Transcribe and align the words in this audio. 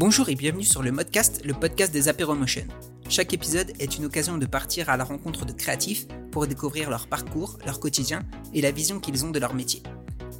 Bonjour 0.00 0.30
et 0.30 0.34
bienvenue 0.34 0.64
sur 0.64 0.82
le 0.82 0.92
Modcast, 0.92 1.44
le 1.44 1.52
podcast 1.52 1.92
des 1.92 2.08
Apéromotion. 2.08 2.66
Chaque 3.10 3.34
épisode 3.34 3.70
est 3.80 3.98
une 3.98 4.06
occasion 4.06 4.38
de 4.38 4.46
partir 4.46 4.88
à 4.88 4.96
la 4.96 5.04
rencontre 5.04 5.44
de 5.44 5.52
créatifs 5.52 6.06
pour 6.32 6.46
découvrir 6.46 6.88
leur 6.88 7.06
parcours, 7.06 7.58
leur 7.66 7.80
quotidien 7.80 8.22
et 8.54 8.62
la 8.62 8.70
vision 8.70 8.98
qu'ils 8.98 9.26
ont 9.26 9.30
de 9.30 9.38
leur 9.38 9.52
métier. 9.52 9.82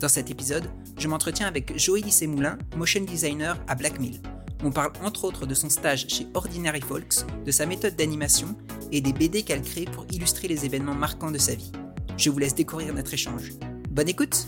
Dans 0.00 0.08
cet 0.08 0.30
épisode, 0.30 0.64
je 0.96 1.08
m'entretiens 1.08 1.46
avec 1.46 1.78
Joélie 1.78 2.10
Semoulin, 2.10 2.56
motion 2.74 3.02
designer 3.04 3.62
à 3.68 3.74
Blackmill. 3.74 4.22
On 4.64 4.70
parle 4.70 4.92
entre 5.04 5.24
autres 5.24 5.44
de 5.44 5.54
son 5.54 5.68
stage 5.68 6.08
chez 6.08 6.26
Ordinary 6.32 6.80
Folks, 6.80 7.26
de 7.44 7.50
sa 7.50 7.66
méthode 7.66 7.96
d'animation 7.96 8.56
et 8.92 9.02
des 9.02 9.12
BD 9.12 9.42
qu'elle 9.42 9.60
crée 9.60 9.84
pour 9.84 10.06
illustrer 10.10 10.48
les 10.48 10.64
événements 10.64 10.94
marquants 10.94 11.32
de 11.32 11.36
sa 11.36 11.54
vie. 11.54 11.72
Je 12.16 12.30
vous 12.30 12.38
laisse 12.38 12.54
découvrir 12.54 12.94
notre 12.94 13.12
échange. 13.12 13.52
Bonne 13.90 14.08
écoute 14.08 14.46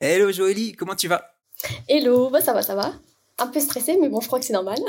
Hello 0.00 0.32
Joélie, 0.32 0.72
comment 0.72 0.96
tu 0.96 1.06
vas? 1.06 1.36
Hello, 1.88 2.28
bah 2.28 2.40
ça 2.40 2.52
va, 2.52 2.62
ça 2.62 2.74
va 2.74 2.92
un 3.38 3.46
peu 3.48 3.60
stressée, 3.60 3.96
mais 4.00 4.08
bon, 4.08 4.20
je 4.20 4.26
crois 4.26 4.38
que 4.38 4.44
c'est 4.44 4.52
normal. 4.52 4.78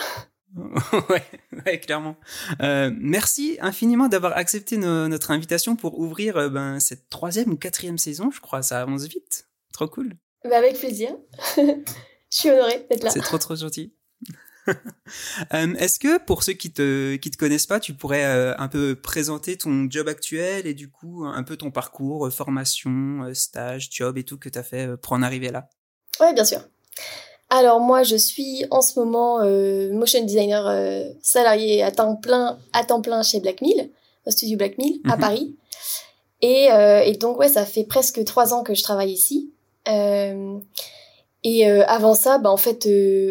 ouais, 1.65 1.79
clairement. 1.79 2.15
Euh, 2.61 2.91
merci 2.97 3.57
infiniment 3.61 4.07
d'avoir 4.07 4.37
accepté 4.37 4.77
notre 4.77 5.31
invitation 5.31 5.75
pour 5.75 5.99
ouvrir 5.99 6.37
euh, 6.37 6.49
ben, 6.49 6.79
cette 6.79 7.09
troisième 7.09 7.51
ou 7.51 7.57
quatrième 7.57 7.97
saison, 7.97 8.31
je 8.31 8.39
crois. 8.39 8.61
Ça 8.61 8.81
avance 8.81 9.03
vite. 9.03 9.47
Trop 9.73 9.87
cool. 9.87 10.13
Bah, 10.43 10.57
avec 10.57 10.77
plaisir. 10.77 11.15
je 11.57 11.73
suis 12.29 12.49
honorée 12.49 12.85
d'être 12.89 13.03
là. 13.03 13.09
C'est 13.09 13.19
trop, 13.19 13.37
trop 13.37 13.55
gentil. 13.55 13.93
Euh, 15.53 15.75
est-ce 15.75 15.99
que 15.99 16.17
pour 16.17 16.41
ceux 16.41 16.53
qui 16.53 16.73
te 16.73 17.17
qui 17.17 17.29
te 17.29 17.37
connaissent 17.37 17.67
pas, 17.67 17.79
tu 17.79 17.93
pourrais 17.93 18.23
un 18.57 18.67
peu 18.67 18.95
présenter 18.95 19.59
ton 19.59 19.87
job 19.87 20.07
actuel 20.07 20.65
et 20.65 20.73
du 20.73 20.89
coup 20.89 21.23
un 21.23 21.43
peu 21.43 21.55
ton 21.55 21.69
parcours, 21.69 22.33
formation, 22.33 23.31
stage, 23.35 23.89
job 23.91 24.17
et 24.17 24.23
tout 24.23 24.39
que 24.39 24.49
tu 24.49 24.57
as 24.57 24.63
fait 24.63 24.97
pour 24.97 25.13
en 25.13 25.21
arriver 25.21 25.51
là? 25.51 25.69
Ouais, 26.19 26.33
bien 26.33 26.45
sûr. 26.45 26.61
Alors 27.49 27.79
moi, 27.79 28.03
je 28.03 28.15
suis 28.15 28.65
en 28.71 28.81
ce 28.81 28.99
moment 28.99 29.39
euh, 29.41 29.91
motion 29.93 30.23
designer 30.23 30.67
euh, 30.67 31.03
salarié 31.21 31.83
à 31.83 31.91
temps 31.91 32.15
plein, 32.15 32.57
à 32.73 32.83
temps 32.83 33.01
plein 33.01 33.21
chez 33.21 33.39
Blackmill, 33.39 33.91
au 34.25 34.31
studio 34.31 34.57
Blackmill 34.57 34.99
à 35.07 35.15
mhm. 35.15 35.21
Paris. 35.21 35.55
Et, 36.41 36.71
euh, 36.71 37.01
et, 37.01 37.13
donc 37.13 37.39
ouais, 37.39 37.47
ça 37.47 37.65
fait 37.65 37.83
presque 37.83 38.23
trois 38.25 38.53
ans 38.53 38.63
que 38.63 38.73
je 38.73 38.83
travaille 38.83 39.11
ici. 39.11 39.51
et 39.87 41.65
avant 41.65 42.15
ça, 42.15 42.39
bah 42.39 42.49
en 42.49 42.57
fait, 42.57 42.87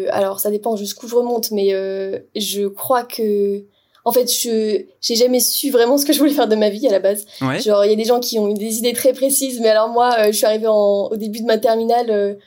alors 0.09 0.39
ça 0.39 0.49
dépend 0.49 0.75
jusqu'où 0.77 1.07
je 1.07 1.15
remonte, 1.15 1.51
mais 1.51 1.71
je 2.35 2.67
crois 2.67 3.03
que 3.03 3.63
en 4.05 4.11
fait, 4.11 4.31
je 4.31 4.85
j'ai 5.01 5.15
jamais 5.15 5.39
su 5.39 5.71
vraiment 5.71 5.97
ce 5.97 6.05
que 6.05 6.13
je 6.13 6.19
voulais 6.19 6.33
faire 6.33 6.47
de 6.47 6.55
ma 6.55 6.69
vie 6.69 6.87
à 6.87 6.91
la 6.91 6.99
base. 6.99 7.25
Genre, 7.39 7.83
il 7.85 7.89
y 7.89 7.93
a 7.93 7.97
des 7.97 8.05
gens 8.05 8.19
qui 8.19 8.39
ont 8.39 8.47
des 8.53 8.77
idées 8.77 8.93
très 8.93 9.13
précises, 9.13 9.59
mais 9.59 9.69
alors 9.69 9.89
moi, 9.89 10.31
je 10.31 10.37
suis 10.37 10.45
arrivée 10.45 10.67
en, 10.67 11.09
au 11.11 11.15
début 11.17 11.41
de 11.41 11.45
ma 11.45 11.57
terminale 11.57 12.37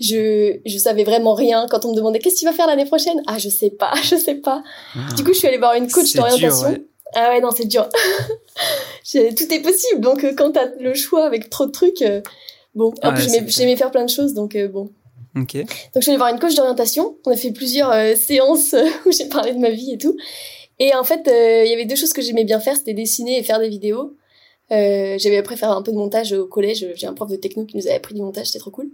je 0.00 0.58
je 0.64 0.78
savais 0.78 1.04
vraiment 1.04 1.34
rien 1.34 1.66
quand 1.70 1.84
on 1.84 1.92
me 1.92 1.96
demandait 1.96 2.18
qu'est-ce 2.18 2.36
que 2.36 2.40
tu 2.40 2.44
vas 2.46 2.52
faire 2.52 2.66
l'année 2.66 2.84
prochaine? 2.84 3.22
Ah 3.26 3.38
je 3.38 3.48
sais 3.48 3.70
pas 3.70 3.92
je 4.02 4.16
sais 4.16 4.36
pas. 4.36 4.62
Ah. 4.94 5.12
du 5.14 5.24
coup 5.24 5.32
je 5.32 5.38
suis 5.38 5.48
allée 5.48 5.58
voir 5.58 5.74
une 5.74 5.90
coach 5.90 6.14
d'orientation. 6.14 6.78
ah 7.14 7.30
ouais 7.30 7.40
non 7.40 7.50
c'est 7.50 7.66
dur. 7.66 7.88
Tout 9.12 9.54
est 9.54 9.62
possible. 9.62 10.00
Donc 10.00 10.24
euh, 10.24 10.32
quand 10.36 10.52
t'as 10.52 10.66
le 10.78 10.94
choix 10.94 11.24
avec 11.26 11.50
trop 11.50 11.66
de 11.66 11.72
trucs 11.72 12.02
euh, 12.02 12.20
bon 12.74 12.92
en 13.02 13.12
plus 13.12 13.28
j'aimais 13.48 13.76
faire 13.76 13.90
plein 13.90 14.04
de 14.04 14.10
choses 14.10 14.34
donc 14.34 14.56
euh, 14.56 14.68
bon. 14.68 14.90
Ok. 15.36 15.54
Donc 15.56 15.66
je 15.96 16.00
suis 16.00 16.10
allée 16.10 16.18
voir 16.18 16.30
une 16.30 16.38
coach 16.38 16.54
d'orientation. 16.54 17.16
On 17.24 17.30
a 17.30 17.36
fait 17.36 17.52
plusieurs 17.52 17.92
séances 18.16 18.74
où 19.06 19.12
j'ai 19.12 19.28
parlé 19.28 19.54
de 19.54 19.58
ma 19.58 19.70
vie 19.70 19.92
et 19.92 19.98
tout. 19.98 20.16
Et 20.78 20.94
en 20.94 21.04
fait 21.04 21.22
il 21.26 21.70
y 21.70 21.72
avait 21.72 21.86
deux 21.86 21.96
choses 21.96 22.12
que 22.12 22.22
j'aimais 22.22 22.44
bien 22.44 22.60
faire 22.60 22.76
c'était 22.76 22.94
dessiner 22.94 23.38
et 23.38 23.42
faire 23.42 23.60
des 23.60 23.68
vidéos. 23.68 24.16
J'avais 24.70 25.36
après 25.36 25.56
faire 25.56 25.70
un 25.70 25.82
peu 25.82 25.92
de 25.92 25.98
montage 25.98 26.32
au 26.32 26.46
collège. 26.46 26.86
J'ai 26.94 27.06
un 27.06 27.12
prof 27.12 27.30
de 27.30 27.36
techno 27.36 27.66
qui 27.66 27.76
nous 27.76 27.86
avait 27.86 27.96
appris 27.96 28.14
du 28.14 28.22
montage 28.22 28.46
c'était 28.46 28.58
trop 28.58 28.70
cool 28.70 28.90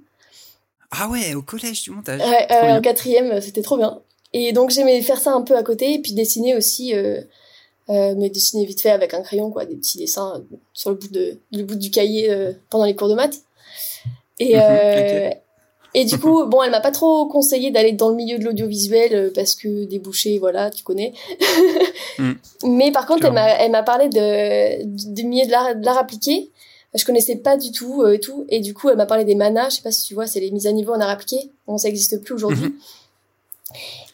ah 0.90 1.08
ouais, 1.08 1.34
au 1.34 1.42
collège 1.42 1.82
du 1.82 1.90
montage. 1.90 2.20
Ouais, 2.20 2.46
euh, 2.50 2.78
en 2.78 2.80
quatrième, 2.80 3.40
c'était 3.40 3.62
trop 3.62 3.76
bien. 3.76 4.00
Et 4.32 4.52
donc 4.52 4.70
j'aimais 4.70 5.00
faire 5.02 5.18
ça 5.18 5.32
un 5.32 5.42
peu 5.42 5.56
à 5.56 5.62
côté 5.62 5.94
et 5.94 5.98
puis 6.00 6.12
dessiner 6.12 6.54
aussi, 6.54 6.94
euh, 6.94 7.20
euh, 7.90 8.14
mais 8.16 8.28
dessiner 8.28 8.66
vite 8.66 8.80
fait 8.80 8.90
avec 8.90 9.14
un 9.14 9.22
crayon, 9.22 9.50
quoi, 9.50 9.64
des 9.64 9.76
petits 9.76 9.98
dessins 9.98 10.42
sur 10.72 10.90
le 10.90 10.96
bout 10.96 11.08
de 11.08 11.38
le 11.52 11.62
bout 11.62 11.76
du 11.76 11.90
cahier 11.90 12.30
euh, 12.30 12.52
pendant 12.70 12.84
les 12.84 12.94
cours 12.94 13.08
de 13.08 13.14
maths. 13.14 13.40
Et 14.38 14.54
mhm, 14.54 14.62
euh, 14.62 15.30
et 15.94 16.04
du 16.04 16.18
coup, 16.18 16.44
bon, 16.44 16.62
elle 16.62 16.70
m'a 16.70 16.80
pas 16.80 16.90
trop 16.90 17.26
conseillé 17.26 17.70
d'aller 17.70 17.92
dans 17.92 18.10
le 18.10 18.14
milieu 18.14 18.38
de 18.38 18.44
l'audiovisuel 18.44 19.32
parce 19.34 19.54
que 19.54 19.84
débouché, 19.86 20.38
voilà, 20.38 20.70
tu 20.70 20.84
connais. 20.84 21.14
Mm. 22.18 22.32
Mais 22.64 22.92
par 22.92 23.06
contre, 23.06 23.24
elle 23.24 23.32
m'a 23.32 23.48
elle 23.48 23.70
m'a 23.70 23.82
parlé 23.82 24.08
de 24.08 24.84
du 25.12 25.24
milieu 25.24 25.46
de 25.46 25.50
l'art 25.50 25.74
de 25.74 25.84
l'art 25.84 25.98
appliqué 25.98 26.50
je 26.94 27.04
connaissais 27.04 27.36
pas 27.36 27.56
du 27.56 27.70
tout 27.70 28.02
euh, 28.02 28.14
et 28.14 28.20
tout. 28.20 28.46
Et 28.48 28.60
du 28.60 28.74
coup 28.74 28.88
elle 28.88 28.96
m'a 28.96 29.06
parlé 29.06 29.24
des 29.24 29.34
manas. 29.34 29.70
Je 29.70 29.76
sais 29.76 29.82
pas 29.82 29.92
si 29.92 30.06
tu 30.06 30.14
vois 30.14 30.26
c'est 30.26 30.40
les 30.40 30.50
mises 30.50 30.66
à 30.66 30.72
niveau 30.72 30.92
en 30.92 31.00
art 31.00 31.10
appliqué. 31.10 31.50
Bon 31.66 31.76
ça 31.76 31.88
existe 31.88 32.22
plus 32.22 32.34
aujourd'hui. 32.34 32.66
Mhm. 32.66 32.74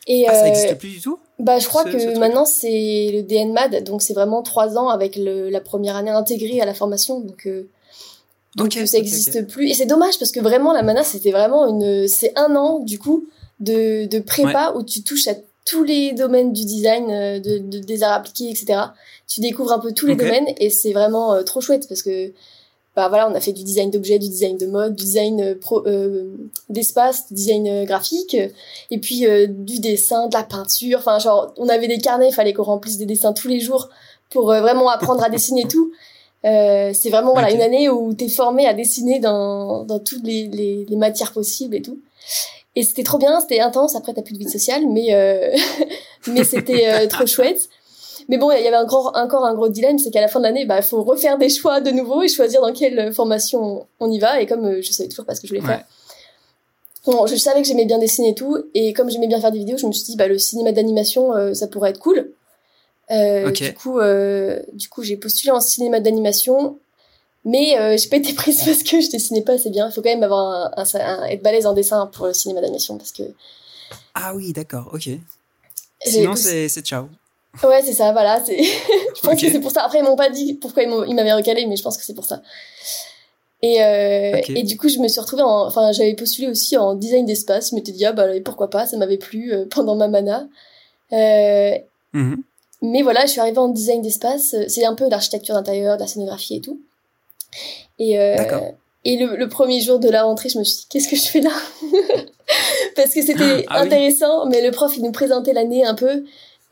et 0.09 0.27
ah, 0.29 0.35
ça 0.35 0.49
existe 0.49 0.73
euh, 0.73 0.75
plus 0.75 0.89
du 0.91 1.01
tout? 1.01 1.19
bah 1.39 1.59
je 1.59 1.69
crois 1.69 1.85
que 1.85 2.19
maintenant 2.19 2.45
c'est 2.45 3.11
le 3.13 3.23
DNMAD 3.23 3.85
donc 3.85 4.03
c'est 4.03 4.15
vraiment 4.15 4.43
trois 4.43 4.77
ans 4.77 4.89
avec 4.89 5.17
le, 5.17 5.49
la 5.49 5.61
première 5.61 5.97
année 5.97 6.11
intégrée 6.11 6.61
à 6.61 6.67
la 6.67 6.75
formation. 6.75 7.21
Donc 7.21 7.47
euh, 7.47 7.69
donc 8.57 8.73
ça 8.73 8.99
existe 8.99 9.47
plus. 9.47 9.71
Et 9.71 9.75
c'est 9.75 9.87
dommage 9.87 10.19
parce 10.19 10.33
que 10.33 10.41
vraiment 10.41 10.73
la 10.73 10.83
mana 10.83 11.05
c'était 11.05 11.33
vraiment 11.33 11.67
une 11.67 12.09
c'est 12.09 12.33
un 12.37 12.57
an 12.57 12.81
du 12.81 12.99
coup 12.99 13.29
de, 13.61 14.07
de 14.07 14.19
prépa 14.19 14.75
où 14.77 14.83
tu 14.83 15.03
touches 15.03 15.29
à 15.29 15.35
tous 15.65 15.83
les 15.83 16.13
domaines 16.13 16.53
du 16.53 16.65
design, 16.67 17.07
de, 17.09 17.59
de, 17.59 17.79
des 17.79 18.03
arts 18.03 18.13
appliqués, 18.13 18.51
etc. 18.51 18.81
Tu 19.27 19.41
découvres 19.41 19.73
un 19.73 19.79
peu 19.79 19.93
tous 19.93 20.07
les 20.07 20.15
domaines 20.15 20.47
et 20.59 20.69
c'est 20.69 20.93
vraiment 20.93 21.43
trop 21.43 21.63
chouette 21.63 21.89
parce 21.89 22.03
que 22.03 22.33
bah 22.97 23.09
voilà, 23.09 23.29
on 23.29 23.35
a 23.35 23.41
fait 23.41 23.53
du 23.53 23.65
design 23.65 23.91
d'objets, 23.91 24.21
du 24.21 24.29
design 24.29 24.57
de 24.57 24.67
mode, 24.67 24.95
du 24.95 25.05
design 25.05 25.41
euh, 25.41 25.55
pro, 25.61 25.85
euh, 25.87 26.31
d'espace, 26.69 27.27
du 27.29 27.35
design 27.35 27.67
euh, 27.67 27.85
graphique, 27.85 28.37
et 28.91 28.99
puis 28.99 29.27
du 29.49 29.81
dessin, 29.81 30.29
de 30.29 30.35
la 30.35 30.45
peinture. 30.45 30.99
Enfin, 31.01 31.19
genre, 31.19 31.53
on 31.57 31.69
avait 31.69 31.89
des 31.89 31.99
carnets, 31.99 32.29
il 32.29 32.35
fallait 32.35 32.53
qu'on 32.53 32.63
remplisse 32.63 32.97
des 32.97 33.07
dessins 33.07 33.33
tous 33.33 33.49
les 33.49 33.59
jours 33.59 33.89
pour 34.31 34.47
vraiment 34.47 34.89
apprendre 34.89 35.23
à 35.23 35.29
dessiner 35.29 35.67
tout. 35.67 35.93
c'est 36.43 37.11
vraiment 37.11 37.33
voilà 37.33 37.51
une 37.51 37.63
année 37.63 37.89
où 37.89 38.15
t'es 38.15 38.29
formé 38.29 38.67
à 38.67 38.75
dessiner 38.75 39.19
dans 39.19 39.85
dans 39.85 39.99
toutes 40.01 40.25
les, 40.25 40.49
les, 40.49 40.85
les 40.89 40.97
matières 40.97 41.33
possibles 41.33 41.77
et 41.77 41.83
tout. 41.83 41.99
Et 42.77 42.83
c'était 42.83 43.05
trop 43.05 43.19
bien, 43.19 43.41
c'était 43.41 43.61
intense. 43.61 43.95
Après, 43.95 44.13
t'as 44.13 44.23
plus 44.23 44.35
de 44.35 44.39
vie 44.39 44.51
sociale, 44.51 44.87
mais 44.89 45.09
mais 46.27 46.45
c'était 46.45 47.07
trop 47.09 47.27
chouette. 47.35 47.69
Mais 48.29 48.39
bon, 48.39 48.51
il 48.53 48.63
y 48.63 48.67
avait 48.67 48.77
encore, 48.77 49.13
encore 49.15 49.45
un 49.45 49.55
gros 49.55 49.69
dilemme, 49.69 49.99
c'est 49.99 50.11
qu'à 50.11 50.21
la 50.21 50.29
fin 50.29 50.39
de 50.41 50.45
l'année, 50.45 50.65
bah, 50.65 50.81
faut 50.83 51.03
refaire 51.03 51.37
des 51.39 51.49
choix 51.49 51.81
de 51.81 51.91
nouveau 51.91 52.23
et 52.23 52.29
choisir 52.29 52.61
dans 52.61 52.73
quelle 52.73 53.13
formation 53.13 53.87
on 54.01 54.11
y 54.11 54.19
va. 54.19 54.41
Et 54.41 54.47
comme 54.47 54.65
euh, 54.65 54.83
je 54.83 54.93
savais 54.93 55.09
toujours 55.09 55.27
pas 55.27 55.35
ce 55.35 55.41
que 55.41 55.47
je 55.47 55.55
voulais 55.55 55.67
faire, 55.67 55.85
bon, 57.07 57.27
je 57.27 57.37
savais 57.37 57.61
que 57.61 57.69
j'aimais 57.69 57.85
bien 57.85 57.99
dessiner 57.99 58.31
et 58.31 58.35
tout. 58.35 58.57
Et 58.75 58.93
comme 58.93 59.11
j'aimais 59.11 59.27
bien 59.29 59.41
faire 59.41 59.53
des 59.53 59.59
vidéos, 59.59 59.77
je 59.77 59.87
me 59.87 59.93
suis 59.93 60.05
dit, 60.05 60.17
bah, 60.17 60.27
le 60.29 60.39
cinéma 60.39 60.73
d'animation, 60.73 61.35
euh, 61.35 61.53
ça 61.55 61.67
pourrait 61.69 61.91
être 61.91 62.01
cool. 62.01 62.33
Euh, 63.11 63.51
Du 63.51 63.75
coup, 63.75 63.99
euh, 63.99 64.61
du 64.73 64.89
coup, 64.89 65.03
j'ai 65.03 65.17
postulé 65.17 65.51
en 65.51 65.61
cinéma 65.61 66.01
d'animation, 66.01 66.79
mais 67.45 67.79
euh, 67.79 67.97
j'ai 67.99 68.09
pas 68.09 68.17
été 68.17 68.33
prise 68.33 68.65
parce 68.65 68.83
que 68.83 69.01
je 69.01 69.11
dessinais 69.11 69.43
pas 69.43 69.53
assez 69.53 69.71
bien. 69.71 69.89
Il 69.91 69.93
faut 69.93 70.01
quand 70.01 70.09
même 70.09 70.23
avoir 70.23 70.73
un, 70.79 70.85
un, 70.95 71.25
être 71.25 71.43
balèze 71.43 71.67
en 71.67 71.75
dessin 71.75 72.07
pour 72.07 72.27
le 72.27 72.33
cinéma 72.33 72.61
d'animation 72.63 72.97
parce 72.97 73.13
que. 73.13 73.25
Ah 74.15 74.35
oui, 74.35 74.53
d'accord, 74.53 74.91
ok. 74.95 75.11
Sinon, 76.07 76.35
c'est 76.37 76.69
ciao. 76.83 77.09
Ouais, 77.63 77.83
c'est 77.83 77.93
ça, 77.93 78.13
voilà. 78.13 78.43
C'est... 78.45 78.63
je 78.63 79.21
pense 79.23 79.41
que 79.41 79.51
c'est 79.51 79.61
pour 79.61 79.71
ça. 79.71 79.85
Après, 79.85 79.99
ils 79.99 80.05
m'ont 80.05 80.17
pas 80.17 80.31
dit 80.31 80.55
pourquoi 80.55 80.83
ils, 80.83 81.15
m'avaient 81.15 81.33
recalé, 81.33 81.67
mais 81.67 81.77
je 81.77 81.83
pense 81.83 81.97
que 81.97 82.05
c'est 82.05 82.15
pour 82.15 82.25
ça. 82.25 82.43
Et, 83.63 83.83
euh, 83.83 84.41
et 84.49 84.63
du 84.63 84.77
coup, 84.77 84.89
je 84.89 84.99
me 84.99 85.09
suis 85.09 85.21
retrouvée 85.21 85.43
en... 85.43 85.67
Enfin, 85.67 85.93
j'avais 85.93 86.15
postulé 86.15 86.49
aussi 86.49 86.77
en 86.77 86.95
design 86.95 87.25
d'espace. 87.25 87.71
Je 87.71 87.77
m'étais 87.77 87.93
dit, 87.93 88.05
ah 88.05 88.13
bah 88.13 88.27
pourquoi 88.45 88.69
pas, 88.69 88.87
ça 88.87 88.97
m'avait 88.97 89.17
plu 89.17 89.53
euh, 89.53 89.65
pendant 89.71 89.95
ma 89.95 90.09
mana. 90.09 90.47
Euh, 91.13 91.79
mhm. 92.13 92.43
Mais 92.83 93.03
voilà, 93.03 93.25
je 93.25 93.31
suis 93.31 93.41
arrivée 93.41 93.59
en 93.59 93.69
design 93.69 94.03
d'espace. 94.03 94.55
C'est 94.69 94.85
un 94.85 94.95
peu 94.95 95.09
l'architecture 95.09 95.55
d'intérieur, 95.55 95.97
de 95.97 96.03
la 96.03 96.07
scénographie 96.07 96.57
et 96.57 96.61
tout. 96.61 96.81
Et, 97.99 98.19
euh, 98.19 98.37
et 99.05 99.17
le, 99.17 99.37
le, 99.37 99.49
premier 99.49 99.81
jour 99.81 99.99
de 99.99 100.11
la 100.11 100.25
rentrée, 100.25 100.49
je 100.49 100.59
me 100.59 100.65
suis 100.65 100.81
dit, 100.81 100.87
qu'est-ce 100.91 101.09
que 101.09 101.17
je 101.17 101.23
fais 101.23 101.41
là? 101.41 101.53
Parce 102.97 103.15
que 103.15 103.23
c'était 103.23 103.65
ah 103.69 103.81
intéressant, 103.81 104.47
mais 104.47 104.61
le 104.61 104.71
prof, 104.71 104.95
il 104.97 105.03
nous 105.03 105.13
présentait 105.13 105.53
l'année 105.53 105.85
un 105.85 105.95
peu. 105.95 106.25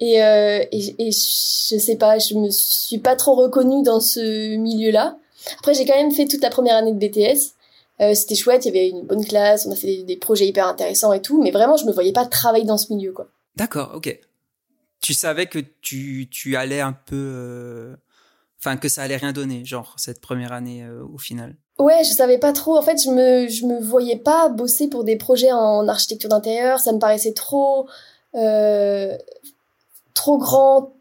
Et, 0.03 0.21
euh, 0.21 0.65
et, 0.73 0.95
et, 0.99 1.11
je 1.13 1.79
sais 1.79 1.95
pas, 1.95 2.19
je 2.19 2.35
me 2.35 2.51
suis 2.51 2.99
pas 2.99 3.15
trop 3.15 3.37
reconnue 3.37 3.85
dans 3.85 4.01
ce 4.01 4.57
milieu-là. 4.57 5.17
Après, 5.61 5.75
j'ai 5.75 5.85
quand 5.85 5.95
même 5.95 6.11
fait 6.11 6.27
toute 6.27 6.43
la 6.43 6.51
première 6.51 6.75
année 6.75 6.93
de 6.93 6.99
BTS. 6.99 7.55
Euh, 8.01 8.13
c'était 8.13 8.35
chouette, 8.35 8.65
il 8.65 8.75
y 8.75 8.77
avait 8.77 8.89
une 8.89 9.07
bonne 9.07 9.25
classe, 9.25 9.65
on 9.65 9.71
a 9.71 9.77
fait 9.77 10.03
des, 10.03 10.17
projets 10.17 10.49
hyper 10.49 10.67
intéressants 10.67 11.13
et 11.13 11.23
tout, 11.23 11.41
mais 11.41 11.53
vraiment, 11.53 11.77
je 11.77 11.85
me 11.85 11.93
voyais 11.93 12.13
pas 12.13 12.27
travailler 12.27 12.65
dans 12.65 12.79
ce 12.79 12.93
milieu, 12.93 13.13
quoi. 13.13 13.29
D'accord, 13.55 13.93
ok. 13.95 14.19
Tu 15.01 15.15
savais 15.15 15.47
que 15.47 15.61
tu, 15.83 16.29
tu 16.29 16.57
allais 16.57 16.81
un 16.81 16.95
peu... 16.95 17.15
Euh, 17.15 17.95
enfin, 18.59 18.77
que 18.79 18.89
ça 18.89 19.03
allait 19.03 19.19
rien 19.19 19.33
donner, 19.33 19.65
genre, 19.65 19.95
cette 19.99 20.21
première 20.21 20.53
année 20.53 20.83
euh, 20.83 21.05
au 21.15 21.19
final 21.19 21.55
Ouais, 21.79 22.03
je 22.03 22.11
savais 22.11 22.39
pas 22.39 22.53
trop. 22.53 22.77
En 22.77 22.83
fait, 22.83 23.01
je 23.01 23.09
me, 23.09 23.47
je 23.47 23.67
me 23.67 23.81
voyais 23.81 24.17
pas 24.17 24.49
bosser 24.49 24.89
pour 24.89 25.05
des 25.05 25.17
projets 25.17 25.53
en 25.53 25.87
architecture 25.87 26.29
d'intérieur. 26.29 26.81
Ça 26.81 26.93
me 26.93 26.99
paraissait 26.99 27.35
trop, 27.35 27.87
euh, 28.35 29.17
trop 30.15 30.39
grand, 30.39 30.93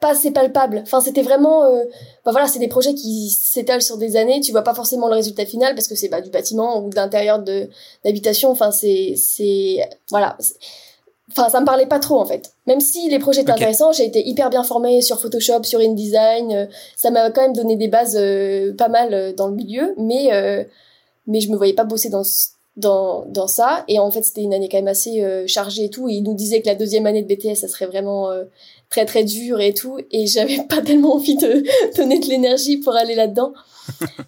pas 0.00 0.10
assez 0.10 0.30
palpable. 0.30 0.80
Enfin, 0.82 1.00
c'était 1.00 1.22
vraiment, 1.22 1.64
euh, 1.64 1.84
bah 2.24 2.32
voilà, 2.32 2.46
c'est 2.46 2.58
des 2.58 2.68
projets 2.68 2.94
qui 2.94 3.30
s'étalent 3.30 3.82
sur 3.82 3.96
des 3.96 4.16
années. 4.16 4.40
Tu 4.40 4.52
vois 4.52 4.62
pas 4.62 4.74
forcément 4.74 5.08
le 5.08 5.14
résultat 5.14 5.46
final 5.46 5.74
parce 5.74 5.88
que 5.88 5.94
c'est 5.94 6.08
bah, 6.08 6.20
du 6.20 6.30
bâtiment 6.30 6.84
ou 6.84 6.90
d'intérieur 6.90 7.38
de 7.38 7.68
d'habitation. 8.04 8.50
Enfin, 8.50 8.70
c'est, 8.70 9.14
c'est, 9.16 9.78
voilà. 10.10 10.36
enfin 11.30 11.48
ça 11.48 11.60
me 11.60 11.64
parlait 11.66 11.86
pas 11.86 12.00
trop 12.00 12.20
en 12.20 12.26
fait 12.26 12.52
même 12.66 12.80
si 12.80 13.08
les 13.08 13.18
projets 13.18 13.42
étaient 13.42 13.50
intéressants 13.50 13.92
j'ai 13.92 14.04
été 14.04 14.26
hyper 14.26 14.50
bien 14.50 14.62
formée 14.62 15.00
sur 15.00 15.18
Photoshop 15.18 15.64
sur 15.64 15.80
InDesign 15.80 16.52
euh, 16.52 16.66
ça 16.96 17.10
m'a 17.10 17.30
quand 17.30 17.40
même 17.40 17.54
donné 17.54 17.76
des 17.76 17.88
bases 17.88 18.16
euh, 18.16 18.74
pas 18.74 18.88
mal 18.88 19.14
euh, 19.14 19.32
dans 19.32 19.48
le 19.48 19.54
milieu 19.54 19.94
mais 19.96 20.30
mais 21.26 21.40
je 21.40 21.50
me 21.50 21.56
voyais 21.56 21.72
pas 21.72 21.84
bosser 21.84 22.10
dans 22.10 22.22
dans 22.76 23.24
dans 23.26 23.46
ça. 23.46 23.84
Et 23.88 23.98
en 23.98 24.10
fait 24.10 24.22
c'était 24.22 24.42
une 24.42 24.54
année 24.54 24.68
quand 24.68 24.78
même 24.78 24.88
assez 24.88 25.22
chargée 25.46 25.84
et 25.84 25.90
tout. 25.90 26.08
Et 26.08 26.14
il 26.14 26.22
nous 26.22 26.34
disait 26.34 26.60
que 26.60 26.66
la 26.66 26.74
deuxième 26.74 27.06
année 27.06 27.22
de 27.22 27.34
BTS 27.34 27.56
ça 27.56 27.68
serait 27.68 27.86
vraiment 27.86 28.30
très 28.90 29.06
très 29.06 29.24
dur 29.24 29.60
et 29.60 29.74
tout. 29.74 29.98
Et 30.10 30.26
j'avais 30.28 30.62
pas 30.68 30.80
tellement 30.82 31.14
envie 31.14 31.36
de 31.36 31.64
donner 31.96 32.18
de 32.18 32.26
l'énergie 32.26 32.78
pour 32.78 32.94
aller 32.94 33.14
là-dedans. 33.14 33.52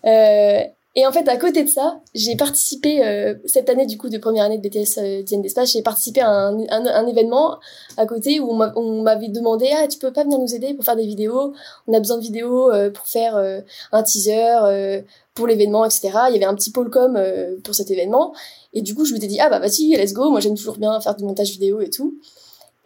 Et 0.96 1.06
en 1.06 1.12
fait, 1.12 1.28
à 1.28 1.36
côté 1.36 1.62
de 1.62 1.68
ça, 1.68 2.00
j'ai 2.14 2.36
participé 2.36 3.04
euh, 3.04 3.34
cette 3.44 3.68
année 3.68 3.84
du 3.84 3.98
coup 3.98 4.08
de 4.08 4.16
première 4.16 4.44
année 4.44 4.56
de 4.56 4.66
BTS 4.66 4.98
euh, 4.98 5.22
Diane 5.22 5.42
d'espace, 5.42 5.72
j'ai 5.72 5.82
participé 5.82 6.22
à 6.22 6.30
un, 6.30 6.58
un, 6.58 6.86
un, 6.86 7.06
événement 7.06 7.58
à 7.98 8.06
côté 8.06 8.40
où 8.40 8.50
on 8.50 9.02
m'avait 9.02 9.28
demandé 9.28 9.68
ah 9.76 9.86
tu 9.88 9.98
peux 9.98 10.10
pas 10.10 10.24
venir 10.24 10.38
nous 10.38 10.54
aider 10.54 10.72
pour 10.72 10.86
faire 10.86 10.96
des 10.96 11.04
vidéos, 11.04 11.52
on 11.86 11.92
a 11.92 11.98
besoin 12.00 12.16
de 12.16 12.22
vidéos 12.22 12.72
euh, 12.72 12.88
pour 12.90 13.06
faire 13.06 13.36
euh, 13.36 13.60
un 13.92 14.02
teaser 14.02 15.02
pour 15.36 15.46
l'événement 15.46 15.84
etc. 15.84 16.10
Il 16.28 16.32
y 16.32 16.36
avait 16.36 16.44
un 16.44 16.54
petit 16.56 16.72
pôle 16.72 16.90
com 16.90 17.16
pour 17.62 17.74
cet 17.74 17.90
événement 17.92 18.34
et 18.72 18.82
du 18.82 18.96
coup 18.96 19.04
je 19.04 19.14
m'étais 19.14 19.28
dit 19.28 19.38
ah 19.38 19.48
bah 19.48 19.60
vas-y 19.60 19.94
let's 19.96 20.12
go, 20.12 20.30
moi 20.30 20.40
j'aime 20.40 20.56
toujours 20.56 20.78
bien 20.78 21.00
faire 21.00 21.14
du 21.14 21.24
montage 21.24 21.50
vidéo 21.50 21.80
et 21.80 21.90
tout. 21.90 22.14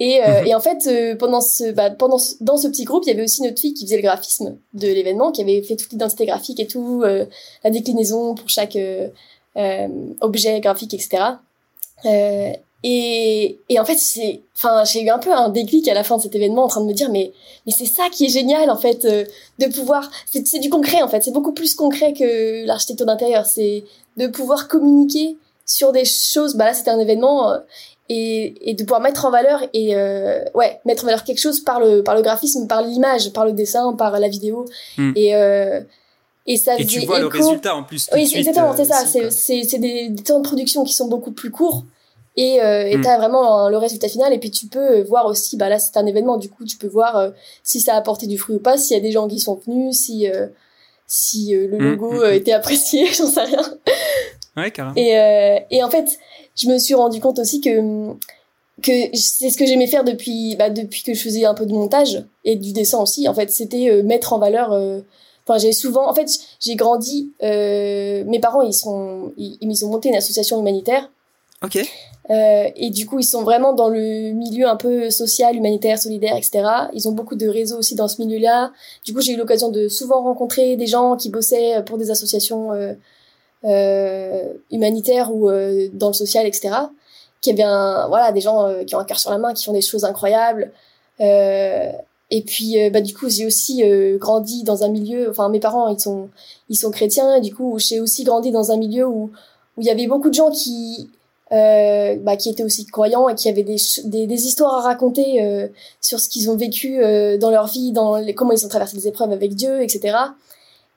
Et, 0.00 0.24
euh, 0.24 0.40
mhm. 0.40 0.46
et 0.46 0.54
en 0.54 0.60
fait, 0.60 0.86
euh, 0.86 1.14
pendant 1.14 1.42
ce, 1.42 1.70
bah, 1.72 1.90
pendant 1.90 2.16
dans 2.40 2.56
ce 2.56 2.66
petit 2.68 2.84
groupe, 2.84 3.04
il 3.06 3.10
y 3.10 3.12
avait 3.12 3.22
aussi 3.22 3.42
notre 3.42 3.60
fille 3.60 3.74
qui 3.74 3.84
faisait 3.84 3.96
le 3.96 4.02
graphisme 4.02 4.56
de 4.72 4.88
l'événement, 4.88 5.30
qui 5.30 5.42
avait 5.42 5.62
fait 5.62 5.76
toute 5.76 5.92
l'identité 5.92 6.24
graphique 6.24 6.58
et 6.58 6.66
tout, 6.66 7.02
euh, 7.04 7.26
la 7.62 7.70
déclinaison 7.70 8.34
pour 8.34 8.48
chaque 8.48 8.78
objet 10.20 10.60
graphique, 10.60 10.94
etc. 10.94 11.34
et, 12.82 13.58
et 13.68 13.78
en 13.78 13.84
fait, 13.84 13.98
c'est, 13.98 14.40
enfin, 14.56 14.84
j'ai 14.84 15.02
eu 15.02 15.10
un 15.10 15.18
peu 15.18 15.32
un 15.32 15.48
déclic 15.48 15.86
à 15.88 15.94
la 15.94 16.04
fin 16.04 16.16
de 16.16 16.22
cet 16.22 16.34
événement, 16.34 16.64
en 16.64 16.68
train 16.68 16.80
de 16.80 16.86
me 16.86 16.94
dire, 16.94 17.10
mais, 17.10 17.32
mais 17.66 17.72
c'est 17.72 17.86
ça 17.86 18.04
qui 18.10 18.26
est 18.26 18.30
génial, 18.30 18.70
en 18.70 18.76
fait, 18.76 19.06
de 19.06 19.66
pouvoir, 19.66 20.10
c'est, 20.30 20.46
c'est 20.46 20.58
du 20.60 20.70
concret, 20.70 21.02
en 21.02 21.08
fait, 21.08 21.22
c'est 21.22 21.32
beaucoup 21.32 21.52
plus 21.52 21.74
concret 21.74 22.12
que 22.12 22.64
l'architecture 22.66 23.06
d'intérieur, 23.06 23.46
c'est 23.46 23.84
de 24.16 24.26
pouvoir 24.26 24.68
communiquer 24.68 25.36
sur 25.66 25.92
des 25.92 26.04
choses. 26.04 26.54
Bah 26.54 26.64
là, 26.64 26.74
c'était 26.74 26.90
un 26.90 26.98
événement 26.98 27.54
et, 28.10 28.70
et 28.70 28.74
de 28.74 28.82
pouvoir 28.82 29.00
mettre 29.00 29.24
en 29.24 29.30
valeur 29.30 29.62
et 29.72 29.94
euh, 29.94 30.42
ouais 30.54 30.80
mettre 30.84 31.04
en 31.04 31.06
valeur 31.06 31.22
quelque 31.24 31.38
chose 31.38 31.60
par 31.60 31.78
le 31.78 32.02
par 32.02 32.16
le 32.16 32.22
graphisme 32.22 32.66
par 32.66 32.82
l'image 32.82 33.32
par 33.32 33.46
le 33.46 33.52
dessin 33.52 33.92
par 33.94 34.18
la 34.18 34.28
vidéo. 34.28 34.66
Hmm. 34.98 35.12
et 35.14 35.34
euh, 35.36 35.80
et 36.46 36.56
ça 36.56 36.76
et 36.76 36.84
tu 36.84 37.00
vois 37.06 37.20
le 37.20 37.28
résultat 37.28 37.76
en 37.76 37.84
plus 37.84 38.10
oui 38.12 38.30
exactement 38.34 38.74
c'est 38.76 38.84
ça. 38.84 39.02
euh, 39.02 39.28
c'est 39.30 39.62
c'est 39.62 39.78
des, 39.78 40.08
des 40.08 40.22
temps 40.24 40.40
de 40.40 40.44
production 40.44 40.82
qui 40.84 40.92
sont 40.92 41.06
beaucoup 41.06 41.30
plus 41.30 41.52
courts 41.52 41.84
et 42.36 42.62
euh, 42.62 42.86
et 42.86 42.96
hmm. 42.96 43.02
t'as 43.02 43.18
vraiment 43.18 43.68
le 43.68 43.76
résultat 43.76 44.08
final. 44.08 44.32
Et 44.32 44.38
puis 44.38 44.50
tu 44.50 44.66
peux 44.66 45.02
voir 45.02 45.26
aussi 45.26 45.56
bah 45.56 45.68
là 45.68 45.78
c'est 45.78 45.96
un 45.96 46.06
événement. 46.06 46.36
Du 46.36 46.48
coup 46.48 46.64
tu 46.64 46.76
peux 46.76 46.88
voir 46.88 47.16
euh, 47.16 47.30
si 47.62 47.80
ça 47.80 47.94
a 47.94 47.96
apporté 47.96 48.26
du 48.26 48.38
fruit 48.38 48.56
ou 48.56 48.60
pas 48.60 48.78
s'il 48.78 48.96
y 48.96 49.00
a 49.00 49.02
des 49.02 49.12
gens 49.12 49.28
qui 49.28 49.40
sont 49.40 49.60
venus 49.66 49.96
si 49.96 50.28
euh, 50.28 50.46
si 51.06 51.52
le 51.52 51.76
hmm, 51.76 51.90
logo 51.90 52.24
était 52.26 52.52
apprécié 52.52 53.06
j'en 53.12 53.26
sais 53.26 53.42
rien. 53.42 53.62
Ouais 54.56 54.70
carrément. 54.70 54.94
Et 54.96 55.66
et 55.70 55.82
en 55.82 55.90
fait 55.90 56.18
je 56.56 56.68
me 56.68 56.78
suis 56.78 56.94
rendu 56.94 57.20
compte 57.20 57.38
aussi 57.38 57.60
que 57.60 58.14
que 58.80 58.92
c'est 59.14 59.50
ce 59.50 59.56
que 59.56 59.66
j'aimais 59.66 59.86
faire 59.86 60.04
depuis 60.04 60.56
bah, 60.56 60.70
depuis 60.70 61.02
que 61.02 61.14
je 61.14 61.22
faisais 61.22 61.44
un 61.44 61.54
peu 61.54 61.66
de 61.66 61.72
montage 61.72 62.24
et 62.44 62.56
du 62.56 62.72
dessin 62.72 63.00
aussi. 63.00 63.28
En 63.28 63.34
fait 63.34 63.50
c'était 63.50 63.90
euh, 63.90 64.02
mettre 64.02 64.32
en 64.32 64.38
valeur 64.38 64.72
euh, 64.72 65.00
enfin 65.46 65.58
j'ai 65.58 65.72
souvent 65.72 66.08
en 66.08 66.14
fait 66.14 66.28
j'ai 66.60 66.76
grandi 66.76 67.32
euh, 67.42 68.24
mes 68.24 68.40
parents 68.40 68.62
ils 68.62 68.74
sont 68.74 69.32
ils, 69.36 69.58
ils 69.60 69.84
ont 69.84 69.90
monté 69.90 70.08
une 70.08 70.16
association 70.16 70.60
humanitaire 70.60 71.10
ok 71.64 71.78
euh, 72.30 72.68
et 72.76 72.90
du 72.90 73.06
coup 73.06 73.18
ils 73.18 73.24
sont 73.24 73.42
vraiment 73.42 73.72
dans 73.72 73.88
le 73.88 74.32
milieu 74.32 74.68
un 74.68 74.76
peu 74.76 75.10
social 75.10 75.56
humanitaire 75.56 75.98
solidaire 75.98 76.36
etc 76.36 76.62
ils 76.92 77.08
ont 77.08 77.12
beaucoup 77.12 77.34
de 77.34 77.48
réseaux 77.48 77.78
aussi 77.78 77.94
dans 77.94 78.08
ce 78.08 78.22
milieu 78.22 78.38
là 78.38 78.72
du 79.04 79.12
coup 79.12 79.20
j'ai 79.20 79.32
eu 79.32 79.36
l'occasion 79.36 79.70
de 79.70 79.88
souvent 79.88 80.22
rencontrer 80.22 80.76
des 80.76 80.86
gens 80.86 81.16
qui 81.16 81.28
bossaient 81.28 81.82
pour 81.84 81.98
des 81.98 82.10
associations 82.10 82.70
euh, 83.64 84.54
humanitaire 84.70 85.34
ou 85.34 85.50
euh, 85.50 85.88
dans 85.92 86.08
le 86.08 86.14
social, 86.14 86.46
etc. 86.46 86.74
Qui 87.42 87.50
avait 87.50 87.62
un, 87.62 88.08
voilà, 88.08 88.32
des 88.32 88.40
gens 88.40 88.64
euh, 88.66 88.84
qui 88.84 88.94
ont 88.94 88.98
un 88.98 89.04
cœur 89.04 89.18
sur 89.18 89.30
la 89.30 89.36
main, 89.38 89.52
qui 89.52 89.64
font 89.64 89.74
des 89.74 89.82
choses 89.82 90.04
incroyables. 90.04 90.72
et 91.18 92.42
puis, 92.46 92.90
bah, 92.90 93.00
du 93.00 93.14
coup, 93.14 93.28
j'ai 93.28 93.46
aussi 93.46 93.82
grandi 94.18 94.62
dans 94.64 94.84
un 94.84 94.88
milieu. 94.88 95.30
Enfin, 95.30 95.48
mes 95.48 95.60
parents, 95.60 95.88
ils 95.88 96.00
sont, 96.00 96.28
ils 96.68 96.76
sont 96.76 96.90
chrétiens. 96.90 97.40
Du 97.40 97.54
coup, 97.54 97.78
j'ai 97.78 98.00
aussi 98.00 98.24
grandi 98.24 98.50
dans 98.50 98.72
un 98.72 98.76
milieu 98.76 99.06
où 99.06 99.30
où 99.76 99.82
il 99.82 99.86
y 99.86 99.90
avait 99.90 100.08
beaucoup 100.08 100.30
de 100.30 100.34
gens 100.34 100.50
qui 100.50 101.10
euh, 101.52 102.16
bah, 102.16 102.36
qui 102.36 102.48
étaient 102.48 102.62
aussi 102.62 102.86
croyants 102.86 103.28
et 103.28 103.34
qui 103.34 103.48
avaient 103.48 103.62
des, 103.62 103.76
des, 104.04 104.26
des 104.26 104.46
histoires 104.46 104.74
à 104.74 104.80
raconter 104.82 105.42
euh, 105.42 105.68
sur 106.00 106.20
ce 106.20 106.28
qu'ils 106.28 106.50
ont 106.50 106.56
vécu 106.56 107.02
euh, 107.02 107.38
dans 107.38 107.50
leur 107.50 107.66
vie, 107.66 107.92
dans 107.92 108.16
les, 108.16 108.34
comment 108.34 108.52
ils 108.52 108.64
ont 108.64 108.68
traversé 108.68 108.96
des 108.96 109.08
épreuves 109.08 109.32
avec 109.32 109.54
Dieu, 109.54 109.82
etc. 109.82 110.16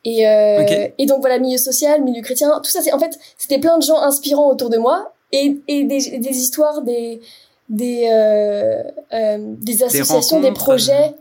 Et, 0.05 0.27
euh, 0.27 0.87
et 0.97 1.05
donc 1.05 1.21
voilà, 1.21 1.39
milieu 1.39 1.57
social, 1.57 2.03
milieu 2.03 2.21
chrétien, 2.21 2.59
tout 2.61 2.69
ça, 2.69 2.81
c'est 2.81 2.91
en 2.91 2.99
fait, 2.99 3.17
c'était 3.37 3.59
plein 3.59 3.77
de 3.77 3.83
gens 3.83 4.01
inspirants 4.01 4.49
autour 4.49 4.69
de 4.69 4.77
moi 4.77 5.13
et, 5.31 5.57
et 5.67 5.85
des, 5.85 6.17
des 6.19 6.37
histoires, 6.37 6.81
des 6.81 7.21
des 7.69 8.09
euh, 8.11 8.83
euh, 9.13 9.37
des 9.39 9.83
associations, 9.83 10.41
des, 10.41 10.51
projets. 10.51 11.15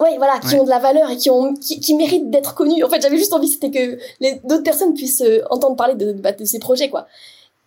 Oui, 0.00 0.10
voilà, 0.18 0.38
qui 0.40 0.56
ont 0.56 0.64
de 0.64 0.70
la 0.70 0.78
valeur 0.78 1.10
et 1.10 1.16
qui 1.16 1.30
ont 1.30 1.54
qui, 1.54 1.80
qui 1.80 1.94
méritent 1.94 2.30
d'être 2.30 2.54
connus. 2.54 2.82
En 2.84 2.88
fait, 2.88 3.00
j'avais 3.00 3.16
juste 3.16 3.32
envie, 3.32 3.48
c'était 3.48 3.70
que 3.70 3.98
les 4.20 4.40
d'autres 4.44 4.62
personnes 4.62 4.94
puissent 4.94 5.22
euh, 5.22 5.42
entendre 5.50 5.76
parler 5.76 5.94
de, 5.94 6.12
bah, 6.12 6.32
de 6.32 6.44
ces 6.44 6.58
projets, 6.58 6.90
quoi. 6.90 7.06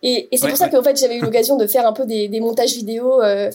Et, 0.02 0.28
et 0.32 0.36
c'est 0.38 0.48
pour 0.48 0.56
ça 0.56 0.68
qu'en 0.68 0.82
fait, 0.82 0.98
j'avais 0.98 1.16
eu 1.16 1.20
l'occasion 1.22 1.56
de 1.56 1.66
faire 1.66 1.86
un 1.86 1.92
peu 1.92 2.06
des, 2.06 2.28
des 2.28 2.40
montages 2.40 2.74
vidéo. 2.74 3.22
Euh, 3.22 3.50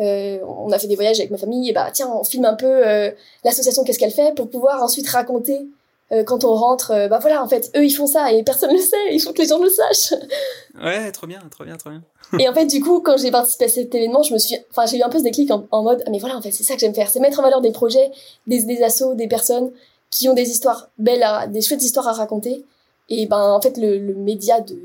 euh, 0.00 0.38
on 0.46 0.72
a 0.72 0.78
fait 0.78 0.88
des 0.88 0.96
voyages 0.96 1.20
avec 1.20 1.30
ma 1.30 1.38
famille 1.38 1.70
et 1.70 1.72
bah 1.72 1.88
tiens 1.92 2.08
on 2.12 2.24
filme 2.24 2.46
un 2.46 2.54
peu 2.54 2.66
euh, 2.66 3.12
l'association 3.44 3.84
qu'est-ce 3.84 4.00
qu'elle 4.00 4.10
fait 4.10 4.34
pour 4.34 4.50
pouvoir 4.50 4.82
ensuite 4.82 5.08
raconter 5.08 5.68
euh, 6.12 6.22
quand 6.22 6.44
on 6.44 6.54
rentre, 6.54 6.90
euh, 6.90 7.08
bah 7.08 7.18
voilà, 7.18 7.42
en 7.42 7.48
fait, 7.48 7.70
eux 7.76 7.84
ils 7.84 7.90
font 7.90 8.06
ça 8.06 8.30
et 8.30 8.42
personne 8.42 8.72
le 8.72 8.78
sait, 8.78 8.96
il 9.10 9.20
faut 9.20 9.32
que 9.32 9.40
les 9.40 9.48
gens 9.48 9.58
le 9.58 9.70
sachent. 9.70 10.12
Ouais, 10.82 11.10
trop 11.12 11.26
bien, 11.26 11.40
trop 11.50 11.64
bien, 11.64 11.76
trop 11.76 11.90
bien. 11.90 12.02
et 12.38 12.46
en 12.46 12.52
fait, 12.52 12.66
du 12.66 12.82
coup, 12.82 13.00
quand 13.00 13.16
j'ai 13.16 13.30
participé 13.30 13.64
à 13.64 13.68
cet 13.68 13.94
événement, 13.94 14.22
je 14.22 14.34
me 14.34 14.38
suis, 14.38 14.56
enfin, 14.70 14.84
j'ai 14.84 14.98
eu 14.98 15.02
un 15.02 15.08
peu 15.08 15.18
ce 15.18 15.22
déclic 15.22 15.50
en, 15.50 15.66
en 15.70 15.82
mode, 15.82 16.02
ah, 16.06 16.10
mais 16.10 16.18
voilà, 16.18 16.36
en 16.36 16.42
fait, 16.42 16.52
c'est 16.52 16.62
ça 16.62 16.74
que 16.74 16.80
j'aime 16.80 16.94
faire, 16.94 17.08
c'est 17.08 17.20
mettre 17.20 17.40
en 17.40 17.42
valeur 17.42 17.62
des 17.62 17.72
projets, 17.72 18.10
des, 18.46 18.64
des 18.64 18.82
assos, 18.82 19.14
des 19.14 19.28
personnes 19.28 19.70
qui 20.10 20.28
ont 20.28 20.34
des 20.34 20.50
histoires 20.50 20.90
belles, 20.98 21.22
à, 21.22 21.46
des 21.46 21.62
chouettes 21.62 21.82
histoires 21.82 22.08
à 22.08 22.12
raconter. 22.12 22.64
Et 23.08 23.26
ben, 23.26 23.52
en 23.52 23.60
fait, 23.62 23.78
le, 23.78 23.98
le 23.98 24.14
média 24.14 24.60
de, 24.60 24.76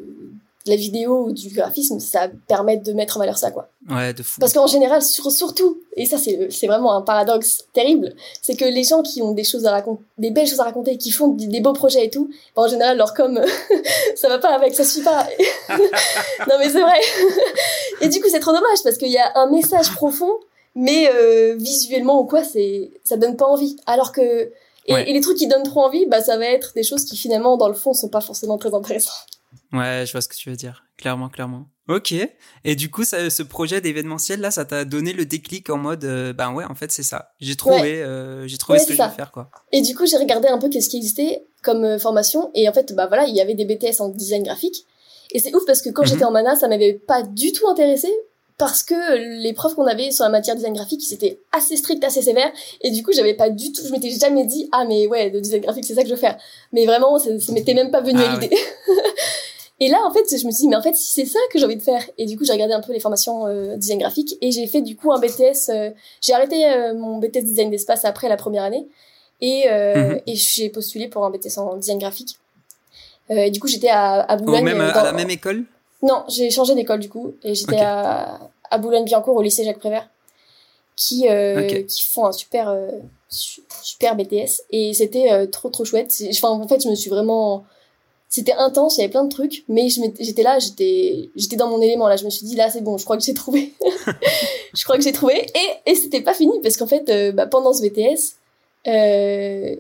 la 0.66 0.76
vidéo 0.76 1.26
ou 1.26 1.32
du 1.32 1.50
graphisme, 1.50 2.00
ça 2.00 2.28
permet 2.48 2.78
de 2.78 2.92
mettre 2.94 3.18
en 3.18 3.20
valeur 3.20 3.38
ça, 3.38 3.50
quoi. 3.52 3.70
Ouais, 3.90 4.14
de 4.14 4.24
fou. 4.24 4.40
Parce 4.40 4.54
qu'en 4.54 4.68
général, 4.68 5.02
sur, 5.02 5.32
surtout, 5.32 5.82
et 5.96 6.06
ça 6.06 6.18
c'est, 6.18 6.50
c'est 6.52 6.68
vraiment 6.68 6.94
un 6.94 7.02
paradoxe 7.02 7.66
terrible, 7.74 8.14
c'est 8.42 8.56
que 8.56 8.66
les 8.66 8.84
gens 8.84 9.02
qui 9.02 9.22
ont 9.22 9.32
des 9.32 9.46
choses 9.46 9.66
à 9.66 9.72
raconter, 9.72 10.04
des 10.18 10.32
belles 10.32 10.48
choses 10.48 10.60
à 10.60 10.66
raconter, 10.66 10.98
qui 10.98 11.12
font 11.12 11.30
des, 11.30 11.62
beaux 11.62 11.74
projets 11.74 12.06
et 12.06 12.10
tout, 12.10 12.30
ben, 12.56 12.64
en 12.64 12.68
général, 12.68 12.98
leur 12.98 13.14
com, 13.14 13.42
ça 14.16 14.28
va 14.28 14.38
pas 14.38 14.50
avec, 14.50 14.76
ça 14.76 14.84
suit 14.84 15.02
pas. 15.02 15.28
non 15.70 16.56
mais 16.60 16.70
c'est 16.70 16.82
vrai. 16.82 17.00
et 18.02 18.10
du 18.10 18.20
coup, 18.20 18.28
c'est 18.30 18.40
trop 18.40 18.54
dommage 18.54 18.80
parce 18.84 18.98
qu'il 18.98 19.12
y 19.12 19.18
a 19.18 19.32
un 19.36 19.50
message 19.50 19.94
profond, 19.94 20.34
mais 20.76 21.10
euh, 21.14 21.56
visuellement 21.58 22.20
ou 22.22 22.26
quoi, 22.26 22.44
c'est, 22.44 22.92
ça 23.06 23.16
donne 23.16 23.38
pas 23.38 23.46
envie. 23.46 23.78
Alors 23.86 24.12
que, 24.12 24.52
et, 24.88 24.94
et, 24.94 25.14
les 25.14 25.22
trucs 25.22 25.38
qui 25.38 25.48
donnent 25.48 25.64
trop 25.64 25.82
envie, 25.82 26.06
bah 26.06 26.22
ça 26.22 26.38
va 26.38 26.46
être 26.46 26.74
des 26.74 26.84
choses 26.84 27.06
qui 27.06 27.16
finalement, 27.16 27.58
dans 27.58 27.68
le 27.68 27.76
fond, 27.76 27.94
sont 27.94 28.10
pas 28.10 28.22
forcément 28.22 28.58
très 28.58 28.74
intéressantes. 28.74 29.39
Ouais, 29.74 30.04
je 30.06 30.12
vois 30.12 30.22
ce 30.22 30.28
que 30.28 30.36
tu 30.36 30.50
veux 30.50 30.56
dire. 30.56 30.86
Clairement, 30.98 31.30
clairement. 31.30 31.68
Ok. 31.88 32.14
Et 32.66 32.76
du 32.76 32.92
coup, 32.92 33.04
ça, 33.04 33.30
ce 33.30 33.42
projet 33.42 33.82
d'événementiel 33.82 34.42
là, 34.42 34.52
ça 34.52 34.64
t'a 34.64 34.86
donné 34.86 35.12
le 35.12 35.26
déclic 35.26 35.70
en 35.70 35.78
mode, 35.78 36.04
euh, 36.04 36.34
ben 36.34 36.52
ouais, 36.54 36.66
en 36.66 36.76
fait, 36.76 36.92
c'est 36.92 37.04
ça. 37.04 37.32
J'ai 37.40 37.56
trouvé, 37.56 38.04
euh, 38.04 38.48
j'ai 38.48 38.58
trouvé 38.58 38.80
ce 38.80 38.86
que 38.86 38.94
je 38.94 39.02
veux 39.02 39.10
faire, 39.10 39.32
quoi. 39.32 39.50
Et 39.72 39.82
du 39.82 39.96
coup, 39.96 40.06
j'ai 40.06 40.18
regardé 40.18 40.48
un 40.48 40.60
peu 40.60 40.70
qu'est-ce 40.70 40.90
qui 40.90 40.98
existait 40.98 41.48
comme 41.64 41.84
euh, 41.84 41.98
formation. 41.98 42.52
Et 42.54 42.70
en 42.70 42.74
fait, 42.74 42.94
bah 42.94 43.08
voilà, 43.08 43.26
il 43.26 43.36
y 43.36 43.42
avait 43.42 43.56
des 43.56 43.66
BTS 43.66 44.02
en 44.02 44.10
design 44.10 44.44
graphique. 44.44 44.86
Et 45.32 45.40
c'est 45.40 45.56
ouf 45.56 45.64
parce 45.66 45.82
que 45.82 45.90
quand 45.90 46.04
j'étais 46.04 46.22
mhm. 46.22 46.30
en 46.30 46.32
mana, 46.32 46.56
ça 46.56 46.68
m'avait 46.68 46.94
pas 46.94 47.24
du 47.24 47.52
tout 47.52 47.68
intéressé 47.68 48.10
parce 48.60 48.84
que 48.84 49.40
les 49.42 49.54
profs 49.54 49.74
qu'on 49.74 49.88
avait 49.88 50.12
sur 50.12 50.26
la 50.26 50.30
matière 50.30 50.56
design 50.56 50.74
graphique, 50.74 51.02
c'était 51.02 51.40
assez 51.54 51.78
strict, 51.78 52.04
assez 52.04 52.22
sévère, 52.22 52.52
et 52.82 52.92
du 52.92 53.02
coup, 53.04 53.12
j'avais 53.14 53.34
pas 53.34 53.50
du 53.50 53.72
tout, 53.72 53.82
je 53.84 53.92
m'étais 53.92 54.12
jamais 54.12 54.46
dit, 54.46 54.70
ah, 54.74 54.84
mais 54.86 55.08
ouais, 55.08 55.30
le 55.30 55.40
design 55.40 55.62
graphique, 55.62 55.86
c'est 55.86 55.96
ça 55.96 56.02
que 56.04 56.10
je 56.10 56.14
veux 56.14 56.20
faire. 56.20 56.38
Mais 56.74 56.86
vraiment, 56.86 57.18
ça, 57.18 57.40
ça 57.40 57.54
m'était 57.54 57.74
même 57.74 57.90
pas 57.90 58.02
venu 58.02 58.20
à 58.22 58.32
ah 58.32 58.38
l'idée. 58.38 58.56
Et 59.82 59.88
là, 59.88 59.98
en 60.06 60.12
fait, 60.12 60.26
je 60.30 60.46
me 60.46 60.52
suis 60.52 60.64
dit, 60.64 60.68
mais 60.68 60.76
en 60.76 60.82
fait, 60.82 60.94
si 60.94 61.14
c'est 61.14 61.26
ça 61.26 61.40
que 61.54 61.58
j'ai 61.58 61.64
envie 61.64 61.78
de 61.78 61.82
faire. 61.82 62.04
Et 62.18 62.26
du 62.26 62.38
coup, 62.38 62.44
j'ai 62.44 62.52
regardé 62.52 62.74
un 62.74 62.82
peu 62.82 62.92
les 62.92 63.00
formations 63.00 63.48
euh, 63.48 63.78
design 63.78 64.00
graphique 64.00 64.38
et 64.42 64.52
j'ai 64.52 64.68
fait 64.68 64.82
du 64.82 64.98
coup 64.98 65.14
un 65.14 65.20
BTS. 65.20 65.70
Euh, 65.70 65.92
j'ai 66.20 66.34
arrêté 66.34 66.70
euh, 66.70 66.94
mon 66.94 67.18
BTS 67.20 67.46
design 67.46 67.70
d'espace 67.70 68.04
après 68.04 68.28
la 68.28 68.36
première 68.36 68.64
année 68.64 68.88
et, 69.40 69.70
mhm. 69.70 70.20
et 70.28 70.36
j'ai 70.36 70.70
postulé 70.70 71.08
pour 71.08 71.24
un 71.24 71.30
BTS 71.30 71.58
en 71.60 71.78
design 71.78 71.98
graphique. 71.98 72.38
et 73.30 73.52
du 73.52 73.62
coup, 73.62 73.68
j'étais 73.68 73.88
à, 73.88 74.20
à 74.20 74.36
Boulogne. 74.36 74.66
même, 74.66 74.82
à 74.82 75.04
la 75.04 75.14
même 75.14 75.30
école? 75.30 75.64
Non, 76.02 76.24
j'ai 76.28 76.50
changé 76.50 76.76
d'école 76.76 77.00
du 77.00 77.10
coup 77.10 77.34
et 77.44 77.56
j'étais 77.56 77.80
à, 77.80 78.40
à 78.70 78.78
Boulogne-Billancourt 78.78 79.36
au 79.36 79.42
lycée 79.42 79.64
Jacques 79.64 79.80
Prévert 79.80 80.10
qui 80.96 81.28
qui 81.88 82.04
font 82.04 82.26
un 82.26 82.32
super 82.32 82.76
super 83.30 84.16
BTS 84.16 84.64
et 84.72 84.94
c'était 84.94 85.48
trop 85.48 85.70
trop 85.70 85.86
chouette. 85.86 86.14
Enfin, 86.30 86.50
en 86.50 86.68
fait, 86.68 86.84
je 86.84 86.90
me 86.90 86.96
suis 86.96 87.10
vraiment 87.10 87.66
c'était 88.30 88.54
intense, 88.54 88.98
il 88.98 89.02
y 89.02 89.04
avait 89.04 89.12
plein 89.12 89.24
de 89.24 89.30
trucs, 89.30 89.64
mais 89.68 89.90
j'étais 89.90 90.44
là, 90.44 90.60
j'étais, 90.60 91.32
j'étais 91.36 91.56
dans 91.56 91.68
mon 91.68 91.82
élément 91.82 92.08
là. 92.08 92.16
Je 92.16 92.26
me 92.26 92.30
suis 92.30 92.46
dit 92.46 92.56
là, 92.56 92.70
c'est 92.70 92.82
bon, 92.82 92.96
je 92.98 93.04
crois 93.04 93.18
que 93.18 93.24
j'ai 93.24 93.34
trouvé. 93.34 93.74
je 94.76 94.84
crois 94.84 94.98
que 94.98 95.04
j'ai 95.04 95.12
trouvé. 95.12 95.48
Et, 95.56 95.92
et 95.92 95.96
c'était 95.96 96.22
pas 96.22 96.36
fini 96.36 96.54
parce 96.62 96.78
qu'en 96.78 96.86
fait, 96.86 97.10
euh, 97.10 97.32
bah, 97.32 97.48
pendant 97.48 97.74
ce 97.74 97.82
BTS, 97.82 98.36
euh, 98.88 99.76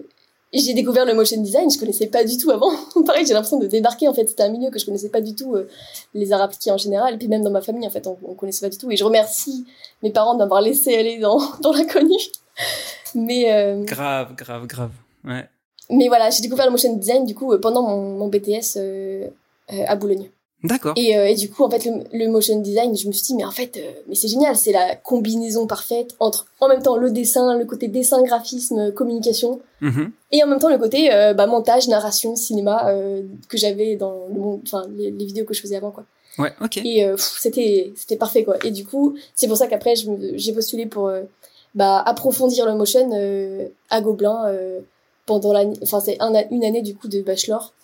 j'ai 0.54 0.74
découvert 0.74 1.06
le 1.06 1.14
motion 1.14 1.42
design. 1.42 1.70
Je 1.70 1.78
connaissais 1.78 2.08
pas 2.08 2.24
du 2.24 2.38
tout 2.38 2.52
avant. 2.52 2.72
Pareil, 3.06 3.26
j'ai 3.26 3.34
l'impression 3.34 3.60
de 3.60 3.68
débarquer. 3.68 4.08
En 4.08 4.14
fait, 4.14 4.28
c'était 4.28 4.44
un 4.44 4.50
milieu 4.50 4.70
que 4.70 4.80
je 4.80 4.86
connaissais 4.86 5.10
pas 5.10 5.22
du 5.22 5.36
tout, 5.36 5.56
euh, 5.56 5.68
les 6.14 6.32
arts 6.32 6.42
appliqués 6.42 6.72
en 6.72 6.78
général. 6.78 7.16
Et 7.16 7.18
puis 7.18 7.28
même 7.28 7.44
dans 7.44 7.52
ma 7.52 7.62
famille, 7.62 7.88
en 7.88 7.92
fait, 7.92 8.08
on, 8.08 8.18
on 8.24 8.34
connaissait 8.34 8.66
pas 8.66 8.70
du 8.70 8.78
tout. 8.78 8.90
Et 8.92 8.98
je 8.98 9.04
remercie 9.04 9.66
mes 10.04 10.12
parents 10.12 10.36
d'avoir 10.36 10.62
laissé 10.62 10.96
aller 10.96 11.20
dans 11.20 11.40
dans 11.62 11.72
l'inconnu. 11.72 12.18
Mais 13.16 13.52
euh, 13.54 13.84
grave, 13.84 14.36
grave, 14.36 14.66
grave. 14.68 14.92
Ouais 15.26 15.48
mais 15.90 16.08
voilà, 16.08 16.30
j'ai 16.30 16.42
découvert 16.42 16.66
le 16.66 16.72
motion 16.72 16.96
design 16.96 17.26
du 17.26 17.36
coup 17.36 17.54
euh, 17.54 17.60
pendant 17.60 17.82
mon, 17.82 18.18
mon 18.18 18.28
BTS 18.28 18.78
euh, 18.78 19.28
euh, 19.74 19.84
à 19.88 19.96
Boulogne. 19.96 20.30
D'accord. 20.64 20.94
Et, 20.98 21.12
et, 21.12 21.36
du 21.36 21.50
coup, 21.50 21.64
en 21.64 21.70
fait, 21.70 21.90
le, 22.12 22.28
motion 22.28 22.60
design, 22.60 22.96
je 22.98 23.08
me 23.08 23.14
suis 23.14 23.24
dit, 23.24 23.36
mais 23.36 23.46
en 23.46 23.52
fait, 23.52 23.80
mais 24.08 24.16
c'est 24.16 24.28
génial, 24.28 24.56
c'est 24.58 24.74
la 24.74 24.96
combinaison 24.96 25.68
parfaite 25.68 26.16
entre 26.20 26.48
en 26.60 26.68
même 26.68 26.82
temps 26.82 26.98
le 26.98 27.12
dessin, 27.12 27.58
le 27.58 27.64
côté 27.64 27.88
dessin, 27.88 28.22
graphisme, 28.24 28.92
communication, 28.92 29.62
mm-hmm. 29.82 30.12
et 30.34 30.44
en 30.44 30.48
même 30.48 30.60
temps 30.60 30.70
le 30.70 30.78
côté 30.78 31.10
bah, 31.36 31.48
montage, 31.48 31.88
narration, 31.88 32.36
cinéma 32.36 32.94
que 33.48 33.58
j'avais 33.58 33.96
dans 33.96 34.28
le 34.28 34.40
monde, 34.40 34.62
enfin 34.66 34.84
les, 34.98 35.12
les, 35.12 35.26
vidéos 35.26 35.46
que 35.46 35.54
je 35.54 35.62
faisais 35.62 35.78
avant, 35.78 35.92
quoi. 35.92 36.04
Ouais, 36.38 36.54
ok. 36.62 36.78
Et 36.78 37.10
c'était 37.18 37.94
c'était 37.96 38.18
parfait, 38.18 38.44
quoi. 38.44 38.58
Et 38.66 38.72
du 38.72 38.86
coup, 38.86 39.16
c'est 39.36 39.48
pour 39.48 39.56
ça 39.56 39.68
qu'après, 39.68 39.94
j'ai 39.96 40.54
postulé 40.54 40.88
pour 40.88 41.10
bah, 41.74 42.00
approfondir 42.06 42.66
le 42.66 42.76
motion 42.76 43.10
à 43.90 44.02
Gobelin 44.02 44.44
pendant 45.30 45.54
la, 45.54 45.64
enfin 45.84 46.00
c'est 46.00 46.18
un, 46.20 46.34
une 46.50 46.66
année 46.66 46.82
du 46.82 46.96
coup 46.96 47.08
de 47.08 47.22
bachelor 47.22 47.72
euh, 47.72 47.79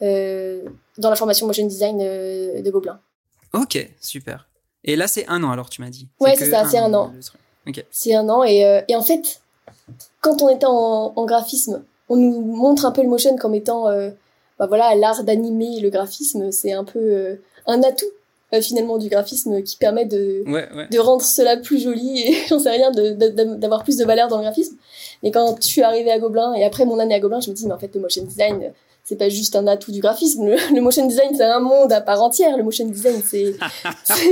dans 0.00 1.10
la 1.10 1.16
formation 1.16 1.46
motion 1.46 1.66
design 1.66 1.98
euh, 2.00 2.62
de 2.62 2.70
Gobelin. 2.70 3.00
Ok, 3.52 3.90
super. 4.00 4.48
Et 4.84 4.96
là 4.96 5.06
c'est 5.06 5.26
un 5.28 5.42
an 5.42 5.50
alors 5.50 5.68
tu 5.70 5.80
m'as 5.80 5.90
dit. 5.90 6.08
Ouais 6.20 6.34
c'est 6.36 6.50
ça, 6.50 6.64
c'est 6.64 6.78
un 6.78 6.92
an. 6.94 7.12
C'est 7.90 8.14
un 8.14 8.28
an 8.28 8.42
et, 8.42 8.64
euh, 8.64 8.80
et, 8.88 8.96
en 8.96 9.02
fait 9.02 9.42
quand 10.20 10.42
on 10.42 10.48
était 10.48 10.66
en, 10.66 11.12
en, 11.14 11.24
graphisme, 11.26 11.84
on 12.08 12.16
nous 12.16 12.40
montre 12.40 12.84
un 12.84 12.92
peu 12.92 13.02
le 13.02 13.08
motion 13.08 13.36
comme 13.36 13.54
étant 13.54 13.84
bah 14.58 14.66
voilà 14.66 14.94
l'art 14.94 15.24
d'animer 15.24 15.80
le 15.80 15.90
graphisme, 15.90 16.50
c'est 16.50 16.72
un 16.72 16.84
peu 16.84 17.38
un 17.66 17.82
atout 17.82 18.06
finalement 18.60 18.98
du 18.98 19.08
graphisme 19.08 19.62
qui 19.62 19.76
permet 19.76 20.06
de 20.06 20.42
de 20.90 20.98
rendre 20.98 21.22
cela 21.22 21.56
plus 21.56 21.80
joli 21.80 22.20
et 22.26 22.34
j'en 22.48 22.58
sais 22.58 22.70
rien 22.70 22.90
d'avoir 22.90 23.84
plus 23.84 23.96
de 23.96 24.04
valeur 24.04 24.28
dans 24.28 24.38
le 24.38 24.42
graphisme 24.42 24.76
mais 25.22 25.30
quand 25.30 25.56
je 25.60 25.66
suis 25.66 25.82
arrivée 25.82 26.10
à 26.10 26.18
Gobelin 26.18 26.54
et 26.54 26.64
après 26.64 26.84
mon 26.84 26.98
année 26.98 27.14
à 27.14 27.20
Gobelin 27.20 27.40
je 27.40 27.50
me 27.50 27.54
dis 27.54 27.66
mais 27.66 27.74
en 27.74 27.78
fait 27.78 27.94
le 27.94 28.00
motion 28.00 28.24
design 28.24 28.72
c'est 29.04 29.16
pas 29.16 29.28
juste 29.28 29.56
un 29.56 29.66
atout 29.66 29.92
du 29.92 30.00
graphisme 30.00 30.46
le, 30.46 30.80
motion 30.80 31.06
design 31.06 31.34
c'est 31.36 31.44
un 31.44 31.60
monde 31.60 31.92
à 31.92 32.00
part 32.00 32.22
entière 32.22 32.56
le 32.56 32.62
motion 32.62 32.86
design 32.86 33.22
c'est 33.24 33.54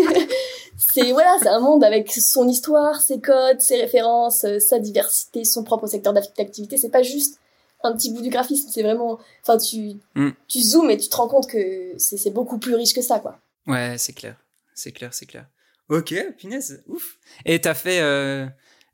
c'est 0.77 1.13
voilà 1.13 1.37
c'est 1.43 1.49
un 1.49 1.61
monde 1.61 1.83
avec 1.85 2.11
son 2.13 2.49
histoire 2.49 3.01
ses 3.01 3.21
codes 3.21 3.61
ses 3.61 3.81
références 3.81 4.47
sa 4.59 4.79
diversité 4.79 5.45
son 5.45 5.65
propre 5.65 5.87
secteur 5.87 6.13
d'activité 6.13 6.77
c'est 6.77 6.91
pas 6.91 7.03
juste 7.03 7.39
un 7.83 7.93
petit 7.93 8.13
bout 8.13 8.23
du 8.23 8.31
graphisme 8.31 8.69
c'est 8.71 8.83
vraiment 8.83 9.19
enfin 9.43 9.59
tu 9.59 9.97
mm. 10.15 10.31
tu 10.49 10.61
zoomes 10.61 10.91
et 10.91 10.97
tu 10.97 11.09
te 11.09 11.17
rends 11.17 11.29
compte 11.29 11.47
que 11.47 11.93
c'est 11.99 12.31
beaucoup 12.31 12.59
plus 12.59 12.75
riche 12.75 12.95
que 12.95 13.03
ça 13.03 13.19
quoi 13.19 13.39
Ouais, 13.69 13.97
c'est 13.99 14.15
clair. 14.15 14.35
C'est 14.75 14.93
clair, 14.93 15.13
c'est 15.13 15.27
clair. 15.27 15.47
Ok, 15.91 16.15
punaise, 16.39 16.83
ouf. 16.89 17.19
Et 17.45 17.61
t'as 17.61 17.75
fait. 17.75 18.01
Euh... 18.01 18.47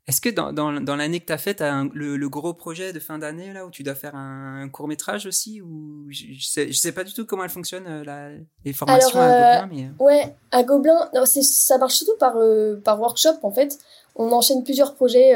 Est-ce 0.07 0.21
que 0.21 0.29
dans, 0.29 0.53
dans, 0.53 0.71
dans 0.71 0.95
l'année 0.95 1.19
que 1.19 1.25
t'as 1.25 1.39
fait, 1.39 1.55
t'as 1.55 1.83
le, 1.93 2.15
le, 2.15 2.29
gros 2.29 2.53
projet 2.53 2.93
de 2.93 2.99
fin 2.99 3.17
d'année, 3.17 3.51
là, 3.53 3.65
où 3.65 3.71
tu 3.71 3.81
dois 3.81 3.95
faire 3.95 4.15
un, 4.15 4.69
court 4.69 4.87
métrage 4.87 5.25
aussi 5.25 5.61
ou 5.61 6.05
je, 6.09 6.25
je, 6.37 6.45
sais, 6.45 6.67
je 6.67 6.77
sais 6.77 6.91
pas 6.91 7.03
du 7.03 7.11
tout 7.11 7.25
comment 7.25 7.43
elle 7.43 7.49
fonctionne, 7.49 7.85
euh, 7.87 8.03
la, 8.03 8.29
les 8.63 8.73
formations 8.73 9.19
à 9.19 9.23
euh, 9.23 9.61
Gobelin. 9.61 9.69
Mais... 9.73 9.83
Euh. 9.85 10.05
Ouais, 10.05 10.35
à 10.51 10.61
Gobelin, 10.61 11.09
non, 11.15 11.25
ça 11.25 11.77
marche 11.79 11.95
surtout 11.95 12.17
par, 12.19 12.35
par 12.83 13.01
workshop, 13.01 13.39
en 13.41 13.51
fait. 13.51 13.79
On 14.15 14.31
enchaîne 14.31 14.63
plusieurs 14.63 14.93
projets 14.93 15.33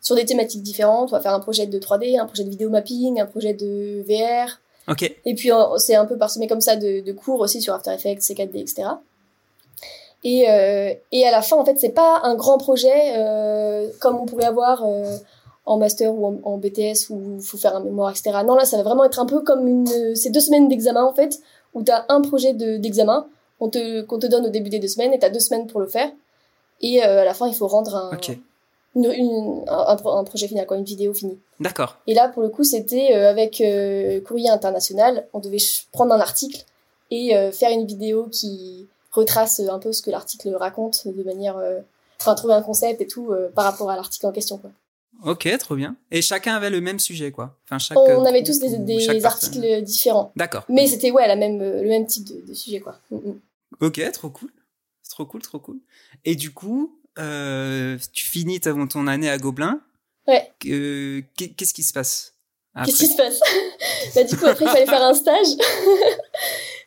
sur 0.00 0.16
des 0.16 0.24
thématiques 0.24 0.62
différentes. 0.62 1.10
On 1.10 1.16
va 1.16 1.20
faire 1.20 1.34
un 1.34 1.40
projet 1.40 1.66
de 1.66 1.78
3D, 1.78 2.20
un 2.20 2.26
projet 2.26 2.42
de 2.42 2.50
vidéo 2.50 2.70
mapping, 2.70 3.20
un 3.20 3.26
projet 3.26 3.54
de 3.54 4.02
VR. 4.02 4.60
Et 5.24 5.34
puis 5.34 5.50
c'est 5.78 5.94
un 5.94 6.06
peu 6.06 6.18
parsemé 6.18 6.48
comme 6.48 6.60
ça 6.60 6.76
de, 6.76 7.00
de, 7.00 7.12
cours 7.12 7.40
aussi 7.40 7.62
sur 7.62 7.72
After 7.72 7.92
Effects, 7.92 8.20
C4D, 8.20 8.60
etc. 8.60 8.88
Et, 10.24 10.50
euh, 10.50 10.92
et 11.12 11.26
à 11.26 11.30
la 11.30 11.42
fin, 11.42 11.56
en 11.56 11.64
fait, 11.64 11.76
c'est 11.78 11.90
pas 11.90 12.20
un 12.24 12.34
grand 12.34 12.58
projet 12.58 13.14
euh, 13.16 13.88
comme 14.00 14.16
on 14.16 14.26
pourrait 14.26 14.46
avoir 14.46 14.82
euh, 14.84 15.16
en 15.66 15.78
master 15.78 16.12
ou 16.12 16.40
en, 16.42 16.58
BTS 16.58 17.10
où 17.10 17.36
il 17.38 17.42
faut 17.42 17.58
faire 17.58 17.76
un 17.76 17.80
mémoire, 17.80 18.10
etc. 18.10 18.38
Non, 18.44 18.54
là, 18.54 18.64
ça 18.64 18.76
va 18.76 18.82
vraiment 18.82 19.04
être 19.04 19.20
un 19.20 19.26
peu 19.26 19.40
comme 19.40 19.68
une, 19.68 20.16
ces 20.16 20.30
deux 20.30 20.40
semaines 20.40 20.68
d'examen 20.68 21.04
en 21.04 21.14
fait, 21.14 21.40
où 21.74 21.82
tu 21.82 21.92
as 21.92 22.06
un 22.08 22.20
projet 22.20 22.54
d'examen 22.54 23.26
qu'on 23.58 23.68
te, 23.68 24.02
qu'on 24.02 24.18
te 24.18 24.26
donne 24.26 24.46
au 24.46 24.50
début 24.50 24.70
des 24.70 24.78
deux 24.78 24.88
semaines 24.88 25.12
et 25.12 25.18
tu 25.18 25.26
as 25.26 25.30
deux 25.30 25.40
semaines 25.40 25.66
pour 25.66 25.80
le 25.80 25.86
faire. 25.86 26.10
Et 26.80 27.04
euh, 27.04 27.22
à 27.22 27.24
la 27.24 27.34
fin, 27.34 27.48
il 27.48 27.54
faut 27.54 27.68
rendre 27.68 27.94
un, 27.94 28.10
une, 28.96 29.64
un, 29.68 30.24
projet 30.24 30.48
final, 30.48 30.66
quoi, 30.66 30.76
une 30.76 30.84
vidéo 30.84 31.12
finie. 31.12 31.38
D'accord. 31.60 31.96
Et 32.06 32.14
là, 32.14 32.28
pour 32.28 32.42
le 32.42 32.48
coup, 32.48 32.64
c'était 32.64 33.14
euh, 33.14 33.30
avec 33.30 33.60
euh, 33.60 34.20
Courrier 34.20 34.50
International. 34.50 35.26
On 35.32 35.38
devait 35.38 35.58
prendre 35.92 36.14
un 36.14 36.20
article 36.20 36.64
et 37.10 37.36
euh, 37.36 37.52
faire 37.52 37.70
une 37.70 37.86
vidéo 37.86 38.28
qui 38.30 38.86
retrace 39.16 39.60
un 39.60 39.78
peu 39.78 39.92
ce 39.92 40.02
que 40.02 40.10
l'article 40.10 40.54
raconte 40.54 41.06
de 41.08 41.22
manière. 41.22 41.56
Enfin, 42.20 42.34
trouver 42.34 42.54
un 42.54 42.62
concept 42.62 43.00
et 43.00 43.06
tout 43.06 43.32
par 43.54 43.64
rapport 43.64 43.90
à 43.90 43.96
l'article 43.96 44.26
en 44.26 44.32
question, 44.32 44.58
quoi. 44.58 44.70
Ok, 45.24 45.48
trop 45.58 45.76
bien. 45.76 45.96
Et 46.10 46.20
chacun 46.20 46.54
avait 46.54 46.70
le 46.70 46.80
même 46.80 46.98
sujet, 46.98 47.32
quoi. 47.32 47.56
Enfin, 47.64 47.78
chaque, 47.78 47.96
on 47.98 48.24
avait 48.24 48.42
tous 48.42 48.58
des, 48.58 48.76
des 48.78 49.24
articles 49.24 49.82
différents. 49.82 50.32
D'accord. 50.36 50.64
Mais 50.68 50.86
c'était 50.86 51.10
ouais 51.10 51.26
la 51.26 51.36
même 51.36 51.58
le 51.58 51.88
même 51.88 52.06
type 52.06 52.24
de, 52.24 52.46
de 52.46 52.54
sujet, 52.54 52.80
quoi. 52.80 52.96
Mm, 53.10 53.16
mm. 53.16 53.40
Ok, 53.80 54.12
trop 54.12 54.28
cool. 54.30 54.50
Trop 55.08 55.24
cool, 55.24 55.42
trop 55.42 55.58
cool. 55.58 55.78
Et 56.24 56.34
du 56.34 56.52
coup, 56.52 56.98
euh, 57.18 57.96
tu 58.12 58.26
finis 58.26 58.60
ton, 58.60 58.86
ton 58.86 59.06
année 59.06 59.30
à 59.30 59.38
Gobelin. 59.38 59.80
Ouais. 60.26 60.52
Qu'est-ce 60.60 61.72
qui 61.72 61.82
se 61.82 61.92
passe 61.92 62.34
Qu'est-ce 62.84 62.98
qui 62.98 63.06
se 63.06 63.16
passe? 63.16 63.40
Bah 64.14 64.24
du 64.24 64.36
coup 64.36 64.46
après 64.46 64.64
il 64.64 64.70
fallait 64.70 64.86
faire 64.86 65.02
un 65.02 65.14
stage. 65.14 65.46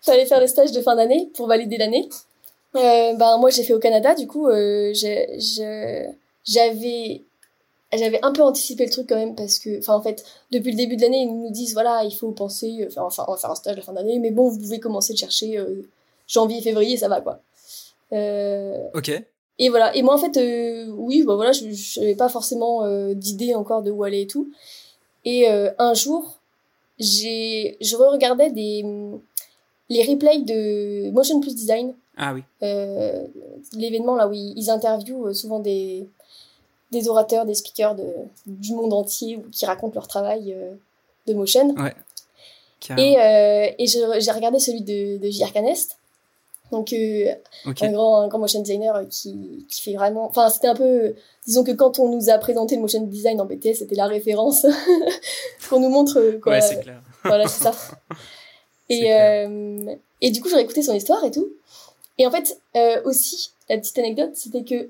fallait 0.01 0.25
faire 0.25 0.39
le 0.39 0.47
stage 0.47 0.71
de 0.71 0.81
fin 0.81 0.95
d'année 0.95 1.29
pour 1.33 1.47
valider 1.47 1.77
l'année. 1.77 2.09
Euh, 2.75 3.13
bah 3.13 3.37
moi 3.37 3.49
j'ai 3.49 3.63
fait 3.63 3.73
au 3.73 3.79
Canada 3.79 4.13
du 4.13 4.27
coup 4.27 4.47
euh, 4.47 4.93
j'avais 4.93 6.13
j'avais 7.91 8.19
un 8.21 8.31
peu 8.31 8.43
anticipé 8.43 8.85
le 8.85 8.91
truc 8.91 9.09
quand 9.09 9.15
même 9.15 9.33
parce 9.33 9.57
que 9.57 9.79
enfin 9.79 9.95
en 9.95 10.01
fait 10.01 10.23
depuis 10.51 10.69
le 10.69 10.77
début 10.77 10.95
de 10.95 11.01
l'année 11.01 11.21
ils 11.21 11.33
nous 11.33 11.49
disent 11.49 11.73
voilà 11.73 12.03
il 12.03 12.13
faut 12.15 12.29
penser 12.29 12.87
euh, 12.95 13.01
enfin 13.01 13.25
on 13.27 13.31
va 13.31 13.37
faire 13.37 13.49
un 13.49 13.55
stage 13.55 13.75
de 13.75 13.81
fin 13.81 13.93
d'année 13.93 14.19
mais 14.19 14.29
bon 14.29 14.49
vous 14.49 14.59
pouvez 14.59 14.79
commencer 14.79 15.13
de 15.13 15.17
chercher 15.17 15.57
euh, 15.57 15.81
janvier 16.27 16.61
février 16.61 16.95
ça 16.95 17.07
va 17.07 17.21
quoi. 17.21 17.39
Euh, 18.13 18.87
ok. 18.93 19.19
Et 19.59 19.69
voilà. 19.69 19.95
Et 19.95 20.01
moi, 20.01 20.15
en 20.15 20.17
fait, 20.17 20.37
euh, 20.37 20.87
oui, 20.95 21.23
bah 21.23 21.35
voilà, 21.35 21.51
je 21.51 21.65
n'avais 21.99 22.15
pas 22.15 22.29
forcément 22.29 22.83
euh, 22.83 23.13
d'idée 23.13 23.53
encore 23.53 23.83
de 23.83 23.91
où 23.91 24.03
aller 24.03 24.21
et 24.21 24.27
tout. 24.27 24.49
Et 25.25 25.49
euh, 25.49 25.69
un 25.77 25.93
jour, 25.93 26.39
j'ai, 26.97 27.77
je 27.81 27.95
re-regardais 27.97 28.51
des 28.51 28.85
les 29.89 30.03
replays 30.03 30.39
de 30.39 31.11
Motion 31.11 31.39
Plus 31.39 31.55
Design. 31.55 31.93
Ah 32.17 32.33
oui. 32.33 32.43
L'événement 33.73 34.15
là 34.15 34.27
où 34.27 34.33
ils, 34.33 34.69
interviewent 34.69 35.33
souvent 35.33 35.59
des 35.59 36.07
des 36.91 37.07
orateurs, 37.07 37.45
des 37.45 37.53
speakers 37.53 37.95
de, 37.95 38.07
du 38.47 38.73
monde 38.73 38.93
entier 38.93 39.39
qui 39.51 39.65
racontent 39.65 39.93
leur 39.93 40.07
travail 40.07 40.55
de 41.27 41.33
motion. 41.33 41.75
Ouais. 41.75 41.93
Et, 42.97 43.13
et 43.77 43.87
j'ai 43.87 44.31
regardé 44.31 44.59
celui 44.59 44.81
de, 44.81 45.17
de 45.17 45.29
J.R. 45.29 45.53
Canest. 45.53 45.99
Donc 46.71 46.93
euh, 46.93 47.33
un 47.65 47.91
grand 47.91 48.21
un 48.21 48.27
grand 48.27 48.39
motion 48.39 48.61
designer 48.61 48.95
euh, 48.95 49.05
qui 49.05 49.65
qui 49.67 49.81
fait 49.81 49.95
vraiment 49.95 50.27
enfin 50.27 50.49
c'était 50.49 50.67
un 50.67 50.75
peu 50.75 51.15
disons 51.47 51.63
que 51.63 51.71
quand 51.71 51.97
on 51.97 52.09
nous 52.09 52.29
a 52.29 52.37
présenté 52.37 52.75
le 52.75 52.81
motion 52.81 53.01
design 53.01 53.41
en 53.41 53.45
BTS 53.45 53.75
c'était 53.79 53.95
la 53.95 54.05
référence 54.05 54.67
qu'on 55.69 55.79
nous 55.79 55.89
montre 55.89 56.19
euh, 56.19 56.39
quoi. 56.39 56.53
Ouais, 56.53 56.61
c'est 56.61 56.81
clair. 56.81 57.01
Voilà, 57.23 57.47
c'est 57.47 57.63
ça. 57.63 57.71
et 58.89 59.13
euh, 59.13 59.95
et 60.21 60.31
du 60.31 60.41
coup, 60.41 60.49
j'ai 60.49 60.59
écouté 60.59 60.81
son 60.81 60.93
histoire 60.93 61.23
et 61.23 61.31
tout. 61.31 61.47
Et 62.17 62.27
en 62.27 62.31
fait, 62.31 62.59
euh, 62.75 63.01
aussi 63.05 63.51
la 63.69 63.77
petite 63.77 63.97
anecdote, 63.97 64.31
c'était 64.33 64.63
que 64.63 64.89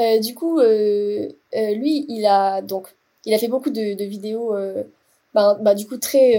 euh, 0.00 0.18
du 0.18 0.34
coup 0.34 0.60
lui, 0.60 2.06
il 2.08 2.26
a 2.26 2.62
donc 2.62 2.94
il 3.24 3.34
a 3.34 3.38
fait 3.38 3.48
beaucoup 3.48 3.70
de, 3.70 3.94
de 3.94 4.04
vidéos 4.04 4.54
bah, 5.34 5.58
bah, 5.60 5.74
du 5.74 5.86
coup 5.86 5.98
très 5.98 6.34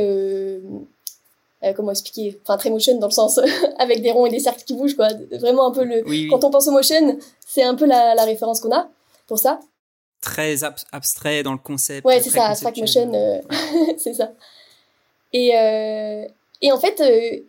euh, 1.64 1.74
comment 1.76 1.92
expliquer 1.92 2.40
enfin 2.44 2.56
très 2.58 2.70
motion 2.70 3.00
dans 3.00 3.08
le 3.08 3.12
sens 3.12 3.40
avec 3.80 4.02
des 4.02 4.12
ronds 4.12 4.28
et 4.28 4.30
des 4.30 4.40
cercles 4.40 4.64
qui 4.64 4.76
bougent 4.76 4.96
quoi. 4.96 5.08
Vraiment 5.32 5.68
un 5.68 5.72
peu 5.72 5.84
le 5.84 6.30
quand 6.30 6.44
on 6.44 6.52
pense 6.52 6.68
au 6.68 6.72
motion 6.72 7.18
c'est 7.46 7.64
un 7.64 7.74
peu 7.74 7.86
la, 7.86 8.14
la 8.14 8.26
référence 8.26 8.60
qu'on 8.60 8.72
a 8.72 8.90
pour 9.26 9.40
ça. 9.40 9.60
Très 10.22 10.64
abstrait 10.92 11.42
dans 11.42 11.54
le 11.54 11.58
concept 11.58 12.06
ouais 12.06 12.22
c'est 12.22 12.30
ça 12.30 12.48
abstract 12.48 12.78
motion 12.78 13.12
euh, 13.14 13.42
c'est 13.98 14.14
ça. 14.14 14.34
Et 15.34 15.58
euh, 15.58 16.28
et 16.62 16.72
en 16.72 16.80
fait 16.80 17.02
euh, 17.02 17.40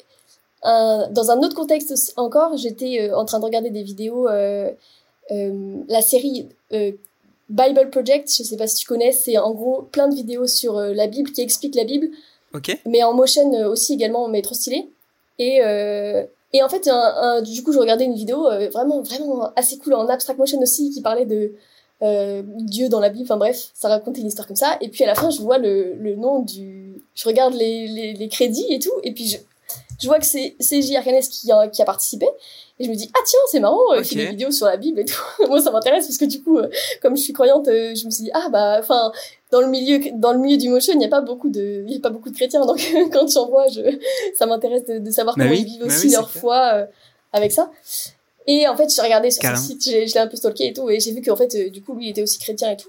un, 0.63 1.09
dans 1.11 1.31
un 1.31 1.39
autre 1.39 1.55
contexte 1.55 2.15
encore 2.17 2.57
j'étais 2.57 3.11
en 3.13 3.25
train 3.25 3.39
de 3.39 3.45
regarder 3.45 3.71
des 3.71 3.83
vidéos 3.83 4.29
la 4.29 6.03
série 6.03 6.49
Bible 7.49 7.91
Project 7.91 8.29
je 8.37 8.43
sais 8.43 8.57
pas 8.57 8.67
si 8.67 8.77
tu 8.77 8.87
connais 8.87 9.13
c'est 9.13 9.39
en 9.39 9.53
gros 9.53 9.83
plein 9.83 10.09
de 10.09 10.15
vidéos 10.15 10.47
sur 10.47 10.81
la 10.81 11.07
Bible 11.07 11.31
qui 11.33 11.43
expliquent 11.43 11.77
la 11.77 11.85
Bible 11.85 12.09
Ok. 12.55 12.79
Mais 12.87 13.03
en 13.03 13.15
motion 13.15 13.51
aussi 13.67 13.95
également, 13.95 14.29
mais 14.29 14.43
trop 14.43 14.55
stylé. 14.55 14.89
Et, 15.39 15.61
euh, 15.63 16.25
et 16.53 16.63
en 16.63 16.69
fait, 16.69 16.89
un, 16.89 17.43
du 17.43 17.63
coup, 17.63 17.73
je 17.73 17.79
regardais 17.79 18.05
une 18.05 18.15
vidéo 18.15 18.49
euh, 18.49 18.69
vraiment, 18.71 19.03
vraiment 19.03 19.51
assez 19.55 19.79
cool 19.79 19.95
en 19.95 20.09
abstract 20.09 20.39
motion 20.39 20.61
aussi 20.61 20.91
qui 20.91 21.03
parlait 21.03 21.27
de 21.27 21.53
euh, 22.03 22.43
Dieu 22.45 22.89
dans 22.89 23.01
la 23.01 23.11
Bible. 23.11 23.25
Enfin 23.25 23.37
bref, 23.37 23.71
ça 23.75 23.89
racontait 23.89 24.21
une 24.21 24.29
histoire 24.29 24.47
comme 24.47 24.57
ça. 24.57 24.79
Et 24.81 24.89
puis 24.89 25.05
à 25.05 25.07
la 25.07 25.15
fin, 25.15 25.31
je 25.31 25.41
vois 25.41 25.59
le, 25.59 25.95
le 25.95 26.17
nom 26.17 26.41
du. 26.41 26.78
Je 27.19 27.29
regarde 27.29 27.55
les, 27.55 27.89
les, 27.89 28.13
les 28.13 28.29
crédits 28.29 28.67
et 28.71 28.79
tout. 28.79 28.93
Et 29.03 29.13
puis 29.13 29.27
je, 29.27 29.39
je 30.01 30.07
vois 30.07 30.21
que 30.21 30.27
c'est 30.27 30.55
J. 30.83 30.97
Arcanes 30.97 31.21
qui 31.21 31.51
a, 31.51 31.67
qui 31.67 31.83
a 31.83 31.85
participé. 31.85 32.27
Et 32.79 32.85
je 32.85 32.91
me 32.91 32.95
dis, 32.95 33.11
ah 33.13 33.21
tiens, 33.27 33.41
c'est 33.51 33.59
marrant, 33.59 33.93
euh, 33.93 33.99
il 33.99 34.05
fait 34.05 34.15
des 34.15 34.27
vidéos 34.27 34.53
sur 34.53 34.67
la 34.67 34.77
Bible 34.77 35.01
et 35.01 35.05
tout. 35.05 35.21
Moi, 35.49 35.61
ça 35.61 35.73
m'intéresse 35.73 36.07
parce 36.07 36.17
que 36.17 36.27
du 36.27 36.41
coup, 36.41 36.59
euh, 36.59 36.69
comme 37.03 37.17
je 37.17 37.23
suis 37.23 37.33
croyante, 37.33 37.67
euh, 37.67 37.93
je 37.93 38.07
me 38.07 38.11
suis 38.11 38.25
dit, 38.25 38.31
ah 38.33 38.49
bah, 38.53 38.77
enfin, 38.79 39.11
dans 39.51 39.61
le 39.61 39.67
milieu, 39.67 39.99
dans 40.15 40.33
le 40.33 40.39
milieu 40.39 40.57
du 40.57 40.69
motion, 40.69 40.93
il 40.93 40.99
n'y 41.01 41.07
a 41.07 41.09
pas 41.09 41.21
beaucoup 41.21 41.49
de, 41.49 41.83
il 41.89 41.93
y 41.93 41.97
a 41.97 42.01
pas 42.01 42.11
beaucoup 42.11 42.31
de 42.31 42.37
chrétiens. 42.37 42.65
Donc, 42.65 42.79
quand 43.13 43.29
j'en 43.29 43.49
vois, 43.49 43.67
je, 43.67 43.81
ça 44.39 44.47
m'intéresse 44.47 44.85
de, 44.85 44.99
de, 44.99 45.11
savoir 45.11 45.37
bah 45.37 45.43
comment 45.45 45.57
ils 45.57 45.65
vivent 45.65 45.81
bah 45.81 45.87
aussi 45.87 46.11
leur 46.11 46.31
foi 46.31 46.87
avec 47.33 47.51
ça. 47.51 47.73
Et 48.47 48.69
en 48.69 48.77
fait, 48.77 48.89
j'ai 48.95 49.03
regardé 49.03 49.33
sur 49.33 49.43
son 49.43 49.57
site, 49.57 49.83
je 49.85 50.15
l'ai 50.15 50.19
un 50.19 50.29
peu 50.29 50.37
stalké 50.37 50.69
et 50.69 50.73
tout, 50.73 50.89
et 50.89 51.01
j'ai 51.01 51.13
vu 51.13 51.21
qu'en 51.21 51.37
fait, 51.37 51.71
du 51.71 51.83
coup, 51.83 51.95
lui, 51.95 52.07
il 52.07 52.11
était 52.11 52.23
aussi 52.23 52.39
chrétien 52.39 52.71
et 52.71 52.77
tout. 52.77 52.89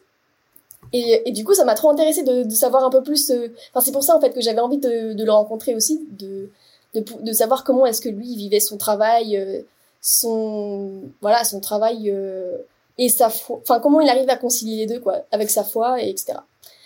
Et, 0.91 1.21
et, 1.29 1.31
du 1.31 1.43
coup, 1.43 1.53
ça 1.53 1.65
m'a 1.65 1.75
trop 1.75 1.89
intéressé 1.89 2.23
de, 2.23 2.43
de, 2.43 2.55
savoir 2.55 2.83
un 2.83 2.89
peu 2.89 3.03
plus. 3.03 3.31
Enfin, 3.71 3.83
c'est 3.83 3.91
pour 3.91 4.03
ça 4.03 4.15
en 4.15 4.21
fait 4.21 4.31
que 4.31 4.41
j'avais 4.41 4.59
envie 4.59 4.79
de, 4.79 5.13
de, 5.13 5.23
le 5.23 5.31
rencontrer 5.31 5.75
aussi, 5.75 6.07
de, 6.11 6.49
de, 6.95 7.03
de 7.21 7.31
savoir 7.31 7.63
comment 7.63 7.85
est-ce 7.85 8.01
que 8.01 8.09
lui 8.09 8.35
vivait 8.35 8.59
son 8.59 8.77
travail, 8.77 9.63
son 10.01 11.03
voilà 11.21 11.43
son 11.43 11.59
travail 11.59 12.09
euh, 12.09 12.57
et 12.97 13.09
sa 13.09 13.29
foi 13.29 13.59
enfin 13.61 13.79
comment 13.79 14.01
il 14.01 14.09
arrive 14.09 14.29
à 14.29 14.37
concilier 14.37 14.77
les 14.77 14.85
deux 14.85 14.99
quoi 14.99 15.23
avec 15.31 15.49
sa 15.49 15.63
foi 15.63 16.01
et 16.01 16.09
etc 16.09 16.39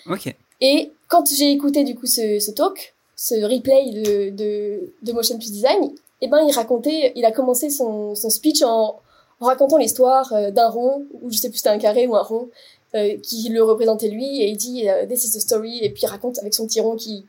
ok 0.09 0.35
et 0.61 0.91
quand 1.07 1.27
j'ai 1.31 1.51
écouté 1.51 1.83
du 1.83 1.95
coup 1.95 2.07
ce, 2.07 2.39
ce 2.39 2.51
talk 2.51 2.95
ce 3.15 3.35
replay 3.35 3.91
de, 3.91 4.29
de, 4.31 4.93
de 5.01 5.13
motion 5.13 5.37
plus 5.37 5.51
design 5.51 5.93
eh 6.21 6.27
ben 6.27 6.39
il 6.47 6.53
racontait 6.53 7.13
il 7.15 7.25
a 7.25 7.31
commencé 7.31 7.69
son, 7.69 8.15
son 8.15 8.29
speech 8.29 8.63
en, 8.63 8.99
en 9.39 9.45
racontant 9.45 9.77
l'histoire 9.77 10.33
euh, 10.33 10.51
d'un 10.51 10.69
rond 10.69 11.05
ou 11.21 11.31
je 11.31 11.37
sais 11.37 11.49
plus 11.49 11.57
c'était 11.57 11.69
un 11.69 11.77
carré 11.79 12.07
ou 12.07 12.15
un 12.15 12.23
rond 12.23 12.49
euh, 12.95 13.17
qui 13.17 13.49
le 13.49 13.63
représentait 13.63 14.09
lui 14.09 14.41
et 14.41 14.49
il 14.49 14.57
dit 14.57 14.85
this 15.07 15.25
is 15.25 15.37
the 15.37 15.41
story 15.41 15.79
et 15.83 15.89
puis 15.89 16.03
il 16.03 16.07
raconte 16.07 16.39
avec 16.39 16.53
son 16.53 16.67
petit 16.67 16.79
rond 16.79 16.95
qui 16.95 17.25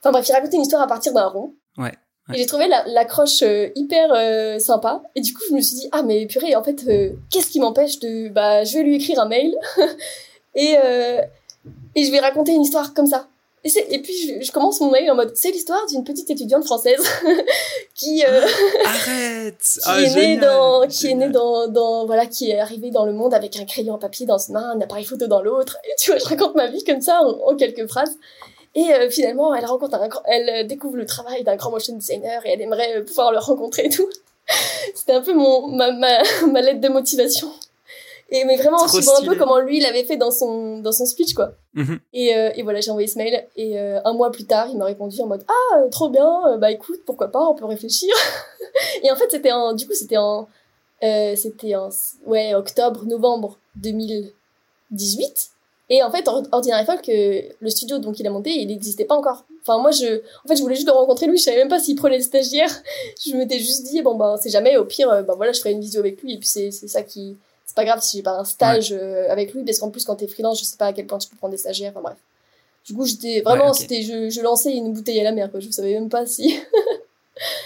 enfin 0.00 0.12
bref 0.12 0.28
il 0.28 0.32
racontait 0.32 0.56
une 0.56 0.62
histoire 0.62 0.82
à 0.82 0.86
partir 0.86 1.12
d'un 1.12 1.26
rond 1.26 1.54
ouais 1.78 1.92
et 2.32 2.38
j'ai 2.38 2.46
trouvé 2.46 2.68
l'accroche 2.68 3.42
euh, 3.42 3.70
hyper 3.74 4.12
euh, 4.14 4.58
sympa. 4.58 5.02
Et 5.14 5.20
du 5.20 5.34
coup, 5.34 5.42
je 5.50 5.54
me 5.54 5.60
suis 5.60 5.76
dit, 5.76 5.88
ah, 5.92 6.02
mais 6.02 6.26
purée, 6.26 6.54
en 6.54 6.62
fait, 6.62 6.84
euh, 6.86 7.12
qu'est-ce 7.30 7.48
qui 7.48 7.60
m'empêche 7.60 7.98
de. 7.98 8.28
Bah, 8.28 8.64
je 8.64 8.78
vais 8.78 8.84
lui 8.84 8.96
écrire 8.96 9.20
un 9.20 9.26
mail 9.26 9.54
et, 10.54 10.76
et 11.94 12.04
je 12.04 12.10
vais 12.10 12.20
raconter 12.20 12.52
une 12.52 12.62
histoire 12.62 12.94
comme 12.94 13.06
ça. 13.06 13.28
Et, 13.64 13.94
et 13.94 14.02
puis, 14.02 14.12
je, 14.12 14.44
je, 14.44 14.50
commence 14.50 14.80
mon 14.80 14.90
mail 14.90 15.10
en 15.10 15.14
mode, 15.14 15.32
c'est 15.36 15.50
l'histoire 15.50 15.86
d'une 15.86 16.02
petite 16.02 16.28
étudiante 16.30 16.64
française 16.64 17.00
qui. 17.94 18.24
Arrête 18.84 19.58
Qui 19.60 19.80
ah, 19.84 20.00
est 20.00 20.14
née 20.14 20.36
dans. 20.36 20.86
Qui 20.88 21.08
est 21.08 21.14
née 21.14 21.28
dans, 21.28 21.68
dans. 21.68 22.06
Voilà, 22.06 22.26
qui 22.26 22.50
est 22.50 22.58
arrivée 22.58 22.90
dans 22.90 23.04
le 23.04 23.12
monde 23.12 23.34
avec 23.34 23.56
un 23.58 23.64
crayon 23.64 23.94
en 23.94 23.98
papier 23.98 24.26
dans 24.26 24.38
une 24.38 24.54
main, 24.54 24.70
un 24.70 24.80
appareil 24.80 25.04
photo 25.04 25.26
dans 25.26 25.42
l'autre. 25.42 25.78
Et 25.84 25.94
tu 25.98 26.10
vois, 26.10 26.18
je 26.18 26.24
raconte 26.24 26.54
ma 26.56 26.66
vie 26.66 26.82
comme 26.84 27.00
ça 27.00 27.20
en 27.22 27.54
quelques 27.56 27.86
phrases. 27.86 28.16
Et 28.74 28.92
euh, 28.92 29.10
finalement, 29.10 29.54
elle 29.54 29.66
rencontre 29.66 29.94
un, 29.96 30.08
elle 30.26 30.48
euh, 30.48 30.64
découvre 30.64 30.96
le 30.96 31.04
travail 31.04 31.44
d'un 31.44 31.56
grand 31.56 31.70
motion 31.70 31.94
designer 31.94 32.44
et 32.46 32.52
elle 32.52 32.62
aimerait 32.62 32.96
euh, 32.96 33.04
pouvoir 33.04 33.32
le 33.32 33.38
rencontrer 33.38 33.86
et 33.86 33.90
tout. 33.90 34.08
C'était 34.94 35.12
un 35.12 35.20
peu 35.20 35.34
mon 35.34 35.68
ma, 35.68 35.92
ma, 35.92 36.22
ma, 36.50 36.60
lettre 36.62 36.80
de 36.80 36.88
motivation. 36.88 37.52
Et 38.34 38.44
mais 38.44 38.56
vraiment 38.56 38.78
en 38.78 38.88
suivant 38.88 39.12
un 39.20 39.24
peu 39.24 39.36
comment 39.36 39.58
lui 39.60 39.76
il 39.76 39.86
avait 39.86 40.04
fait 40.04 40.16
dans 40.16 40.30
son 40.30 40.78
dans 40.78 40.90
son 40.90 41.06
speech 41.06 41.34
quoi. 41.34 41.52
Mhm. 41.74 42.00
Et, 42.12 42.28
et 42.28 42.62
voilà, 42.62 42.80
j'ai 42.80 42.90
envoyé 42.90 43.06
ce 43.06 43.18
mail 43.18 43.46
et 43.56 43.78
un 43.78 44.12
mois 44.14 44.32
plus 44.32 44.46
tard, 44.46 44.68
il 44.70 44.78
m'a 44.78 44.86
répondu 44.86 45.20
en 45.20 45.26
mode 45.26 45.44
ah 45.48 45.82
trop 45.90 46.08
bien, 46.08 46.56
bah 46.58 46.70
écoute 46.70 47.02
pourquoi 47.04 47.28
pas, 47.28 47.40
on 47.40 47.54
peut 47.54 47.66
réfléchir. 47.66 48.12
et 49.02 49.10
en 49.10 49.16
fait 49.16 49.30
c'était 49.30 49.52
en 49.52 49.74
du 49.74 49.86
coup 49.86 49.94
c'était 49.94 50.16
en 50.16 50.48
c'était 51.00 51.76
en 51.76 51.90
ouais 52.26 52.54
octobre 52.54 53.04
novembre 53.04 53.58
2018 53.76 55.52
et 55.92 56.02
en 56.02 56.10
fait, 56.10 56.26
Ordinary 56.52 56.86
Folk, 56.86 57.06
le 57.06 57.68
studio 57.68 57.98
donc 57.98 58.18
il 58.18 58.26
a 58.26 58.30
monté, 58.30 58.50
il 58.50 58.68
n'existait 58.68 59.04
pas 59.04 59.14
encore. 59.14 59.44
Enfin, 59.60 59.76
moi, 59.76 59.90
je, 59.90 60.22
en 60.42 60.48
fait, 60.48 60.56
je 60.56 60.62
voulais 60.62 60.74
juste 60.74 60.86
le 60.86 60.94
rencontrer 60.94 61.26
lui. 61.26 61.36
Je 61.36 61.42
savais 61.42 61.58
même 61.58 61.68
pas 61.68 61.80
s'il 61.80 61.96
prenait 61.96 62.16
des 62.16 62.24
stagiaires. 62.24 62.74
Je 63.24 63.36
m'étais 63.36 63.58
juste 63.58 63.84
dit, 63.84 64.00
bon, 64.00 64.14
ben, 64.14 64.38
c'est 64.40 64.48
jamais. 64.48 64.78
Au 64.78 64.86
pire, 64.86 65.08
ben 65.22 65.34
voilà, 65.34 65.52
je 65.52 65.60
ferai 65.60 65.72
une 65.72 65.82
vidéo 65.82 66.00
avec 66.00 66.22
lui. 66.22 66.32
Et 66.32 66.38
puis, 66.38 66.48
c'est, 66.48 66.70
c'est 66.70 66.88
ça 66.88 67.02
qui, 67.02 67.36
c'est 67.72 67.76
pas 67.76 67.86
grave 67.86 68.02
si 68.02 68.18
j'ai 68.18 68.22
pas 68.22 68.38
un 68.38 68.44
stage 68.44 68.92
euh, 68.92 69.30
avec 69.30 69.54
lui. 69.54 69.64
Parce 69.64 69.78
qu'en 69.78 69.90
plus, 69.90 70.04
quand 70.04 70.16
t'es 70.16 70.26
freelance, 70.26 70.60
je 70.60 70.64
sais 70.66 70.76
pas 70.76 70.88
à 70.88 70.92
quel 70.92 71.06
point 71.06 71.16
tu 71.16 71.26
peux 71.26 71.36
prendre 71.36 71.52
des 71.52 71.56
stagiaires. 71.56 71.92
Enfin, 71.92 72.02
bref. 72.02 72.18
Du 72.84 72.94
coup, 72.94 73.06
j'étais 73.06 73.40
vraiment, 73.40 73.72
c'était, 73.72 74.02
je, 74.02 74.28
je 74.28 74.40
lançais 74.42 74.72
une 74.74 74.92
bouteille 74.92 75.18
à 75.20 75.24
la 75.24 75.32
mer, 75.32 75.50
quoi. 75.50 75.58
Je 75.58 75.70
savais 75.70 75.94
même 75.94 76.10
pas 76.10 76.26
si. 76.26 76.60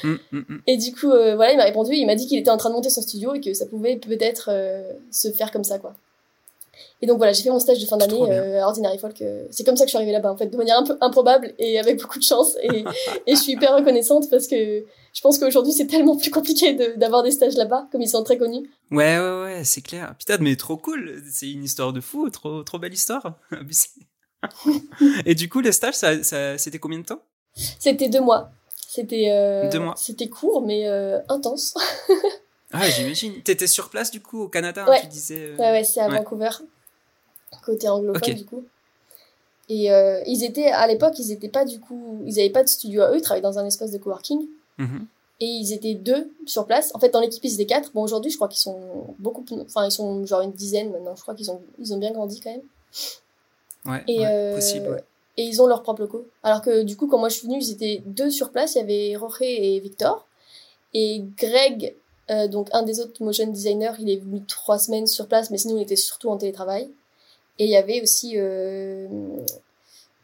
Mm, 0.05 0.15
mm, 0.31 0.39
mm. 0.49 0.61
Et 0.69 0.77
du 0.77 0.95
coup, 0.95 1.11
euh, 1.11 1.35
voilà, 1.35 1.53
il 1.53 1.57
m'a 1.57 1.65
répondu. 1.65 1.93
Il 1.93 2.07
m'a 2.07 2.15
dit 2.15 2.29
qu'il 2.29 2.39
était 2.39 2.51
en 2.51 2.57
train 2.57 2.71
de 2.71 2.75
monter 2.75 2.89
son 2.89 3.03
studio 3.03 3.35
et 3.35 3.41
que 3.41 3.53
ça 3.53 3.67
pouvait 3.67 3.97
peut-être 3.97 4.49
euh, 4.53 4.93
se 5.11 5.33
faire 5.33 5.51
comme 5.51 5.65
ça, 5.65 5.81
quoi. 5.81 5.95
Et 7.03 7.07
donc 7.07 7.19
voilà, 7.19 7.33
j'ai 7.33 7.43
fait 7.43 7.51
mon 7.51 7.59
stage 7.59 7.81
de 7.81 7.87
fin 7.87 7.97
d'année 7.97 8.21
euh, 8.21 8.63
à 8.63 8.67
Ordinary 8.67 8.99
Folk. 8.99 9.21
Euh, 9.23 9.47
c'est 9.51 9.65
comme 9.65 9.77
ça 9.77 9.85
que 9.85 9.89
je 9.89 9.91
suis 9.91 9.97
arrivée 9.97 10.13
là-bas, 10.13 10.33
en 10.33 10.37
fait, 10.37 10.47
de 10.47 10.57
manière 10.57 10.79
un 10.79 10.85
peu 10.85 10.97
improbable 11.01 11.55
et 11.59 11.79
avec 11.79 12.01
beaucoup 12.01 12.19
de 12.19 12.25
chance. 12.25 12.57
Et, 12.63 12.85
et 13.27 13.35
je 13.35 13.41
suis 13.41 13.53
hyper 13.53 13.75
reconnaissante 13.75 14.29
parce 14.31 14.47
que 14.47 14.85
je 15.17 15.21
pense 15.23 15.39
qu'aujourd'hui, 15.39 15.73
c'est 15.73 15.87
tellement 15.87 16.17
plus 16.17 16.31
compliqué 16.31 16.75
d'avoir 16.97 17.23
des 17.23 17.31
stages 17.31 17.55
là-bas, 17.55 17.89
comme 17.91 18.03
ils 18.03 18.09
sont 18.09 18.23
très 18.23 18.39
connus. 18.39 18.69
Ouais, 18.91 19.19
ouais, 19.19 19.43
ouais, 19.43 19.65
c'est 19.65 19.81
clair. 19.81 20.15
Putain, 20.19 20.37
mais 20.41 20.57
trop 20.57 20.77
cool. 20.77 21.23
C'est 21.31 21.51
une 21.51 21.65
histoire 21.65 21.93
de 21.93 22.01
fou, 22.01 22.29
trop, 22.31 22.63
trop 22.63 22.79
belle 22.79 22.95
histoire. 22.95 23.39
et 25.27 25.35
du 25.35 25.49
coup, 25.49 25.61
le 25.61 25.73
stage, 25.73 25.95
ça, 25.95 26.23
ça 26.23 26.59
c'était 26.59 26.79
combien 26.79 26.99
de 26.99 27.05
temps? 27.05 27.23
C'était 27.55 28.09
deux 28.09 28.21
mois. 28.21 28.51
C'était 28.89 29.31
euh. 29.31 29.71
C'était 29.97 30.29
court, 30.29 30.63
mais 30.63 30.87
euh, 30.87 31.19
intense. 31.29 31.75
Ah, 32.73 32.89
j'imagine. 32.91 33.43
T'étais 33.43 33.67
sur 33.67 33.91
place, 33.91 34.11
du 34.11 34.21
coup, 34.21 34.43
au 34.43 34.49
Canada, 34.49 34.89
ouais. 34.89 35.01
tu 35.03 35.07
disais. 35.09 35.53
Ouais, 35.59 35.71
ouais, 35.71 35.85
c'est 35.85 36.01
à 36.01 36.09
Vancouver 36.09 36.51
côté 37.65 37.89
anglophone 37.89 38.35
du 38.35 38.45
coup. 38.45 38.65
Et 39.69 39.91
euh, 39.91 40.23
ils 40.27 40.45
étaient, 40.45 40.69
à 40.69 40.87
l'époque, 40.87 41.19
ils 41.19 41.33
étaient 41.33 41.49
pas 41.49 41.65
du 41.65 41.81
coup, 41.81 42.23
ils 42.25 42.39
avaient 42.39 42.51
pas 42.51 42.63
de 42.63 42.69
studio 42.69 43.03
à 43.03 43.11
eux, 43.11 43.17
ils 43.17 43.23
travaillaient 43.23 43.43
dans 43.43 43.59
un 43.59 43.67
espace 43.67 43.91
de 43.91 43.99
coworking. 43.99 44.47
Mm-hmm. 44.79 45.05
Et 45.41 45.47
ils 45.47 45.73
étaient 45.73 45.95
deux 45.95 46.33
sur 46.47 46.67
place. 46.67 46.95
En 46.95 47.01
fait, 47.01 47.11
dans 47.11 47.21
l'équipe, 47.21 47.45
ils 47.45 47.55
étaient 47.55 47.67
quatre. 47.67 47.93
Bon, 47.93 48.03
aujourd'hui, 48.03 48.31
je 48.31 48.37
crois 48.37 48.49
qu'ils 48.49 48.61
sont 48.61 49.15
beaucoup 49.19 49.43
plus, 49.43 49.57
enfin, 49.61 49.85
ils 49.85 49.91
sont 49.91 50.25
genre 50.25 50.41
une 50.41 50.53
dizaine 50.53 50.93
maintenant. 50.93 51.17
Je 51.17 51.23
crois 51.23 51.35
qu'ils 51.35 51.51
ont, 51.51 51.61
ils 51.79 51.93
ont 51.93 51.99
bien 51.99 52.13
grandi 52.13 52.41
quand 52.41 52.51
même. 52.51 52.63
Ouais, 53.85 54.03
et, 54.09 54.27
euh, 54.27 54.55
possible, 54.55 55.05
Et 55.37 55.43
ils 55.43 55.61
ont 55.61 55.67
leur 55.67 55.83
propre 55.83 56.01
locaux. 56.03 56.27
Alors 56.43 56.63
que 56.63 56.85
du 56.85 56.97
coup, 56.97 57.07
quand 57.07 57.19
moi 57.19 57.29
je 57.29 57.35
suis 57.39 57.49
venue, 57.49 57.59
ils 57.61 57.73
étaient 57.73 58.03
deux 58.07 58.31
sur 58.31 58.51
place. 58.51 58.77
Il 58.77 58.79
y 58.79 58.81
avait 58.81 59.17
Roche 59.17 59.43
et 59.43 59.79
Victor. 59.81 60.27
Et 60.95 61.25
Greg, 61.37 61.95
euh, 62.31 62.49
donc 62.49 62.69
un 62.73 62.83
des 62.83 63.01
autres 63.01 63.23
motion 63.23 63.47
designers, 63.47 63.93
il 63.99 64.11
est 64.11 64.17
venu 64.17 64.43
trois 64.45 64.79
semaines 64.79 65.07
sur 65.07 65.27
place, 65.27 65.51
mais 65.51 65.59
sinon 65.59 65.77
il 65.77 65.83
était 65.83 65.97
surtout 65.97 66.29
en 66.29 66.37
télétravail. 66.37 66.89
Et 67.59 67.65
il 67.65 67.71
y 67.71 67.77
avait 67.77 68.03
aussi 68.03 68.35
euh, 68.37 69.07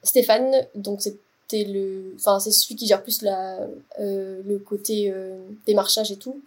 Stéphane, 0.03 0.67
donc 0.75 1.01
c'était 1.01 1.65
le, 1.65 2.15
enfin 2.17 2.41
c'est 2.41 2.51
celui 2.51 2.77
qui 2.77 2.87
gère 2.87 3.03
plus 3.03 3.23
la, 3.23 3.61
euh, 4.01 4.43
le 4.45 4.59
côté 4.59 5.11
euh, 5.11 5.39
démarchage 5.67 6.11
et 6.11 6.17
tout. 6.17 6.41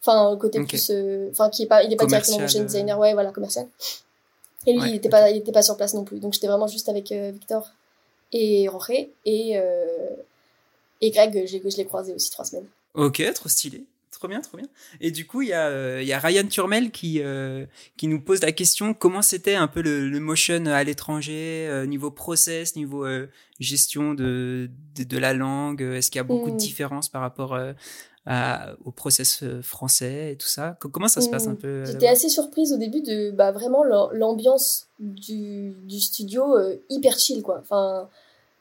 Enfin, 0.00 0.30
le 0.30 0.36
côté 0.36 0.62
plus, 0.64 0.90
euh, 0.90 1.28
enfin 1.30 1.50
qui 1.50 1.64
est 1.64 1.66
pas, 1.66 1.82
il 1.82 1.92
est 1.92 1.96
pas 1.96 2.06
directement 2.06 2.40
motion 2.40 2.62
designer, 2.62 2.98
ouais, 2.98 3.12
voilà, 3.12 3.32
commercial. 3.32 3.66
Et 4.66 4.72
lui, 4.72 4.90
il 4.90 4.94
était 4.94 5.08
pas, 5.10 5.30
il 5.30 5.38
était 5.38 5.52
pas 5.52 5.62
sur 5.62 5.76
place 5.76 5.92
non 5.92 6.04
plus. 6.04 6.20
Donc 6.20 6.32
j'étais 6.32 6.46
vraiment 6.46 6.66
juste 6.66 6.88
avec 6.88 7.10
Victor 7.12 7.70
et 8.32 8.68
Roré 8.68 9.10
et 9.26 9.58
et 11.02 11.10
Greg, 11.10 11.46
je, 11.46 11.68
je 11.68 11.76
l'ai 11.76 11.86
croisé 11.86 12.14
aussi 12.14 12.30
trois 12.30 12.44
semaines. 12.44 12.66
Ok, 12.94 13.22
trop 13.34 13.48
stylé 13.48 13.84
trop 14.20 14.28
bien, 14.28 14.42
trop 14.42 14.58
bien. 14.58 14.66
Et 15.00 15.10
du 15.10 15.26
coup, 15.26 15.40
il 15.40 15.48
y 15.48 15.54
a, 15.54 15.68
euh, 15.68 16.02
y 16.02 16.12
a 16.12 16.18
Ryan 16.18 16.46
Turmel 16.46 16.90
qui, 16.90 17.22
euh, 17.22 17.64
qui 17.96 18.06
nous 18.06 18.20
pose 18.20 18.42
la 18.42 18.52
question 18.52 18.92
comment 18.92 19.22
c'était 19.22 19.54
un 19.54 19.66
peu 19.66 19.80
le, 19.80 20.10
le 20.10 20.20
motion 20.20 20.66
à 20.66 20.84
l'étranger, 20.84 21.66
euh, 21.70 21.86
niveau 21.86 22.10
process, 22.10 22.76
niveau 22.76 23.06
gestion 23.60 24.12
de, 24.12 24.68
de, 24.94 25.04
de, 25.04 25.18
la 25.18 25.32
langue. 25.32 25.80
Est-ce 25.80 26.10
qu'il 26.10 26.18
y 26.18 26.20
a 26.20 26.24
beaucoup 26.24 26.50
de 26.50 26.56
différences 26.56 27.08
par 27.08 27.22
rapport 27.22 27.58
à, 28.26 28.74
au 28.84 28.90
process 28.90 29.42
français 29.62 30.32
et 30.32 30.36
tout 30.36 30.46
ça? 30.46 30.76
Comment 30.80 31.08
ça 31.08 31.22
se 31.22 31.30
passe 31.30 31.46
un 31.46 31.54
peu 31.54 31.86
J'étais 31.86 32.08
assez 32.08 32.28
surprise 32.28 32.74
au 32.74 32.76
début 32.76 33.00
de 33.00 33.30
bah, 33.30 33.52
vraiment 33.52 33.84
l'ambiance 34.12 34.88
du, 34.98 35.72
du 35.84 35.98
studio 35.98 36.56
hyper 36.90 37.18
chill, 37.18 37.40
quoi. 37.42 37.58
Enfin, 37.62 38.06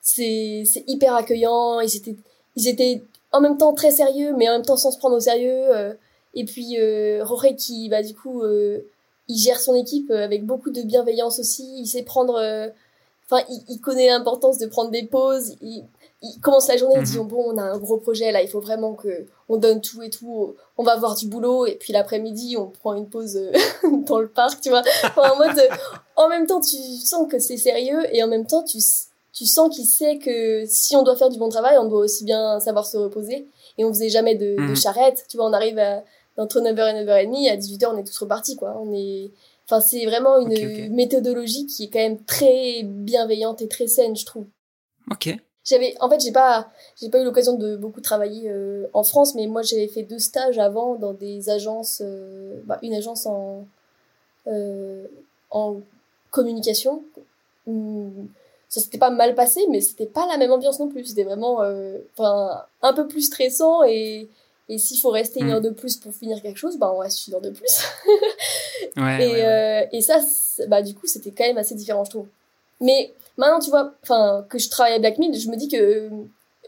c'est 0.01 0.63
hyper 0.87 1.15
accueillant. 1.15 1.81
Ils 1.81 1.97
étaient, 1.97 2.15
ils 2.55 2.69
étaient 2.69 3.03
en 3.31 3.41
même 3.41 3.57
temps 3.57 3.73
très 3.73 3.91
sérieux, 3.91 4.33
mais 4.37 4.49
en 4.49 4.53
même 4.53 4.65
temps 4.65 4.77
sans 4.77 4.91
se 4.91 4.97
prendre 4.97 5.15
au 5.15 5.19
sérieux. 5.19 5.75
Euh, 5.75 5.93
et 6.33 6.45
puis 6.45 6.77
euh, 6.79 7.23
Roré 7.23 7.55
qui, 7.55 7.89
bah, 7.89 8.03
du 8.03 8.15
coup, 8.15 8.41
euh, 8.41 8.79
il 9.27 9.37
gère 9.37 9.59
son 9.59 9.75
équipe 9.75 10.11
avec 10.11 10.45
beaucoup 10.45 10.71
de 10.71 10.81
bienveillance 10.81 11.39
aussi. 11.39 11.67
Il 11.79 11.87
sait 11.87 12.03
prendre, 12.03 12.35
enfin, 13.25 13.43
il, 13.49 13.63
il, 13.69 13.79
connaît 13.79 14.07
l'importance 14.07 14.57
de 14.57 14.67
prendre 14.67 14.89
des 14.89 15.03
pauses. 15.03 15.55
Il, 15.61 15.85
il 16.21 16.39
commence 16.41 16.67
la 16.67 16.77
journée, 16.77 16.95
il 16.97 17.03
dit 17.03 17.17
mhm. 17.17 17.27
bon, 17.27 17.43
on 17.53 17.57
a 17.57 17.61
un 17.61 17.77
gros 17.77 17.97
projet 17.97 18.31
là, 18.31 18.41
il 18.41 18.49
faut 18.49 18.59
vraiment 18.59 18.93
que 18.93 19.25
on 19.47 19.57
donne 19.57 19.81
tout 19.81 20.01
et 20.01 20.09
tout. 20.09 20.55
On 20.77 20.83
va 20.83 20.93
avoir 20.93 21.15
du 21.15 21.27
boulot 21.27 21.65
et 21.65 21.75
puis 21.75 21.93
l'après-midi, 21.93 22.57
on 22.57 22.67
prend 22.67 22.93
une 22.95 23.07
pause 23.07 23.39
dans 24.05 24.19
le 24.19 24.27
parc, 24.27 24.61
tu 24.61 24.69
vois. 24.69 24.83
en 25.15 25.37
mode, 25.37 25.61
en 26.15 26.27
même 26.27 26.47
temps, 26.47 26.61
tu 26.61 26.75
sens 26.75 27.27
que 27.29 27.39
c'est 27.39 27.57
sérieux 27.57 28.03
et 28.11 28.23
en 28.23 28.27
même 28.27 28.47
temps, 28.47 28.63
tu 28.63 28.79
tu 29.33 29.45
sens 29.45 29.73
qu'il 29.75 29.85
sait 29.85 30.17
que 30.17 30.65
si 30.67 30.95
on 30.95 31.03
doit 31.03 31.15
faire 31.15 31.29
du 31.29 31.37
bon 31.37 31.49
travail, 31.49 31.77
on 31.77 31.85
doit 31.85 32.01
aussi 32.01 32.23
bien 32.23 32.59
savoir 32.59 32.85
se 32.85 32.97
reposer. 32.97 33.47
Et 33.77 33.85
on 33.85 33.89
faisait 33.89 34.09
jamais 34.09 34.35
de, 34.35 34.55
de 34.55 34.61
mhm. 34.61 34.75
charrette. 34.75 35.25
Tu 35.29 35.37
vois, 35.37 35.47
on 35.47 35.53
arrive 35.53 35.79
à, 35.79 36.03
entre 36.37 36.61
9h 36.61 36.69
et 36.69 37.05
9h30, 37.05 37.51
à 37.51 37.57
18h, 37.57 37.93
on 37.93 37.97
est 37.97 38.03
tous 38.03 38.17
repartis, 38.19 38.55
quoi. 38.55 38.75
On 38.81 38.93
est, 38.93 39.31
enfin, 39.65 39.81
c'est 39.81 40.05
vraiment 40.05 40.39
une 40.39 40.93
méthodologie 40.93 41.65
qui 41.65 41.85
est 41.85 41.89
quand 41.89 41.99
même 41.99 42.23
très 42.23 42.83
bienveillante 42.83 43.61
et 43.61 43.67
très 43.67 43.87
saine, 43.87 44.15
je 44.15 44.25
trouve. 44.25 44.45
Ok. 45.11 45.35
J'avais, 45.65 45.95
en 45.99 46.09
fait, 46.09 46.19
j'ai 46.19 46.31
pas, 46.31 46.69
j'ai 46.99 47.09
pas 47.09 47.19
eu 47.19 47.23
l'occasion 47.23 47.55
de 47.55 47.75
beaucoup 47.75 48.01
travailler 48.01 48.49
euh, 48.49 48.87
en 48.93 49.03
France, 49.03 49.35
mais 49.35 49.45
moi, 49.47 49.61
j'avais 49.61 49.87
fait 49.87 50.03
deux 50.03 50.19
stages 50.19 50.57
avant 50.57 50.95
dans 50.95 51.13
des 51.13 51.49
agences, 51.49 52.01
euh, 52.03 52.61
bah, 52.65 52.79
une 52.81 52.93
agence 52.93 53.25
en, 53.25 53.65
euh, 54.47 55.05
en 55.51 55.77
communication. 56.31 57.03
Ça 58.69 58.79
s'était 58.79 58.99
pas 58.99 59.09
mal 59.09 59.35
passé, 59.35 59.65
mais 59.69 59.81
c'était 59.81 60.05
pas 60.05 60.25
la 60.27 60.37
même 60.37 60.51
ambiance 60.51 60.79
non 60.79 60.87
plus. 60.87 61.05
C'était 61.05 61.23
vraiment, 61.23 61.61
enfin, 62.15 62.63
un 62.81 62.93
peu 62.93 63.07
plus 63.07 63.23
stressant 63.23 63.83
et, 63.83 64.29
et 64.69 64.77
s'il 64.77 64.99
faut 64.99 65.09
rester 65.09 65.39
une 65.39 65.47
mm. 65.47 65.49
heure 65.49 65.61
de 65.61 65.71
plus 65.71 65.97
pour 65.97 66.13
finir 66.13 66.41
quelque 66.43 66.57
chose, 66.57 66.77
bah 66.77 66.91
on 66.93 66.99
reste 66.99 67.27
une 67.27 67.33
heure 67.33 67.41
de 67.41 67.49
plus. 67.49 67.83
ouais, 68.97 69.27
et, 69.27 69.43
euh, 69.43 69.85
et 69.91 70.01
ça, 70.01 70.19
bah 70.67 70.83
du 70.83 70.93
coup, 70.93 71.07
c'était 71.07 71.31
quand 71.31 71.43
même 71.43 71.57
assez 71.57 71.73
différent, 71.73 72.05
je 72.05 72.11
trouve. 72.11 72.27
Mais 72.79 73.11
maintenant, 73.35 73.59
tu 73.59 73.71
vois, 73.71 73.95
enfin, 74.03 74.45
que 74.47 74.59
je 74.59 74.69
travaille 74.69 74.93
à 74.93 74.99
Blackmill, 74.99 75.37
je 75.37 75.49
me 75.49 75.55
dis 75.55 75.69
que 75.69 76.11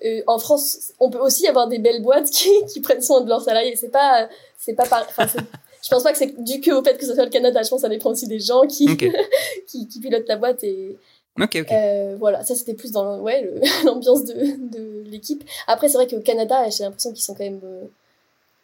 euh, 0.03 0.23
en 0.25 0.39
France, 0.39 0.93
on 0.99 1.11
peut 1.11 1.19
aussi 1.19 1.47
avoir 1.47 1.67
des 1.67 1.77
belles 1.77 2.01
boîtes 2.01 2.31
qui, 2.31 2.49
qui 2.73 2.81
prennent 2.81 3.03
soin 3.03 3.21
de 3.21 3.29
leurs 3.29 3.43
salariés. 3.43 3.75
C'est 3.75 3.91
pas, 3.91 4.27
c'est 4.57 4.73
pas 4.73 4.85
Enfin, 4.89 5.27
je 5.27 5.89
pense 5.89 6.01
pas 6.01 6.11
que 6.11 6.17
c'est 6.17 6.43
dû 6.43 6.59
que 6.59 6.71
au 6.71 6.83
fait 6.83 6.97
que 6.97 7.05
ce 7.05 7.13
soit 7.13 7.25
le 7.25 7.29
Canada. 7.29 7.61
Je 7.61 7.69
pense 7.69 7.81
que 7.81 7.87
ça 7.87 7.89
dépend 7.89 8.09
aussi 8.09 8.27
des 8.27 8.39
gens 8.39 8.61
qui, 8.61 8.97
qui, 9.67 9.87
qui 9.87 9.99
pilotent 9.99 10.27
la 10.27 10.37
boîte 10.37 10.63
et, 10.63 10.97
Ok, 11.39 11.57
ok. 11.61 11.71
Euh, 11.71 12.15
voilà, 12.19 12.43
ça 12.43 12.55
c'était 12.55 12.73
plus 12.73 12.91
dans 12.91 13.19
ouais, 13.19 13.49
l'ambiance 13.85 14.25
de, 14.25 14.33
de 14.69 15.09
l'équipe. 15.09 15.43
Après, 15.67 15.87
c'est 15.87 15.95
vrai 15.95 16.07
qu'au 16.07 16.19
Canada, 16.19 16.69
j'ai 16.69 16.83
l'impression 16.83 17.13
qu'ils 17.13 17.23
sont 17.23 17.33
quand 17.33 17.43
même 17.43 17.61
euh, 17.63 17.85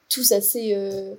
tous 0.10 0.32
assez. 0.34 0.76
Euh, 0.76 1.16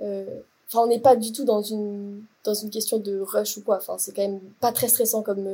euh, 0.00 0.40
enfin, 0.68 0.84
on 0.84 0.86
n'est 0.86 1.00
pas 1.00 1.16
du 1.16 1.32
tout 1.32 1.44
dans 1.44 1.62
une, 1.62 2.22
dans 2.44 2.54
une 2.54 2.70
question 2.70 2.98
de 2.98 3.20
rush 3.20 3.58
ou 3.58 3.62
quoi. 3.62 3.76
Enfin, 3.76 3.98
c'est 3.98 4.14
quand 4.14 4.22
même 4.22 4.40
pas 4.60 4.72
très 4.72 4.88
stressant 4.88 5.22
comme, 5.22 5.48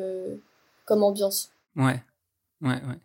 comme 0.85 1.03
ambiance. 1.03 1.51
Ouais, 1.75 2.01
ouais, 2.61 2.69
ouais. 2.69 2.99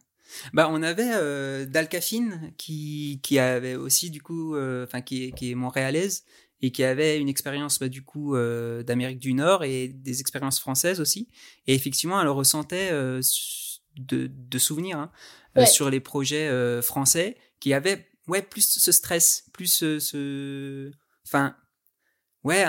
Bah, 0.54 0.68
on 0.70 0.84
avait 0.84 1.66
Dalcafine 1.66 2.52
qui, 2.58 3.20
qui 3.24 3.40
avait 3.40 3.76
aussi, 3.76 4.12
du 4.12 4.22
coup, 4.22 4.56
enfin, 4.84 5.02
qui, 5.02 5.32
qui 5.32 5.52
est 5.52 5.56
montréalaise 5.56 6.24
et 6.62 6.72
qui 6.72 6.84
avait 6.84 7.20
une 7.20 7.30
expérience 7.30 7.80
bah, 7.80 7.90
du 7.90 8.04
coup 8.04 8.36
euh, 8.36 8.84
d'Amérique 8.84 9.20
du 9.20 9.34
Nord 9.34 9.64
et 9.64 9.90
des 9.90 10.22
expériences 10.22 10.60
françaises 10.60 11.00
aussi. 11.00 11.30
Et 11.68 11.76
effectivement, 11.76 12.20
elle 12.22 12.28
ressentait 12.28 12.90
euh, 12.92 13.22
de, 13.96 14.30
de, 14.32 14.58
souvenirs 14.58 14.98
hein, 14.98 15.12
euh, 15.58 15.66
sur 15.66 15.90
les 15.90 16.00
projets 16.00 16.50
français 16.82 17.38
qui 17.60 17.74
avaient 17.74 18.08
ouais 18.28 18.42
plus 18.42 18.68
ce 18.68 18.92
stress, 18.92 19.46
plus 19.54 19.68
ce, 19.74 20.92
enfin 21.26 21.56
ouais 22.44 22.66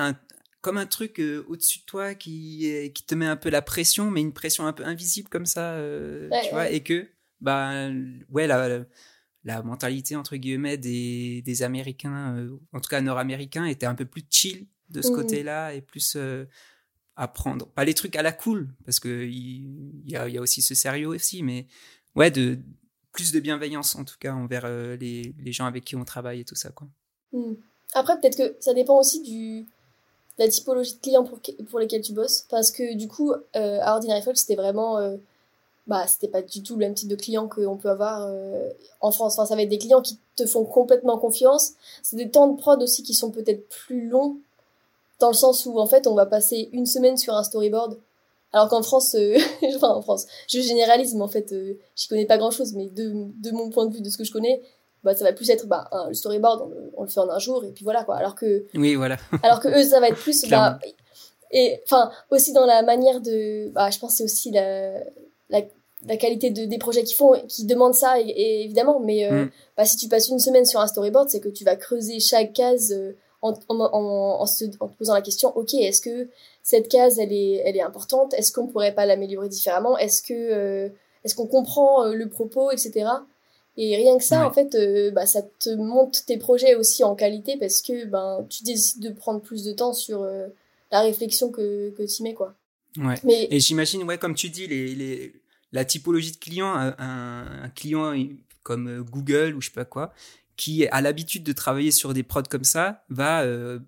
comme 0.61 0.77
un 0.77 0.87
truc 0.87 1.23
au-dessus 1.49 1.81
de 1.81 1.85
toi 1.85 2.15
qui 2.15 2.93
qui 2.95 3.05
te 3.05 3.15
met 3.15 3.27
un 3.27 3.37
peu 3.37 3.49
la 3.49 3.63
pression, 3.63 4.11
mais 4.11 4.21
une 4.21 4.33
pression 4.33 4.67
un 4.67 4.73
peu 4.73 4.85
invisible 4.85 5.29
comme 5.29 5.47
ça, 5.47 5.79
tu 6.45 6.51
vois, 6.51 6.71
et 6.71 6.83
que 6.83 7.09
bah 7.41 7.89
ouais 8.31 8.47
la 8.47 8.69
la 8.69 8.85
mentalité 9.63 10.17
entre 10.17 10.37
guillemets 10.37 10.77
des, 10.77 11.43
des 11.43 11.63
Américains, 11.63 12.37
euh, 12.37 12.59
en 12.73 12.81
tout 12.81 12.89
cas 12.89 13.01
nord-américains, 13.01 13.65
était 13.65 13.87
un 13.87 13.95
peu 13.95 14.05
plus 14.05 14.25
chill 14.29 14.67
de 14.91 15.03
ce 15.03 15.11
mmh. 15.11 15.15
côté-là 15.15 15.75
et 15.75 15.81
plus 15.81 16.15
euh, 16.17 16.45
à 17.17 17.29
prendre. 17.29 17.67
Pas 17.67 17.85
les 17.85 17.95
trucs 17.95 18.17
à 18.17 18.23
la 18.23 18.33
cool, 18.33 18.69
parce 18.85 19.01
que 19.01 19.27
il 19.27 20.03
y, 20.07 20.17
a, 20.17 20.29
y, 20.29 20.39
a, 20.39 20.41
aussi 20.41 20.63
ce 20.63 20.75
sérieux 20.75 21.09
aussi, 21.09 21.43
mais 21.43 21.67
ouais, 22.15 22.31
de 22.31 22.59
plus 23.13 23.33
de 23.33 23.41
bienveillance 23.41 23.97
en 23.97 24.05
tout 24.05 24.17
cas 24.21 24.33
envers 24.33 24.65
euh, 24.65 24.97
les, 24.97 25.35
les, 25.39 25.53
gens 25.53 25.67
avec 25.67 25.85
qui 25.85 25.97
on 25.97 26.05
travaille 26.05 26.41
et 26.41 26.45
tout 26.45 26.55
ça. 26.55 26.71
Quoi. 26.71 26.89
Mmh. 27.33 27.55
Après, 27.95 28.21
peut-être 28.21 28.37
que 28.37 28.57
ça 28.61 28.75
dépend 28.75 28.99
aussi 28.99 29.23
du 29.23 29.67
la 30.39 30.47
typologie 30.47 30.95
de 30.95 31.01
clients 31.01 31.25
pour, 31.25 31.41
pour 31.69 31.81
lesquels 31.81 32.03
tu 32.03 32.13
bosses, 32.13 32.47
parce 32.49 32.71
que 32.71 32.97
du 32.97 33.09
coup, 33.09 33.33
à 33.55 33.95
Ordinary 33.95 34.23
Folk, 34.23 34.37
c'était 34.37 34.55
vraiment 34.55 35.19
bah 35.89 36.07
c'était 36.07 36.29
pas 36.29 36.43
du 36.43 36.63
tout 36.63 36.75
le 36.75 36.81
même 36.81 36.95
type 36.95 37.09
de 37.09 37.17
client 37.17 37.49
qu'on 37.49 37.77
peut 37.77 37.89
avoir 37.89 38.27
euh, 38.27 38.69
en 39.01 39.11
France. 39.11 39.39
Enfin, 39.39 39.47
ça 39.47 39.57
va 39.57 39.63
être 39.63 39.69
des 39.69 39.79
clients 39.79 40.03
qui 40.03 40.19
te 40.37 40.47
font 40.47 40.65
complètement 40.65 41.19
confiance. 41.19 41.73
C'est 42.03 42.17
des 42.17 42.31
temps 42.31 42.47
de 42.47 42.57
prod 42.57 42.81
aussi 42.83 43.03
qui 43.03 43.15
sont 43.15 43.31
peut-être 43.31 43.69
plus 43.69 44.09
longs, 44.09 44.37
dans 45.19 45.29
le 45.29 45.35
sens 45.35 45.67
où 45.67 45.79
en 45.79 45.87
fait 45.87 46.07
on 46.07 46.15
va 46.15 46.27
passer 46.27 46.69
une 46.73 46.87
semaine 46.87 47.17
sur 47.17 47.35
un 47.35 47.43
storyboard, 47.43 47.99
alors 48.53 48.69
qu'en 48.69 48.83
France, 48.83 49.15
euh, 49.15 49.39
enfin 49.77 49.89
en 49.89 50.03
France, 50.03 50.27
je 50.49 50.61
généralise, 50.61 51.15
mais 51.15 51.23
en 51.23 51.29
fait 51.29 51.53
euh, 51.53 51.75
j'y 51.97 52.07
connais 52.07 52.27
pas 52.27 52.37
grand-chose, 52.37 52.75
mais 52.75 52.87
de, 52.87 53.13
de 53.43 53.51
mon 53.51 53.71
point 53.71 53.87
de 53.87 53.95
vue, 53.95 54.03
de 54.03 54.11
ce 54.11 54.19
que 54.19 54.25
je 54.25 54.33
connais, 54.33 54.63
bah 55.05 55.15
ça 55.15 55.25
va 55.25 55.33
plus 55.33 55.49
être 55.49 55.67
bah 55.67 55.89
un, 55.91 56.09
le 56.09 56.15
storyboard, 56.15 56.63
on 56.63 56.69
le, 56.69 56.93
on 56.99 57.03
le, 57.05 57.09
fait 57.09 57.21
en 57.21 57.31
un 57.31 57.39
jour 57.39 57.65
et 57.65 57.71
puis 57.71 57.85
voilà 57.85 58.05
quoi. 58.05 58.17
Alors 58.17 58.35
que 58.35 58.67
oui 58.75 58.95
voilà. 58.95 59.17
alors 59.43 59.61
que 59.61 59.69
eux 59.69 59.85
ça 59.85 60.01
va 60.01 60.09
être 60.09 60.19
plus 60.19 60.49
bah, 60.51 60.79
et 61.51 61.81
enfin 61.85 62.11
aussi 62.31 62.53
dans 62.53 62.67
la 62.67 62.83
manière 62.83 63.21
de 63.23 63.71
bah 63.71 63.91
je 63.91 63.99
pense 63.99 64.17
c'est 64.17 64.25
aussi 64.25 64.51
la 64.51 65.01
la 65.51 65.63
la 66.07 66.17
qualité 66.17 66.51
de, 66.51 66.65
des 66.65 66.79
projets 66.79 67.03
qu'ils 67.03 67.17
font, 67.17 67.35
qui 67.49 67.65
demandent 67.65 67.95
ça, 67.95 68.21
et, 68.21 68.65
évidemment. 68.65 69.01
Mais 69.01 69.25
euh, 69.25 69.45
mm. 69.45 69.51
bah, 69.77 69.85
si 69.85 69.97
tu 69.97 70.09
passes 70.09 70.29
une 70.29 70.39
semaine 70.39 70.65
sur 70.65 70.81
un 70.81 70.87
storyboard, 70.87 71.29
c'est 71.29 71.41
que 71.41 71.49
tu 71.49 71.65
vas 71.65 71.77
creuser 71.77 72.21
chaque 72.21 72.53
case 72.53 72.93
euh, 72.93 73.17
en, 73.43 73.55
en, 73.69 73.81
en, 73.81 74.47
se, 74.47 74.65
en 74.81 74.89
te 74.89 74.97
posant 74.97 75.15
la 75.15 75.23
question, 75.23 75.57
ok, 75.57 75.75
est-ce 75.75 76.01
que 76.01 76.29
cette 76.63 76.89
case, 76.89 77.19
elle 77.19 77.33
est, 77.33 77.63
elle 77.65 77.77
est 77.77 77.83
importante? 77.83 78.35
Est-ce 78.35 78.53
qu'on 78.53 78.67
pourrait 78.67 78.95
pas 78.95 79.07
l'améliorer 79.07 79.49
différemment? 79.49 79.97
Est-ce 79.99 80.23
que 80.23 80.35
euh, 80.35 80.89
est-ce 81.25 81.35
qu'on 81.35 81.47
comprend 81.47 82.05
le 82.07 82.29
propos, 82.29 82.71
etc. 82.71 83.07
Et 83.77 83.97
rien 83.97 84.17
que 84.19 84.25
ça, 84.25 84.47
en 84.47 84.53
fait, 84.53 84.77
bah, 85.13 85.27
ça 85.27 85.43
te 85.43 85.71
monte 85.71 86.25
tes 86.27 86.37
projets 86.37 86.75
aussi 86.75 87.03
en 87.05 87.15
qualité 87.17 87.57
parce 87.57 87.83
que 87.83 88.07
ben, 88.07 88.47
tu 88.49 88.63
décides 88.63 89.03
de 89.03 89.11
prendre 89.11 89.41
plus 89.41 89.65
de 89.65 89.73
temps 89.73 89.93
sur 89.93 90.25
la 90.91 91.01
réflexion 91.01 91.51
que, 91.51 91.91
que 91.91 92.03
tu 92.05 92.23
mets, 92.23 92.35
quoi. 92.35 92.55
Ouais. 92.97 93.15
Mais... 93.25 93.49
Et 93.51 93.61
j'imagine, 93.61 94.05
ouais, 94.05 94.19
comme 94.19 94.35
tu 94.35 94.49
dis, 94.49 94.67
les, 94.67 94.95
les, 94.95 95.33
la 95.73 95.85
typologie 95.85 96.33
de 96.33 96.37
client, 96.37 96.75
un, 96.77 97.69
client 97.75 98.15
comme 98.63 98.89
euh, 98.89 99.03
Google 99.03 99.55
ou 99.55 99.61
je 99.61 99.69
sais 99.69 99.75
pas 99.75 99.85
quoi, 99.85 100.13
qui 100.57 100.87
a 100.87 101.01
l'habitude 101.01 101.45
de 101.45 101.53
travailler 101.53 101.91
sur 101.91 102.15
des 102.15 102.23
prods 102.23 102.43
comme 102.43 102.65
ça, 102.65 103.05
va 103.09 103.43
euh, 103.43 103.79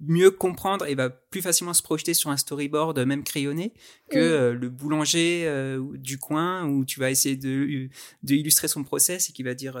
mieux 0.00 0.30
comprendre 0.30 0.86
et 0.86 0.94
va 0.94 1.10
plus 1.10 1.42
facilement 1.42 1.74
se 1.74 1.82
projeter 1.82 2.14
sur 2.14 2.30
un 2.30 2.38
storyboard 2.38 2.98
même 3.00 3.22
crayonné 3.22 3.74
que 4.10 4.18
euh, 4.18 4.54
le 4.54 4.70
boulanger 4.70 5.46
du 5.94 6.18
coin 6.18 6.66
où 6.66 6.86
tu 6.86 7.00
vas 7.00 7.10
essayer 7.10 7.36
de, 7.36 7.88
de 8.22 8.34
illustrer 8.34 8.68
son 8.68 8.82
process 8.82 9.28
et 9.28 9.32
qui 9.34 9.42
va 9.42 9.52
dire 9.52 9.78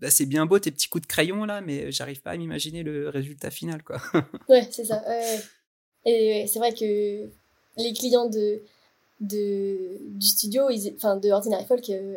bah, 0.00 0.08
c'est 0.08 0.24
bien 0.24 0.46
beau 0.46 0.58
tes 0.58 0.70
petits 0.70 0.88
coups 0.88 1.02
de 1.02 1.06
crayon 1.06 1.44
là 1.44 1.60
mais 1.60 1.92
j'arrive 1.92 2.22
pas 2.22 2.30
à 2.30 2.36
m'imaginer 2.38 2.82
le 2.82 3.10
résultat 3.10 3.50
final 3.50 3.82
quoi. 3.82 4.00
ouais 4.48 4.66
c'est 4.70 4.86
ça 4.86 5.02
et 6.06 6.46
c'est 6.48 6.58
vrai 6.58 6.72
que 6.72 7.28
les 7.76 7.92
clients 7.92 8.30
de 8.30 8.62
de, 9.20 9.76
du 10.00 10.26
studio, 10.26 10.70
ils, 10.70 10.94
enfin 10.96 11.16
de 11.16 11.30
Ordinary 11.30 11.64
Folk, 11.64 11.88
euh, 11.90 12.14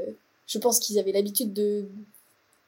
je 0.47 0.57
pense 0.57 0.79
qu'ils 0.79 0.99
avaient 0.99 1.11
l'habitude 1.11 1.53
de, 1.53 1.85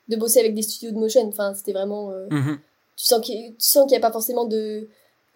de 0.09 0.15
bosser 0.15 0.39
avec 0.39 0.53
des 0.53 0.61
studios 0.61 0.91
de 0.91 0.97
motion. 0.97 1.27
Enfin, 1.27 1.53
c'était 1.53 1.73
vraiment. 1.73 2.11
Euh, 2.11 2.27
mhm. 2.29 2.59
Tu 2.95 3.05
sens 3.05 3.21
qu'il 3.21 3.87
n'y 3.87 3.95
a 3.95 3.99
pas 3.99 4.11
forcément 4.11 4.45
de 4.45 4.87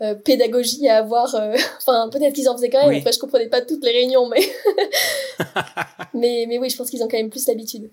euh, 0.01 0.15
pédagogie 0.15 0.87
à 0.87 0.97
avoir. 0.97 1.35
Enfin, 1.77 2.09
peut-être 2.09 2.33
qu'ils 2.33 2.49
en 2.49 2.55
faisaient 2.55 2.69
quand 2.69 2.81
même. 2.81 2.89
Oui. 2.89 2.97
Enfin, 2.99 3.11
je 3.11 3.19
comprenais 3.19 3.47
pas 3.47 3.61
toutes 3.61 3.83
les 3.83 3.91
réunions, 3.91 4.27
mais. 4.27 4.41
mais, 6.13 6.45
mais 6.47 6.57
oui, 6.59 6.69
je 6.69 6.77
pense 6.77 6.89
qu'ils 6.89 7.03
ont 7.03 7.07
quand 7.07 7.17
même 7.17 7.29
plus 7.29 7.47
l'habitude. 7.47 7.89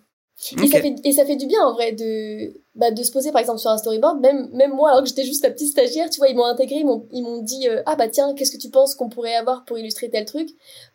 Et, 0.63 0.69
ça 0.69 0.81
fait, 0.81 0.95
et 1.05 1.13
ça 1.13 1.25
fait 1.25 1.37
du 1.37 1.47
bien 1.47 1.65
en 1.65 1.73
vrai 1.73 1.93
de, 1.93 2.53
bah, 2.75 2.91
de 2.91 3.03
se 3.03 3.13
poser 3.13 3.33
par 3.33 3.41
exemple 3.41 3.61
sur 3.61 3.71
un 3.71 3.79
storyboard. 3.79 4.21
Même, 4.21 4.51
même 4.53 4.73
moi, 4.73 4.91
alors 4.91 5.03
que 5.03 5.09
j'étais 5.09 5.25
juste 5.25 5.43
la 5.43 5.51
petite 5.51 5.71
stagiaire, 5.71 6.11
tu 6.11 6.19
vois, 6.19 6.29
ils 6.29 6.37
m'ont 6.37 6.45
intégré, 6.45 6.77
ils 6.81 6.85
m'ont, 6.85 7.07
ils 7.13 7.23
m'ont 7.23 7.41
dit 7.41 7.69
euh, 7.69 7.83
Ah 7.87 7.97
bah 7.97 8.09
tiens, 8.09 8.35
qu'est-ce 8.35 8.51
que 8.51 8.61
tu 8.61 8.69
penses 8.69 8.95
qu'on 8.95 9.09
pourrait 9.09 9.37
avoir 9.37 9.65
pour 9.65 9.79
illustrer 9.79 10.11
tel 10.11 10.25
truc? 10.25 10.51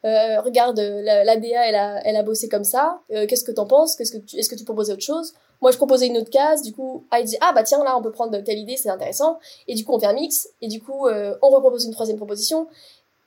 Euh, 0.06 0.41
Regarde, 0.41 0.80
l'ADA, 0.80 1.67
elle 1.67 1.75
a, 1.75 2.02
elle 2.06 2.15
a 2.15 2.23
bossé 2.23 2.49
comme 2.49 2.63
ça. 2.65 3.02
Euh, 3.12 3.25
qu'est-ce 3.28 3.43
que 3.43 3.52
t'en 3.52 3.65
penses? 3.65 3.95
Qu'est-ce 3.95 4.12
que 4.12 4.17
tu, 4.17 4.36
Est-ce 4.36 4.49
que 4.49 4.56
tu 4.56 4.65
proposes 4.65 4.91
autre 4.91 5.02
chose? 5.02 5.34
Moi, 5.62 5.71
je 5.71 5.78
proposais 5.78 6.08
une 6.08 6.17
autre 6.17 6.30
case. 6.30 6.62
Du 6.62 6.73
coup, 6.73 7.06
ah, 7.12 7.19
il 7.19 7.25
dit 7.25 7.38
Ah 7.41 7.52
bah 7.54 7.63
tiens, 7.63 7.84
là, 7.84 7.97
on 7.97 8.02
peut 8.02 8.12
prendre 8.12 8.38
telle 8.39 8.60
idée, 8.60 8.78
c'est 8.78 8.89
intéressant. 8.89 9.39
Et 9.67 9.75
du 9.75 9.84
coup, 9.84 9.93
on 9.93 9.99
fait 9.99 10.06
un 10.06 10.13
mix. 10.13 10.49
Et 10.62 10.67
du 10.67 10.82
coup, 10.82 11.08
euh, 11.08 11.36
on 11.41 11.49
repropose 11.49 11.86
une 11.86 11.91
troisième 11.91 12.17
proposition. 12.17 12.67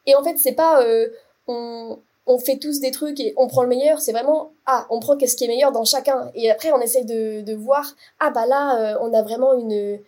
Et 0.07 0.15
en 0.15 0.23
fait, 0.23 0.37
c'est 0.39 0.53
pas. 0.53 0.83
Euh, 0.83 1.09
on, 1.47 1.99
on 2.27 2.39
fait 2.39 2.59
tous 2.59 2.81
des 2.81 2.91
trucs 2.91 3.19
et 3.21 3.35
on 3.37 3.49
prend 3.49 3.63
le 3.63 3.69
meilleur, 3.69 4.01
c'est 4.01 4.13
vraiment 4.13 4.53
ah, 4.67 4.87
on 4.91 5.01
prend 5.01 5.17
qu'est-ce 5.17 5.37
qui 5.37 5.45
est 5.45 5.49
meilleur 5.49 5.73
dans 5.73 5.85
chacun 5.85 6.31
et 6.35 6.51
après 6.51 6.73
on 6.73 6.81
essaye 6.81 7.05
de, 7.05 7.41
de 7.43 7.55
voir 7.55 7.97
ah 8.21 8.31
bah 8.31 8.47
là 8.47 8.95
euh, 8.95 8.99
on 9.01 9.13
a 9.13 9.23
vraiment 9.23 9.55
une 9.55 9.99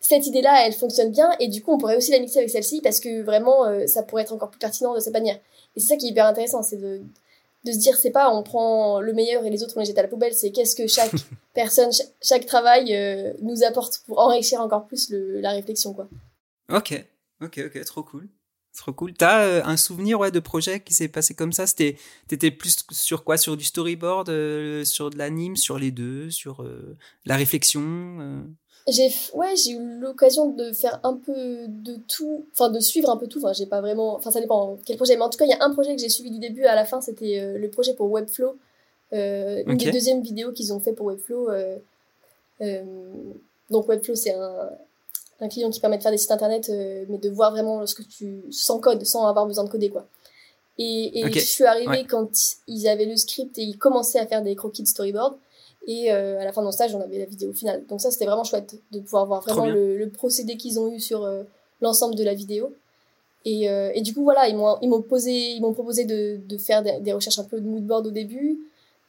cette 0.00 0.26
idée 0.26 0.40
là 0.40 0.66
elle 0.66 0.72
fonctionne 0.72 1.10
bien 1.10 1.30
et 1.40 1.48
du 1.48 1.62
coup 1.62 1.72
on 1.72 1.78
pourrait 1.78 1.96
aussi 1.96 2.10
la 2.10 2.20
mixer 2.20 2.38
avec 2.38 2.50
celle-ci 2.50 2.80
parce 2.80 3.00
que 3.00 3.22
vraiment 3.22 3.66
euh, 3.66 3.86
ça 3.86 4.02
pourrait 4.02 4.22
être 4.22 4.32
encore 4.32 4.50
plus 4.50 4.58
pertinent 4.58 4.94
de 4.94 5.00
cette 5.00 5.12
manière. 5.12 5.36
Et 5.76 5.80
c'est 5.80 5.88
ça 5.88 5.96
qui 5.96 6.06
est 6.06 6.10
hyper 6.10 6.26
intéressant, 6.26 6.62
c'est 6.62 6.78
de 6.78 7.02
de 7.64 7.72
se 7.72 7.78
dire 7.78 7.96
c'est 7.96 8.12
pas 8.12 8.30
on 8.32 8.42
prend 8.42 9.00
le 9.00 9.12
meilleur 9.12 9.44
et 9.44 9.50
les 9.50 9.62
autres 9.62 9.74
on 9.76 9.80
les 9.80 9.86
jette 9.86 9.98
à 9.98 10.02
la 10.02 10.08
poubelle, 10.08 10.32
c'est 10.32 10.52
qu'est-ce 10.52 10.76
que 10.76 10.86
chaque 10.86 11.12
personne 11.54 11.90
chaque, 12.22 12.46
travail 12.46 12.94
euh, 12.94 13.34
nous 13.42 13.62
apporte 13.62 14.00
pour 14.06 14.20
enrichir 14.20 14.60
encore 14.62 14.86
plus 14.86 15.10
le, 15.10 15.40
la 15.40 15.50
réflexion 15.50 15.92
quoi. 15.92 16.08
OK. 16.72 16.94
OK, 17.40 17.60
OK, 17.66 17.84
trop 17.84 18.02
cool. 18.02 18.28
Trop 18.78 18.92
cool. 18.92 19.12
T'as 19.12 19.42
euh, 19.42 19.62
un 19.64 19.76
souvenir 19.76 20.20
ouais, 20.20 20.30
de 20.30 20.38
projet 20.38 20.78
qui 20.78 20.94
s'est 20.94 21.08
passé 21.08 21.34
comme 21.34 21.52
ça? 21.52 21.66
C'était, 21.66 21.96
T'étais 22.28 22.52
plus 22.52 22.86
sur 22.92 23.24
quoi? 23.24 23.36
Sur 23.36 23.56
du 23.56 23.64
storyboard, 23.64 24.28
euh, 24.28 24.84
sur 24.84 25.10
de 25.10 25.18
l'anime, 25.18 25.56
sur 25.56 25.80
les 25.80 25.90
deux, 25.90 26.30
sur 26.30 26.62
euh, 26.62 26.96
la 27.26 27.34
réflexion 27.34 28.46
J'ai 28.86 29.10
ouais, 29.34 29.56
j'ai 29.56 29.72
eu 29.72 29.98
l'occasion 29.98 30.50
de 30.50 30.72
faire 30.72 31.00
un 31.02 31.14
peu 31.14 31.66
de 31.66 31.96
tout, 32.06 32.46
enfin 32.52 32.70
de 32.70 32.78
suivre 32.78 33.10
un 33.10 33.16
peu 33.16 33.26
tout. 33.26 33.38
Enfin, 33.38 33.52
j'ai 33.52 33.66
pas 33.66 33.80
vraiment, 33.80 34.14
enfin 34.14 34.30
ça 34.30 34.40
dépend 34.40 34.78
quel 34.86 34.96
projet, 34.96 35.16
mais 35.16 35.22
en 35.22 35.28
tout 35.28 35.38
cas 35.38 35.44
il 35.44 35.50
y 35.50 35.54
a 35.54 35.64
un 35.64 35.72
projet 35.72 35.96
que 35.96 36.00
j'ai 36.00 36.08
suivi 36.08 36.30
du 36.30 36.38
début 36.38 36.64
à 36.64 36.76
la 36.76 36.84
fin, 36.84 37.00
c'était 37.00 37.58
le 37.58 37.70
projet 37.70 37.94
pour 37.94 38.08
Webflow, 38.12 38.56
une 39.10 39.76
des 39.76 39.90
deuxièmes 39.90 40.22
vidéos 40.22 40.52
qu'ils 40.52 40.72
ont 40.72 40.78
fait 40.78 40.92
pour 40.92 41.06
Webflow. 41.06 41.48
donc 43.70 43.88
Webflow 43.88 44.14
c'est 44.14 44.34
un 44.34 44.70
un 45.40 45.48
client 45.48 45.70
qui 45.70 45.80
permet 45.80 45.98
de 45.98 46.02
faire 46.02 46.12
des 46.12 46.18
sites 46.18 46.30
internet, 46.30 46.68
euh, 46.68 47.04
mais 47.08 47.18
de 47.18 47.30
voir 47.30 47.52
vraiment 47.52 47.86
ce 47.86 47.94
que 47.94 48.02
tu 48.02 48.42
sans 48.50 48.78
code, 48.80 49.04
sans 49.04 49.26
avoir 49.26 49.46
besoin 49.46 49.64
de 49.64 49.70
coder 49.70 49.90
quoi. 49.90 50.06
Et, 50.78 51.20
et 51.20 51.32
je 51.32 51.40
suis 51.40 51.64
arrivée 51.64 52.04
quand 52.08 52.30
ils 52.68 52.86
avaient 52.86 53.06
le 53.06 53.16
script 53.16 53.58
et 53.58 53.62
ils 53.62 53.78
commençaient 53.78 54.20
à 54.20 54.26
faire 54.26 54.42
des 54.42 54.54
croquis 54.54 54.82
de 54.82 54.88
storyboard. 54.88 55.36
Et 55.88 56.12
euh, 56.12 56.40
à 56.40 56.44
la 56.44 56.52
fin 56.52 56.60
de 56.60 56.66
mon 56.66 56.72
stage, 56.72 56.94
on 56.94 57.00
avait 57.00 57.18
la 57.18 57.24
vidéo 57.24 57.52
finale. 57.52 57.84
Donc 57.88 58.00
ça, 58.00 58.12
c'était 58.12 58.26
vraiment 58.26 58.44
chouette 58.44 58.76
de 58.92 59.00
pouvoir 59.00 59.26
voir 59.26 59.40
vraiment 59.40 59.66
le, 59.66 59.96
le, 59.96 60.08
procédé 60.08 60.56
qu'ils 60.56 60.78
ont 60.78 60.92
eu 60.92 61.00
sur 61.00 61.24
euh, 61.24 61.42
l'ensemble 61.80 62.14
de 62.14 62.22
la 62.22 62.34
vidéo. 62.34 62.72
Et, 63.44 63.64
et 63.64 64.02
du 64.02 64.12
coup, 64.12 64.24
voilà, 64.24 64.46
ils 64.48 64.56
m'ont 64.56 64.76
ils 64.82 64.90
m'ont 64.90 65.00
posé, 65.00 65.32
ils 65.32 65.62
m'ont 65.62 65.72
proposé 65.72 66.04
de, 66.04 66.38
de 66.46 66.58
faire 66.58 66.82
des, 66.82 67.00
des, 67.00 67.14
recherches 67.14 67.38
un 67.38 67.44
peu 67.44 67.60
de 67.60 67.66
moodboard 67.66 68.06
au 68.06 68.10
début. 68.10 68.58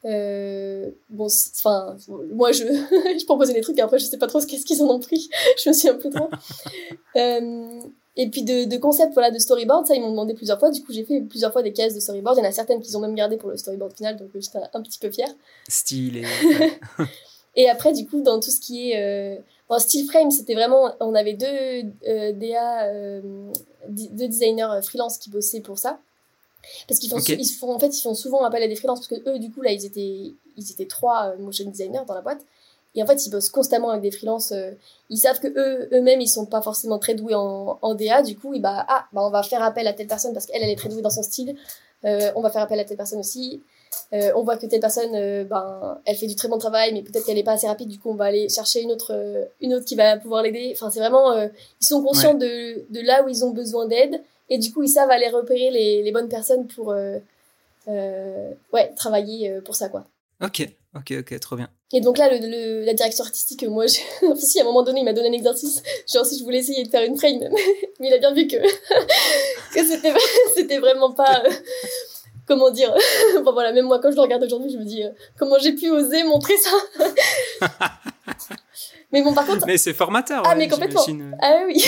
Euh, 0.06 0.92
bon, 1.10 1.28
enfin, 1.28 1.98
moi 2.32 2.52
je, 2.52 2.64
je 3.20 3.26
proposais 3.26 3.54
des 3.54 3.62
trucs 3.62 3.78
et 3.78 3.82
après 3.82 4.00
je 4.00 4.06
sais 4.06 4.18
pas 4.18 4.28
trop 4.28 4.40
ce 4.40 4.48
qu'est-ce 4.48 4.66
qu'ils 4.66 4.82
en 4.82 4.90
ont 4.90 5.00
pris. 5.00 5.30
je 5.64 5.70
me 5.70 5.74
suis 5.74 5.90
un 5.90 5.96
peu 5.96 6.10
trop. 6.10 6.30
euh, 7.18 7.82
et 8.16 8.30
puis 8.30 8.44
de, 8.44 8.66
de 8.66 8.78
concept, 8.78 9.14
voilà, 9.14 9.32
de 9.32 9.40
storyboard, 9.40 9.88
ça 9.88 9.96
ils 9.96 10.02
m'ont 10.02 10.12
demandé 10.12 10.34
plusieurs 10.34 10.60
fois. 10.60 10.72
Du 10.72 10.84
coup, 10.84 10.92
j'ai 10.92 11.06
fait 11.06 11.22
plusieurs 11.22 11.52
fois 11.52 11.64
des 11.64 11.74
cases 11.74 11.96
de 11.96 12.00
storyboard. 12.00 12.38
Il 12.38 12.44
y 12.44 12.46
en 12.46 12.50
a 12.50 12.52
certaines 12.52 12.82
qu'ils 12.82 12.98
ont 12.98 13.02
même 13.02 13.16
gardé 13.16 13.38
pour 13.38 13.50
le 13.50 13.58
storyboard 13.58 13.96
final, 13.96 14.18
donc 14.18 14.30
j'étais 14.36 14.60
un, 14.74 14.82
petit 14.82 15.00
peu 15.00 15.12
fière. 15.12 15.30
Style. 15.68 16.26
et 17.56 17.70
après, 17.70 17.94
du 17.94 18.06
coup, 18.08 18.22
dans 18.22 18.40
tout 18.40 18.52
ce 18.52 18.60
qui 18.60 18.92
est 18.92 19.02
euh, 19.02 19.40
en 19.70 19.80
style 19.80 20.06
frame, 20.06 20.32
c'était 20.32 20.56
vraiment, 20.56 20.92
on 21.00 21.16
avait 21.16 21.34
deux 21.34 21.46
euh, 22.08 22.34
DA, 22.34 22.88
euh, 22.88 23.22
deux 23.88 24.28
designers 24.28 24.82
freelance 24.84 25.18
qui 25.18 25.30
bossaient 25.30 25.62
pour 25.62 25.78
ça. 25.78 26.00
Parce 26.88 27.00
qu'ils 27.00 27.10
font, 27.10 27.18
ils 27.18 27.46
font, 27.46 27.74
en 27.74 27.80
fait, 27.80 27.88
ils 27.88 28.02
font 28.02 28.14
souvent 28.14 28.44
appel 28.44 28.64
à 28.64 28.68
des 28.68 28.76
freelances 28.76 29.00
parce 29.00 29.22
que 29.22 29.30
eux, 29.30 29.40
du 29.40 29.52
coup, 29.52 29.62
là, 29.62 29.72
ils 29.72 29.86
étaient, 29.86 30.34
ils 30.58 30.72
étaient 30.72 30.88
trois 30.88 31.34
euh, 31.34 31.38
motion 31.38 31.70
designers 31.70 32.02
dans 32.08 32.14
la 32.14 32.22
boîte. 32.22 32.42
Et 32.96 33.04
en 33.04 33.06
fait, 33.06 33.26
ils 33.26 33.30
bossent 33.30 33.50
constamment 33.50 33.90
avec 33.90 34.02
des 34.02 34.12
freelances. 34.12 34.52
Euh, 34.52 34.72
ils 35.10 35.18
savent 35.18 35.40
que 35.40 35.48
eux, 35.48 35.90
eux-mêmes, 35.94 36.22
ils 36.22 36.28
sont 36.28 36.46
pas 36.46 36.62
forcément 36.62 36.98
très 36.98 37.14
doués 37.14 37.36
en, 37.36 37.78
en 37.82 37.96
DA. 37.96 38.24
Du 38.24 38.36
coup, 38.38 38.54
et 38.54 38.60
bah, 38.60 38.86
ah, 38.88 39.06
bah, 39.14 39.22
on 39.24 39.30
va 39.30 39.44
faire 39.44 39.62
appel 39.62 39.88
à 39.88 39.94
telle 39.94 40.08
personne 40.08 40.34
parce 40.34 40.46
qu'elle, 40.46 40.64
elle 40.64 40.70
est 40.70 40.76
très 40.76 40.90
douée 40.90 41.02
dans 41.02 41.10
son 41.10 41.24
style. 41.24 41.56
Euh, 42.06 42.32
on 42.36 42.42
va 42.42 42.50
faire 42.50 42.62
appel 42.62 42.80
à 42.80 42.86
telle 42.86 42.98
personne 42.98 43.20
aussi. 43.20 43.62
Euh, 44.14 44.32
on 44.36 44.44
voit 44.44 44.58
que 44.58 44.66
telle 44.66 44.80
personne, 44.80 45.14
euh, 45.16 45.44
ben, 45.44 46.00
elle 46.06 46.16
fait 46.16 46.28
du 46.28 46.36
très 46.36 46.48
bon 46.48 46.58
travail, 46.58 46.94
mais 46.94 47.02
peut-être 47.02 47.26
qu'elle 47.26 47.38
est 47.38 47.44
pas 47.44 47.54
assez 47.54 47.68
rapide. 47.68 47.90
Du 47.90 48.00
coup, 48.00 48.10
on 48.10 48.16
va 48.16 48.26
aller 48.26 48.50
chercher 48.50 48.82
une 48.82 48.92
autre, 48.92 49.48
une 49.62 49.74
autre 49.74 49.86
qui 49.86 49.96
va 49.96 50.18
pouvoir 50.18 50.44
l'aider. 50.44 50.72
Enfin, 50.76 50.90
c'est 50.90 51.00
vraiment, 51.00 51.36
ils 51.38 51.86
sont 51.86 52.02
conscients 52.04 52.34
de, 52.34 52.86
de 52.92 53.06
là 53.06 53.24
où 53.24 53.30
ils 53.30 53.44
ont 53.46 53.52
besoin 53.52 53.88
d'aide 53.88 54.22
et 54.50 54.58
du 54.58 54.72
coup, 54.74 54.84
ils 54.84 54.90
savent 54.90 55.10
aller 55.12 55.30
repérer 55.30 55.70
les, 55.72 56.04
les 56.04 56.12
bonnes 56.12 56.30
personnes 56.30 56.68
pour 56.68 56.92
euh, 56.92 57.18
euh, 57.88 58.52
ouais, 58.74 58.92
travailler 58.96 59.52
euh, 59.52 59.62
pour 59.62 59.76
ça, 59.76 59.90
quoi. 59.90 60.06
Ok, 60.42 60.68
ok, 60.96 61.14
ok, 61.20 61.40
trop 61.40 61.56
bien. 61.56 61.70
Et 61.92 62.02
donc 62.02 62.18
là, 62.18 62.30
le, 62.32 62.84
la 62.86 62.94
direction 62.94 63.24
artistique, 63.24 63.64
moi, 63.64 63.86
si 64.36 64.60
à 64.60 64.64
un 64.64 64.66
moment 64.66 64.84
donné, 64.84 65.02
il 65.02 65.06
m'a 65.06 65.14
donné 65.14 65.30
un 65.30 65.34
exercice, 65.34 65.82
genre 66.12 66.26
si 66.26 66.40
je 66.40 66.44
voulais 66.44 66.60
essayer 66.60 66.84
de 66.84 66.90
faire 66.90 67.04
une 67.04 67.18
frame, 67.18 67.40
mais 68.00 68.08
il 68.08 68.14
a 68.14 68.18
bien 68.18 68.34
vu 68.34 68.48
que, 68.48 68.58
que 69.74 69.86
c'était, 69.86 70.14
c'était 70.56 70.80
vraiment 70.80 71.12
pas, 71.12 71.44
comment 72.48 72.72
dire, 72.72 72.94
bon 73.44 73.52
voilà, 73.52 73.72
même 73.72 73.86
moi, 73.86 74.00
quand 74.00 74.12
je 74.12 74.16
le 74.16 74.22
regarde 74.22 74.44
aujourd'hui, 74.44 74.72
je 74.72 74.78
me 74.78 74.86
dis, 74.86 75.04
comment 75.38 75.58
j'ai 75.60 75.74
pu 75.74 75.90
oser 75.90 76.24
montrer 76.24 76.58
ça 76.58 76.72
Mais 79.12 79.22
bon, 79.24 79.34
par 79.34 79.46
contre. 79.46 79.66
Mais 79.66 79.78
c'est 79.78 79.94
formateur. 79.94 80.44
Ah, 80.46 80.56
mais 80.56 80.68
complètement. 80.68 81.04
Ah 81.42 81.64
oui. 81.66 81.84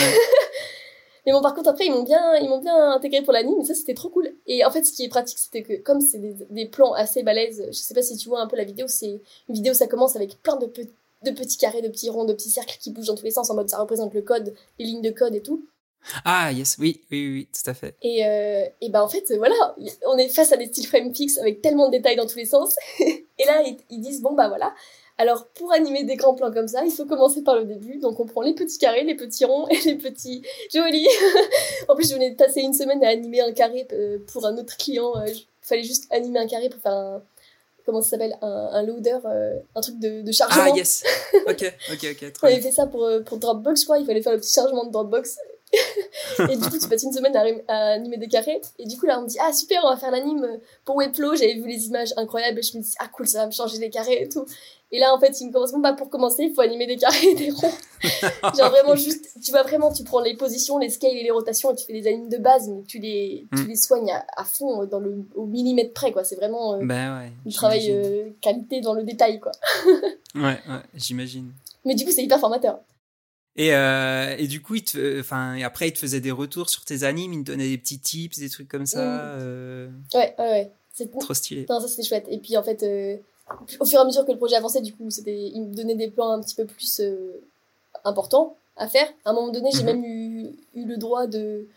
Mais 1.25 1.31
bon, 1.31 1.41
par 1.41 1.53
contre, 1.53 1.69
après, 1.69 1.85
ils 1.85 1.91
m'ont 1.91 2.03
bien, 2.03 2.35
ils 2.35 2.49
m'ont 2.49 2.59
bien 2.59 2.91
intégré 2.91 3.21
pour 3.21 3.33
l'anime, 3.33 3.59
et 3.61 3.65
ça, 3.65 3.75
c'était 3.75 3.93
trop 3.93 4.09
cool. 4.09 4.33
Et 4.47 4.65
en 4.65 4.71
fait, 4.71 4.83
ce 4.83 4.93
qui 4.93 5.03
est 5.03 5.09
pratique, 5.09 5.37
c'était 5.37 5.61
que, 5.61 5.73
comme 5.81 6.01
c'est 6.01 6.17
des, 6.17 6.35
des, 6.49 6.65
plans 6.65 6.93
assez 6.93 7.23
balèzes, 7.23 7.65
je 7.67 7.77
sais 7.77 7.93
pas 7.93 8.01
si 8.01 8.17
tu 8.17 8.29
vois 8.29 8.41
un 8.41 8.47
peu 8.47 8.57
la 8.57 8.63
vidéo, 8.63 8.87
c'est 8.87 9.21
une 9.47 9.55
vidéo, 9.55 9.73
ça 9.73 9.87
commence 9.87 10.15
avec 10.15 10.41
plein 10.41 10.55
de, 10.55 10.65
de 10.65 11.31
petits 11.31 11.57
carrés, 11.57 11.81
de 11.81 11.89
petits 11.89 12.09
ronds, 12.09 12.25
de 12.25 12.33
petits 12.33 12.49
cercles 12.49 12.77
qui 12.79 12.91
bougent 12.91 13.07
dans 13.07 13.15
tous 13.15 13.25
les 13.25 13.31
sens, 13.31 13.49
en 13.49 13.55
mode 13.55 13.69
ça 13.69 13.77
représente 13.77 14.13
le 14.13 14.21
code, 14.21 14.53
les 14.79 14.85
lignes 14.85 15.01
de 15.01 15.11
code 15.11 15.35
et 15.35 15.41
tout. 15.41 15.65
Ah, 16.25 16.51
yes, 16.51 16.77
oui, 16.79 17.01
oui, 17.11 17.31
oui, 17.31 17.49
tout 17.53 17.69
à 17.69 17.75
fait. 17.75 17.95
Et, 18.01 18.25
euh, 18.25 18.65
et 18.81 18.89
ben, 18.89 19.01
en 19.01 19.07
fait, 19.07 19.31
voilà, 19.37 19.75
on 20.07 20.17
est 20.17 20.29
face 20.29 20.51
à 20.51 20.57
des 20.57 20.65
styles 20.65 20.87
frame 20.87 21.13
fixes 21.13 21.37
avec 21.37 21.61
tellement 21.61 21.87
de 21.87 21.91
détails 21.91 22.15
dans 22.15 22.25
tous 22.25 22.37
les 22.37 22.45
sens. 22.45 22.75
et 22.99 23.45
là, 23.45 23.61
ils, 23.65 23.77
ils 23.91 24.01
disent, 24.01 24.21
bon, 24.21 24.33
bah 24.33 24.47
voilà, 24.47 24.73
alors, 25.21 25.45
pour 25.49 25.71
animer 25.71 26.03
des 26.03 26.15
grands 26.15 26.33
plans 26.33 26.51
comme 26.51 26.67
ça, 26.67 26.83
il 26.83 26.89
faut 26.89 27.05
commencer 27.05 27.43
par 27.43 27.55
le 27.55 27.65
début. 27.65 27.99
Donc, 27.99 28.19
on 28.19 28.25
prend 28.25 28.41
les 28.41 28.55
petits 28.55 28.79
carrés, 28.79 29.03
les 29.03 29.13
petits 29.13 29.45
ronds 29.45 29.67
et 29.67 29.79
les 29.85 29.93
petits 29.93 30.41
jolis. 30.73 31.07
en 31.87 31.95
plus, 31.95 32.09
je 32.09 32.15
venais 32.15 32.31
de 32.31 32.35
passer 32.35 32.61
une 32.61 32.73
semaine 32.73 33.03
à 33.03 33.09
animer 33.09 33.39
un 33.41 33.51
carré 33.51 33.87
euh, 33.93 34.17
pour 34.33 34.47
un 34.47 34.57
autre 34.57 34.75
client. 34.77 35.13
Il 35.27 35.31
euh, 35.31 35.35
fallait 35.61 35.83
juste 35.83 36.07
animer 36.09 36.39
un 36.39 36.47
carré 36.47 36.69
pour 36.69 36.81
faire 36.81 36.93
un, 36.93 37.21
comment 37.85 38.01
ça 38.01 38.09
s'appelle? 38.09 38.35
Un, 38.41 38.81
loader 38.81 39.19
euh, 39.25 39.59
un 39.75 39.81
truc 39.81 39.99
de, 39.99 40.23
de, 40.23 40.31
chargement 40.31 40.63
ah 40.65 40.75
yes 40.75 41.03
ok 41.47 41.73
ok 41.91 42.07
ok 42.11 42.33
on 42.41 42.47
avait 42.47 42.61
fait 42.61 42.71
ça 42.71 42.87
pour, 42.87 43.07
pour 43.25 43.37
Dropbox 43.37 43.81
je 43.81 43.85
crois 43.85 43.99
il 43.99 44.05
fallait 44.05 44.21
faire 44.21 44.33
le 44.33 44.39
petit 44.39 44.53
chargement 44.53 44.85
de 44.85 44.91
Dropbox 44.91 45.37
et 46.39 46.57
du 46.57 46.69
coup, 46.69 46.77
tu 46.77 46.87
passes 46.87 47.03
une 47.03 47.13
semaine 47.13 47.35
à, 47.67 47.93
animer 47.93 48.17
des 48.17 48.27
carrés. 48.27 48.61
Et 48.79 48.85
du 48.85 48.97
coup, 48.97 49.05
là, 49.05 49.19
on 49.19 49.23
me 49.23 49.27
dit, 49.27 49.37
ah 49.39 49.53
super, 49.53 49.81
on 49.83 49.89
va 49.89 49.97
faire 49.97 50.11
l'anime 50.11 50.59
pour 50.85 50.95
Webflow. 50.97 51.35
J'avais 51.35 51.55
vu 51.55 51.67
les 51.67 51.87
images 51.87 52.13
incroyables 52.17 52.59
et 52.59 52.63
je 52.63 52.77
me 52.77 52.83
dis, 52.83 52.93
ah 52.99 53.07
cool, 53.07 53.27
ça 53.27 53.39
va 53.39 53.45
me 53.47 53.51
changer 53.51 53.77
les 53.77 53.89
carrés 53.89 54.23
et 54.23 54.29
tout. 54.29 54.45
Et 54.93 54.99
là, 54.99 55.13
en 55.13 55.19
fait, 55.19 55.39
il 55.39 55.47
me 55.47 55.53
commence, 55.53 55.71
bon, 55.71 55.79
bah, 55.79 55.93
pour 55.93 56.09
commencer, 56.09 56.43
il 56.43 56.53
faut 56.53 56.61
animer 56.61 56.85
des 56.85 56.97
carrés 56.97 57.27
et 57.27 57.35
des 57.35 57.49
ronds. 57.49 57.71
Genre 58.57 58.69
vraiment 58.69 58.95
juste, 58.95 59.37
tu 59.41 59.51
vas 59.51 59.63
vraiment, 59.63 59.91
tu 59.91 60.03
prends 60.03 60.19
les 60.19 60.35
positions, 60.35 60.77
les 60.79 60.89
scales 60.89 61.15
et 61.15 61.23
les 61.23 61.31
rotations 61.31 61.71
et 61.71 61.75
tu 61.75 61.85
fais 61.85 61.93
des 61.93 62.07
animes 62.07 62.27
de 62.27 62.37
base, 62.37 62.67
mais 62.67 62.83
tu 62.83 62.99
les, 62.99 63.47
tu 63.55 63.63
mm. 63.63 63.67
les 63.67 63.75
soignes 63.77 64.11
à, 64.35 64.43
fond, 64.43 64.85
dans 64.85 64.99
le, 64.99 65.23
au 65.35 65.45
millimètre 65.45 65.93
près, 65.93 66.11
quoi. 66.11 66.25
C'est 66.25 66.35
vraiment 66.35 66.73
euh, 66.73 66.79
bah 66.83 67.19
ouais, 67.19 67.31
du 67.45 67.53
travail 67.53 67.89
euh, 67.89 68.31
qualité 68.41 68.81
dans 68.81 68.93
le 68.93 69.03
détail, 69.03 69.39
quoi. 69.39 69.53
ouais, 70.35 70.41
ouais, 70.41 70.81
j'imagine. 70.95 71.53
Mais 71.85 71.95
du 71.95 72.03
coup, 72.03 72.11
c'est 72.11 72.23
hyper 72.23 72.39
formateur. 72.39 72.81
Et, 73.57 73.75
euh, 73.75 74.35
et 74.37 74.47
du 74.47 74.61
coup, 74.61 74.75
il 74.75 74.83
te, 74.83 75.19
enfin, 75.19 75.55
et 75.55 75.63
après, 75.63 75.89
il 75.89 75.93
te 75.93 75.99
faisait 75.99 76.21
des 76.21 76.31
retours 76.31 76.69
sur 76.69 76.85
tes 76.85 77.03
animes, 77.03 77.33
il 77.33 77.43
te 77.43 77.51
donnait 77.51 77.69
des 77.69 77.77
petits 77.77 77.99
tips, 77.99 78.39
des 78.39 78.49
trucs 78.49 78.69
comme 78.69 78.85
ça. 78.85 79.01
Mm. 79.03 79.39
Euh... 79.39 79.89
Ouais, 80.13 80.35
ouais, 80.39 80.45
ouais. 80.45 80.71
C'est 80.93 81.11
trop 81.19 81.33
stylé. 81.33 81.65
Non, 81.69 81.79
ça 81.79 81.87
c'était 81.87 82.03
chouette. 82.03 82.25
Et 82.29 82.37
puis 82.37 82.57
en 82.57 82.63
fait, 82.63 82.83
euh, 82.83 83.17
au 83.79 83.85
fur 83.85 83.99
et 83.99 84.01
à 84.01 84.05
mesure 84.05 84.25
que 84.25 84.31
le 84.31 84.37
projet 84.37 84.55
avançait, 84.55 84.81
du 84.81 84.93
coup, 84.93 85.09
c'était, 85.09 85.49
il 85.53 85.61
me 85.61 85.73
donnait 85.73 85.95
des 85.95 86.09
plans 86.09 86.31
un 86.31 86.41
petit 86.41 86.55
peu 86.55 86.65
plus 86.65 86.99
euh, 86.99 87.41
importants 88.03 88.57
à 88.77 88.87
faire. 88.87 89.07
À 89.25 89.31
un 89.31 89.33
moment 89.33 89.51
donné, 89.51 89.69
j'ai 89.73 89.83
mhm. 89.83 89.85
même 89.85 90.03
eu, 90.03 90.55
eu 90.75 90.85
le 90.85 90.97
droit 90.97 91.27
de, 91.27 91.67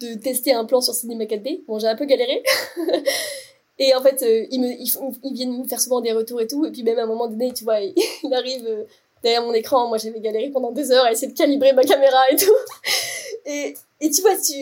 de 0.00 0.14
tester 0.14 0.52
un 0.52 0.64
plan 0.64 0.80
sur 0.80 0.94
Cinema 0.94 1.24
4D. 1.24 1.64
Bon, 1.66 1.78
j'ai 1.78 1.86
un 1.86 1.96
peu 1.96 2.04
galéré. 2.04 2.42
et 3.78 3.94
en 3.94 4.02
fait, 4.02 4.22
euh, 4.22 4.46
ils, 4.50 4.60
me, 4.60 4.72
ils, 4.72 5.34
viennent 5.34 5.58
me 5.58 5.66
faire 5.66 5.80
souvent 5.80 6.00
des 6.00 6.12
retours 6.12 6.40
et 6.40 6.46
tout. 6.46 6.64
Et 6.64 6.70
puis 6.70 6.82
même 6.82 6.98
à 6.98 7.02
un 7.02 7.06
moment 7.06 7.28
donné, 7.28 7.52
tu 7.52 7.64
vois, 7.64 7.80
il, 7.80 7.94
il 8.22 8.34
arrive 8.34 8.66
euh, 8.66 8.84
derrière 9.24 9.42
mon 9.42 9.54
écran. 9.54 9.88
Moi, 9.88 9.98
j'avais 9.98 10.20
galéré 10.20 10.50
pendant 10.50 10.70
deux 10.70 10.92
heures 10.92 11.06
à 11.06 11.12
essayer 11.12 11.32
de 11.32 11.36
calibrer 11.36 11.72
ma 11.72 11.82
caméra 11.82 12.30
et 12.30 12.36
tout. 12.36 12.52
et, 13.46 13.74
et 14.00 14.10
tu 14.10 14.20
vois, 14.20 14.36
tu, 14.36 14.54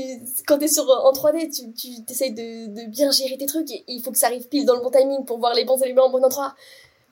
quand 0.46 0.58
t'es 0.58 0.68
sur, 0.68 0.84
en 0.84 1.12
3D, 1.12 1.50
tu, 1.54 1.72
tu 1.74 1.88
essayes 2.10 2.32
de, 2.32 2.68
de 2.68 2.90
bien 2.90 3.10
gérer 3.10 3.36
tes 3.36 3.46
trucs 3.46 3.70
et, 3.70 3.84
il 3.88 4.00
faut 4.02 4.12
que 4.12 4.18
ça 4.18 4.28
arrive 4.28 4.48
pile 4.48 4.64
dans 4.64 4.76
le 4.76 4.80
bon 4.80 4.90
timing 4.90 5.24
pour 5.26 5.38
voir 5.38 5.52
les 5.52 5.64
bons 5.64 5.82
éléments 5.82 6.06
en 6.06 6.10
bon 6.10 6.24
endroit. 6.24 6.54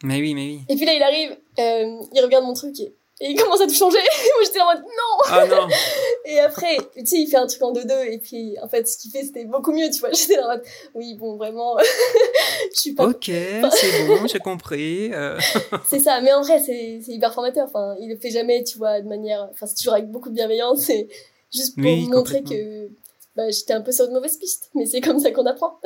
Mais 0.03 0.19
oui, 0.21 0.33
mais 0.33 0.43
oui. 0.43 0.61
Et 0.69 0.77
puis 0.77 0.87
là, 0.87 0.95
il 0.95 1.03
arrive, 1.03 1.37
euh, 1.59 2.07
il 2.15 2.23
regarde 2.23 2.45
mon 2.45 2.55
truc 2.55 2.79
et, 2.81 2.95
et 3.21 3.31
il 3.31 3.37
commence 3.37 3.61
à 3.61 3.67
tout 3.67 3.75
changer. 3.75 3.99
Moi, 4.37 4.45
j'étais 4.45 4.61
en 4.61 4.67
mode 4.67 4.83
non! 4.83 5.25
Ah 5.27 5.47
non! 5.47 5.69
et 6.25 6.41
après, 6.41 6.77
tu 6.97 7.07
sais, 7.07 7.17
il 7.19 7.27
fait 7.27 7.37
un 7.37 7.47
truc 7.47 7.63
en 7.63 7.73
2-2 7.73 8.11
et 8.11 8.19
puis, 8.19 8.57
en 8.63 8.69
fait, 8.69 8.89
ce 8.89 8.97
qu'il 8.97 9.11
fait, 9.11 9.25
c'était 9.25 9.45
beaucoup 9.45 9.73
mieux, 9.73 9.91
tu 9.91 10.01
vois. 10.01 10.11
J'étais 10.13 10.39
en 10.39 10.49
mode, 10.49 10.63
oui, 10.95 11.15
bon, 11.15 11.37
vraiment, 11.37 11.77
je 12.75 12.81
suis 12.81 12.95
pas. 12.95 13.07
Ok, 13.07 13.27
c'est 13.27 14.07
bon, 14.07 14.27
j'ai 14.27 14.39
compris. 14.39 15.13
Euh. 15.13 15.39
c'est 15.87 16.01
ça, 16.01 16.21
mais 16.23 16.33
en 16.33 16.41
vrai, 16.41 16.61
c'est 16.61 17.01
hyper 17.09 17.35
formateur. 17.35 17.67
Enfin, 17.69 17.95
il 18.01 18.09
le 18.09 18.17
fait 18.17 18.31
jamais, 18.31 18.65
tu 18.65 18.79
vois, 18.79 19.01
de 19.01 19.09
manière, 19.09 19.49
enfin, 19.51 19.67
c'est 19.67 19.77
toujours 19.77 19.95
avec 19.95 20.11
beaucoup 20.11 20.31
de 20.31 20.35
bienveillance 20.35 20.89
et, 20.89 21.09
juste 21.53 21.75
pour 21.77 21.91
montrer 22.09 22.43
que 22.43 22.89
bah, 23.37 23.51
j'étais 23.51 23.73
un 23.73 23.81
peu 23.81 23.93
sur 23.93 24.07
une 24.07 24.13
mauvaise 24.13 24.39
piste. 24.39 24.71
Mais 24.75 24.87
c'est 24.87 25.01
comme 25.01 25.19
ça 25.19 25.31
qu'on 25.31 25.47
apprend. 25.47 25.79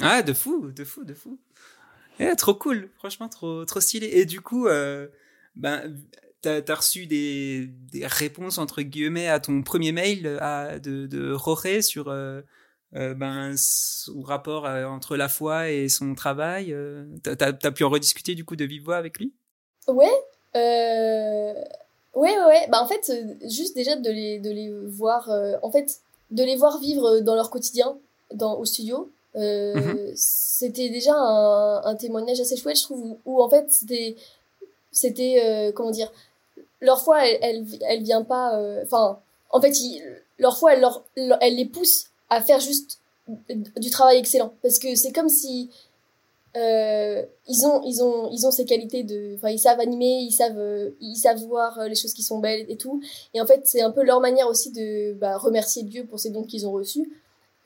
ah, 0.00 0.22
de 0.22 0.32
fou, 0.32 0.70
de 0.70 0.84
fou, 0.84 1.04
de 1.04 1.14
fou. 1.14 1.38
Eh, 2.20 2.34
trop 2.36 2.54
cool, 2.54 2.90
franchement, 2.96 3.28
trop, 3.28 3.64
trop 3.64 3.80
stylé. 3.80 4.06
Et 4.06 4.24
du 4.24 4.40
coup, 4.40 4.68
euh, 4.68 5.08
ben, 5.56 5.96
t'as 6.44 6.72
as 6.72 6.74
reçu 6.74 7.06
des, 7.06 7.68
des, 7.92 8.06
réponses, 8.06 8.58
entre 8.58 8.82
guillemets, 8.82 9.28
à 9.28 9.40
ton 9.40 9.62
premier 9.62 9.92
mail 9.92 10.38
à, 10.40 10.78
de, 10.78 11.06
de 11.06 11.32
Roré 11.32 11.82
sur 11.82 12.08
euh, 12.08 12.40
euh, 12.94 13.14
ben, 13.14 13.54
son 13.56 14.22
rapport 14.22 14.64
entre 14.64 15.16
la 15.16 15.28
foi 15.28 15.70
et 15.70 15.88
son 15.88 16.14
travail. 16.14 16.74
T'as 17.22 17.52
as, 17.62 17.72
pu 17.72 17.84
en 17.84 17.90
rediscuter, 17.90 18.34
du 18.34 18.44
coup, 18.44 18.56
de 18.56 18.64
vive 18.64 18.84
voix 18.84 18.96
avec 18.96 19.18
lui? 19.18 19.32
Ouais. 19.88 20.06
Euh, 20.56 21.52
Ouais, 22.14 22.30
ouais, 22.30 22.46
ouais. 22.46 22.66
Bah, 22.68 22.80
en 22.82 22.86
fait, 22.86 23.10
euh, 23.10 23.48
juste 23.48 23.74
déjà 23.74 23.96
de 23.96 24.10
les, 24.10 24.38
de 24.38 24.50
les 24.50 24.70
voir. 24.86 25.30
Euh, 25.30 25.54
en 25.62 25.70
fait, 25.70 26.00
de 26.30 26.42
les 26.42 26.56
voir 26.56 26.78
vivre 26.78 27.20
dans 27.20 27.34
leur 27.34 27.50
quotidien 27.50 27.96
dans, 28.32 28.56
au 28.58 28.64
studio, 28.64 29.10
euh, 29.36 29.74
mhm. 29.74 30.12
c'était 30.14 30.88
déjà 30.90 31.14
un, 31.14 31.82
un, 31.84 31.94
témoignage 31.96 32.40
assez 32.40 32.56
chouette, 32.56 32.78
je 32.78 32.84
trouve, 32.84 33.16
où, 33.24 33.42
en 33.42 33.48
fait, 33.48 33.70
c'était, 33.70 34.16
c'était 34.92 35.42
euh, 35.44 35.72
comment 35.72 35.90
dire, 35.90 36.10
leur 36.84 37.02
foi, 37.02 37.26
elle, 37.26 37.66
elle, 37.82 38.02
vient 38.02 38.22
pas, 38.22 38.58
euh, 38.58 38.82
enfin, 38.84 39.18
en 39.50 39.60
fait, 39.60 39.72
leur 40.38 40.58
foi, 40.58 40.74
elle, 40.74 40.80
leur, 40.80 41.04
elle 41.40 41.56
les 41.56 41.66
pousse 41.66 42.06
à 42.30 42.40
faire 42.40 42.60
juste 42.60 43.00
du 43.76 43.90
travail 43.90 44.18
excellent, 44.18 44.52
parce 44.62 44.78
que 44.78 44.94
c'est 44.94 45.12
comme 45.12 45.28
si 45.28 45.70
euh, 46.56 47.22
ils 47.48 47.66
ont 47.66 47.82
ils 47.82 48.02
ont 48.02 48.30
ils 48.30 48.46
ont 48.46 48.50
ces 48.50 48.64
qualités 48.64 49.02
de 49.02 49.34
enfin 49.34 49.48
ils 49.48 49.58
savent 49.58 49.80
animer 49.80 50.20
ils 50.20 50.30
savent 50.30 50.92
ils 51.00 51.16
savent 51.16 51.38
voir 51.38 51.88
les 51.88 51.96
choses 51.96 52.12
qui 52.12 52.22
sont 52.22 52.38
belles 52.38 52.64
et 52.68 52.76
tout 52.76 53.02
et 53.32 53.40
en 53.40 53.46
fait 53.46 53.62
c'est 53.64 53.80
un 53.80 53.90
peu 53.90 54.04
leur 54.04 54.20
manière 54.20 54.46
aussi 54.46 54.70
de 54.70 55.14
bah, 55.14 55.36
remercier 55.36 55.82
Dieu 55.82 56.04
pour 56.04 56.20
ces 56.20 56.30
dons 56.30 56.44
qu'ils 56.44 56.64
ont 56.64 56.70
reçus 56.70 57.10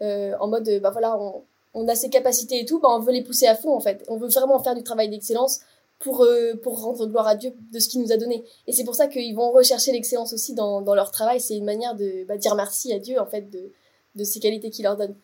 euh, 0.00 0.33
en 0.40 0.48
mode 0.48 0.81
bah 0.81 0.90
voilà 0.90 1.18
on, 1.18 1.42
on 1.74 1.88
a 1.88 1.94
ces 1.94 2.11
capacités 2.11 2.61
et 2.61 2.64
tout, 2.64 2.81
bah, 2.81 2.88
on 2.90 2.98
veut 2.98 3.12
les 3.12 3.22
pousser 3.22 3.46
à 3.46 3.54
fond 3.54 3.74
en 3.74 3.81
fait. 3.81 4.04
On 4.09 4.16
veut 4.16 4.28
vraiment 4.28 4.59
faire 4.59 4.74
du 4.74 4.83
travail 4.83 5.09
d'excellence 5.09 5.61
pour, 5.98 6.22
euh, 6.22 6.54
pour 6.62 6.82
rendre 6.82 7.06
gloire 7.06 7.26
à 7.26 7.34
Dieu 7.34 7.52
de 7.72 7.78
ce 7.78 7.88
qu'il 7.88 8.00
nous 8.00 8.12
a 8.12 8.16
donné. 8.16 8.44
Et 8.66 8.72
c'est 8.72 8.84
pour 8.84 8.94
ça 8.94 9.08
qu'ils 9.08 9.34
vont 9.34 9.50
rechercher 9.50 9.92
l'excellence 9.92 10.32
aussi 10.32 10.54
dans, 10.54 10.80
dans 10.80 10.94
leur 10.94 11.11
travail. 11.11 11.40
C'est 11.40 11.56
une 11.56 11.64
manière 11.64 11.94
de 11.94 12.24
bah, 12.24 12.37
dire 12.37 12.54
merci 12.54 12.92
à 12.92 12.98
Dieu 12.98 13.20
en 13.20 13.26
fait 13.26 13.50
de, 13.50 13.70
de 14.14 14.24
ces 14.24 14.40
qualités 14.40 14.70
qu'il 14.70 14.84
leur 14.84 14.96
donne. 14.96 15.14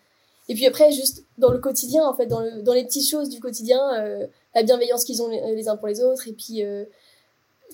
Et 0.48 0.54
puis 0.54 0.66
après, 0.66 0.92
juste 0.92 1.24
dans 1.38 1.50
le 1.50 1.58
quotidien, 1.58 2.06
en 2.06 2.14
fait, 2.14 2.26
dans, 2.26 2.40
le, 2.40 2.62
dans 2.62 2.74
les 2.74 2.84
petites 2.84 3.08
choses 3.08 3.30
du 3.30 3.40
quotidien, 3.40 3.80
euh, 3.94 4.26
la 4.54 4.62
bienveillance 4.62 5.04
qu'ils 5.04 5.22
ont 5.22 5.28
les, 5.28 5.68
uns 5.68 5.76
pour 5.76 5.88
les 5.88 6.02
autres. 6.02 6.28
Et 6.28 6.32
puis, 6.32 6.62
euh, 6.62 6.84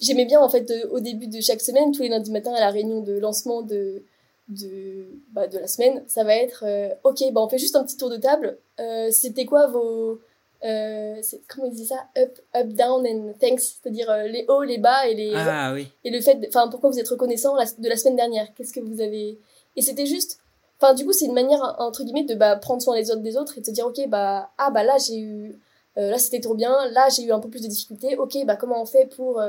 j'aimais 0.01 0.25
bien, 0.25 0.41
en 0.41 0.49
fait, 0.49 0.73
au 0.93 1.01
début 1.01 1.27
de 1.27 1.41
chaque 1.41 1.61
semaine, 1.61 1.91
tous 1.91 2.03
les 2.03 2.09
lundis 2.09 2.31
matins 2.31 2.55
à 2.55 2.61
la 2.61 2.71
réunion 2.71 3.01
de 3.01 3.19
lancement 3.19 3.63
de, 3.63 4.05
de, 4.51 5.07
bah, 5.33 5.47
de 5.47 5.59
la 5.59 5.67
semaine, 5.67 6.03
ça 6.07 6.25
va 6.25 6.35
être 6.35 6.65
euh, 6.67 6.95
ok, 7.05 7.33
bah, 7.33 7.41
on 7.41 7.49
fait 7.49 7.59
juste 7.59 7.77
un 7.77 7.85
petit 7.85 7.97
tour 7.97 8.11
de 8.11 8.17
table. 8.17 8.59
Euh, 8.81 9.11
C'était 9.11 9.47
quoi 9.47 9.69
vos. 9.69 10.21
Euh, 10.65 11.21
comment 11.49 11.67
ils 11.67 11.75
disent 11.75 11.89
ça? 11.89 12.07
Up, 12.19 12.39
up, 12.57 12.69
down 12.69 13.07
and 13.07 13.35
thanks. 13.41 13.81
C'est-à-dire 13.83 14.11
euh, 14.11 14.25
les 14.25 14.45
hauts, 14.49 14.63
les 14.63 14.79
bas 14.79 15.07
et 15.07 15.15
les. 15.15 15.33
Ah, 15.35 15.73
oui. 15.75 15.89
Et 16.05 16.11
le 16.11 16.21
fait. 16.21 16.39
Enfin, 16.49 16.69
pourquoi 16.69 16.91
vous 16.91 16.99
êtes 16.99 17.09
reconnaissant 17.09 17.55
de 17.55 17.89
la 17.89 17.97
semaine 17.97 18.17
dernière? 18.17 18.53
Qu'est-ce 18.55 18.73
que 18.73 18.81
vous 18.81 19.01
avez? 19.01 19.39
Et 19.77 19.83
c'était 19.83 20.07
juste. 20.07 20.39
Enfin, 20.81 20.95
du 20.95 21.05
coup, 21.05 21.13
c'est 21.13 21.27
une 21.27 21.35
manière, 21.35 21.77
entre 21.79 22.05
guillemets, 22.05 22.25
de 22.25 22.35
bah, 22.35 22.57
prendre 22.57 22.81
soin 22.81 22.97
les 22.97 23.11
autres 23.11 23.21
des 23.21 23.37
autres 23.37 23.59
et 23.59 23.61
de 23.61 23.67
se 23.67 23.71
dire 23.71 23.87
ok, 23.87 24.09
bah, 24.09 24.51
ah, 24.59 24.71
bah 24.71 24.83
là, 24.83 24.97
j'ai 24.99 25.19
eu. 25.19 25.59
là, 25.97 26.19
c'était 26.19 26.41
trop 26.41 26.55
bien. 26.55 26.75
Là, 26.91 27.09
j'ai 27.15 27.23
eu 27.23 27.33
un 27.33 27.41
peu 27.41 27.49
plus 27.49 27.63
de 27.63 27.69
difficultés. 27.69 28.17
Ok, 28.17 28.37
bah, 28.47 28.57
comment 28.57 28.81
on 28.81 28.87
fait 28.87 29.07
pour 29.07 29.41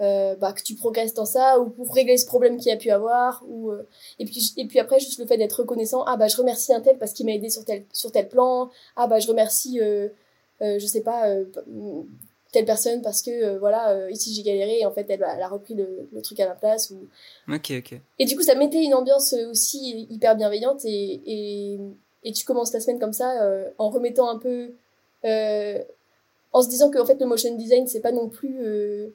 euh, 0.00 0.36
bah, 0.36 0.52
que 0.52 0.62
tu 0.62 0.76
progresses 0.76 1.14
dans 1.14 1.24
ça 1.24 1.58
ou 1.58 1.70
pour 1.70 1.92
régler 1.92 2.16
ce 2.18 2.26
problème 2.26 2.56
qu'il 2.56 2.70
a 2.70 2.76
pu 2.76 2.88
avoir 2.90 3.42
ou 3.48 3.72
euh, 3.72 3.82
et 4.20 4.24
puis 4.26 4.54
et 4.56 4.64
puis 4.64 4.78
après 4.78 5.00
juste 5.00 5.18
le 5.18 5.26
fait 5.26 5.36
d'être 5.36 5.54
reconnaissant 5.54 6.04
ah 6.04 6.16
bah 6.16 6.28
je 6.28 6.36
remercie 6.36 6.72
un 6.72 6.80
tel 6.80 6.98
parce 6.98 7.12
qu'il 7.12 7.26
m'a 7.26 7.32
aidé 7.32 7.50
sur 7.50 7.64
tel 7.64 7.84
sur 7.92 8.12
tel 8.12 8.28
plan 8.28 8.70
ah 8.94 9.08
bah 9.08 9.18
je 9.18 9.26
remercie 9.26 9.80
euh, 9.80 10.06
euh 10.06 10.08
je 10.60 10.86
sais 10.86 11.02
pas 11.02 11.26
telle 12.52 12.64
personne 12.64 13.02
parce 13.02 13.22
que 13.22 13.58
voilà 13.58 14.10
ici 14.10 14.34
j'ai 14.34 14.42
galéré 14.42 14.80
et 14.80 14.86
en 14.86 14.90
fait 14.90 15.06
elle, 15.08 15.24
elle 15.34 15.42
a 15.42 15.48
repris 15.48 15.74
le, 15.74 16.08
le, 16.12 16.22
truc 16.22 16.40
à 16.40 16.48
ma 16.48 16.54
place 16.54 16.90
ou 16.90 17.06
ok 17.52 17.72
ok 17.78 18.00
et 18.18 18.24
du 18.24 18.36
coup 18.36 18.42
ça 18.42 18.54
mettait 18.54 18.82
une 18.82 18.94
ambiance 18.94 19.34
aussi 19.50 20.06
hyper 20.10 20.34
bienveillante 20.36 20.84
et 20.84 21.20
et, 21.26 21.78
et 22.24 22.32
tu 22.32 22.44
commences 22.44 22.70
ta 22.70 22.80
semaine 22.80 22.98
comme 22.98 23.12
ça 23.12 23.32
en 23.78 23.90
remettant 23.90 24.28
un 24.28 24.38
peu 24.38 24.70
en 26.52 26.62
se 26.62 26.68
disant 26.68 26.90
que 26.90 26.98
en 26.98 27.04
fait 27.04 27.20
le 27.20 27.26
motion 27.26 27.54
design 27.56 27.86
c'est 27.86 28.00
pas 28.00 28.12
non 28.12 28.28
plus 28.28 29.12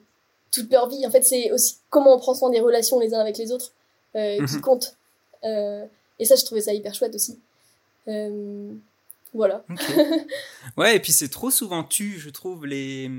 toute 0.54 0.72
leur 0.72 0.88
vie. 0.88 1.06
En 1.06 1.10
fait, 1.10 1.22
c'est 1.22 1.50
aussi 1.50 1.78
comment 1.90 2.14
on 2.14 2.18
prend 2.18 2.34
soin 2.34 2.50
des 2.50 2.60
relations 2.60 3.00
les 3.00 3.12
uns 3.14 3.18
avec 3.18 3.36
les 3.36 3.52
autres 3.52 3.72
euh, 4.14 4.44
qui 4.46 4.54
mhm. 4.54 4.60
compte. 4.60 4.96
Euh, 5.44 5.84
et 6.18 6.24
ça, 6.24 6.36
je 6.36 6.44
trouvais 6.44 6.60
ça 6.60 6.72
hyper 6.72 6.94
chouette 6.94 7.14
aussi. 7.14 7.38
Euh, 9.34 9.38
voilà. 9.38 9.64
ouais, 10.76 10.96
et 10.96 11.00
puis 11.00 11.12
c'est 11.12 11.28
trop 11.28 11.50
souvent 11.50 11.84
tu, 11.84 12.18
je 12.18 12.30
trouve, 12.30 12.66
les. 12.66 13.10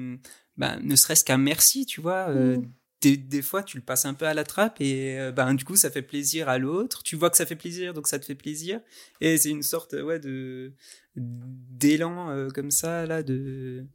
Ben, 0.58 0.80
ne 0.82 0.96
serait-ce 0.96 1.26
qu'un 1.26 1.38
merci, 1.38 1.86
tu 1.86 2.02
vois. 2.02 2.30
Euh, 2.30 2.58
mm. 2.58 2.72
des, 3.02 3.18
des, 3.18 3.42
fois, 3.42 3.64
tu 3.64 3.78
le 3.78 3.84
passes 3.84 4.06
un 4.06 4.14
peu 4.14 4.26
à 4.26 4.34
la 4.34 4.44
trappe 4.44 4.80
et 4.80 5.32
ben, 5.36 5.54
du 5.54 5.66
coup, 5.66 5.76
ça 5.76 5.90
fait 5.90 6.02
plaisir 6.02 6.50
à 6.50 6.58
l'autre. 6.58 7.04
Tu 7.04 7.16
vois 7.16 7.30
que 7.30 7.38
ça 7.38 7.46
fait 7.46 7.56
plaisir, 7.56 7.94
donc 7.94 8.08
ça 8.08 8.20
te 8.20 8.26
fait 8.26 8.36
plaisir. 8.36 8.80
Et 9.22 9.38
c'est 9.38 9.50
une 9.50 9.64
sorte 9.64 9.94
ouais, 9.94 10.20
de 10.20 10.74
d'élan 11.16 12.50
comme 12.54 12.72
ça, 12.72 13.06
là, 13.06 13.24
de 13.24 13.86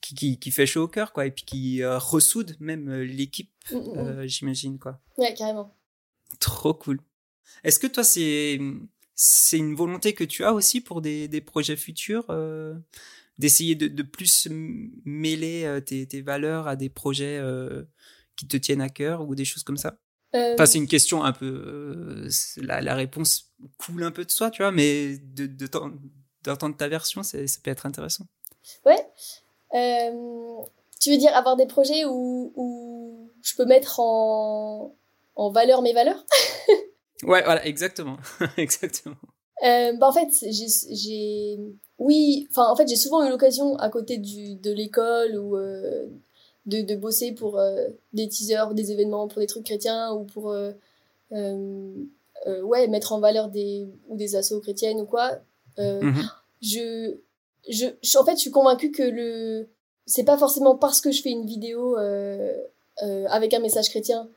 qui, 0.00 0.38
qui, 0.38 0.50
fait 0.50 0.66
chaud 0.66 0.84
au 0.84 0.88
cœur, 0.88 1.12
quoi, 1.12 1.26
et 1.26 1.30
puis 1.30 1.44
qui 1.44 1.82
euh, 1.82 1.98
ressoude 1.98 2.56
même 2.60 2.88
euh, 2.88 3.04
l'équipe, 3.04 3.52
mm, 3.70 3.76
mm. 3.76 3.98
Euh, 3.98 4.26
j'imagine, 4.26 4.78
quoi. 4.78 5.00
Ouais, 5.16 5.34
carrément. 5.34 5.74
Trop 6.38 6.74
cool. 6.74 7.00
Est-ce 7.64 7.78
que 7.78 7.86
toi, 7.86 8.04
c'est 8.04 8.58
c'est 9.22 9.58
une 9.58 9.74
volonté 9.74 10.14
que 10.14 10.24
tu 10.24 10.44
as 10.44 10.54
aussi 10.54 10.80
pour 10.80 11.02
des, 11.02 11.28
des 11.28 11.42
projets 11.42 11.76
futurs, 11.76 12.24
d'essayer 13.38 13.74
de, 13.74 13.86
de, 13.86 14.02
plus 14.02 14.48
mêler 15.04 15.80
tes, 15.84 16.06
tes, 16.06 16.22
valeurs 16.22 16.68
à 16.68 16.74
des 16.76 16.88
projets 16.88 17.38
qui 18.34 18.48
te 18.48 18.56
tiennent 18.56 18.80
à 18.80 18.88
cœur 18.88 19.28
ou 19.28 19.34
des 19.34 19.44
choses 19.44 19.62
comme 19.62 19.76
ça? 19.76 19.98
Enfin, 20.32 20.64
c'est 20.64 20.78
une 20.78 20.86
question 20.86 21.22
un 21.22 21.32
peu. 21.32 22.26
la, 22.56 22.80
la, 22.80 22.94
réponse 22.94 23.52
coule 23.78 24.04
un 24.04 24.10
peu 24.10 24.24
de 24.24 24.30
soi, 24.30 24.50
tu 24.50 24.62
vois, 24.62 24.72
mais 24.72 25.18
de, 25.18 25.46
d'entendre 26.42 26.76
ta 26.76 26.88
version, 26.88 27.22
ça 27.22 27.38
peut 27.62 27.70
être 27.70 27.84
intéressant. 27.84 28.24
Ouais. 28.86 29.06
Euh, 29.74 30.62
tu 31.00 31.10
veux 31.10 31.18
dire 31.18 31.34
avoir 31.34 31.56
des 31.56 31.66
projets 31.66 32.04
où, 32.04 32.52
où 32.56 33.30
je 33.42 33.54
peux 33.56 33.64
mettre 33.66 34.00
en, 34.00 34.94
en 35.34 35.50
valeur 35.50 35.82
mes 35.82 35.92
valeurs? 35.92 36.24
Ouais, 37.24 37.42
voilà, 37.44 37.66
exactement. 37.66 38.16
exactement. 38.56 39.16
Euh, 39.64 39.92
bah 39.94 40.08
en 40.08 40.12
fait, 40.12 40.28
j'ai. 40.50 41.58
Oui, 41.98 42.46
enfin, 42.50 42.70
en 42.70 42.76
fait, 42.76 42.88
j'ai 42.88 42.96
souvent 42.96 43.26
eu 43.26 43.30
l'occasion, 43.30 43.76
à 43.76 43.90
côté 43.90 44.16
du, 44.16 44.54
de 44.54 44.70
l'école 44.70 45.36
ou 45.36 45.56
euh, 45.56 46.06
de, 46.66 46.80
de 46.80 46.96
bosser 46.96 47.32
pour 47.32 47.58
euh, 47.58 47.88
des 48.12 48.28
teasers, 48.28 48.72
des 48.72 48.90
événements, 48.90 49.28
pour 49.28 49.40
des 49.40 49.46
trucs 49.46 49.64
chrétiens 49.64 50.12
ou 50.12 50.24
pour. 50.24 50.52
Euh, 50.52 50.72
ouais, 52.62 52.88
mettre 52.88 53.12
en 53.12 53.20
valeur 53.20 53.48
des. 53.48 53.86
ou 54.08 54.16
des 54.16 54.34
assos 54.36 54.60
chrétiennes 54.60 55.00
ou 55.00 55.06
quoi. 55.06 55.38
Mm-hmm. 55.78 56.24
Je 56.62 57.16
je, 57.68 58.18
en 58.18 58.24
fait, 58.24 58.32
je 58.32 58.40
suis 58.40 58.50
convaincue 58.50 58.90
que 58.90 59.02
le, 59.02 59.68
c'est 60.06 60.24
pas 60.24 60.38
forcément 60.38 60.76
parce 60.76 61.00
que 61.00 61.10
je 61.10 61.22
fais 61.22 61.30
une 61.30 61.46
vidéo 61.46 61.98
euh, 61.98 62.56
euh, 63.02 63.26
avec 63.28 63.54
un 63.54 63.60
message 63.60 63.90
chrétien 63.90 64.28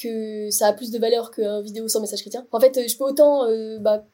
que 0.00 0.50
ça 0.50 0.68
a 0.68 0.72
plus 0.72 0.90
de 0.90 0.98
valeur 0.98 1.30
qu'une 1.30 1.62
vidéo 1.62 1.88
sans 1.88 2.00
message 2.00 2.20
chrétien. 2.20 2.46
En 2.52 2.60
fait, 2.60 2.88
je 2.88 2.96
peux 2.96 3.04
autant 3.04 3.44
euh, 3.46 3.78
bah, 3.78 4.04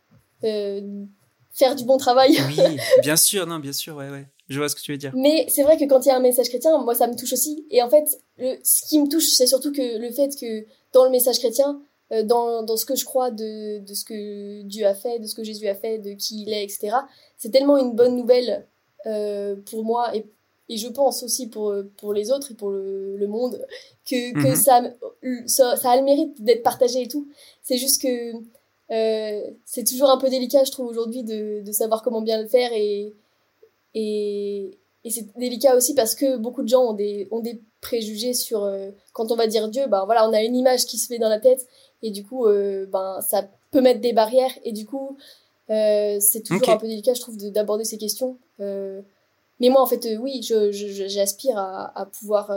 euh, 0.44 1.04
faire 1.52 1.74
du 1.76 1.84
bon 1.84 1.96
travail. 1.96 2.36
oui, 2.48 2.78
bien 3.02 3.16
sûr, 3.16 3.46
non, 3.46 3.58
bien 3.58 3.72
sûr, 3.72 3.96
ouais, 3.96 4.10
ouais. 4.10 4.26
Je 4.48 4.58
vois 4.58 4.68
ce 4.68 4.76
que 4.76 4.80
tu 4.80 4.92
veux 4.92 4.98
dire. 4.98 5.12
Mais 5.16 5.46
c'est 5.48 5.62
vrai 5.62 5.76
que 5.76 5.84
quand 5.84 6.04
il 6.04 6.08
y 6.08 6.12
a 6.12 6.16
un 6.16 6.20
message 6.20 6.48
chrétien, 6.48 6.78
moi, 6.78 6.94
ça 6.94 7.08
me 7.08 7.16
touche 7.16 7.32
aussi. 7.32 7.66
Et 7.70 7.82
en 7.82 7.90
fait, 7.90 8.06
le, 8.38 8.56
ce 8.62 8.86
qui 8.88 9.00
me 9.00 9.08
touche, 9.08 9.26
c'est 9.28 9.46
surtout 9.46 9.72
que 9.72 9.98
le 9.98 10.10
fait 10.12 10.30
que 10.40 10.64
dans 10.92 11.04
le 11.04 11.10
message 11.10 11.38
chrétien, 11.40 11.80
euh, 12.12 12.22
dans, 12.22 12.62
dans 12.62 12.76
ce 12.76 12.86
que 12.86 12.94
je 12.94 13.04
crois 13.04 13.32
de, 13.32 13.80
de 13.84 13.94
ce 13.94 14.04
que 14.04 14.62
Dieu 14.62 14.86
a 14.86 14.94
fait, 14.94 15.18
de 15.18 15.26
ce 15.26 15.34
que 15.34 15.42
Jésus 15.42 15.66
a 15.66 15.74
fait, 15.74 15.98
de 15.98 16.12
qui 16.12 16.42
il 16.42 16.52
est, 16.52 16.62
etc. 16.62 16.96
C'est 17.36 17.50
tellement 17.50 17.76
une 17.76 17.96
bonne 17.96 18.14
nouvelle 18.14 18.68
euh, 19.06 19.56
pour 19.68 19.84
moi 19.84 20.14
et, 20.14 20.24
et 20.68 20.76
je 20.76 20.88
pense 20.88 21.22
aussi 21.22 21.48
pour, 21.48 21.74
pour 21.96 22.12
les 22.12 22.30
autres 22.30 22.52
et 22.52 22.54
pour 22.54 22.70
le, 22.70 23.16
le 23.16 23.26
monde 23.26 23.64
que, 24.08 24.32
que 24.32 24.48
mhm. 24.48 25.46
ça, 25.46 25.76
ça, 25.76 25.90
a 25.90 25.96
le 25.96 26.02
mérite 26.02 26.42
d'être 26.42 26.62
partagé 26.62 27.02
et 27.02 27.08
tout. 27.08 27.28
C'est 27.62 27.78
juste 27.78 28.02
que 28.02 28.32
euh, 28.90 29.50
c'est 29.64 29.84
toujours 29.84 30.10
un 30.10 30.18
peu 30.18 30.28
délicat, 30.28 30.64
je 30.64 30.70
trouve, 30.70 30.86
aujourd'hui 30.86 31.22
de, 31.22 31.62
de 31.64 31.72
savoir 31.72 32.02
comment 32.02 32.22
bien 32.22 32.40
le 32.40 32.48
faire 32.48 32.72
et, 32.72 33.14
et, 33.94 34.78
et 35.04 35.10
c'est 35.10 35.26
délicat 35.36 35.76
aussi 35.76 35.94
parce 35.94 36.14
que 36.14 36.36
beaucoup 36.36 36.62
de 36.62 36.68
gens 36.68 36.82
ont 36.82 36.94
des, 36.94 37.28
ont 37.30 37.40
des 37.40 37.60
préjugés 37.80 38.34
sur 38.34 38.64
euh, 38.64 38.90
quand 39.12 39.30
on 39.30 39.36
va 39.36 39.46
dire 39.46 39.68
Dieu, 39.68 39.86
ben 39.88 40.04
voilà, 40.04 40.28
on 40.28 40.32
a 40.32 40.42
une 40.42 40.56
image 40.56 40.86
qui 40.86 40.98
se 40.98 41.06
fait 41.06 41.18
dans 41.18 41.28
la 41.28 41.40
tête 41.40 41.66
et 42.02 42.10
du 42.10 42.24
coup 42.24 42.46
euh, 42.46 42.86
ben 42.86 43.20
ça 43.20 43.48
peut 43.70 43.80
mettre 43.80 44.00
des 44.00 44.12
barrières 44.12 44.52
et 44.64 44.72
du 44.72 44.86
coup 44.86 45.16
euh, 45.70 46.18
c'est 46.20 46.42
toujours 46.42 46.68
un 46.70 46.76
peu 46.76 46.86
délicat 46.86 47.14
je 47.14 47.20
trouve 47.20 47.36
d'aborder 47.36 47.84
ces 47.84 47.98
questions 47.98 48.38
euh, 48.60 49.00
mais 49.60 49.68
moi 49.68 49.82
en 49.82 49.86
fait 49.86 50.06
oui 50.20 50.42
je 50.42 50.70
j'aspire 50.72 51.58
à, 51.58 51.98
à 51.98 52.06
pouvoir 52.06 52.50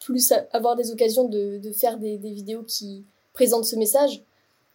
plus 0.00 0.32
avoir 0.52 0.76
des 0.76 0.90
occasions 0.90 1.28
de, 1.28 1.58
de 1.58 1.72
faire 1.72 1.98
des, 1.98 2.16
des 2.16 2.30
vidéos 2.30 2.62
qui 2.62 3.04
présentent 3.32 3.66
ce 3.66 3.76
message. 3.76 4.22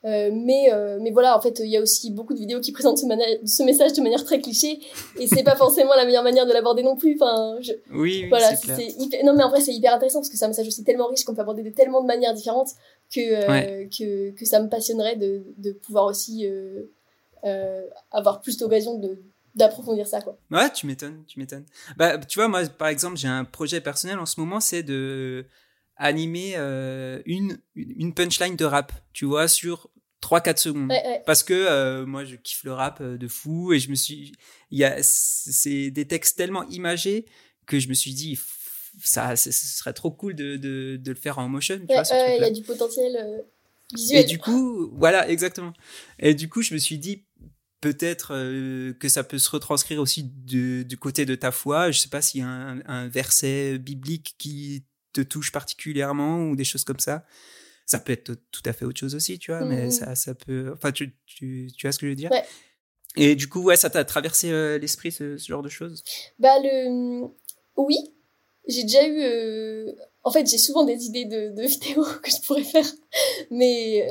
Euh, 0.03 0.30
mais 0.32 0.72
euh, 0.72 0.99
mais 1.01 1.10
voilà 1.10 1.36
en 1.36 1.41
fait 1.41 1.60
il 1.64 1.72
y 1.72 1.78
a 1.78 1.82
aussi 1.82 2.12
beaucoup 2.12 2.36
de 2.36 2.39
vidéos 2.39 2.60
qui 2.60 2.72
présentent 2.72 2.99
ce, 2.99 3.08
ce 3.43 3.64
message 3.64 3.93
de 3.93 4.01
manière 4.01 4.24
très 4.24 4.39
cliché. 4.39 4.80
Et 5.20 5.26
c'est 5.26 5.41
pas 5.41 5.56
forcément 5.56 5.95
la 5.95 6.06
meilleure 6.06 6.24
manière 6.24 6.45
de 6.45 6.53
l'aborder 6.53 6.84
non 6.84 6.95
plus. 6.95 7.16
Enfin 7.16 7.58
je... 7.60 7.72
oui, 7.91 8.22
oui 8.22 8.30
voilà 8.30 8.56
c'est 8.56 8.93
hyper... 8.99 9.26
non 9.26 9.34
mais 9.34 9.43
en 9.43 9.49
vrai 9.49 9.62
c'est 9.62 9.74
hyper 9.74 9.95
intéressant 9.95 10.20
parce 10.20 10.30
que 10.30 10.38
c'est 10.38 10.45
un 10.45 10.49
message 10.49 10.68
aussi 10.68 10.84
tellement 10.84 11.08
riche 11.08 11.24
qu'on 11.24 11.34
peut 11.34 11.41
aborder 11.41 11.64
de 11.64 11.72
tellement 11.72 12.01
de 12.01 12.06
manières 12.06 12.36
différentes 12.36 12.70
que 13.12 13.20
euh, 13.20 13.88
que 13.88 14.30
que 14.30 14.45
ça 14.45 14.60
me 14.60 14.70
passionnerait 14.70 15.16
de 15.16 15.41
de 15.58 15.72
pouvoir 15.72 16.06
aussi 16.06 16.47
avoir 18.12 18.41
plus 18.41 18.58
d'occasion 18.58 18.99
de 18.99 19.18
d'approfondir 19.56 20.06
ça 20.06 20.22
quoi 20.22 20.38
ouais 20.51 20.72
tu 20.72 20.86
m'étonnes 20.86 21.24
tu 21.28 21.39
m'étonnes 21.39 21.66
bah 21.97 22.18
tu 22.18 22.39
vois 22.39 22.47
moi 22.47 22.66
par 22.66 22.89
exemple 22.89 23.18
j'ai 23.18 23.28
un 23.28 23.45
projet 23.45 23.82
personnel 23.82 24.20
en 24.20 24.26
ce 24.26 24.39
moment 24.39 24.60
c'est 24.60 24.84
de 24.84 25.45
animer 25.95 26.56
une 27.26 27.58
une 27.76 28.14
punchline 28.14 28.56
de 28.56 28.66
rap 28.66 28.91
tu 29.14 29.26
vois 29.26 29.47
sur 29.47 29.89
3-4 30.22 30.58
secondes. 30.58 30.91
Parce 31.26 31.43
que 31.43 32.03
moi, 32.06 32.26
je 32.26 32.36
kiffe 32.36 32.64
le 32.64 32.74
rap 32.74 33.01
de 33.01 33.28
fou 33.28 33.74
et 33.74 33.80
je 33.80 33.89
me 33.89 33.95
suis. 33.95 34.34
Il 34.72 34.80
y 34.80 34.84
a, 34.84 34.97
c'est 35.01 35.91
des 35.91 36.06
textes 36.08 36.38
tellement 36.38 36.68
imagés 36.70 37.26
que 37.66 37.80
je 37.80 37.89
me 37.89 37.93
suis 37.93 38.14
dit, 38.14 38.39
ça, 39.03 39.36
ce 39.36 39.51
serait 39.51 39.93
trop 39.93 40.12
cool 40.12 40.36
de, 40.36 40.58
de, 40.58 40.97
de 40.97 41.12
le 41.12 41.18
faire 41.18 41.38
en 41.39 41.47
motion. 41.47 41.80
il 41.88 41.95
y 41.95 42.43
a 42.43 42.49
du 42.49 42.62
potentiel 42.64 43.43
visuel. 43.93 44.22
Et 44.22 44.24
du 44.24 44.39
coup, 44.39 44.89
voilà, 44.95 45.30
exactement. 45.30 45.74
Et 46.20 46.34
du 46.34 46.49
coup, 46.49 46.62
je 46.62 46.74
me 46.74 46.80
suis 46.80 46.97
dit, 46.97 47.26
peut-être 47.86 48.34
euh, 48.34 48.94
que 48.94 49.08
ça 49.10 49.24
peut 49.24 49.38
se 49.38 49.48
retranscrire 49.52 50.02
aussi 50.02 50.24
du, 50.24 50.86
du 50.86 50.98
côté 50.98 51.28
de 51.28 51.36
ta 51.36 51.52
foi. 51.52 51.92
Je 51.92 52.00
sais 52.00 52.10
pas 52.10 52.20
s'il 52.20 52.40
y 52.40 52.44
a 52.44 52.48
un, 52.48 52.82
un, 52.88 53.08
verset 53.08 53.78
biblique 53.78 54.34
qui 54.40 54.86
te 55.14 55.22
touche 55.22 55.52
particulièrement 55.52 56.40
ou 56.40 56.56
des 56.56 56.64
choses 56.64 56.84
comme 56.84 57.00
ça. 57.00 57.28
Ça 57.86 58.00
peut 58.00 58.14
être 58.14 58.34
tout 58.50 58.64
à 58.66 58.74
fait 58.74 58.86
autre 58.86 59.00
chose 59.00 59.14
aussi, 59.14 59.38
tu 59.38 59.52
vois, 59.52 59.64
mais 59.66 59.86
mmh. 59.86 59.92
ça, 59.92 60.16
ça 60.16 60.34
peut. 60.34 60.72
Enfin, 60.74 60.92
tu, 60.92 61.16
tu, 61.28 61.70
tu 61.78 61.86
vois 61.86 61.92
ce 61.92 62.00
que 62.00 62.08
je 62.08 62.10
veux 62.10 62.16
dire? 62.16 62.32
Ouais. 62.32 62.44
Et 63.18 63.36
du 63.36 63.48
coup, 63.48 63.62
ouais, 63.62 63.78
ça 63.78 63.92
t'a 63.92 64.04
traversé 64.04 64.50
euh, 64.50 64.80
l'esprit, 64.80 65.12
ce, 65.12 65.38
ce, 65.38 65.48
genre 65.48 65.62
de 65.62 65.70
choses? 65.70 66.04
Bah, 66.40 66.58
le. 66.64 67.28
Oui. 67.78 67.98
J'ai 68.68 68.82
déjà 68.82 69.06
eu. 69.06 69.22
Euh... 69.22 69.94
En 70.24 70.32
fait, 70.32 70.50
j'ai 70.50 70.58
souvent 70.58 70.86
des 70.86 71.06
idées 71.06 71.26
de, 71.26 71.50
de 71.56 71.62
vidéos 71.68 72.04
que 72.24 72.32
je 72.32 72.42
pourrais 72.48 72.64
faire, 72.64 72.92
mais 73.52 74.08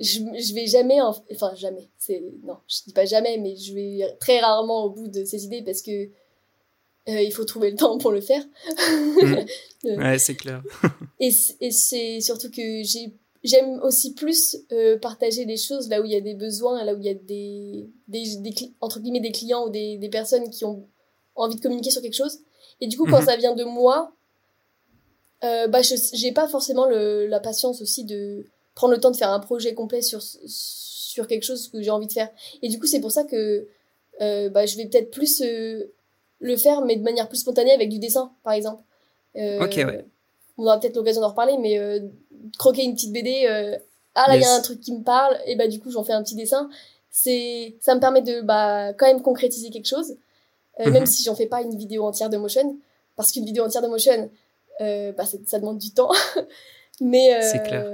je, 0.00 0.20
je 0.20 0.54
vais 0.54 0.66
jamais, 0.66 1.00
enfin 1.00 1.54
jamais, 1.54 1.88
c'est 1.98 2.22
non, 2.44 2.56
je 2.68 2.78
dis 2.86 2.92
pas 2.92 3.04
jamais, 3.04 3.38
mais 3.38 3.56
je 3.56 3.74
vais 3.74 4.16
très 4.20 4.40
rarement 4.40 4.84
au 4.84 4.90
bout 4.90 5.08
de 5.08 5.24
ces 5.24 5.44
idées 5.44 5.62
parce 5.62 5.82
que 5.82 6.08
euh, 7.08 7.22
il 7.22 7.32
faut 7.32 7.44
trouver 7.44 7.70
le 7.70 7.76
temps 7.76 7.98
pour 7.98 8.10
le 8.10 8.20
faire. 8.20 8.44
Mmh. 9.22 9.34
Euh, 9.84 9.96
ouais, 9.98 10.18
c'est 10.18 10.34
clair. 10.34 10.64
et 11.20 11.30
c'est 11.30 12.20
surtout 12.20 12.50
que 12.50 12.82
j'ai 12.82 13.14
j'aime 13.44 13.80
aussi 13.82 14.14
plus 14.14 14.56
euh, 14.72 14.98
partager 14.98 15.44
des 15.44 15.56
choses 15.56 15.88
là 15.88 16.00
où 16.00 16.04
il 16.04 16.10
y 16.10 16.16
a 16.16 16.20
des 16.20 16.34
besoins, 16.34 16.82
là 16.82 16.92
où 16.94 16.98
il 16.98 17.04
y 17.04 17.08
a 17.08 17.14
des, 17.14 17.88
des, 18.08 18.36
des 18.38 18.54
entre 18.80 18.98
guillemets 18.98 19.20
des 19.20 19.30
clients 19.30 19.66
ou 19.66 19.70
des, 19.70 19.96
des 19.98 20.08
personnes 20.08 20.50
qui 20.50 20.64
ont 20.64 20.88
envie 21.36 21.54
de 21.54 21.60
communiquer 21.60 21.90
sur 21.90 22.02
quelque 22.02 22.16
chose. 22.16 22.40
Et 22.80 22.88
du 22.88 22.96
coup, 22.96 23.04
quand 23.04 23.22
mmh. 23.22 23.26
ça 23.26 23.36
vient 23.36 23.54
de 23.54 23.62
moi, 23.62 24.12
euh, 25.44 25.68
bah, 25.68 25.82
je 25.82 25.94
j'ai 26.14 26.32
pas 26.32 26.48
forcément 26.48 26.86
le, 26.86 27.26
la 27.26 27.40
patience 27.40 27.80
aussi 27.80 28.04
de 28.04 28.44
prendre 28.76 28.94
le 28.94 29.00
temps 29.00 29.10
de 29.10 29.16
faire 29.16 29.30
un 29.30 29.40
projet 29.40 29.74
complet 29.74 30.02
sur, 30.02 30.22
sur 30.22 31.26
quelque 31.26 31.42
chose 31.42 31.66
que 31.66 31.82
j'ai 31.82 31.90
envie 31.90 32.06
de 32.06 32.12
faire. 32.12 32.30
Et 32.62 32.68
du 32.68 32.78
coup, 32.78 32.86
c'est 32.86 33.00
pour 33.00 33.10
ça 33.10 33.24
que 33.24 33.66
euh, 34.20 34.48
bah, 34.50 34.66
je 34.66 34.76
vais 34.76 34.86
peut-être 34.86 35.10
plus 35.10 35.40
euh, 35.40 35.92
le 36.40 36.56
faire, 36.56 36.82
mais 36.82 36.96
de 36.96 37.02
manière 37.02 37.28
plus 37.28 37.38
spontanée 37.38 37.72
avec 37.72 37.88
du 37.88 37.98
dessin, 37.98 38.32
par 38.44 38.52
exemple. 38.52 38.82
Euh, 39.36 39.64
ok, 39.64 39.74
ouais. 39.76 40.04
On 40.58 40.64
aura 40.64 40.78
peut-être 40.78 40.96
l'occasion 40.96 41.20
d'en 41.20 41.30
reparler, 41.30 41.56
mais 41.58 41.78
euh, 41.78 42.00
croquer 42.58 42.84
une 42.84 42.94
petite 42.94 43.12
BD, 43.12 43.46
euh, 43.48 43.76
ah 44.14 44.24
là, 44.28 44.36
il 44.36 44.42
y 44.42 44.44
a 44.44 44.54
un 44.54 44.60
truc 44.60 44.80
qui 44.80 44.92
me 44.92 45.02
parle, 45.02 45.38
et 45.46 45.56
bah 45.56 45.68
du 45.68 45.80
coup, 45.80 45.90
j'en 45.90 46.04
fais 46.04 46.12
un 46.12 46.22
petit 46.22 46.34
dessin. 46.34 46.70
C'est, 47.10 47.76
ça 47.80 47.94
me 47.94 48.00
permet 48.00 48.22
de 48.22 48.40
bah, 48.40 48.92
quand 48.94 49.06
même 49.06 49.22
concrétiser 49.22 49.70
quelque 49.70 49.86
chose, 49.86 50.16
mhm. 50.78 50.92
même 50.92 51.06
si 51.06 51.22
j'en 51.24 51.34
fais 51.34 51.46
pas 51.46 51.62
une 51.62 51.76
vidéo 51.76 52.04
entière 52.04 52.30
de 52.30 52.36
motion, 52.36 52.76
parce 53.16 53.32
qu'une 53.32 53.44
vidéo 53.44 53.64
entière 53.64 53.82
de 53.82 53.88
motion, 53.88 54.30
bah, 54.80 55.24
ça 55.46 55.58
demande 55.58 55.78
du 55.78 55.92
temps. 55.92 56.10
mais 57.00 57.28
clair. 57.64 57.86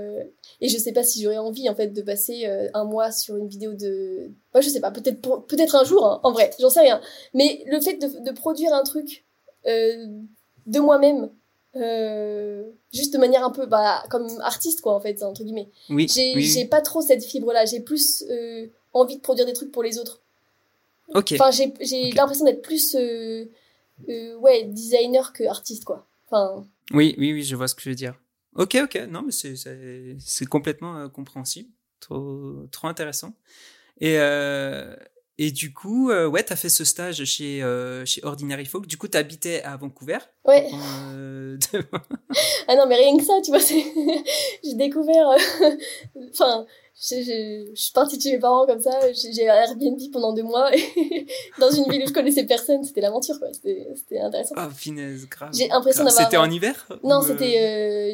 et 0.61 0.69
je 0.69 0.79
sais 0.79 0.93
pas 0.93 1.03
si 1.03 1.23
j'aurais 1.23 1.39
envie 1.39 1.69
en 1.69 1.75
fait 1.75 1.89
de 1.89 2.03
passer 2.03 2.47
euh, 2.47 2.69
un 2.75 2.85
mois 2.85 3.11
sur 3.11 3.37
une 3.37 3.49
vidéo 3.49 3.75
de 3.75 4.31
bah, 4.55 4.61
je 4.61 4.69
sais 4.69 4.81
pas 4.81 4.91
peut-être 4.91 5.21
peut-être 5.47 5.75
un 5.75 5.85
jour 5.85 6.07
hein, 6.07 6.21
en 6.23 6.33
vrai 6.33 6.51
j'en 6.61 6.71
sais 6.71 6.81
rien. 6.81 7.01
Mais 7.35 7.65
le 7.67 7.81
fait 7.81 7.95
de, 7.95 8.25
de 8.25 8.31
produire 8.33 8.73
un 8.73 8.85
truc 8.85 9.25
euh, 9.67 10.07
de 10.67 10.81
moi-même 10.81 11.31
euh, 11.75 12.65
juste 12.93 13.15
de 13.15 13.19
manière 13.19 13.45
un 13.45 13.51
peu 13.51 13.67
bah 13.67 14.05
comme 14.11 14.29
artiste 14.43 14.83
quoi 14.83 14.95
en 14.95 15.01
fait 15.01 15.23
entre 15.23 15.43
guillemets. 15.43 15.69
Oui 15.89 16.07
j'ai 16.13 16.35
oui, 16.35 16.45
j'ai 16.45 16.67
pas 16.67 16.83
trop 16.83 17.01
cette 17.01 17.25
fibre 17.25 17.53
là 17.53 17.65
j'ai 17.65 17.81
plus 17.81 18.25
euh, 18.31 18.67
envie 18.93 19.17
de 19.17 19.23
produire 19.23 19.47
des 19.47 19.55
trucs 19.55 19.73
pour 19.73 19.83
les 19.83 19.99
autres. 19.99 20.21
Ok. 21.15 21.33
Enfin 21.33 21.51
j'ai 21.51 21.73
j'ai 21.81 22.09
okay. 22.09 22.13
l'impression 22.13 22.45
d'être 22.45 22.63
plus 22.63 22.95
euh, 22.95 23.47
ouais 24.39 24.65
designer 24.65 25.33
que 25.33 25.45
artiste 25.45 25.85
quoi. 25.85 26.07
Enfin 26.27 26.65
oui 26.93 27.15
oui 27.19 27.33
oui 27.33 27.43
je 27.43 27.57
vois 27.57 27.69
ce 27.69 27.75
que 27.75 27.81
je 27.83 27.89
veux 27.89 27.97
dire 27.97 28.15
Ok, 28.55 28.77
ok, 28.83 29.07
non, 29.09 29.23
mais 29.23 29.33
c'est 29.33 30.47
complètement 30.47 30.99
euh, 30.99 31.09
compréhensible, 31.09 31.71
trop, 32.01 32.67
trop 32.71 32.89
intéressant. 32.89 33.35
Et, 34.01 34.19
euh, 34.19 34.95
et 35.39 35.51
du 35.51 35.73
coup, 35.73 36.11
euh, 36.11 36.27
ouais, 36.29 36.43
t'as 36.43 36.57
fait 36.57 36.69
ce 36.69 36.85
stage 36.85 37.25
chez, 37.25 37.63
euh, 37.63 38.05
chez 38.05 38.23
Ordinary 38.25 38.67
Folk. 38.67 38.87
Du 38.87 38.99
coup, 38.99 39.09
t'habitais 39.09 39.63
à 39.63 39.77
Vancouver. 39.77 40.19
Ouais. 40.45 40.69
Euh, 41.15 41.57
ah 42.69 42.77
non, 42.77 42.87
mais 42.87 42.97
rien 42.97 43.17
que 43.17 43.25
ça, 43.25 43.41
tu 43.43 43.51
vois, 43.51 43.61
j'ai 44.65 44.75
découvert. 44.75 45.31
Enfin, 46.33 46.67
je, 47.01 47.17
je, 47.17 47.71
je, 47.75 47.81
suis 47.81 47.93
partie 47.93 48.19
de 48.19 48.23
chez 48.23 48.33
mes 48.33 48.39
parents 48.39 48.67
comme 48.67 48.81
ça. 48.81 48.91
J'ai 49.13 49.45
Airbnb 49.45 49.99
pendant 50.13 50.33
deux 50.33 50.43
mois 50.43 50.75
et 50.77 51.27
dans 51.59 51.71
une 51.71 51.91
ville 51.91 52.05
où 52.05 52.09
je 52.09 52.13
connaissais 52.13 52.45
personne. 52.45 52.85
C'était 52.85 53.01
l'aventure, 53.01 53.39
quoi. 53.39 53.49
C'était 53.53 54.21
intéressant. 54.21 54.55
Ah, 54.57 54.71
finesse, 54.75 55.29
grave. 55.29 55.51
J'ai 55.53 55.69
l'impression 55.69 56.05
d'avoir. 56.05 56.25
C'était 56.25 56.37
en 56.37 56.51
hiver 56.51 56.87
Non, 57.03 57.23
c'était 57.23 58.13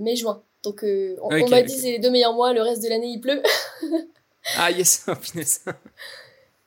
mai-juin. 0.00 0.42
Donc, 0.62 0.80
on, 0.82 1.26
okay, 1.26 1.44
on 1.44 1.48
m'a 1.48 1.62
dit 1.62 1.76
c'est 1.76 1.92
les 1.92 1.98
deux 1.98 2.10
meilleurs 2.10 2.34
mois. 2.34 2.52
Le 2.52 2.62
reste 2.62 2.82
de 2.82 2.88
l'année, 2.88 3.08
il 3.08 3.20
pleut. 3.20 3.42
ah, 4.56 4.70
yes, 4.70 5.04
oh, 5.08 5.14
finesse. 5.20 5.64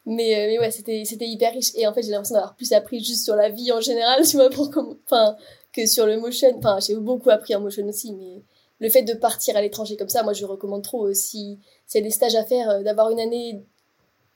mais 0.05 0.35
euh, 0.35 0.47
mais 0.47 0.59
ouais 0.59 0.71
c'était 0.71 1.03
c'était 1.05 1.27
hyper 1.27 1.53
riche 1.53 1.71
et 1.75 1.85
en 1.85 1.93
fait 1.93 2.01
j'ai 2.01 2.11
l'impression 2.11 2.35
d'avoir 2.35 2.55
plus 2.55 2.71
appris 2.71 3.03
juste 3.03 3.25
sur 3.25 3.35
la 3.35 3.49
vie 3.49 3.71
en 3.71 3.81
général 3.81 4.25
tu 4.25 4.37
vois 4.37 4.49
pour 4.49 4.71
comme 4.71 4.97
enfin 5.05 5.35
que 5.73 5.85
sur 5.85 6.05
le 6.05 6.17
motion 6.17 6.49
enfin 6.57 6.79
j'ai 6.79 6.95
beaucoup 6.95 7.29
appris 7.29 7.53
en 7.55 7.59
motion 7.59 7.85
aussi 7.85 8.13
mais 8.13 8.41
le 8.79 8.89
fait 8.89 9.03
de 9.03 9.13
partir 9.13 9.55
à 9.57 9.61
l'étranger 9.61 9.97
comme 9.97 10.09
ça 10.09 10.23
moi 10.23 10.33
je 10.33 10.45
recommande 10.45 10.83
trop 10.83 11.13
si 11.13 11.59
s'il 11.85 12.01
y 12.01 12.03
a 12.03 12.07
des 12.07 12.13
stages 12.13 12.35
à 12.35 12.43
faire 12.43 12.69
euh, 12.69 12.83
d'avoir 12.83 13.09
une 13.09 13.19
année 13.19 13.63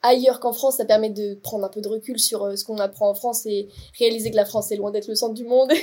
ailleurs 0.02 0.40
qu'en 0.40 0.52
France 0.52 0.76
ça 0.78 0.84
permet 0.84 1.10
de 1.10 1.34
prendre 1.34 1.64
un 1.64 1.68
peu 1.68 1.80
de 1.80 1.88
recul 1.88 2.18
sur 2.18 2.44
euh, 2.44 2.56
ce 2.56 2.64
qu'on 2.64 2.78
apprend 2.78 3.08
en 3.08 3.14
France 3.14 3.46
et 3.46 3.68
réaliser 3.98 4.30
que 4.30 4.36
la 4.36 4.44
France 4.44 4.72
est 4.72 4.76
loin 4.76 4.90
d'être 4.90 5.08
le 5.08 5.14
centre 5.14 5.34
du 5.34 5.44
monde. 5.44 5.70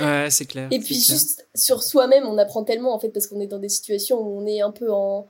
Ouais 0.00 0.28
c'est 0.30 0.46
clair 0.46 0.68
et 0.70 0.78
puis 0.78 0.94
clair. 0.94 1.16
juste 1.16 1.46
sur 1.54 1.82
soi-même 1.82 2.26
on 2.26 2.38
apprend 2.38 2.64
tellement 2.64 2.94
en 2.94 2.98
fait 2.98 3.10
parce 3.10 3.26
qu'on 3.26 3.40
est 3.40 3.46
dans 3.46 3.58
des 3.58 3.68
situations 3.68 4.18
où 4.18 4.40
on 4.40 4.46
est 4.46 4.60
un 4.60 4.70
peu 4.70 4.90
en 4.90 5.28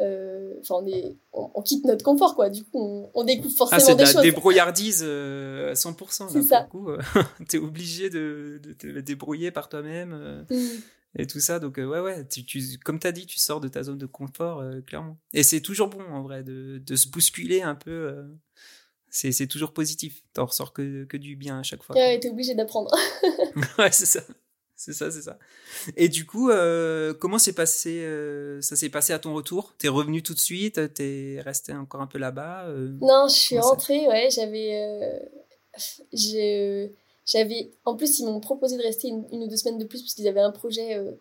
euh, 0.00 0.52
enfin 0.60 0.74
on 0.82 0.86
est 0.86 1.16
on, 1.32 1.50
on, 1.54 1.62
quitte 1.62 1.84
notre 1.86 2.04
confort 2.04 2.34
quoi. 2.34 2.50
Du 2.50 2.64
coup 2.64 2.78
on, 2.78 3.10
on 3.14 3.24
découvre 3.24 3.54
forcément 3.54 3.82
ah, 3.88 3.94
des 3.94 4.04
de 4.04 4.08
choses. 4.08 4.22
débrouillardise 4.22 5.02
euh, 5.06 5.70
à 5.70 5.74
100% 5.74 6.28
c'est 6.30 6.42
ça. 6.42 6.62
coup. 6.64 6.90
Euh, 6.90 6.98
t'es 7.48 7.56
obligé 7.56 8.10
de, 8.10 8.60
de, 8.62 8.72
te 8.74 8.86
débrouiller 9.00 9.50
par 9.50 9.70
toi-même 9.70 10.12
euh, 10.12 10.42
mm. 10.50 10.80
Et 11.18 11.26
tout 11.26 11.40
ça. 11.40 11.58
Donc 11.58 11.78
euh, 11.78 11.86
ouais 11.86 12.00
ouais 12.00 12.26
tu, 12.26 12.44
tu 12.44 12.78
comme 12.84 12.98
t'as 12.98 13.12
dit 13.12 13.26
tu 13.26 13.38
sors 13.38 13.60
de 13.60 13.68
ta 13.68 13.82
zone 13.82 13.98
de 13.98 14.06
confort 14.06 14.60
euh, 14.60 14.80
clairement. 14.80 15.18
Et 15.32 15.42
c'est 15.42 15.60
toujours 15.60 15.88
bon 15.88 16.04
en 16.04 16.22
vrai 16.22 16.42
de, 16.42 16.82
de 16.84 16.96
se 16.96 17.08
bousculer 17.08 17.62
un 17.62 17.74
peu 17.74 18.24
c'est 19.08 19.32
c'est 19.32 19.46
toujours 19.46 19.72
positif. 19.72 20.22
T'en 20.32 20.46
ressors 20.46 20.72
que, 20.72 21.04
que 21.04 21.16
du 21.16 21.36
bien 21.36 21.58
à 21.58 21.62
chaque 21.62 21.82
fois 21.82 21.96
ouais 21.96 22.18
t'es 22.20 22.30
obligé 22.30 22.54
d'apprendre. 22.54 22.94
Ouais 23.78 23.92
c'est 23.92 24.06
ça. 24.06 24.22
C'est 24.78 24.92
ça, 24.92 25.10
c'est 25.10 25.22
ça. 25.22 25.38
Et 25.96 26.10
du 26.10 26.26
coup, 26.26 26.50
euh, 26.50 27.14
comment 27.14 27.38
s'est 27.38 27.54
passé 27.54 28.02
euh, 28.04 28.60
Ça 28.60 28.76
s'est 28.76 28.90
passé 28.90 29.14
à 29.14 29.18
ton 29.18 29.32
retour? 29.32 29.74
T'es 29.78 29.88
revenu 29.88 30.22
tout 30.22 30.34
de 30.34 30.38
suite? 30.38 30.92
T'es 30.92 31.40
resté 31.42 31.72
encore 31.72 32.02
un 32.02 32.06
peu 32.06 32.18
là-bas 32.18 32.66
euh, 32.66 32.92
Non, 33.00 33.26
je 33.26 33.34
suis 33.34 33.58
rentrée. 33.58 34.06
Ouais, 34.06 34.28
j'avais, 34.30 34.74
euh, 34.74 35.18
j'ai, 36.12 36.92
j'avais. 37.26 37.72
En 37.84 37.96
plus, 37.96 38.18
ils 38.18 38.24
m'ont 38.24 38.40
proposé 38.40 38.78
de 38.78 38.82
rester 38.82 39.08
une, 39.08 39.26
une, 39.32 39.42
ou 39.42 39.48
deux 39.48 39.56
semaines 39.56 39.78
de 39.78 39.84
plus 39.84 40.00
parce 40.02 40.14
qu'ils 40.14 40.28
avaient 40.28 40.40
un 40.40 40.52
projet 40.52 40.94
euh, 40.94 41.12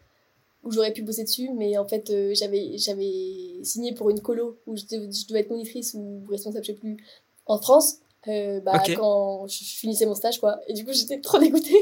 où 0.64 0.72
j'aurais 0.72 0.94
pu 0.94 1.02
bosser 1.02 1.24
dessus, 1.24 1.50
mais 1.54 1.78
en 1.78 1.88
fait, 1.88 2.10
euh, 2.10 2.34
j'avais, 2.34 2.78
j'avais 2.78 3.60
signé 3.64 3.94
pour 3.94 4.10
une 4.10 4.22
colo 4.22 4.58
où 4.66 4.78
je 4.78 4.86
devais, 4.86 5.12
je 5.12 5.28
devais 5.28 5.42
être 5.42 5.50
monitrice 5.50 5.94
ou 5.94 6.24
responsable, 6.30 6.64
je 6.64 6.72
sais 6.72 6.78
plus, 6.78 6.98
en 7.46 7.60
France 7.60 8.00
euh, 8.28 8.60
bah, 8.62 8.72
okay. 8.78 8.96
quand 8.96 9.46
je 9.48 9.64
finissais 9.64 10.08
mon 10.08 10.16
stage 10.16 10.40
quoi 10.40 10.60
et 10.68 10.74
du 10.74 10.84
coup 10.84 10.94
j'étais 10.94 11.22
trop 11.22 11.38
dégoûtée 11.38 11.78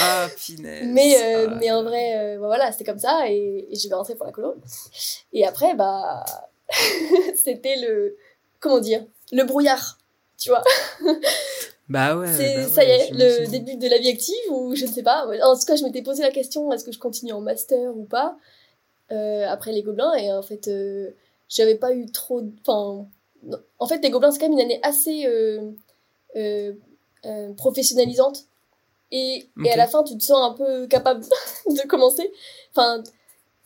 ah 0.00 0.26
finesse 0.36 0.84
mais 0.88 1.14
euh, 1.22 1.46
ah. 1.48 1.54
mais 1.60 1.70
en 1.70 1.84
vrai 1.84 2.16
euh, 2.16 2.40
bah, 2.40 2.46
voilà 2.46 2.72
c'était 2.72 2.82
comme 2.82 2.98
ça 2.98 3.28
et, 3.28 3.68
et 3.70 3.76
je 3.76 3.88
vais 3.88 3.94
rentrer 3.94 4.16
pour 4.16 4.26
la 4.26 4.32
colo 4.32 4.56
et 5.32 5.46
après 5.46 5.76
bah 5.76 6.24
c'était 7.44 7.76
le 7.76 8.16
comment 8.58 8.80
dire 8.80 9.06
le 9.30 9.44
brouillard 9.44 9.98
tu 10.36 10.50
vois 10.50 10.64
bah 11.88 12.16
ouais 12.16 12.32
c'est 12.32 12.56
bah 12.56 12.68
ça 12.68 12.80
ouais, 12.82 12.88
y 12.88 12.90
est 12.90 13.10
le 13.12 13.46
début 13.46 13.76
de 13.76 13.88
la 13.88 13.98
vie 13.98 14.08
active 14.08 14.50
ou 14.50 14.74
je 14.74 14.86
ne 14.86 14.90
sais 14.90 15.02
pas 15.02 15.26
en 15.26 15.56
tout 15.56 15.66
cas 15.66 15.76
je 15.76 15.84
m'étais 15.84 16.02
posé 16.02 16.22
la 16.22 16.30
question 16.30 16.72
est-ce 16.72 16.84
que 16.84 16.92
je 16.92 16.98
continue 16.98 17.32
en 17.32 17.40
master 17.40 17.96
ou 17.96 18.04
pas 18.04 18.36
euh, 19.12 19.46
après 19.48 19.72
les 19.72 19.82
gobelins 19.82 20.14
et 20.14 20.32
en 20.32 20.42
fait 20.42 20.66
euh, 20.68 21.10
j'avais 21.48 21.76
pas 21.76 21.92
eu 21.94 22.10
trop 22.10 22.42
enfin 22.60 23.06
en 23.78 23.86
fait, 23.86 24.02
les 24.02 24.10
Gobelins, 24.10 24.30
c'est 24.30 24.38
quand 24.38 24.48
même 24.48 24.58
une 24.58 24.64
année 24.64 24.80
assez 24.82 25.26
euh, 25.26 25.72
euh, 26.36 26.72
euh, 27.24 27.52
professionnalisante. 27.54 28.44
Et, 29.12 29.48
okay. 29.56 29.68
et 29.68 29.72
à 29.72 29.76
la 29.76 29.86
fin, 29.86 30.02
tu 30.02 30.16
te 30.18 30.22
sens 30.22 30.38
un 30.38 30.54
peu 30.54 30.86
capable 30.86 31.24
de 31.66 31.86
commencer. 31.86 32.32
Enfin, 32.70 33.02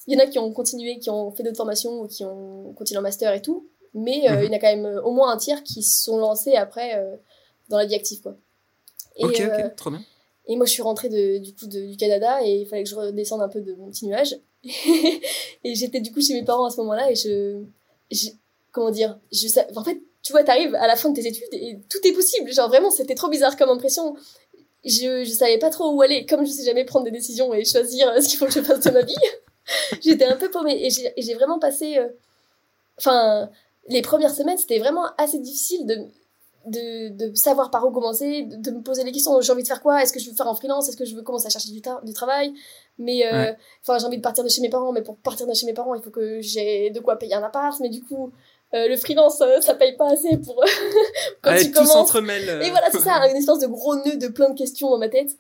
il 0.06 0.14
y 0.14 0.20
en 0.20 0.24
a 0.24 0.26
qui 0.26 0.38
ont 0.38 0.52
continué, 0.52 0.98
qui 0.98 1.10
ont 1.10 1.30
fait 1.30 1.42
d'autres 1.42 1.56
formations, 1.56 2.02
ou 2.02 2.06
qui 2.08 2.24
ont 2.24 2.72
continué 2.74 2.98
en 2.98 3.02
master 3.02 3.32
et 3.32 3.42
tout. 3.42 3.66
Mais 3.94 4.28
euh, 4.28 4.34
-hmm. 4.34 4.44
il 4.44 4.46
y 4.46 4.48
en 4.50 4.56
a 4.56 4.58
quand 4.58 4.76
même 4.76 5.00
au 5.04 5.10
moins 5.10 5.32
un 5.32 5.36
tiers 5.36 5.62
qui 5.64 5.82
se 5.82 6.04
sont 6.04 6.18
lancés 6.18 6.54
après 6.54 6.96
euh, 6.96 7.16
dans 7.70 7.78
la 7.78 7.86
vie 7.86 7.94
active, 7.94 8.20
quoi. 8.20 8.36
Et, 9.16 9.24
ok, 9.24 9.42
ok, 9.46 9.76
trop 9.76 9.90
bien. 9.90 10.02
Et 10.46 10.56
moi, 10.56 10.66
je 10.66 10.72
suis 10.72 10.82
rentrée 10.82 11.08
de, 11.08 11.38
du 11.38 11.54
coup 11.54 11.66
de, 11.66 11.86
du 11.86 11.96
Canada 11.96 12.44
et 12.44 12.62
il 12.62 12.66
fallait 12.66 12.82
que 12.82 12.90
je 12.90 12.94
redescende 12.94 13.40
un 13.40 13.48
peu 13.48 13.60
de 13.60 13.74
mon 13.74 13.90
petit 13.90 14.06
nuage. 14.06 14.36
et 14.64 15.74
j'étais 15.74 16.00
du 16.00 16.12
coup 16.12 16.20
chez 16.20 16.34
mes 16.34 16.44
parents 16.44 16.66
à 16.66 16.70
ce 16.70 16.76
moment-là 16.78 17.10
et 17.10 17.14
je, 17.14 17.62
comment 18.72 18.90
dire, 18.90 19.18
je 19.32 19.46
en 19.76 19.84
fait, 19.84 20.02
tu 20.22 20.32
vois, 20.32 20.44
t'arrives 20.44 20.74
à 20.74 20.86
la 20.86 20.96
fin 20.96 21.10
de 21.10 21.14
tes 21.14 21.26
études 21.26 21.48
et 21.52 21.78
tout 21.88 21.98
est 22.04 22.12
possible. 22.12 22.52
Genre 22.52 22.68
vraiment, 22.68 22.90
c'était 22.90 23.14
trop 23.14 23.28
bizarre 23.28 23.56
comme 23.56 23.70
impression. 23.70 24.16
Je, 24.84 25.24
je 25.24 25.30
savais 25.30 25.58
pas 25.58 25.70
trop 25.70 25.92
où 25.92 26.02
aller. 26.02 26.26
Comme 26.26 26.44
je 26.44 26.50
sais 26.50 26.64
jamais 26.64 26.84
prendre 26.84 27.04
des 27.04 27.10
décisions 27.10 27.54
et 27.54 27.64
choisir 27.64 28.08
euh, 28.08 28.20
ce 28.20 28.28
qu'il 28.28 28.38
faut 28.38 28.46
que 28.46 28.52
je 28.52 28.60
fasse 28.60 28.80
de 28.80 28.90
ma 28.90 29.02
vie, 29.02 29.14
j'étais 30.02 30.24
un 30.24 30.36
peu 30.36 30.50
paumée. 30.50 30.84
Et 30.84 30.90
j'ai 31.22 31.34
vraiment 31.34 31.58
passé, 31.58 31.98
euh, 31.98 32.08
enfin, 32.98 33.50
les 33.88 34.02
premières 34.02 34.34
semaines, 34.34 34.58
c'était 34.58 34.78
vraiment 34.78 35.06
assez 35.16 35.38
difficile 35.38 35.86
de, 35.86 36.08
de, 36.66 37.08
de, 37.08 37.34
savoir 37.34 37.70
par 37.70 37.86
où 37.86 37.90
commencer, 37.90 38.42
de, 38.42 38.70
me 38.70 38.82
poser 38.82 39.04
les 39.04 39.12
questions. 39.12 39.40
J'ai 39.40 39.52
envie 39.52 39.62
de 39.62 39.68
faire 39.68 39.82
quoi? 39.82 40.02
Est-ce 40.02 40.12
que 40.12 40.20
je 40.20 40.28
veux 40.28 40.36
faire 40.36 40.46
en 40.46 40.54
freelance? 40.54 40.88
Est-ce 40.88 40.96
que 40.96 41.04
je 41.04 41.16
veux 41.16 41.22
commencer 41.22 41.46
à 41.46 41.50
chercher 41.50 41.70
du, 41.70 41.80
du 41.80 42.12
travail? 42.12 42.52
Mais 42.98 43.26
euh, 43.26 43.52
enfin, 43.82 43.98
j'ai 43.98 44.06
envie 44.06 44.18
de 44.18 44.22
partir 44.22 44.44
de 44.44 44.48
chez 44.48 44.60
mes 44.60 44.68
parents, 44.68 44.92
mais 44.92 45.02
pour 45.02 45.16
partir 45.16 45.46
de 45.46 45.54
chez 45.54 45.66
mes 45.66 45.72
parents, 45.72 45.94
il 45.94 46.02
faut 46.02 46.10
que 46.10 46.40
j'ai 46.40 46.90
de 46.90 47.00
quoi 47.00 47.16
payer 47.16 47.34
un 47.34 47.42
appart. 47.42 47.78
Mais 47.80 47.88
du 47.88 48.02
coup, 48.02 48.30
euh, 48.74 48.88
le 48.88 48.96
freelance, 48.96 49.40
euh, 49.40 49.60
ça 49.60 49.74
paye 49.74 49.96
pas 49.96 50.12
assez 50.12 50.36
pour 50.36 50.62
quand 51.42 51.56
tu 51.56 51.70
commences. 51.70 52.14
Et 52.14 52.70
voilà, 52.70 52.90
c'est 52.92 53.00
ça, 53.00 53.16
une 53.28 53.36
espèce 53.36 53.58
de 53.58 53.66
gros 53.66 53.96
nœud 53.96 54.16
de 54.16 54.28
plein 54.28 54.50
de 54.50 54.58
questions 54.58 54.90
dans 54.90 54.98
ma 54.98 55.08
tête. 55.08 55.30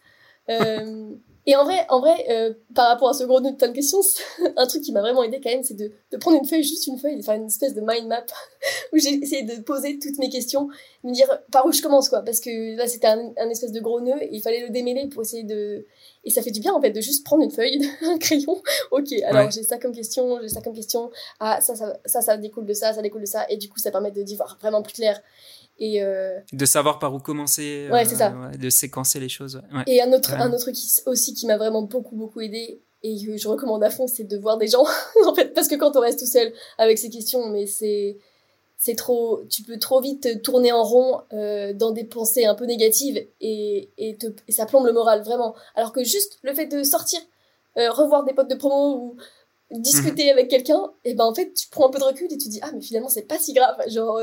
Et 1.46 1.56
en 1.56 1.64
vrai, 1.64 1.86
en 1.88 2.00
vrai, 2.00 2.26
euh, 2.28 2.52
par 2.74 2.88
rapport 2.88 3.08
à 3.08 3.14
ce 3.14 3.24
gros 3.24 3.40
nœud 3.40 3.52
de 3.52 3.56
plein 3.56 3.68
de 3.68 3.74
questions, 3.74 4.00
un 4.56 4.66
truc 4.66 4.82
qui 4.82 4.92
m'a 4.92 5.00
vraiment 5.00 5.22
aidé 5.22 5.40
quand 5.42 5.50
même, 5.50 5.62
c'est 5.62 5.74
de, 5.74 5.90
de 6.12 6.16
prendre 6.18 6.36
une 6.36 6.46
feuille, 6.46 6.62
juste 6.62 6.86
une 6.86 6.98
feuille, 6.98 7.16
de 7.16 7.22
faire 7.22 7.34
une 7.34 7.46
espèce 7.46 7.74
de 7.74 7.80
mind 7.80 8.06
map 8.06 8.24
où 8.92 8.98
j'ai 8.98 9.14
essayé 9.14 9.42
de 9.42 9.60
poser 9.62 9.98
toutes 9.98 10.18
mes 10.18 10.28
questions, 10.28 10.68
me 11.02 11.12
dire 11.12 11.28
par 11.50 11.64
où 11.64 11.72
je 11.72 11.80
commence 11.80 12.10
quoi, 12.10 12.20
parce 12.22 12.40
que 12.40 12.76
là 12.76 12.86
c'était 12.86 13.06
un, 13.06 13.32
un, 13.38 13.48
espèce 13.48 13.72
de 13.72 13.80
gros 13.80 14.00
nœud 14.00 14.22
et 14.22 14.28
il 14.32 14.42
fallait 14.42 14.60
le 14.60 14.70
démêler 14.70 15.08
pour 15.08 15.22
essayer 15.22 15.44
de 15.44 15.86
et 16.24 16.30
ça 16.30 16.42
fait 16.42 16.50
du 16.50 16.60
bien 16.60 16.74
en 16.74 16.80
fait 16.80 16.90
de 16.90 17.00
juste 17.00 17.24
prendre 17.24 17.42
une 17.42 17.50
feuille, 17.50 17.80
un 18.02 18.18
crayon. 18.18 18.60
Ok, 18.90 19.12
alors 19.24 19.50
j'ai 19.50 19.62
ça 19.62 19.78
comme 19.78 19.92
question, 19.92 20.38
j'ai 20.42 20.48
ça 20.48 20.60
comme 20.60 20.74
question. 20.74 21.10
Ah 21.40 21.60
ça, 21.62 21.74
ça 21.74 21.98
ça 22.04 22.20
ça 22.20 22.36
découle 22.36 22.66
de 22.66 22.74
ça, 22.74 22.92
ça 22.92 23.00
découle 23.00 23.22
de 23.22 23.26
ça 23.26 23.46
et 23.48 23.56
du 23.56 23.70
coup 23.70 23.78
ça 23.78 23.90
permet 23.90 24.10
de 24.10 24.22
d'y 24.22 24.36
voir 24.36 24.58
vraiment 24.60 24.82
plus 24.82 24.94
clair. 24.94 25.20
Et 25.80 26.02
euh, 26.02 26.38
de 26.52 26.66
savoir 26.66 26.98
par 26.98 27.14
où 27.14 27.18
commencer, 27.18 27.88
ouais, 27.90 28.04
c'est 28.04 28.16
ça. 28.16 28.34
Euh, 28.34 28.56
de 28.56 28.68
séquencer 28.68 29.18
les 29.18 29.30
choses. 29.30 29.62
Et 29.86 30.02
un 30.02 30.12
autre, 30.12 30.34
un 30.34 30.52
autre 30.52 30.70
qui, 30.70 30.86
aussi 31.06 31.32
qui 31.32 31.46
m'a 31.46 31.56
vraiment 31.56 31.82
beaucoup, 31.82 32.14
beaucoup 32.14 32.42
aidé 32.42 32.82
et 33.02 33.16
que 33.24 33.38
je 33.38 33.48
recommande 33.48 33.82
à 33.82 33.88
fond, 33.88 34.06
c'est 34.06 34.24
de 34.24 34.36
voir 34.36 34.58
des 34.58 34.68
gens. 34.68 34.84
en 35.26 35.34
fait, 35.34 35.54
parce 35.54 35.68
que 35.68 35.76
quand 35.76 35.96
on 35.96 36.00
reste 36.00 36.18
tout 36.18 36.26
seul 36.26 36.52
avec 36.76 36.98
ces 36.98 37.08
questions, 37.08 37.48
mais 37.48 37.66
c'est, 37.66 38.18
c'est 38.76 38.94
trop, 38.94 39.40
tu 39.48 39.62
peux 39.62 39.78
trop 39.78 40.02
vite 40.02 40.42
tourner 40.42 40.70
en 40.70 40.82
rond 40.82 41.22
euh, 41.32 41.72
dans 41.72 41.92
des 41.92 42.04
pensées 42.04 42.44
un 42.44 42.54
peu 42.54 42.66
négatives 42.66 43.26
et, 43.40 43.88
et, 43.96 44.18
te, 44.18 44.26
et 44.48 44.52
ça 44.52 44.66
plombe 44.66 44.84
le 44.84 44.92
moral, 44.92 45.22
vraiment. 45.22 45.54
Alors 45.76 45.94
que 45.94 46.04
juste 46.04 46.40
le 46.42 46.52
fait 46.52 46.66
de 46.66 46.82
sortir, 46.82 47.20
revoir 47.74 48.24
des 48.24 48.34
potes 48.34 48.50
de 48.50 48.54
promo 48.56 48.96
ou 48.96 49.16
discuter 49.78 50.24
mhm. 50.24 50.32
avec 50.32 50.48
quelqu'un, 50.48 50.92
et 51.06 51.14
ben 51.14 51.24
en 51.24 51.32
fait, 51.34 51.54
tu 51.54 51.68
prends 51.70 51.88
un 51.88 51.90
peu 51.90 52.00
de 52.00 52.04
recul 52.04 52.30
et 52.30 52.36
tu 52.36 52.50
dis, 52.50 52.60
ah, 52.60 52.70
mais 52.74 52.82
finalement, 52.82 53.08
c'est 53.08 53.22
pas 53.22 53.38
si 53.38 53.54
grave. 53.54 53.76
Genre, 53.88 54.20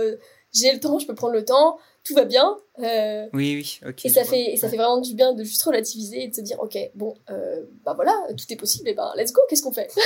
j'ai 0.54 0.72
le 0.72 0.80
temps, 0.80 1.00
je 1.00 1.08
peux 1.08 1.16
prendre 1.16 1.34
le 1.34 1.46
temps, 1.46 1.78
tout 2.04 2.14
va 2.14 2.26
bien. 2.26 2.58
Euh, 2.80 3.28
oui, 3.34 3.56
oui, 3.56 3.80
ok. 3.88 4.06
Et 4.06 4.10
ça, 4.10 4.24
fait, 4.24 4.54
et 4.54 4.58
ça 4.58 4.70
fait 4.70 4.78
vraiment 4.78 5.00
du 5.00 5.14
bien 5.14 5.34
de 5.34 5.44
juste 5.44 5.62
relativiser 5.64 6.24
et 6.24 6.28
de 6.30 6.36
se 6.36 6.42
dire, 6.42 6.60
ok, 6.60 6.78
bon, 6.96 7.16
euh, 7.30 7.64
bah 7.86 7.94
voilà, 7.94 8.14
tout 8.30 8.46
est 8.50 8.56
possible, 8.56 8.88
et 8.90 8.94
ben 8.94 9.12
let's 9.16 9.34
go, 9.34 9.42
qu'est-ce 9.50 9.64
qu'on 9.64 9.74
fait? 9.74 9.92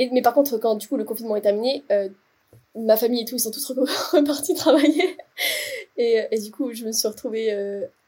Et, 0.00 0.08
Mais 0.12 0.22
par 0.22 0.32
contre, 0.32 0.58
quand 0.58 0.76
du 0.76 0.86
coup 0.86 0.96
le 0.96 1.02
confinement 1.02 1.34
est 1.34 1.40
terminé, 1.40 1.82
euh, 1.90 2.08
ma 2.76 2.96
famille 2.96 3.22
et 3.22 3.24
tout, 3.24 3.34
ils 3.34 3.40
sont 3.40 3.50
tous 3.50 3.66
repartis 4.12 4.54
travailler. 4.54 5.16
et, 5.96 6.24
et, 6.30 6.38
du 6.38 6.52
coup, 6.52 6.72
je 6.72 6.84
me 6.84 6.92
suis 6.92 7.08
retrouvée 7.08 7.52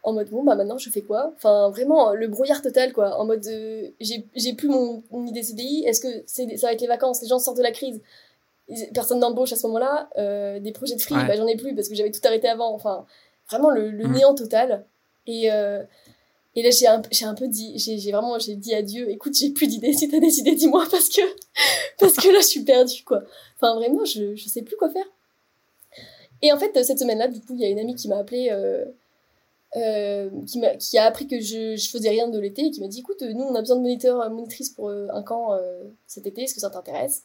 en 0.05 0.13
mode, 0.13 0.31
bon, 0.31 0.45
bah 0.45 0.55
maintenant, 0.55 0.79
je 0.79 0.89
fais 0.89 1.03
quoi? 1.03 1.33
Enfin, 1.37 1.69
vraiment, 1.71 2.13
le 2.13 2.29
brouillard 2.29 2.63
total, 2.63 2.93
quoi. 2.93 3.19
En 3.19 3.27
mode, 3.27 3.45
j'ai 4.01 4.53
plus 4.53 4.69
mon, 4.69 5.03
mon 5.11 5.27
idée 5.27 5.43
CDI, 5.43 5.83
est-ce 5.85 6.01
que 6.01 6.23
c'est 6.27 6.57
ça 6.57 6.69
va 6.69 6.75
être 6.75 6.81
les 6.81 6.87
vacances, 6.87 7.21
les 7.23 7.29
gens 7.29 7.41
sortent 7.41 7.59
de 7.59 7.63
la 7.65 7.73
crise? 7.73 8.01
Personne 8.95 9.21
d'embauche 9.21 9.53
à 9.53 9.57
ce 9.57 9.67
moment-là, 9.67 10.09
euh, 10.19 10.61
des 10.61 10.73
projets 10.73 10.97
de 10.97 11.01
free, 11.01 11.15
bah, 11.15 11.37
j'en 11.37 11.47
ai 11.47 11.57
plus 11.57 11.75
parce 11.75 11.89
que 11.89 11.95
j'avais 11.95 12.11
tout 12.11 12.21
arrêté 12.25 12.49
avant. 12.49 12.73
Enfin, 12.75 13.07
vraiment 13.49 13.71
le, 13.71 13.91
mm. 13.91 14.13
néant 14.13 14.35
total. 14.35 14.85
Et, 15.27 15.51
euh, 15.53 15.83
et 16.55 16.63
là, 16.63 16.71
j'ai 16.71 16.87
un, 16.87 17.03
j'ai 17.11 17.25
un 17.25 17.35
peu 17.35 17.49
dit, 17.49 17.79
j'ai 17.79 18.13
vraiment 18.13 18.39
j'ai 18.39 18.57
dit 18.57 18.75
à 18.75 18.83
Dieu, 18.83 19.11
écoute, 19.11 19.35
j'ai 19.35 19.51
plus 19.51 19.67
d'idées, 19.67 19.93
si 19.93 20.09
t'as 20.09 20.21
décidé, 20.21 20.55
dis-moi 20.55 20.85
parce 20.91 21.09
que, 21.09 21.21
parce 21.99 22.15
que 22.15 22.29
là, 22.29 22.41
je 22.41 22.47
suis 22.47 22.65
perdue, 22.65 23.05
quoi. 23.05 23.23
Enfin, 23.57 23.75
vraiment, 23.75 24.05
je, 24.05 24.35
je 24.35 24.49
sais 24.49 24.63
plus 24.63 24.77
quoi 24.77 24.91
faire. 24.91 25.07
Et 26.43 26.53
en 26.53 26.59
fait, 26.59 26.83
cette 26.83 26.99
semaine-là, 26.99 27.29
du 27.29 27.41
coup, 27.41 27.55
il 27.55 27.61
y 27.61 27.65
a 27.65 27.69
une 27.69 27.79
amie 27.79 27.95
qui 27.95 28.09
m'a 28.09 28.19
appelé. 28.19 28.49
Euh, 28.51 28.85
euh, 29.77 30.29
qui, 30.49 30.59
m'a, 30.59 30.71
qui 30.71 30.99
a 30.99 31.05
appris 31.05 31.29
que 31.29 31.39
je, 31.39 31.77
je 31.77 31.91
faisais 31.91 32.09
rien 32.09 32.27
de 32.27 32.41
l'été 32.41 32.67
et 32.67 32.71
qui 32.73 32.81
m'a 32.81 32.89
dit 32.89 32.99
écoute 32.99 33.23
nous 33.23 33.45
on 33.45 33.55
a 33.55 33.61
besoin 33.61 33.77
de 33.77 33.83
moniteurs 33.83 34.29
monitrices 34.29 34.71
pour 34.71 34.91
un 34.91 35.23
camp 35.23 35.57
cet 36.09 36.27
été 36.27 36.43
est-ce 36.43 36.55
que 36.55 36.61
ça 36.61 36.71
t'intéresse? 36.71 37.23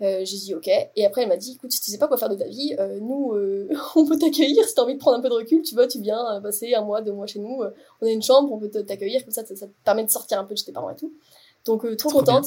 Euh, 0.00 0.24
j'ai 0.24 0.36
dit 0.36 0.54
ok. 0.54 0.68
Et 0.96 1.04
après, 1.04 1.22
elle 1.22 1.28
m'a 1.28 1.36
dit 1.36 1.52
écoute, 1.52 1.70
si 1.70 1.80
tu 1.80 1.90
sais 1.90 1.98
pas 1.98 2.08
quoi 2.08 2.16
faire 2.16 2.28
de 2.28 2.34
ta 2.34 2.46
vie, 2.46 2.74
euh, 2.78 2.98
nous, 3.00 3.32
euh, 3.32 3.68
on 3.96 4.06
peut 4.06 4.18
t'accueillir. 4.18 4.64
Si 4.66 4.74
t'as 4.74 4.82
envie 4.82 4.94
de 4.94 4.98
prendre 4.98 5.18
un 5.18 5.20
peu 5.20 5.28
de 5.28 5.34
recul, 5.34 5.62
tu 5.62 5.74
vois, 5.74 5.86
tu 5.86 6.00
viens 6.00 6.40
passer 6.42 6.74
un 6.74 6.82
mois, 6.82 7.02
deux 7.02 7.12
mois 7.12 7.26
chez 7.26 7.38
nous. 7.38 7.62
on 8.00 8.06
a 8.06 8.10
une 8.10 8.22
chambre, 8.22 8.52
on 8.52 8.58
peut 8.58 8.68
t'accueillir. 8.68 9.22
Comme 9.22 9.32
ça, 9.32 9.44
ça, 9.44 9.66
te 9.66 9.72
permet 9.84 10.04
de 10.04 10.10
sortir 10.10 10.38
un 10.38 10.44
peu 10.44 10.54
de 10.54 10.58
chez 10.58 10.66
tes 10.66 10.72
parents 10.72 10.90
et 10.90 10.96
tout. 10.96 11.12
Donc, 11.64 11.84
trop, 11.96 12.10
contente. 12.10 12.46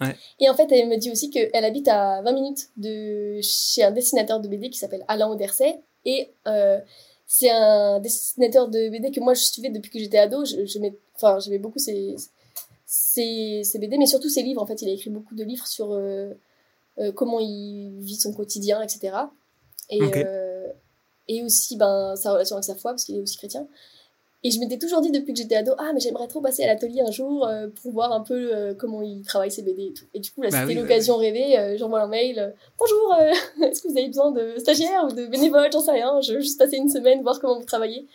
Ouais. 0.00 0.16
Et 0.38 0.48
en 0.48 0.54
fait, 0.54 0.72
elle 0.72 0.88
me 0.88 0.96
dit 0.96 1.10
aussi 1.10 1.28
qu'elle 1.28 1.64
habite 1.64 1.88
à 1.88 2.22
20 2.22 2.32
minutes 2.32 2.70
de 2.78 3.40
chez 3.42 3.82
un 3.82 3.90
dessinateur 3.90 4.40
de 4.40 4.48
BD 4.48 4.70
qui 4.70 4.78
s'appelle 4.78 5.04
Alain 5.08 5.28
Auderset. 5.28 5.80
Et 6.06 6.30
c'est 7.26 7.50
un 7.50 8.00
dessinateur 8.00 8.68
de 8.68 8.88
BD 8.88 9.10
que 9.10 9.20
moi 9.20 9.34
je 9.34 9.42
suivais 9.42 9.68
depuis 9.68 9.90
que 9.90 9.98
j'étais 9.98 10.18
ado. 10.18 10.44
Je, 10.46 10.56
enfin, 11.14 11.38
j'aimais 11.38 11.58
beaucoup 11.58 11.78
ses, 11.78 12.16
ses, 12.86 13.62
ses, 13.62 13.78
BD, 13.78 13.98
mais 13.98 14.06
surtout 14.06 14.28
ses 14.28 14.42
livres. 14.42 14.60
En 14.60 14.66
fait, 14.66 14.82
il 14.82 14.88
a 14.88 14.92
écrit 14.92 15.10
beaucoup 15.10 15.36
de 15.36 15.44
livres 15.44 15.66
sur 15.66 15.92
euh, 15.92 16.34
comment 17.14 17.40
il 17.40 17.98
vit 18.00 18.16
son 18.16 18.32
quotidien, 18.32 18.82
etc. 18.82 19.16
Et, 19.88 20.00
euh, 20.02 20.66
et 21.28 21.42
aussi 21.42 21.76
ben, 21.76 22.14
sa 22.16 22.32
relation 22.32 22.56
avec 22.56 22.64
sa 22.64 22.74
foi, 22.74 22.92
parce 22.92 23.04
qu'il 23.04 23.16
est 23.16 23.20
aussi 23.20 23.36
chrétien. 23.36 23.66
Et 24.42 24.50
je 24.50 24.58
m'étais 24.58 24.78
toujours 24.78 25.02
dit 25.02 25.10
depuis 25.10 25.34
que 25.34 25.38
j'étais 25.38 25.56
ado, 25.56 25.72
ah 25.76 25.90
mais 25.92 26.00
j'aimerais 26.00 26.26
trop 26.26 26.40
passer 26.40 26.64
à 26.64 26.66
l'atelier 26.66 27.02
un 27.02 27.10
jour 27.10 27.46
euh, 27.46 27.68
pour 27.82 27.92
voir 27.92 28.10
un 28.12 28.22
peu 28.22 28.74
comment 28.78 29.02
il 29.02 29.22
travaille 29.22 29.50
ses 29.50 29.62
BD 29.62 29.88
et 29.88 29.92
tout. 29.92 30.06
Et 30.14 30.20
du 30.20 30.30
coup 30.30 30.40
là 30.40 30.48
bah 30.48 30.62
c'était 30.62 30.74
bah 30.74 30.80
l'occasion 30.80 31.16
rêvée, 31.18 31.76
j'envoie 31.76 32.00
un 32.00 32.06
mail, 32.06 32.54
bonjour, 32.78 33.16
est-ce 33.62 33.82
que 33.82 33.88
vous 33.88 33.98
avez 33.98 34.06
besoin 34.06 34.30
de 34.30 34.54
stagiaires 34.58 35.04
ou 35.04 35.12
de 35.12 35.26
bénévoles, 35.26 35.70
j'en 35.70 35.80
sais 35.80 35.90
rien, 35.90 36.22
je 36.22 36.34
veux 36.34 36.40
juste 36.40 36.58
passer 36.58 36.76
une 36.76 36.88
semaine 36.88 37.22
voir 37.22 37.38
comment 37.38 37.58
vous 37.58 37.66
travaillez. 37.66 38.06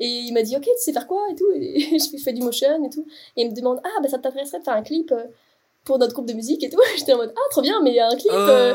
Et 0.00 0.08
il 0.08 0.32
m'a 0.32 0.42
dit 0.42 0.56
ok 0.56 0.62
tu 0.62 0.70
sais 0.78 0.92
faire 0.92 1.06
quoi 1.06 1.22
et 1.30 1.36
tout, 1.36 1.52
et 1.54 1.98
je 1.98 2.16
fais 2.16 2.32
du 2.32 2.42
motion 2.42 2.84
et 2.84 2.90
tout. 2.90 3.06
Et 3.36 3.42
il 3.42 3.50
me 3.50 3.54
demande 3.54 3.80
ah 3.84 4.00
bah 4.02 4.08
ça 4.08 4.18
t'intéresserait 4.18 4.58
de 4.58 4.64
faire 4.64 4.74
un 4.74 4.82
clip 4.82 5.14
pour 5.84 5.98
notre 5.98 6.12
groupe 6.12 6.26
de 6.26 6.32
musique 6.32 6.62
et 6.62 6.70
tout. 6.70 6.80
J'étais 6.96 7.12
en 7.12 7.18
mode 7.18 7.32
ah 7.34 7.40
trop 7.50 7.62
bien, 7.62 7.80
mais 7.82 7.98
un 7.98 8.16
clip, 8.16 8.30
euh, 8.32 8.74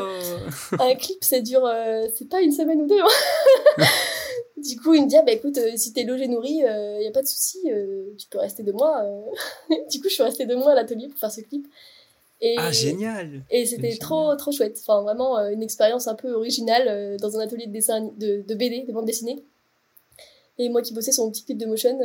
oh. 0.72 0.76
un 0.80 0.94
clip 0.94 1.22
ça 1.22 1.40
dure, 1.40 1.64
euh, 1.64 2.06
c'est 2.14 2.28
pas 2.28 2.40
une 2.40 2.52
semaine 2.52 2.82
ou 2.82 2.86
deux. 2.86 3.00
Hein. 3.00 3.84
du 4.56 4.78
coup 4.80 4.94
il 4.94 5.04
me 5.04 5.08
dit 5.08 5.16
ah 5.16 5.22
bah 5.22 5.32
écoute 5.32 5.58
euh, 5.58 5.72
si 5.76 5.92
t'es 5.92 6.04
logé 6.04 6.28
nourri, 6.28 6.62
il 6.62 7.02
y 7.02 7.06
a 7.06 7.10
pas 7.12 7.22
de 7.22 7.26
souci, 7.26 7.68
tu 8.18 8.26
peux 8.28 8.38
rester 8.38 8.62
deux 8.62 8.72
mois. 8.72 9.02
du 9.90 10.00
coup 10.00 10.08
je 10.08 10.14
suis 10.14 10.22
restée 10.22 10.46
deux 10.46 10.56
mois 10.56 10.72
à 10.72 10.74
l'atelier 10.74 11.08
pour 11.08 11.18
faire 11.18 11.32
ce 11.32 11.40
clip. 11.40 11.66
Et, 12.42 12.54
ah 12.58 12.70
génial. 12.70 13.44
Et 13.50 13.64
c'était 13.64 13.96
trop 13.96 14.34
trop 14.36 14.52
chouette. 14.52 14.78
Enfin 14.82 15.00
vraiment 15.00 15.38
une 15.48 15.62
expérience 15.62 16.06
un 16.06 16.14
peu 16.14 16.32
originale 16.32 17.16
dans 17.18 17.38
un 17.38 17.40
atelier 17.40 17.66
de 17.66 17.72
dessin 17.72 18.02
de, 18.02 18.42
de 18.46 18.54
BD, 18.54 18.82
de 18.82 18.92
bande 18.92 19.06
dessinée. 19.06 19.42
Et 20.58 20.68
moi 20.68 20.82
qui 20.82 20.92
bossais 20.92 21.12
sur 21.12 21.24
mon 21.24 21.30
petit 21.30 21.44
clip 21.44 21.56
de 21.56 21.66
motion. 21.66 21.98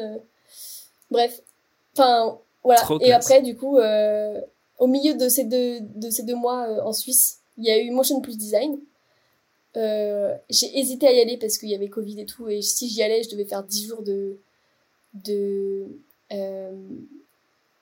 bref, 1.10 1.42
enfin 1.94 2.40
voilà. 2.64 2.82
et 3.02 3.12
après 3.12 3.42
du 3.42 3.58
coup 3.58 3.78
au 4.82 4.88
milieu 4.88 5.14
de 5.14 5.30
ces 5.30 5.44
deux, 5.44 5.80
de 5.80 6.10
ces 6.10 6.24
deux 6.24 6.36
mois 6.36 6.68
euh, 6.68 6.82
en 6.82 6.92
Suisse, 6.92 7.38
il 7.58 7.66
y 7.66 7.70
a 7.70 7.80
eu 7.80 7.92
Motion 7.92 8.20
Plus 8.20 8.36
Design. 8.36 8.80
Euh, 9.78 10.36
j'ai 10.50 10.78
hésité 10.78 11.08
à 11.08 11.14
y 11.14 11.22
aller 11.22 11.38
parce 11.38 11.60
qu'il 11.60 11.70
y 11.70 11.76
avait 11.76 11.88
Covid 11.88 12.20
et 12.20 12.26
tout, 12.26 12.50
et 12.50 12.64
si 12.64 12.90
j'y 12.90 13.04
allais, 13.04 13.22
je 13.22 13.30
devais 13.30 13.46
faire 13.46 13.64
10 13.64 13.88
jours 13.88 14.02
de. 14.02 14.40
de 15.14 15.86
euh, 16.34 16.72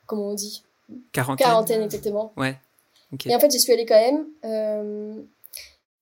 comment 0.06 0.28
on 0.28 0.34
dit? 0.34 0.62
Quarantaine. 1.14 1.48
Quarantaine, 1.48 1.82
exactement. 1.84 2.34
Ouais. 2.36 2.58
Et 3.26 3.34
en 3.34 3.40
fait, 3.40 3.50
j'y 3.50 3.62
suis 3.62 3.72
allée 3.72 3.86
quand 3.86 3.96
même. 4.44 5.26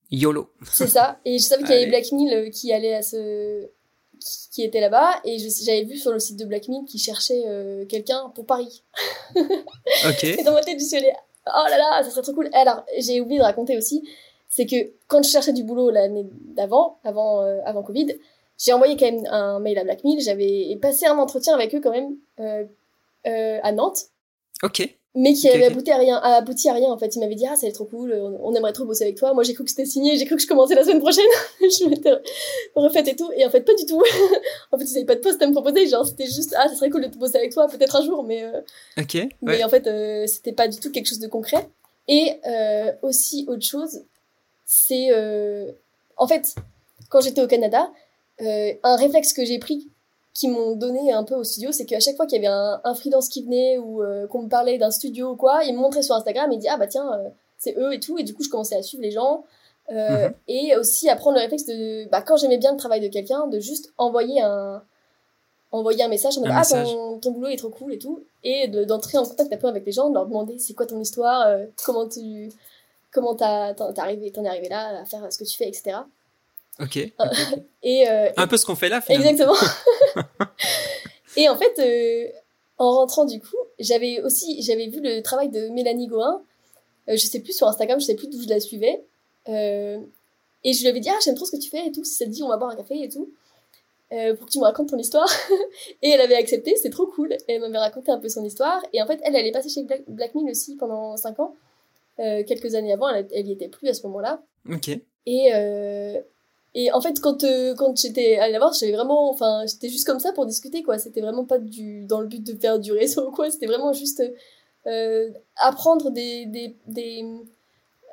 YOLO. 0.09 0.49
C'est 0.71 0.87
ça. 0.87 1.19
Et 1.25 1.37
je 1.37 1.43
savais 1.43 1.63
qu'il 1.63 1.75
y 1.75 1.77
avait 1.77 1.87
Black 1.87 2.11
Mill 2.11 2.49
qui 2.51 2.73
allait 2.73 2.95
à 2.95 3.03
ce, 3.03 3.69
qui 4.51 4.63
était 4.63 4.79
là-bas 4.79 5.21
et 5.23 5.37
j'avais 5.37 5.83
vu 5.83 5.97
sur 5.97 6.11
le 6.11 6.19
site 6.19 6.37
de 6.37 6.45
Black 6.45 6.67
Mint 6.67 6.87
qui 6.87 6.97
cherchait 6.97 7.43
euh, 7.47 7.85
quelqu'un 7.85 8.31
pour 8.35 8.45
Paris. 8.45 8.83
ok. 9.35 10.23
et 10.23 10.43
dans 10.43 10.53
ma 10.53 10.61
tête, 10.61 10.79
je 10.79 10.85
suis 10.85 10.97
allée, 10.97 11.13
oh 11.47 11.65
là 11.69 11.77
là, 11.77 12.03
ça 12.03 12.09
serait 12.09 12.21
trop 12.21 12.33
cool. 12.33 12.49
Alors, 12.53 12.83
j'ai 12.97 13.21
oublié 13.21 13.39
de 13.39 13.43
raconter 13.43 13.77
aussi, 13.77 14.03
c'est 14.49 14.65
que 14.65 14.91
quand 15.07 15.23
je 15.23 15.29
cherchais 15.29 15.53
du 15.53 15.63
boulot 15.63 15.89
l'année 15.89 16.27
d'avant, 16.31 16.99
avant, 17.03 17.41
euh, 17.41 17.59
avant 17.65 17.83
Covid, 17.83 18.15
j'ai 18.57 18.73
envoyé 18.73 18.97
quand 18.97 19.11
même 19.11 19.25
un 19.27 19.59
mail 19.59 19.77
à 19.77 19.83
Black 19.83 20.01
j'avais 20.19 20.77
passé 20.81 21.05
un 21.05 21.17
entretien 21.17 21.53
avec 21.53 21.75
eux 21.75 21.81
quand 21.81 21.91
même 21.91 22.15
euh, 22.39 23.59
à 23.61 23.71
Nantes. 23.71 24.05
Ok. 24.63 24.97
Mais 25.19 25.33
qui 25.33 25.49
avait 25.49 25.65
abouti 25.65 25.89
à 25.89 25.97
rien, 25.97 26.17
abouti 26.17 26.69
à 26.69 26.73
rien 26.73 26.91
en 26.91 26.97
fait. 26.97 27.15
Il 27.15 27.19
m'avait 27.19 27.33
dit 27.33 27.45
ah 27.47 27.55
ça 27.55 27.63
va 27.63 27.69
être 27.69 27.75
trop 27.75 27.85
cool, 27.85 28.13
on, 28.13 28.53
aimerait 28.53 28.71
trop 28.71 28.85
bosser 28.85 29.03
avec 29.03 29.17
toi. 29.17 29.33
Moi 29.33 29.41
j'ai 29.41 29.55
cru 29.55 29.63
que 29.63 29.71
c'était 29.71 29.85
signé, 29.85 30.15
j'ai 30.15 30.25
cru 30.25 30.35
que 30.35 30.41
je 30.43 30.47
commençais 30.47 30.75
la 30.75 30.83
semaine 30.83 30.99
prochaine. 30.99 31.25
je 31.59 31.89
m'étais 31.89 32.11
refaite 32.75 33.07
et 33.07 33.15
tout, 33.15 33.31
et 33.35 33.43
en 33.43 33.49
fait 33.49 33.61
pas 33.61 33.73
du 33.73 33.87
tout. 33.87 33.99
en 34.71 34.77
fait 34.77 34.85
ils 34.85 34.97
avaient 34.97 35.07
pas 35.07 35.15
de 35.15 35.21
poste 35.21 35.41
à 35.41 35.47
me 35.47 35.53
proposer, 35.53 35.87
genre 35.87 36.05
c'était 36.05 36.27
juste 36.27 36.53
ah 36.55 36.69
ça 36.69 36.75
serait 36.75 36.91
cool 36.91 37.09
de 37.09 37.17
bosser 37.17 37.37
avec 37.37 37.51
toi 37.51 37.67
peut-être 37.67 37.95
un 37.95 38.05
jour, 38.05 38.23
mais 38.23 38.43
euh, 38.43 38.61
ok. 38.99 39.17
Mais 39.41 39.63
en 39.63 39.69
fait 39.69 39.87
euh, 39.87 40.27
c'était 40.27 40.53
pas 40.53 40.67
du 40.67 40.77
tout 40.79 40.91
quelque 40.91 41.07
chose 41.07 41.19
de 41.19 41.27
concret. 41.27 41.67
Et 42.07 42.33
euh, 42.45 42.91
aussi 43.01 43.45
autre 43.47 43.65
chose, 43.65 44.03
c'est 44.65 45.09
en 46.15 46.27
fait 46.27 46.53
quand 47.09 47.21
j'étais 47.21 47.41
au 47.41 47.47
Canada, 47.47 47.91
un 48.39 48.95
réflexe 48.97 49.33
que 49.33 49.43
j'ai 49.43 49.57
pris 49.57 49.89
qui 50.37 50.49
m'ont 50.49 50.75
donné 50.75 51.11
un 51.11 51.23
peu 51.23 51.33
au 51.33 51.43
studio, 51.43 51.71
c'est 51.71 51.85
qu'à 51.85 51.99
chaque 51.99 52.15
fois 52.15 52.27
qu'il 52.27 52.39
y 52.39 52.45
avait 52.45 52.55
un, 52.55 52.79
un, 52.83 52.93
freelance 52.93 53.27
qui 53.27 53.43
venait 53.43 53.79
ou 53.79 54.03
euh, 54.03 54.27
qu'on 54.27 54.43
me 54.43 54.49
parlait 54.49 54.77
d'un 54.77 54.91
studio 54.91 55.31
ou 55.31 55.35
quoi, 55.35 55.63
ils 55.63 55.73
me 55.73 55.79
montraient 55.79 56.03
sur 56.03 56.13
Instagram 56.13 56.51
et 56.51 56.57
disaient 56.57 56.69
ah 56.69 56.77
bah 56.77 56.85
tiens 56.85 57.11
euh, 57.11 57.29
c'est 57.57 57.75
eux 57.75 57.91
et 57.91 57.99
tout 57.99 58.19
et 58.19 58.23
du 58.23 58.35
coup 58.35 58.43
je 58.43 58.49
commençais 58.49 58.75
à 58.75 58.83
suivre 58.83 59.01
les 59.01 59.09
gens 59.09 59.45
euh, 59.91 60.27
mhm. 60.27 60.33
et 60.47 60.75
aussi 60.75 61.09
à 61.09 61.15
prendre 61.15 61.37
le 61.37 61.41
réflexe 61.41 61.65
de 61.65 62.07
bah 62.11 62.21
quand 62.21 62.37
j'aimais 62.37 62.59
bien 62.59 62.71
le 62.71 62.77
travail 62.77 63.01
de 63.01 63.07
quelqu'un 63.07 63.47
de 63.47 63.59
juste 63.59 63.91
envoyer 63.97 64.39
un 64.43 64.83
envoyer 65.71 66.03
un 66.03 66.07
message 66.07 66.37
en 66.37 66.41
mode 66.41 66.51
ah 66.53 66.63
ton, 66.63 67.17
ton, 67.17 67.31
boulot 67.31 67.47
est 67.47 67.57
trop 67.57 67.69
cool 67.69 67.93
et 67.93 67.97
tout 67.97 68.23
et 68.43 68.67
d'entrer 68.67 69.17
en 69.17 69.25
contact 69.25 69.51
un 69.51 69.57
peu 69.57 69.67
avec 69.67 69.87
les 69.87 69.91
gens 69.91 70.09
de 70.09 70.13
leur 70.13 70.27
demander 70.27 70.59
c'est 70.59 70.75
quoi 70.75 70.85
ton 70.85 70.99
histoire 71.01 71.47
comment 71.83 72.07
tu 72.07 72.51
comment 73.11 73.33
t'en 73.33 73.73
es 73.73 73.99
arrivé 73.99 74.69
là 74.69 75.01
à 75.01 75.05
faire 75.05 75.33
ce 75.33 75.37
que 75.39 75.45
tu 75.45 75.57
fais 75.57 75.67
etc 75.67 75.95
Ok. 76.79 76.97
et, 77.83 78.09
euh, 78.09 78.29
un 78.37 78.47
peu 78.47 78.57
ce 78.57 78.65
qu'on 78.65 78.75
fait 78.75 78.89
là, 78.89 79.01
finalement. 79.01 79.29
Exactement. 79.29 79.57
et 81.37 81.49
en 81.49 81.57
fait, 81.57 81.79
euh, 81.79 82.31
en 82.77 82.91
rentrant 82.91 83.25
du 83.25 83.39
coup, 83.39 83.57
j'avais 83.79 84.21
aussi 84.21 84.61
j'avais 84.61 84.87
vu 84.87 85.01
le 85.01 85.21
travail 85.21 85.49
de 85.49 85.69
Mélanie 85.69 86.07
Goin. 86.07 86.41
Euh, 87.09 87.15
je 87.15 87.25
sais 87.25 87.39
plus 87.39 87.53
sur 87.53 87.67
Instagram, 87.67 87.99
je 87.99 88.05
sais 88.05 88.15
plus 88.15 88.27
d'où 88.27 88.41
je 88.41 88.49
la 88.49 88.59
suivais. 88.59 89.03
Euh, 89.49 89.99
et 90.63 90.73
je 90.73 90.81
lui 90.81 90.87
avais 90.89 90.99
dit 90.99 91.09
ah 91.09 91.17
j'aime 91.23 91.35
trop 91.35 91.45
ce 91.45 91.51
que 91.51 91.61
tu 91.61 91.69
fais 91.69 91.87
et 91.87 91.91
tout. 91.91 92.03
Si 92.03 92.15
ça 92.15 92.25
te 92.25 92.29
dit 92.29 92.43
on 92.43 92.49
va 92.49 92.57
boire 92.57 92.71
un 92.71 92.75
café 92.75 93.01
et 93.01 93.09
tout. 93.09 93.29
Euh, 94.13 94.35
pour 94.35 94.45
que 94.45 94.51
tu 94.51 94.59
me 94.59 94.63
racontes 94.63 94.89
ton 94.89 94.97
histoire. 94.97 95.29
et 96.01 96.09
elle 96.09 96.21
avait 96.21 96.35
accepté, 96.35 96.75
c'est 96.77 96.89
trop 96.89 97.07
cool. 97.07 97.35
Elle 97.47 97.59
m'avait 97.59 97.77
raconté 97.77 98.11
un 98.11 98.19
peu 98.19 98.29
son 98.29 98.43
histoire. 98.45 98.81
Et 98.93 99.01
en 99.01 99.07
fait, 99.07 99.19
elle, 99.23 99.35
elle 99.35 99.45
est 99.45 99.51
passée 99.51 99.69
chez 99.69 99.83
Black, 99.83 100.03
Black 100.07 100.33
aussi 100.33 100.77
pendant 100.77 101.17
5 101.17 101.39
ans. 101.39 101.55
Quelques 102.17 102.73
années 102.73 102.93
avant, 102.93 103.09
elle, 103.09 103.27
elle 103.31 103.47
y 103.47 103.51
était 103.51 103.67
plus 103.67 103.89
à 103.89 103.93
ce 103.93 104.07
moment-là. 104.07 104.41
Ok. 104.71 104.89
Et, 105.27 105.53
euh, 105.53 106.21
et 106.79 106.91
en 106.91 107.01
fait, 107.01 107.19
quand, 107.19 107.43
euh, 107.43 107.73
quand 107.73 107.97
j'étais 107.97 108.37
allée 108.37 108.53
la 108.53 108.59
voir, 108.59 108.71
j'avais 108.71 108.91
vraiment, 108.91 109.31
enfin, 109.31 109.65
j'étais 109.65 109.89
juste 109.89 110.05
comme 110.05 110.19
ça 110.19 110.31
pour 110.31 110.45
discuter, 110.45 110.83
quoi. 110.83 110.99
C'était 110.99 111.21
vraiment 111.21 111.43
pas 111.43 111.57
du, 111.57 112.05
dans 112.05 112.21
le 112.21 112.27
but 112.27 112.45
de 112.45 112.53
faire 112.53 112.77
du 112.77 112.91
réseau 112.91 113.31
quoi. 113.31 113.49
C'était 113.49 113.65
vraiment 113.65 113.93
juste 113.93 114.21
euh, 114.85 115.31
apprendre 115.55 116.11
des, 116.11 116.45
des, 116.45 116.75
des, 116.85 117.25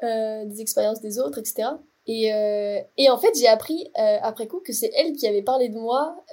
euh, 0.03 0.47
des 0.47 0.63
expériences 0.63 1.03
des 1.03 1.19
autres, 1.19 1.39
etc. 1.39 1.69
Et, 2.07 2.33
euh, 2.33 2.81
et 2.97 3.11
en 3.11 3.19
fait, 3.19 3.39
j'ai 3.39 3.49
appris 3.49 3.91
euh, 3.99 4.17
après 4.23 4.47
coup 4.47 4.61
que 4.61 4.73
c'est 4.73 4.91
elle 4.97 5.13
qui 5.13 5.27
avait 5.27 5.43
parlé 5.43 5.69
de 5.69 5.79
moi 5.79 6.25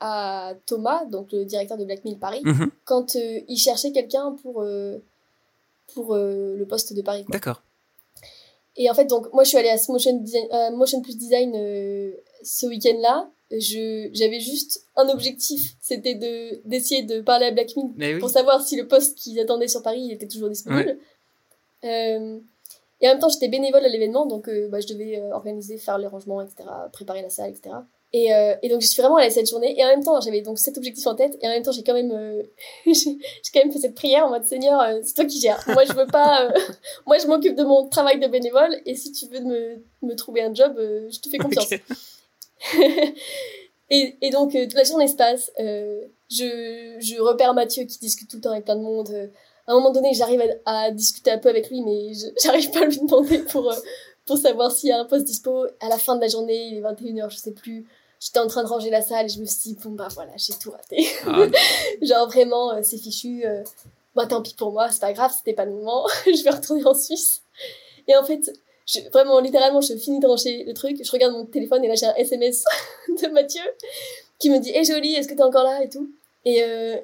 à 0.00 0.52
Thomas, 0.66 1.06
donc 1.06 1.32
le 1.32 1.46
directeur 1.46 1.78
de 1.78 1.86
Black 1.86 2.04
Mill 2.04 2.18
Paris, 2.18 2.42
mhm. 2.44 2.70
quand 2.84 3.14
il 3.14 3.56
cherchait 3.56 3.92
quelqu'un 3.92 4.36
pour, 4.42 4.62
pour 5.94 6.14
le 6.14 6.64
poste 6.68 6.92
de 6.92 7.00
Paris. 7.00 7.24
D'accord. 7.30 7.62
Et 8.76 8.90
en 8.90 8.94
fait, 8.94 9.04
donc, 9.04 9.32
moi, 9.32 9.44
je 9.44 9.50
suis 9.50 9.58
allée 9.58 9.68
à 9.68 9.78
ce 9.78 9.90
Motion, 9.92 10.16
design, 10.18 10.48
euh, 10.52 10.70
Motion 10.72 11.00
Plus 11.00 11.16
Design 11.16 11.52
euh, 11.54 12.12
ce 12.42 12.66
week-end-là. 12.66 13.30
Je, 13.50 14.08
j'avais 14.12 14.40
juste 14.40 14.86
un 14.96 15.08
objectif, 15.10 15.74
c'était 15.80 16.14
de, 16.14 16.60
d'essayer 16.64 17.02
de 17.02 17.20
parler 17.20 17.46
à 17.46 17.50
Blackmin 17.52 17.92
pour 18.18 18.28
savoir 18.28 18.66
si 18.66 18.74
le 18.74 18.88
poste 18.88 19.16
qu'ils 19.16 19.38
attendaient 19.38 19.68
sur 19.68 19.82
Paris 19.82 20.00
il 20.00 20.12
était 20.12 20.26
toujours 20.26 20.48
disponible. 20.48 20.98
Euh, 21.84 22.38
et 23.00 23.06
en 23.06 23.10
même 23.12 23.18
temps, 23.20 23.28
j'étais 23.28 23.48
bénévole 23.48 23.84
à 23.84 23.88
l'événement, 23.88 24.26
donc 24.26 24.48
euh, 24.48 24.66
bah, 24.68 24.80
je 24.80 24.88
devais 24.88 25.20
organiser, 25.30 25.76
faire 25.76 25.98
les 25.98 26.06
rangements, 26.06 26.40
etc., 26.40 26.68
préparer 26.92 27.22
la 27.22 27.28
salle, 27.28 27.50
etc. 27.50 27.76
Et, 28.16 28.32
euh, 28.32 28.54
et 28.62 28.68
donc 28.68 28.80
je 28.80 28.86
suis 28.86 29.02
vraiment 29.02 29.16
allée 29.16 29.28
cette 29.28 29.50
journée. 29.50 29.76
Et 29.76 29.84
en 29.84 29.88
même 29.88 30.04
temps 30.04 30.20
j'avais 30.20 30.40
donc 30.40 30.60
cet 30.60 30.78
objectif 30.78 31.04
en 31.08 31.16
tête. 31.16 31.36
Et 31.42 31.48
en 31.48 31.50
même 31.50 31.64
temps 31.64 31.72
j'ai 31.72 31.82
quand 31.82 31.94
même 31.94 32.12
euh, 32.12 32.44
j'ai 32.86 33.18
quand 33.52 33.58
même 33.58 33.72
fait 33.72 33.80
cette 33.80 33.96
prière 33.96 34.24
en 34.26 34.30
mode 34.30 34.44
Seigneur 34.44 34.80
euh, 34.80 35.00
c'est 35.02 35.14
toi 35.14 35.24
qui 35.24 35.40
gères. 35.40 35.60
Moi 35.66 35.84
je 35.84 35.92
veux 35.94 36.06
pas 36.06 36.44
euh, 36.44 36.52
moi 37.06 37.18
je 37.18 37.26
m'occupe 37.26 37.56
de 37.56 37.64
mon 37.64 37.88
travail 37.88 38.20
de 38.20 38.28
bénévole. 38.28 38.80
Et 38.86 38.94
si 38.94 39.10
tu 39.10 39.26
veux 39.26 39.40
me, 39.40 39.82
me 40.02 40.14
trouver 40.14 40.42
un 40.42 40.54
job 40.54 40.76
je 40.78 41.18
te 41.18 41.28
fais 41.28 41.38
confiance. 41.38 41.70
Et, 43.90 44.16
et 44.22 44.30
donc 44.30 44.52
toute 44.52 44.72
la 44.72 44.82
journée 44.82 45.06
se 45.06 45.14
passe. 45.14 45.52
Je, 45.58 46.96
je 46.98 47.20
repère 47.20 47.52
Mathieu 47.52 47.84
qui 47.84 47.98
discute 47.98 48.30
tout 48.30 48.38
le 48.38 48.42
temps 48.42 48.50
avec 48.52 48.64
plein 48.64 48.76
de 48.76 48.80
monde. 48.80 49.30
À 49.66 49.72
un 49.72 49.74
moment 49.74 49.90
donné 49.90 50.14
j'arrive 50.14 50.42
à, 50.64 50.84
à, 50.84 50.90
discuter 50.90 51.30
un 51.30 51.38
peu 51.38 51.50
avec 51.50 51.68
lui 51.68 51.82
mais 51.82 52.12
j'arrive 52.42 52.70
pas 52.70 52.80
à 52.80 52.86
lui 52.86 52.96
demander 52.96 53.40
pour 53.40 53.74
pour 54.24 54.38
savoir 54.38 54.72
s'il 54.72 54.88
y 54.88 54.92
a 54.92 55.00
un 55.00 55.04
poste 55.04 55.24
dispo. 55.24 55.66
À 55.80 55.90
la 55.90 55.98
fin 55.98 56.16
de 56.16 56.22
la 56.22 56.28
journée 56.28 56.68
il 56.68 56.78
est 56.78 56.80
21h 56.80 57.30
je 57.30 57.36
sais 57.36 57.52
plus 57.52 57.86
j'étais 58.24 58.38
en 58.38 58.46
train 58.46 58.62
de 58.62 58.68
ranger 58.68 58.88
la 58.88 59.02
salle 59.02 59.26
et 59.26 59.28
je 59.28 59.38
me 59.38 59.44
suis 59.44 59.74
dit, 59.74 59.78
bon 59.84 59.90
bah 59.90 60.08
voilà, 60.14 60.32
j'ai 60.36 60.54
tout 60.54 60.70
raté. 60.70 61.06
Ah. 61.26 61.46
Genre 62.02 62.26
vraiment, 62.26 62.72
euh, 62.72 62.80
c'est 62.82 62.96
fichu. 62.96 63.44
Euh, 63.44 63.62
bah 64.14 64.26
tant 64.26 64.40
pis 64.40 64.54
pour 64.54 64.72
moi, 64.72 64.88
c'est 64.90 65.00
pas 65.00 65.12
grave, 65.12 65.32
c'était 65.36 65.52
pas 65.52 65.66
le 65.66 65.72
moment. 65.72 66.06
je 66.26 66.42
vais 66.42 66.50
retourner 66.50 66.84
en 66.86 66.94
Suisse. 66.94 67.42
Et 68.08 68.16
en 68.16 68.24
fait, 68.24 68.50
je, 68.86 69.00
vraiment, 69.12 69.40
littéralement, 69.40 69.80
je 69.82 69.94
finis 69.96 70.20
de 70.20 70.26
ranger 70.26 70.64
le 70.64 70.72
truc, 70.72 71.04
je 71.04 71.10
regarde 71.10 71.34
mon 71.34 71.44
téléphone 71.44 71.84
et 71.84 71.88
là 71.88 71.94
j'ai 71.94 72.06
un 72.06 72.14
SMS 72.14 72.64
de 73.08 73.28
Mathieu 73.28 73.62
qui 74.38 74.48
me 74.50 74.58
dit, 74.58 74.70
hé 74.70 74.78
hey, 74.78 74.84
jolie, 74.84 75.14
est-ce 75.14 75.28
que 75.28 75.34
t'es 75.34 75.42
encore 75.42 75.64
là 75.64 75.82
et 75.82 75.90
tout. 75.90 76.10
Et, 76.46 76.62
euh, 76.62 76.96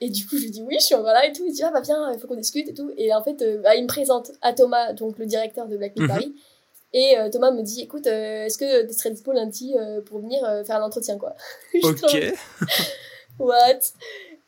et 0.00 0.10
du 0.10 0.26
coup, 0.26 0.36
je 0.36 0.44
lui 0.44 0.50
dis 0.50 0.62
oui, 0.62 0.76
je 0.80 0.84
suis 0.84 0.94
encore 0.94 1.12
là 1.12 1.26
et 1.26 1.32
tout. 1.32 1.44
Il 1.46 1.52
dit, 1.52 1.62
ah 1.62 1.70
bah 1.70 1.80
viens, 1.80 2.12
il 2.12 2.18
faut 2.18 2.26
qu'on 2.26 2.34
discute 2.34 2.68
et 2.68 2.74
tout. 2.74 2.90
Et 2.96 3.14
en 3.14 3.22
fait, 3.22 3.40
euh, 3.42 3.58
bah, 3.58 3.76
il 3.76 3.82
me 3.82 3.88
présente 3.88 4.32
à 4.42 4.52
Thomas, 4.52 4.92
donc 4.92 5.18
le 5.18 5.26
directeur 5.26 5.68
de 5.68 5.76
Black 5.76 5.96
mm 5.96 6.08
Paris. 6.08 6.34
Et 6.96 7.18
euh, 7.18 7.28
Thomas 7.28 7.50
me 7.50 7.60
dit, 7.60 7.82
écoute, 7.82 8.06
euh, 8.06 8.46
est-ce 8.46 8.56
que 8.56 8.86
tu 8.86 8.94
serais 8.94 9.10
dispo 9.10 9.30
lundi 9.30 9.74
euh, 9.76 10.00
pour 10.00 10.20
venir 10.20 10.40
faire 10.64 10.80
l'entretien, 10.80 11.18
quoi? 11.18 11.34
Ok. 11.82 12.34
What? 13.38 13.80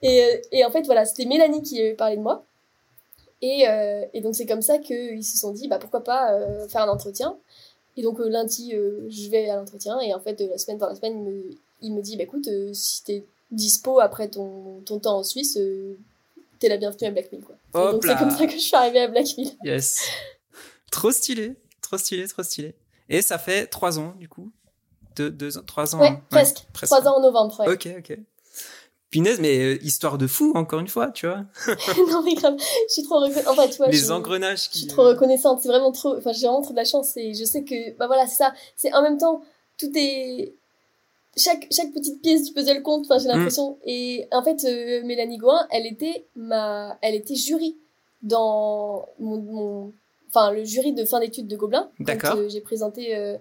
Et, 0.01 0.40
et, 0.51 0.64
en 0.64 0.70
fait, 0.70 0.86
voilà, 0.86 1.05
c'était 1.05 1.26
Mélanie 1.26 1.61
qui 1.61 1.78
avait 1.78 1.92
parlé 1.92 2.16
de 2.16 2.22
moi. 2.22 2.46
Et, 3.42 3.66
et 4.14 4.20
donc, 4.22 4.34
c'est 4.34 4.46
comme 4.46 4.62
ça 4.62 4.78
qu'ils 4.78 5.22
se 5.24 5.36
sont 5.36 5.53
dit, 5.53 5.68
bah, 5.68 5.78
pourquoi 5.78 6.03
pas 6.03 6.40
faire 6.68 6.82
un 6.82 6.88
entretien. 6.88 7.36
Et 7.99 8.03
donc, 8.03 8.18
lundi, 8.18 8.70
je 8.72 9.28
vais 9.28 9.51
à 9.51 9.57
l'entretien. 9.57 10.01
Et 10.01 10.14
en 10.14 10.20
fait, 10.20 10.40
la 10.40 10.57
semaine 10.57 10.78
dans 10.78 10.88
la 10.88 10.94
semaine, 10.94 11.18
il 11.18 11.24
me, 11.24 11.51
il 11.82 11.94
me 11.94 12.01
dit, 12.01 12.16
bah, 12.16 12.22
écoute, 12.22 12.49
si 12.72 13.05
t'es 13.05 13.24
dispo 13.51 14.01
après 14.01 14.28
ton, 14.28 14.80
ton 14.86 14.99
temps 14.99 15.18
en 15.18 15.22
Suisse, 15.22 15.59
t'es 16.61 16.68
la 16.70 16.78
bienvenue 16.78 17.09
à 17.09 17.11
Blackmill, 17.11 17.42
quoi. 17.42 17.92
donc, 17.92 18.07
c'est 18.07 18.16
comme 18.16 18.30
ça 18.30 18.46
que 18.46 18.53
je 18.53 18.59
suis 18.59 18.74
arrivée 18.76 19.01
à 19.01 19.09
Blackmill. 19.09 19.51
Yes. 19.62 20.09
Trop 20.90 21.11
stylé. 21.11 21.55
Trop 21.89 21.97
stylé, 21.97 22.28
trop 22.28 22.43
stylé. 22.43 22.74
Et 23.09 23.22
ça 23.22 23.39
fait 23.39 23.66
trois 23.66 23.99
ans, 23.99 24.12
du 24.18 24.28
coup. 24.28 24.51
Deux, 25.16 25.30
deux 25.30 25.51
trois 25.66 25.97
ans. 25.97 26.01
Ouais, 26.01 26.09
hein. 26.09 26.22
presque. 26.28 26.66
Trois 26.74 27.09
ans 27.09 27.16
en 27.16 27.22
novembre, 27.22 27.59
ouais. 27.61 27.72
Ok, 27.72 27.89
ok. 27.99 28.18
Pinaise, 29.09 29.41
mais 29.41 29.59
euh, 29.59 29.82
histoire 29.82 30.18
de 30.18 30.26
fou, 30.26 30.53
encore 30.55 30.80
une 30.80 30.89
fois, 30.89 31.11
tu 31.12 31.26
vois. 31.26 31.47
non, 32.11 32.22
mais 32.22 32.34
grave, 32.34 32.57
je 32.59 32.93
suis 32.93 33.03
trop 33.05 33.20
reconnaissante. 33.20 33.49
En 33.49 33.55
fait, 33.55 33.70
tu 33.70 33.76
vois, 33.78 33.89
Les 33.89 34.11
engrenages 34.11 34.68
qui. 34.68 34.80
Je 34.80 34.84
suis 34.84 34.89
trop 34.89 35.05
reconnaissante, 35.05 35.62
c'est 35.62 35.68
vraiment 35.68 35.91
trop. 35.91 36.14
Enfin, 36.18 36.32
j'ai 36.32 36.47
vraiment 36.47 36.61
trop 36.61 36.72
de 36.72 36.76
la 36.76 36.84
chance 36.84 37.16
et 37.16 37.32
je 37.32 37.45
sais 37.47 37.64
que, 37.64 37.97
bah 37.97 38.07
voilà, 38.07 38.26
c'est 38.26 38.36
ça. 38.36 38.53
C'est 38.76 38.93
en 38.93 39.01
même 39.01 39.16
temps, 39.16 39.41
tout 39.78 39.91
est. 39.95 40.57
Chaque, 41.39 41.68
chaque 41.70 41.95
petite 41.95 42.20
pièce 42.20 42.45
du 42.45 42.53
puzzle 42.53 42.82
compte, 42.82 43.07
enfin, 43.07 43.18
j'ai 43.18 43.28
mm. 43.30 43.32
l'impression. 43.32 43.78
Et 43.86 44.28
en 44.30 44.43
fait, 44.43 44.62
euh, 44.64 45.03
Mélanie 45.07 45.39
Gouin, 45.39 45.66
elle 45.70 45.86
était 45.86 46.26
ma. 46.36 46.99
Elle 47.01 47.14
était 47.14 47.34
jury 47.34 47.78
dans 48.20 49.09
mon, 49.18 49.39
mon 49.39 49.93
enfin 50.29 50.53
le 50.53 50.64
jury 50.64 50.93
de 50.93 51.05
fin 51.05 51.20
d'études 51.20 51.49
de 51.49 51.57
Gobelin. 51.57 51.91
D'accord. 52.01 52.37
Euh, 52.37 52.49
j'ai 52.49 52.61
présenté, 52.61 53.16
euh, 53.16 53.37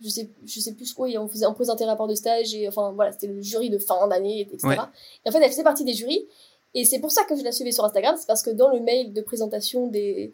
je 0.00 0.08
sais, 0.08 0.30
je 0.44 0.60
sais 0.60 0.72
plus 0.72 0.92
quoi, 0.92 1.08
on 1.18 1.28
faisait, 1.28 1.46
on 1.46 1.54
présentait 1.54 1.84
un 1.84 1.88
rapport 1.88 2.08
de 2.08 2.14
stage 2.14 2.54
et 2.54 2.68
enfin 2.68 2.92
voilà, 2.92 3.12
c'était 3.12 3.28
le 3.28 3.40
jury 3.40 3.70
de 3.70 3.78
fin 3.78 4.06
d'année, 4.08 4.40
etc. 4.40 4.76
Et 5.24 5.28
en 5.28 5.32
fait, 5.32 5.38
elle 5.42 5.50
faisait 5.50 5.62
partie 5.62 5.84
des 5.84 5.94
jurys. 5.94 6.26
Et 6.74 6.84
c'est 6.84 7.00
pour 7.00 7.10
ça 7.10 7.24
que 7.24 7.36
je 7.36 7.44
la 7.44 7.52
suivais 7.52 7.72
sur 7.72 7.84
Instagram, 7.84 8.16
c'est 8.18 8.26
parce 8.26 8.42
que 8.42 8.50
dans 8.50 8.70
le 8.70 8.80
mail 8.80 9.12
de 9.12 9.20
présentation 9.20 9.88
des 9.88 10.32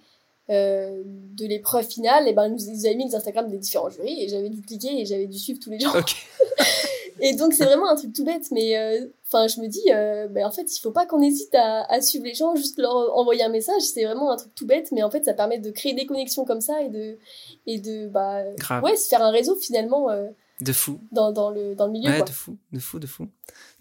euh, 0.50 1.02
de 1.04 1.44
l'épreuve 1.44 1.86
finale, 1.86 2.26
et 2.26 2.30
eh 2.30 2.32
ben, 2.32 2.48
nous, 2.48 2.56
ils 2.56 2.86
avaient 2.86 2.96
mis 2.96 3.06
les 3.06 3.14
Instagram 3.14 3.50
des 3.50 3.58
différents 3.58 3.90
jurys 3.90 4.22
et 4.22 4.28
j'avais 4.28 4.48
dû 4.48 4.62
cliquer 4.62 4.98
et 4.98 5.04
j'avais 5.04 5.26
dû 5.26 5.38
suivre 5.38 5.60
tous 5.62 5.68
les 5.68 5.78
gens. 5.78 5.92
et 7.20 7.34
donc 7.34 7.52
c'est 7.52 7.64
vraiment 7.64 7.88
un 7.88 7.96
truc 7.96 8.12
tout 8.12 8.24
bête, 8.24 8.50
mais 8.50 8.76
euh, 8.76 9.06
enfin 9.26 9.46
je 9.48 9.60
me 9.60 9.66
dis, 9.68 9.82
euh, 9.90 10.28
ben, 10.28 10.46
en 10.46 10.50
fait 10.50 10.74
il 10.74 10.80
faut 10.80 10.90
pas 10.90 11.06
qu'on 11.06 11.20
hésite 11.20 11.54
à, 11.54 11.84
à, 11.92 12.00
suivre 12.00 12.24
les 12.24 12.34
gens, 12.34 12.54
juste 12.54 12.78
leur 12.78 13.16
envoyer 13.16 13.42
un 13.42 13.48
message. 13.48 13.82
C'est 13.82 14.04
vraiment 14.04 14.30
un 14.30 14.36
truc 14.36 14.54
tout 14.54 14.66
bête, 14.66 14.90
mais 14.92 15.02
en 15.02 15.10
fait 15.10 15.24
ça 15.24 15.34
permet 15.34 15.58
de 15.58 15.70
créer 15.70 15.94
des 15.94 16.06
connexions 16.06 16.44
comme 16.44 16.60
ça 16.60 16.82
et 16.82 16.88
de 16.88 17.18
et 17.66 17.78
de 17.78 18.08
bah 18.08 18.42
ouais 18.82 18.96
se 18.96 19.08
faire 19.08 19.22
un 19.22 19.30
réseau 19.30 19.56
finalement. 19.56 20.10
Euh, 20.10 20.28
de 20.60 20.72
fou. 20.72 20.98
Dans, 21.12 21.30
dans 21.30 21.50
le 21.50 21.74
dans 21.74 21.86
le 21.86 21.92
milieu. 21.92 22.10
Ouais, 22.10 22.22
de 22.22 22.30
fou, 22.30 22.56
de 22.72 22.80
fou, 22.80 22.98
de 22.98 23.06
fou. 23.06 23.28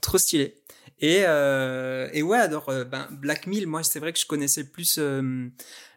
Trop 0.02 0.18
stylé. 0.18 0.56
Et 1.00 1.22
et 1.22 2.24
ouais 2.24 2.38
alors 2.38 2.72
ben 2.90 3.08
Black 3.12 3.48
Mill, 3.48 3.68
moi 3.68 3.84
c'est 3.84 4.00
vrai 4.00 4.14
que 4.14 4.20
je 4.20 4.28
connaissais 4.28 4.64
plus 4.64 5.00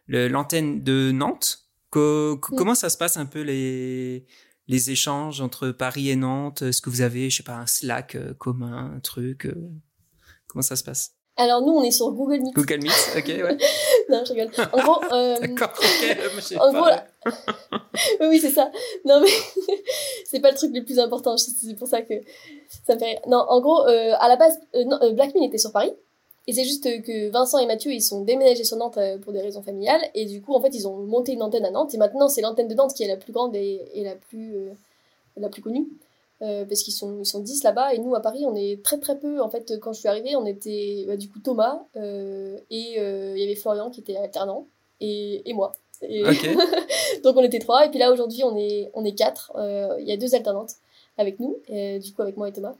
l'antenne 0.08 0.82
de 0.82 1.10
Nantes. 1.12 1.64
Mm. 1.94 2.36
Comment 2.40 2.74
ça 2.74 2.88
se 2.88 2.96
passe 2.96 3.16
un 3.16 3.26
peu 3.26 3.40
les, 3.40 4.24
les 4.70 4.90
échanges 4.92 5.40
entre 5.40 5.70
Paris 5.70 6.10
et 6.10 6.16
Nantes 6.16 6.62
Est-ce 6.62 6.80
que 6.80 6.90
vous 6.90 7.00
avez, 7.00 7.28
je 7.28 7.38
sais 7.38 7.42
pas, 7.42 7.56
un 7.56 7.66
Slack 7.66 8.14
euh, 8.14 8.34
commun, 8.34 8.92
un 8.94 9.00
truc 9.00 9.46
euh, 9.46 9.68
Comment 10.46 10.62
ça 10.62 10.76
se 10.76 10.84
passe? 10.84 11.12
Alors 11.36 11.62
nous, 11.62 11.72
on 11.72 11.82
est 11.82 11.90
sur 11.90 12.10
Google 12.12 12.40
Meet. 12.40 12.54
Google 12.54 12.80
Meet, 12.82 13.16
ok, 13.16 13.26
ouais. 13.26 13.56
non, 14.10 14.22
je 14.26 14.32
rigole. 14.32 14.50
En 14.72 14.82
gros, 14.82 15.04
euh, 15.12 15.40
d'accord, 15.40 15.72
ok. 15.72 16.56
En 16.60 16.72
gros, 16.72 16.84
là... 16.84 17.06
oui, 18.20 18.38
c'est 18.38 18.50
ça. 18.50 18.70
Non 19.04 19.20
mais 19.20 19.28
c'est 20.24 20.40
pas 20.40 20.50
le 20.50 20.56
truc 20.56 20.70
le 20.74 20.84
plus 20.84 20.98
important. 20.98 21.36
C'est 21.36 21.74
pour 21.76 21.88
ça 21.88 22.02
que 22.02 22.14
ça 22.86 22.94
me 22.94 22.98
fait 22.98 23.06
rire. 23.06 23.20
Non, 23.26 23.38
en 23.48 23.60
gros, 23.60 23.86
euh, 23.86 24.12
à 24.18 24.28
la 24.28 24.36
base, 24.36 24.58
euh, 24.74 24.84
euh 25.02 25.12
Blackmin 25.12 25.42
était 25.42 25.58
sur 25.58 25.72
Paris. 25.72 25.92
Et 26.50 26.52
c'est 26.52 26.64
juste 26.64 26.82
que 27.02 27.30
Vincent 27.30 27.58
et 27.58 27.66
Mathieu, 27.66 27.92
ils 27.92 28.02
sont 28.02 28.22
déménagés 28.22 28.64
sur 28.64 28.76
Nantes 28.76 28.98
pour 29.22 29.32
des 29.32 29.40
raisons 29.40 29.62
familiales. 29.62 30.00
Et 30.16 30.24
du 30.24 30.42
coup, 30.42 30.52
en 30.52 30.60
fait, 30.60 30.74
ils 30.74 30.88
ont 30.88 30.96
monté 30.96 31.32
une 31.32 31.42
antenne 31.42 31.64
à 31.64 31.70
Nantes. 31.70 31.94
Et 31.94 31.96
maintenant, 31.96 32.28
c'est 32.28 32.40
l'antenne 32.40 32.66
de 32.66 32.74
Nantes 32.74 32.92
qui 32.92 33.04
est 33.04 33.08
la 33.08 33.16
plus 33.16 33.32
grande 33.32 33.54
et, 33.54 33.82
et 33.94 34.02
la 34.02 34.16
plus 34.16 34.56
la 35.36 35.48
plus 35.48 35.62
connue. 35.62 35.86
Euh, 36.42 36.64
parce 36.64 36.82
qu'ils 36.82 36.94
sont, 36.94 37.18
ils 37.20 37.26
sont 37.26 37.40
10 37.40 37.64
là-bas, 37.64 37.92
et 37.92 37.98
nous 37.98 38.14
à 38.14 38.20
Paris 38.20 38.46
on 38.46 38.56
est 38.56 38.82
très 38.82 38.98
très 38.98 39.18
peu. 39.18 39.42
En 39.42 39.50
fait, 39.50 39.78
quand 39.78 39.92
je 39.92 40.00
suis 40.00 40.08
arrivée, 40.08 40.36
on 40.36 40.46
était 40.46 41.04
bah, 41.06 41.16
du 41.18 41.28
coup 41.28 41.38
Thomas, 41.38 41.82
euh, 41.96 42.56
et 42.70 42.94
euh, 42.98 43.34
il 43.36 43.42
y 43.42 43.44
avait 43.44 43.56
Florian 43.56 43.90
qui 43.90 44.00
était 44.00 44.16
alternant, 44.16 44.66
et, 45.00 45.42
et 45.48 45.52
moi. 45.52 45.72
Donc 47.24 47.36
on 47.36 47.42
était 47.42 47.58
trois, 47.58 47.84
et 47.84 47.90
puis 47.90 47.98
là 47.98 48.10
aujourd'hui 48.10 48.42
on 48.42 48.56
est, 48.56 48.90
on 48.94 49.04
est 49.04 49.12
quatre. 49.12 49.52
Il 49.98 50.08
y 50.08 50.12
a 50.12 50.16
deux 50.16 50.34
alternantes 50.34 50.76
avec 51.18 51.40
nous, 51.40 51.58
du 51.68 52.14
coup 52.14 52.22
avec 52.22 52.38
moi 52.38 52.48
et 52.48 52.52
Thomas. 52.52 52.74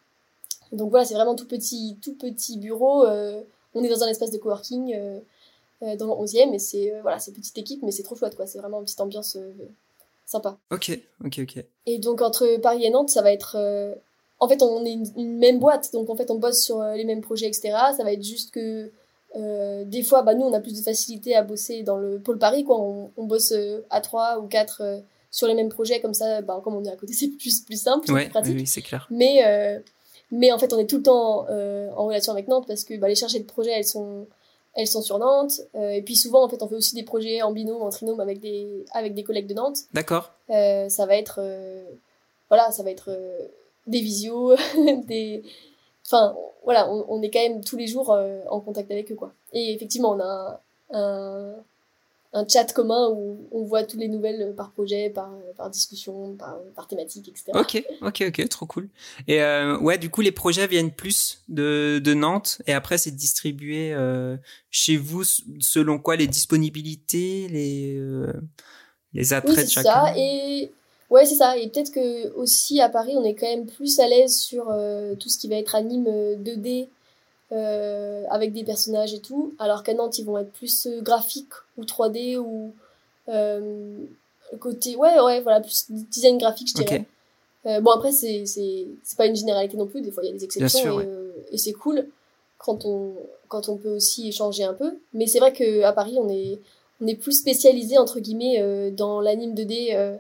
Donc 0.73 0.89
voilà, 0.89 1.05
c'est 1.05 1.15
vraiment 1.15 1.35
tout 1.35 1.47
petit, 1.47 1.99
tout 2.03 2.15
petit 2.15 2.57
bureau. 2.57 3.05
On 3.75 3.83
est 3.83 3.89
dans 3.89 4.03
un 4.03 4.09
espace 4.09 4.31
de 4.31 4.39
coworking 4.39 4.97
dans 5.81 6.07
le 6.07 6.13
11e, 6.13 6.53
et 6.55 6.59
c'est 6.59 6.93
voilà, 7.03 7.19
c'est 7.19 7.33
petite 7.33 7.57
équipe, 7.57 7.83
mais 7.83 7.91
c'est 7.91 8.03
trop 8.03 8.17
chouette 8.17 8.37
quoi. 8.37 8.47
C'est 8.47 8.59
vraiment 8.59 8.79
une 8.79 8.85
petite 8.85 9.01
ambiance 9.01 9.37
sympa. 10.31 10.59
Ok, 10.71 10.99
ok, 11.25 11.41
ok. 11.43 11.65
Et 11.87 11.99
donc 11.99 12.23
entre 12.23 12.57
Paris 12.61 12.85
et 12.85 12.91
Nantes, 12.91 13.11
ça 13.11 13.23
va 13.23 13.33
être... 13.33 13.57
Euh, 13.59 13.95
en 14.39 14.49
fait, 14.49 14.63
on 14.63 14.85
est 14.85 14.93
une, 14.93 15.39
même 15.39 15.59
boîte, 15.59 15.93
donc 15.93 16.09
en 16.09 16.17
fait, 16.17 16.31
on 16.31 16.37
bosse 16.37 16.63
sur 16.63 16.81
euh, 16.81 16.95
les 16.95 17.05
mêmes 17.05 17.21
projets, 17.21 17.47
etc. 17.47 17.73
Ça 17.97 18.05
va 18.05 18.13
être 18.13 18.25
juste 18.25 18.53
que 18.53 18.91
euh, 19.37 19.85
des 19.85 20.03
fois, 20.03 20.23
bah, 20.23 20.35
nous, 20.35 20.47
on 20.47 20.53
a 20.53 20.61
plus 20.61 20.79
de 20.79 20.83
facilité 20.83 21.35
à 21.37 21.43
bosser 21.43 21.83
dans 21.83 21.97
le 21.97 22.19
pôle 22.19 22.39
Paris, 22.39 22.65
quoi. 22.65 22.81
On, 22.81 23.11
on 23.17 23.25
bosse 23.25 23.53
à 23.91 24.01
trois 24.01 24.39
ou 24.39 24.47
quatre 24.47 25.03
sur 25.31 25.47
les 25.47 25.55
mêmes 25.55 25.69
projets, 25.69 26.01
comme 26.01 26.15
ça, 26.15 26.41
bah, 26.43 26.61
comme 26.65 26.75
on 26.75 26.85
est 26.85 26.91
à 26.91 26.97
côté, 26.97 27.13
c'est 27.19 27.29
plus, 27.29 27.61
plus 27.61 27.81
simple, 27.81 28.11
ouais, 28.13 28.25
plus 28.25 28.31
pratique. 28.31 28.57
Oui, 28.57 28.67
c'est 28.67 28.83
clair. 28.83 29.07
Mais, 29.11 29.83
mais 30.31 30.53
en 30.53 30.59
fait, 30.59 30.73
on 30.73 30.79
est 30.79 30.87
tout 30.87 30.99
le 30.99 31.03
temps 31.03 31.47
en 31.49 32.07
relation 32.07 32.33
avec 32.33 32.49
Nantes 32.49 32.67
parce 32.67 32.85
que 32.85 32.97
bah, 32.97 33.09
les 33.09 33.15
chargées 33.15 33.41
de 33.41 33.45
projet, 33.45 33.71
elles 33.71 33.85
sont 33.85 34.27
elles 34.75 34.87
sont 34.87 35.03
sur 35.03 35.19
Nantes. 35.19 35.61
Euh, 35.75 35.91
et 35.91 36.03
puis 36.03 36.17
souvent, 36.17 36.45
en 36.45 36.49
fait, 36.49 36.63
on 36.63 36.69
fait 36.69 36.77
aussi 36.77 36.95
des 36.95 37.03
projets 37.03 37.43
en 37.43 37.53
binôme, 37.53 37.83
en 37.83 37.91
trinôme 37.91 38.21
avec 38.21 38.41
des, 38.41 38.85
avec 38.93 39.15
des 39.15 39.25
collègues 39.25 39.47
de 39.47 39.55
Nantes. 39.55 39.79
D'accord. 39.93 40.33
Euh, 40.51 40.89
ça 40.89 41.07
va 41.07 41.17
être, 41.17 41.41
euh, 41.43 41.85
voilà, 42.49 42.71
ça 42.71 42.83
va 42.83 42.91
être 42.91 43.11
des 43.87 44.01
visios, 44.01 44.55
des, 45.07 45.43
enfin, 46.07 46.37
voilà, 46.65 46.91
on, 46.91 47.05
on, 47.09 47.23
est 47.23 47.31
quand 47.31 47.41
même 47.41 47.65
tous 47.65 47.77
les 47.77 47.87
jours 47.87 48.17
en 48.49 48.61
contact 48.61 48.91
avec 48.91 49.11
eux, 49.11 49.17
quoi. 49.17 49.33
Et 49.53 49.73
effectivement, 49.73 50.13
on 50.13 50.21
a 50.21 50.61
un, 50.93 51.51
un 51.51 51.55
chat 52.49 52.73
commun 52.73 53.09
où 53.11 53.49
on 53.51 53.65
voit 53.65 53.83
toutes 53.83 53.99
les 53.99 54.09
nouvelles 54.09 54.55
par 54.57 54.71
projet, 54.71 55.11
par, 55.11 55.33
par 55.57 55.69
discussion, 55.69 56.37
par, 56.37 56.59
par 56.77 56.87
thématique, 56.87 57.29
etc. 57.29 57.53
Ok, 57.55 57.85
ok, 58.03 58.25
ok, 58.29 58.49
trop 58.49 58.67
cool. 58.67 58.89
Et 59.27 59.43
euh, 59.43 59.79
ouais, 59.79 59.99
du 59.99 60.11
coup, 60.11 60.21
les 60.21 60.31
projets 60.31 60.67
viennent 60.67 60.93
plus 60.93 61.43
de, 61.49 62.01
de 62.03 62.15
Nantes 62.15 62.63
et 62.67 62.73
après, 62.73 62.99
c'est 62.99 63.11
distribué 63.11 63.93
euh, 63.93 64.37
chez 64.71 64.97
vous 64.97 65.25
selon 65.25 65.99
quoi 65.99 66.17
les 66.17 66.29
disponibilités, 66.29 67.49
les, 67.49 67.97
euh, 67.97 68.33
les 69.13 69.33
attraits 69.33 69.59
oui, 69.59 69.65
de 69.65 69.71
chacun. 69.71 69.91
Ça, 69.91 70.15
et 70.17 70.71
ouais, 71.11 71.27
c'est 71.27 71.37
ça. 71.37 71.59
Et 71.59 71.69
peut-être 71.69 71.91
que 71.91 72.33
aussi 72.35 72.81
à 72.81 72.89
Paris, 72.89 73.15
on 73.17 73.25
est 73.25 73.35
quand 73.35 73.49
même 73.49 73.67
plus 73.67 73.99
à 73.99 74.07
l'aise 74.07 74.37
sur 74.37 74.71
euh, 74.71 75.17
tout 75.17 75.29
ce 75.29 75.39
qui 75.39 75.49
va 75.49 75.57
être 75.57 75.75
anime 75.75 76.07
2D 76.07 76.89
euh, 77.53 78.25
avec 78.31 78.53
des 78.53 78.65
personnages 78.65 79.13
et 79.13 79.21
tout, 79.21 79.55
alors 79.59 79.83
qu'à 79.83 79.95
Nantes, 79.95 80.19
ils 80.19 80.25
vont 80.25 80.39
être 80.39 80.53
plus 80.53 80.87
euh, 80.87 81.01
graphiques 81.01 81.53
ou 81.77 81.85
3D 81.85 82.37
ou 82.37 82.73
euh, 83.29 83.97
côté. 84.59 84.97
Ouais, 84.97 85.19
ouais, 85.21 85.41
voilà, 85.41 85.61
plus 85.61 85.87
design 85.91 86.39
graphique, 86.39 86.69
je 86.69 86.83
dirais. 86.83 87.05
Euh, 87.67 87.81
bon, 87.81 87.91
après, 87.91 88.13
c'est, 88.13 88.47
c'est, 88.47 88.87
c'est 89.03 89.17
pas 89.17 89.27
une 89.27 89.37
généralité 89.37 89.77
non 89.77 89.87
plus, 89.87 90.01
des 90.01 90.11
fois 90.11 90.23
il 90.23 90.29
y 90.29 90.31
a 90.31 90.33
des 90.33 90.45
exceptions 90.45 91.01
et, 91.01 91.05
euh, 91.07 91.33
et 91.53 91.59
c'est 91.59 91.73
cool 91.75 92.07
quand 92.57 92.87
on, 92.87 93.13
quand 93.49 93.69
on 93.69 93.77
peut 93.77 93.97
aussi 93.97 94.29
échanger 94.29 94.65
un 94.65 94.75
peu. 94.75 94.99
Mais 95.13 95.27
c'est 95.27 95.41
vrai 95.41 95.53
qu'à 95.53 95.93
Paris, 95.93 96.17
on 96.19 96.29
est, 96.29 96.59
on 97.03 97.07
est 97.07 97.17
plus 97.17 97.33
spécialisé, 97.33 97.99
entre 97.99 98.21
guillemets, 98.21 98.91
dans 98.93 99.21
l'anime 99.21 99.55
2D 99.55 100.19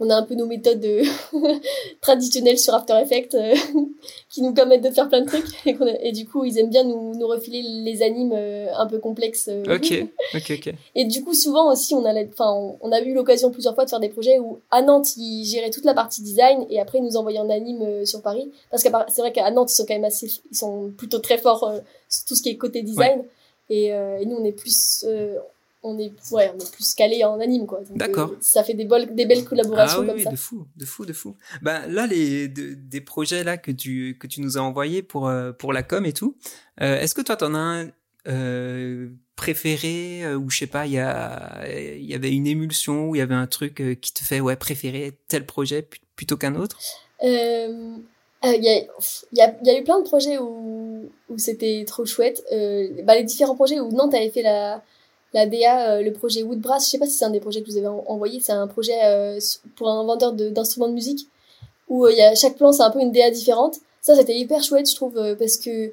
on 0.00 0.10
a 0.10 0.16
un 0.16 0.22
peu 0.22 0.34
nos 0.34 0.46
méthodes 0.46 0.84
euh, 0.84 1.04
traditionnelles 2.00 2.58
sur 2.58 2.74
After 2.74 2.94
Effects 3.02 3.34
euh, 3.34 3.54
qui 4.30 4.42
nous 4.42 4.54
permettent 4.54 4.84
de 4.84 4.90
faire 4.90 5.08
plein 5.08 5.22
de 5.22 5.26
trucs. 5.26 5.44
Et, 5.66 6.12
du 6.12 6.26
coup 6.26 6.44
ils 6.44 6.58
aiment 6.58 6.70
bien 6.70 6.84
nous, 6.84 7.14
nous 7.14 7.26
refiler 7.26 7.62
les 7.62 8.02
animes 8.02 8.32
euh, 8.34 8.68
un 8.76 8.86
peu 8.86 8.98
complexes 8.98 9.50
ok 9.68 10.06
ok 10.34 10.50
ok. 10.50 10.74
Et 10.94 11.04
du 11.04 11.24
coup 11.24 11.34
souvent 11.34 11.72
aussi 11.72 11.94
on 11.94 12.04
a 12.04 12.14
enfin 12.24 12.76
on, 12.80 12.92
a 12.92 13.00
eu 13.00 13.14
l'occasion 13.14 13.50
plusieurs 13.50 13.74
fois 13.74 13.84
de 13.84 13.90
faire 13.90 14.00
des 14.00 14.08
projets 14.08 14.38
où 14.38 14.60
à 14.70 14.82
Nantes 14.82 15.16
ils 15.16 15.44
géraient 15.44 15.70
toute 15.70 15.84
la 15.84 15.94
partie 15.94 16.22
design 16.22 16.66
et 16.70 16.80
après 16.80 16.98
ils 16.98 17.04
nous 17.04 17.16
envoyaient 17.16 17.38
en 17.38 17.50
anime 17.50 18.04
sur 18.06 18.22
Paris. 18.22 18.50
Parce 18.70 18.82
que 18.82 18.88
c'est 19.08 19.20
vrai 19.20 19.32
qu'à 19.32 19.50
Nantes 19.50 19.72
ils 19.72 19.76
sont 19.76 19.84
quand 19.86 19.94
même 19.94 20.04
assez 20.04 20.30
ils 20.50 20.56
sont 20.56 20.92
plutôt 20.96 21.18
très 21.18 21.38
forts 21.38 21.72
sur 22.08 22.24
tout 22.26 22.34
ce 22.34 22.42
qui 22.42 22.50
est 22.50 22.56
côté 22.56 22.82
design. 22.82 23.22
Et, 23.70 23.86
et, 23.86 24.26
nous 24.26 24.36
on 24.36 24.44
est 24.44 24.52
plus 24.52 25.04
on 25.88 25.98
est, 25.98 26.12
ouais, 26.32 26.50
on 26.54 26.58
est 26.58 26.72
plus 26.72 26.94
calé 26.94 27.24
en 27.24 27.40
anime, 27.40 27.66
quoi. 27.66 27.80
D'accord. 27.90 28.30
Euh, 28.30 28.38
ça 28.40 28.62
fait 28.62 28.74
des, 28.74 28.84
des 28.84 29.26
belles 29.26 29.44
collaborations 29.44 29.98
ah, 29.98 30.02
oui, 30.02 30.06
comme 30.06 30.16
oui, 30.16 30.22
ça. 30.22 30.30
de 30.30 30.36
fou, 30.36 30.66
de 30.76 30.84
fou, 30.84 31.06
de 31.06 31.12
fou. 31.12 31.36
Ben, 31.62 31.86
là, 31.86 32.06
les, 32.06 32.48
des 32.48 33.00
projets 33.00 33.44
là 33.44 33.56
que 33.56 33.70
tu, 33.70 34.16
que 34.18 34.26
tu 34.26 34.40
nous 34.40 34.58
as 34.58 34.60
envoyés 34.60 35.02
pour, 35.02 35.28
euh, 35.28 35.52
pour 35.52 35.72
la 35.72 35.82
com 35.82 36.04
et 36.04 36.12
tout, 36.12 36.36
euh, 36.80 37.00
est-ce 37.00 37.14
que 37.14 37.22
toi, 37.22 37.36
t'en 37.36 37.54
as 37.54 37.86
un 38.26 39.08
préféré 39.36 40.34
ou 40.34 40.50
je 40.50 40.58
sais 40.58 40.66
pas, 40.66 40.84
il 40.84 40.92
y, 40.92 40.98
a, 40.98 41.64
il 41.66 42.04
y 42.04 42.12
avait 42.12 42.32
une 42.32 42.46
émulsion 42.46 43.08
ou 43.08 43.14
il 43.14 43.20
y 43.20 43.22
avait 43.22 43.34
un 43.34 43.46
truc 43.46 43.76
qui 44.02 44.12
te 44.12 44.22
fait, 44.22 44.40
ouais, 44.40 44.56
préférer 44.56 45.16
tel 45.28 45.46
projet 45.46 45.88
plutôt 46.14 46.36
qu'un 46.36 46.54
autre? 46.56 46.78
Il 47.22 47.30
y, 48.42 48.46
a, 48.46 48.52
y, 48.52 48.68
a, 49.40 49.54
y, 49.62 49.70
a, 49.70 49.78
eu 49.78 49.84
plein 49.84 50.00
de 50.00 50.04
projets 50.04 50.36
où, 50.36 51.10
où 51.30 51.38
c'était 51.38 51.84
trop 51.86 52.04
chouette. 52.04 52.44
bah, 53.04 53.14
les 53.14 53.24
différents 53.24 53.54
projets 53.54 53.80
où 53.80 53.90
Nantes 53.92 54.12
avait 54.12 54.30
fait 54.30 54.42
la, 54.42 54.82
la 55.34 55.46
DA, 55.46 55.90
euh, 55.90 56.02
le 56.02 56.12
projet 56.12 56.42
Woodbrass, 56.42 56.86
je 56.86 56.90
sais 56.90 56.98
pas 56.98 57.06
si 57.06 57.12
c'est 57.12 57.24
un 57.24 57.30
des 57.30 57.40
projets 57.40 57.62
que 57.62 57.70
vous 57.70 57.76
avez 57.76 57.86
envoyé, 57.86 58.40
c'est 58.40 58.52
un 58.52 58.66
projet 58.66 58.98
euh, 59.04 59.38
pour 59.76 59.88
un 59.88 60.04
vendeur 60.04 60.32
d'instruments 60.32 60.88
de, 60.88 60.94
musique 60.94 61.28
où 61.88 62.06
euh, 62.06 62.12
il 62.12 62.18
y 62.18 62.22
a 62.22 62.34
chaque 62.34 62.56
plan 62.56 62.72
c'est 62.72 62.82
un 62.82 62.90
peu 62.90 63.00
une 63.00 63.12
DA 63.12 63.30
différente. 63.30 63.76
Ça 64.00 64.14
c'était 64.14 64.36
hyper 64.36 64.62
chouette 64.62 64.88
je 64.88 64.94
trouve 64.94 65.14
parce 65.38 65.58
que 65.58 65.92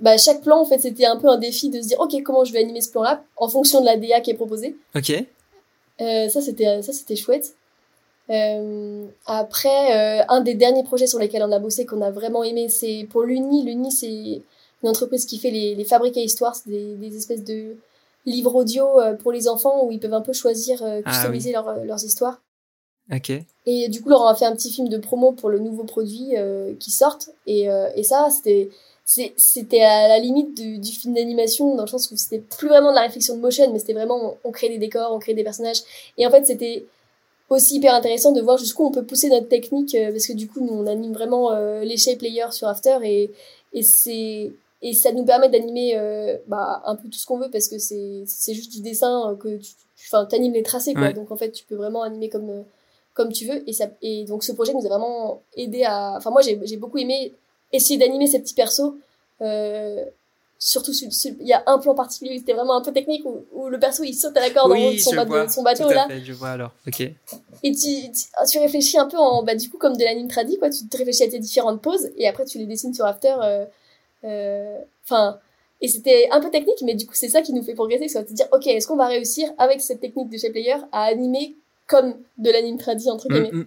bah, 0.00 0.16
chaque 0.16 0.40
plan 0.40 0.60
en 0.60 0.64
fait 0.64 0.78
c'était 0.78 1.04
un 1.04 1.16
peu 1.16 1.28
un 1.28 1.36
défi 1.36 1.68
de 1.68 1.82
se 1.82 1.88
dire 1.88 2.00
ok 2.00 2.22
comment 2.22 2.44
je 2.44 2.52
vais 2.52 2.60
animer 2.60 2.80
ce 2.80 2.90
plan 2.90 3.02
là 3.02 3.22
en 3.36 3.48
fonction 3.48 3.80
de 3.80 3.86
la 3.86 3.96
DA 3.96 4.20
qui 4.20 4.30
est 4.30 4.34
proposée. 4.34 4.76
Ok. 4.94 5.12
ça 5.98 6.40
c'était 6.40 6.80
ça 6.80 6.92
c'était 6.92 7.16
chouette. 7.16 7.54
après 9.26 10.24
un 10.28 10.40
des 10.40 10.54
derniers 10.54 10.84
projets 10.84 11.06
sur 11.06 11.18
lesquels 11.18 11.42
on 11.42 11.52
a 11.52 11.58
bossé 11.58 11.84
qu'on 11.84 12.00
a 12.00 12.10
vraiment 12.10 12.44
aimé 12.44 12.70
c'est 12.70 13.06
pour 13.10 13.22
l'Uni. 13.24 13.64
L'Uni 13.64 13.92
c'est 13.92 14.40
une 14.82 14.88
entreprise 14.88 15.26
qui 15.26 15.38
fait 15.38 15.50
les, 15.50 15.74
les 15.74 15.84
fabriques 15.84 16.16
à 16.16 16.20
histoire, 16.20 16.54
c'est 16.54 16.70
des, 16.70 16.94
des 16.94 17.14
espèces 17.14 17.44
de 17.44 17.76
livre 18.26 18.54
audio 18.54 19.00
euh, 19.00 19.14
pour 19.14 19.32
les 19.32 19.48
enfants 19.48 19.84
où 19.84 19.92
ils 19.92 20.00
peuvent 20.00 20.14
un 20.14 20.20
peu 20.20 20.32
choisir, 20.32 20.82
euh, 20.82 21.00
ah 21.04 21.10
customiser 21.10 21.56
euh, 21.56 21.84
leurs 21.84 22.04
histoires. 22.04 22.42
Ok. 23.12 23.32
Et 23.66 23.88
du 23.88 24.02
coup, 24.02 24.08
leur 24.08 24.26
a 24.26 24.34
fait 24.34 24.44
un 24.44 24.54
petit 24.54 24.70
film 24.70 24.88
de 24.88 24.98
promo 24.98 25.32
pour 25.32 25.48
le 25.48 25.58
nouveau 25.58 25.82
produit 25.82 26.34
qui 26.78 26.92
sortent. 26.92 27.30
Et, 27.44 27.66
et 27.96 28.04
ça, 28.04 28.28
c'était 28.30 28.70
c'était 29.04 29.80
à 29.80 30.06
la 30.06 30.20
limite 30.20 30.56
du, 30.56 30.78
du 30.78 30.92
film 30.92 31.14
d'animation 31.14 31.74
dans 31.74 31.82
le 31.82 31.88
sens 31.88 32.08
où 32.12 32.16
c'était 32.16 32.38
plus 32.38 32.68
vraiment 32.68 32.90
de 32.90 32.94
la 32.94 33.00
réflexion 33.00 33.34
de 33.34 33.40
motion 33.40 33.68
mais 33.72 33.80
c'était 33.80 33.94
vraiment 33.94 34.36
on, 34.44 34.52
crée 34.52 34.68
des 34.68 34.78
décors 34.78 35.12
on 35.12 35.18
crée 35.18 35.34
des 35.34 35.42
personnages 35.42 35.82
et 36.16 36.24
en 36.24 36.30
fait 36.30 36.46
c'était 36.46 36.86
aussi 37.48 37.78
hyper 37.78 37.92
intéressant 37.92 38.30
de 38.30 38.40
voir 38.40 38.56
jusqu'où 38.56 38.84
on 38.84 38.92
peut 38.92 39.04
pousser 39.04 39.28
notre 39.28 39.48
technique 39.48 39.96
parce 40.12 40.28
que 40.28 40.32
du 40.32 40.46
coup 40.46 40.60
nous 40.60 40.74
on 40.74 40.86
anime 40.86 41.12
vraiment 41.12 41.50
les 41.80 41.96
shape 41.96 42.20
layers 42.20 42.52
sur 42.52 42.68
After 42.68 42.98
et, 43.02 43.32
et 43.72 43.82
c'est 43.82 44.52
et 44.82 44.94
ça 44.94 45.12
nous 45.12 45.24
permet 45.24 45.48
d'animer 45.48 45.96
euh, 45.96 46.38
bah, 46.46 46.82
un 46.86 46.96
peu 46.96 47.08
tout 47.08 47.18
ce 47.18 47.26
qu'on 47.26 47.38
veut 47.38 47.50
parce 47.50 47.68
que 47.68 47.78
c'est 47.78 48.24
c'est 48.26 48.54
juste 48.54 48.72
du 48.72 48.80
dessin 48.80 49.30
euh, 49.30 49.36
que 49.36 49.56
tu 49.58 49.74
enfin 50.06 50.24
t'animes 50.24 50.54
les 50.54 50.62
tracés 50.62 50.94
quoi. 50.94 51.12
Donc 51.12 51.30
en 51.30 51.36
fait 51.36 51.52
tu 51.52 51.64
peux 51.64 51.74
vraiment 51.74 52.02
animer 52.02 52.28
comme 52.28 52.48
euh, 52.48 52.62
comme 53.14 53.32
tu 53.32 53.46
veux. 53.46 53.68
Et 53.68 53.72
ça 53.72 53.88
et 54.00 54.24
donc 54.24 54.42
ce 54.42 54.52
projet 54.52 54.72
nous 54.72 54.84
a 54.86 54.88
vraiment 54.88 55.42
aidé 55.56 55.84
à 55.84 56.14
enfin 56.16 56.30
moi 56.30 56.40
j'ai 56.40 56.58
j'ai 56.64 56.76
beaucoup 56.76 56.98
aimé 56.98 57.34
essayer 57.72 57.98
d'animer 57.98 58.26
ces 58.26 58.40
petits 58.40 58.54
persos 58.54 58.94
euh, 59.42 60.04
surtout 60.58 60.92
il 60.92 61.46
y 61.46 61.54
a 61.54 61.62
un 61.66 61.78
plan 61.78 61.94
particulier 61.94 62.38
c'était 62.38 62.52
vraiment 62.52 62.76
un 62.76 62.82
peu 62.82 62.92
technique 62.92 63.24
où, 63.24 63.46
où, 63.52 63.68
le 63.68 63.78
perso 63.78 64.02
il 64.02 64.12
saute 64.12 64.36
à 64.36 64.40
la 64.40 64.50
corde 64.50 64.70
oui, 64.72 64.84
en 64.84 64.88
haut 64.88 64.92
de 64.92 64.98
son, 64.98 65.62
bateau 65.62 65.88
tout 65.88 65.94
là. 65.94 66.06
fait, 66.06 66.20
je 66.22 66.34
vois 66.34 66.50
alors. 66.50 66.72
Ok. 66.86 67.00
Et 67.00 67.72
tu, 67.72 67.88
tu, 68.50 68.58
réfléchis 68.58 68.98
un 68.98 69.06
peu 69.06 69.16
en 69.16 69.42
bah 69.42 69.54
du 69.54 69.70
coup 69.70 69.78
comme 69.78 69.96
de 69.96 70.04
l'anime 70.04 70.28
tradi 70.28 70.58
quoi. 70.58 70.68
Tu 70.68 70.86
te 70.86 70.96
réfléchis 70.96 71.24
à 71.24 71.28
tes 71.28 71.38
différentes 71.38 71.80
poses 71.80 72.10
et 72.16 72.28
après 72.28 72.44
tu 72.44 72.58
les 72.58 72.66
dessines 72.66 72.92
sur 72.92 73.06
After 73.06 73.36
euh, 73.42 73.64
enfin, 74.24 75.40
et 75.80 75.88
c'était 75.88 76.28
un 76.30 76.40
peu 76.40 76.50
technique, 76.50 76.82
mais 76.82 76.94
du 76.94 77.06
coup, 77.06 77.14
c'est 77.14 77.28
ça 77.28 77.42
qui 77.42 77.52
nous 77.52 77.62
fait 77.62 77.74
progresser, 77.74 78.08
c'est 78.08 78.28
de 78.28 78.34
dire, 78.34 78.46
ok, 78.52 78.66
est-ce 78.66 78.86
qu'on 78.86 78.96
va 78.96 79.06
réussir 79.06 79.50
avec 79.58 79.80
cette 79.80 80.00
technique 80.00 80.28
de 80.28 80.36
chez 80.36 80.50
Player 80.50 80.76
à 80.92 81.04
animer 81.04 81.56
comme 81.86 82.14
de 82.38 82.50
l'anime 82.50 82.76
tradit 82.76 83.10
entre 83.10 83.28
mm, 83.28 83.32
guillemets? 83.32 83.52
Mm, 83.52 83.66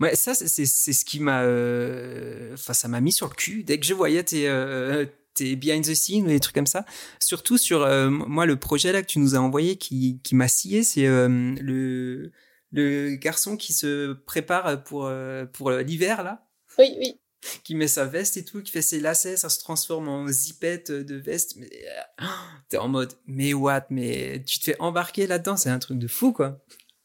Ouais, 0.00 0.16
ça, 0.16 0.34
c'est 0.34 0.66
ce 0.66 1.04
qui 1.04 1.20
m'a. 1.20 1.44
Euh, 1.44 2.52
enfin, 2.54 2.72
ça 2.72 2.88
m'a 2.88 3.00
mis 3.00 3.12
sur 3.12 3.28
le 3.28 3.34
cul. 3.34 3.62
Dès 3.62 3.78
que 3.78 3.86
je 3.86 3.94
voyais 3.94 4.24
tes, 4.24 4.48
euh, 4.48 5.06
tes 5.34 5.54
behind 5.54 5.84
the 5.84 5.94
scenes 5.94 6.24
ou 6.24 6.26
des 6.26 6.40
trucs 6.40 6.56
comme 6.56 6.66
ça. 6.66 6.84
Surtout 7.20 7.56
sur 7.58 7.86
moi 8.10 8.44
le 8.44 8.56
projet 8.56 8.90
là 8.90 9.02
que 9.02 9.06
tu 9.06 9.20
nous 9.20 9.36
as 9.36 9.38
envoyé 9.38 9.76
qui 9.76 10.20
qui 10.24 10.34
m'a 10.34 10.48
scié, 10.48 10.82
c'est 10.82 11.06
le 11.06 12.32
le 12.72 13.14
garçon 13.14 13.56
qui 13.56 13.72
se 13.72 14.14
prépare 14.14 14.82
pour 14.82 15.08
pour 15.52 15.70
l'hiver 15.70 16.24
là. 16.24 16.44
Oui, 16.76 16.96
oui 16.98 17.20
qui 17.64 17.74
met 17.74 17.88
sa 17.88 18.04
veste 18.04 18.36
et 18.36 18.44
tout, 18.44 18.62
qui 18.62 18.70
fait 18.70 18.82
ses 18.82 19.00
lacets, 19.00 19.36
ça 19.36 19.48
se 19.48 19.58
transforme 19.58 20.08
en 20.08 20.26
zipette 20.28 20.90
de 20.90 21.16
veste. 21.16 21.56
Mais 21.56 21.70
euh, 22.20 22.24
t'es 22.68 22.78
en 22.78 22.88
mode, 22.88 23.12
mais 23.26 23.54
what, 23.54 23.86
mais 23.90 24.42
tu 24.46 24.58
te 24.58 24.64
fais 24.64 24.76
embarquer 24.80 25.26
là-dedans, 25.26 25.56
c'est 25.56 25.70
un 25.70 25.78
truc 25.78 25.98
de 25.98 26.08
fou, 26.08 26.32
quoi. 26.32 26.60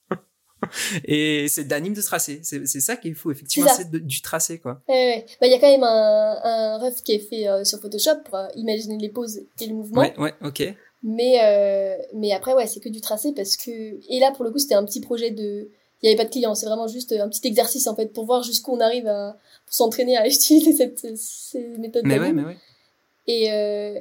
et 1.05 1.47
c'est 1.49 1.65
d'anime 1.65 1.93
de 1.93 2.01
tracé. 2.01 2.41
C'est 2.43 2.65
ça 2.65 2.95
qui 2.95 3.09
est 3.09 3.13
fou, 3.13 3.31
effectivement, 3.31 3.71
c'est 3.75 3.91
du 3.91 4.21
tracé, 4.21 4.59
quoi. 4.59 4.81
Ouais, 4.87 5.25
Bah, 5.39 5.47
il 5.47 5.51
y 5.51 5.55
a 5.55 5.59
quand 5.59 5.71
même 5.71 5.83
un, 5.83 6.39
un 6.43 6.77
ref 6.79 7.03
qui 7.03 7.13
est 7.13 7.19
fait 7.19 7.47
euh, 7.47 7.63
sur 7.63 7.79
Photoshop 7.79 8.23
pour 8.25 8.35
euh, 8.35 8.47
imaginer 8.55 8.97
les 8.97 9.09
poses 9.09 9.41
et 9.59 9.67
le 9.67 9.75
mouvement. 9.75 10.01
Ouais, 10.01 10.17
ouais, 10.17 10.33
ok. 10.43 10.63
Mais, 11.05 11.97
mais 12.13 12.31
après, 12.31 12.53
ouais, 12.53 12.65
c'est 12.65 12.79
que 12.79 12.87
du 12.87 13.01
tracé 13.01 13.33
parce 13.33 13.57
que. 13.57 13.71
Et 13.71 14.19
là, 14.21 14.31
pour 14.31 14.45
le 14.45 14.51
coup, 14.51 14.59
c'était 14.59 14.75
un 14.75 14.85
petit 14.85 15.01
projet 15.01 15.31
de 15.31 15.69
il 16.03 16.07
n'y 16.07 16.09
avait 16.09 16.23
pas 16.23 16.27
de 16.27 16.31
client. 16.31 16.53
C'est 16.53 16.65
vraiment 16.65 16.87
juste 16.87 17.11
un 17.13 17.29
petit 17.29 17.47
exercice, 17.47 17.87
en 17.87 17.95
fait, 17.95 18.07
pour 18.07 18.25
voir 18.25 18.43
jusqu'où 18.43 18.73
on 18.73 18.79
arrive 18.79 19.07
à 19.07 19.37
s'entraîner 19.69 20.17
à 20.17 20.27
utiliser 20.27 20.73
cette, 20.73 21.17
ces 21.17 21.67
méthodes. 21.79 22.03
Mais 22.05 22.19
ouais, 22.19 22.33
mais 22.33 22.43
ouais. 22.43 22.57
Et, 23.25 23.51
euh, 23.51 23.99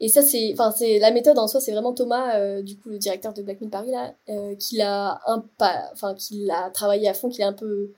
et 0.00 0.08
ça, 0.08 0.22
c'est, 0.22 0.50
enfin, 0.52 0.72
c'est, 0.76 0.98
la 0.98 1.10
méthode 1.10 1.38
en 1.38 1.48
soi, 1.48 1.60
c'est 1.60 1.72
vraiment 1.72 1.94
Thomas, 1.94 2.36
euh, 2.38 2.62
du 2.62 2.76
coup, 2.76 2.88
le 2.88 2.98
directeur 2.98 3.32
de 3.32 3.42
Black 3.42 3.58
Paris, 3.70 3.90
là, 3.90 4.14
euh, 4.28 4.54
qui 4.56 4.76
l'a 4.76 5.20
un 5.26 5.44
pas, 5.58 5.90
enfin, 5.92 6.14
qui 6.14 6.44
l'a 6.44 6.70
travaillé 6.70 7.08
à 7.08 7.14
fond, 7.14 7.28
qui 7.28 7.40
est 7.40 7.44
un 7.44 7.52
peu, 7.52 7.92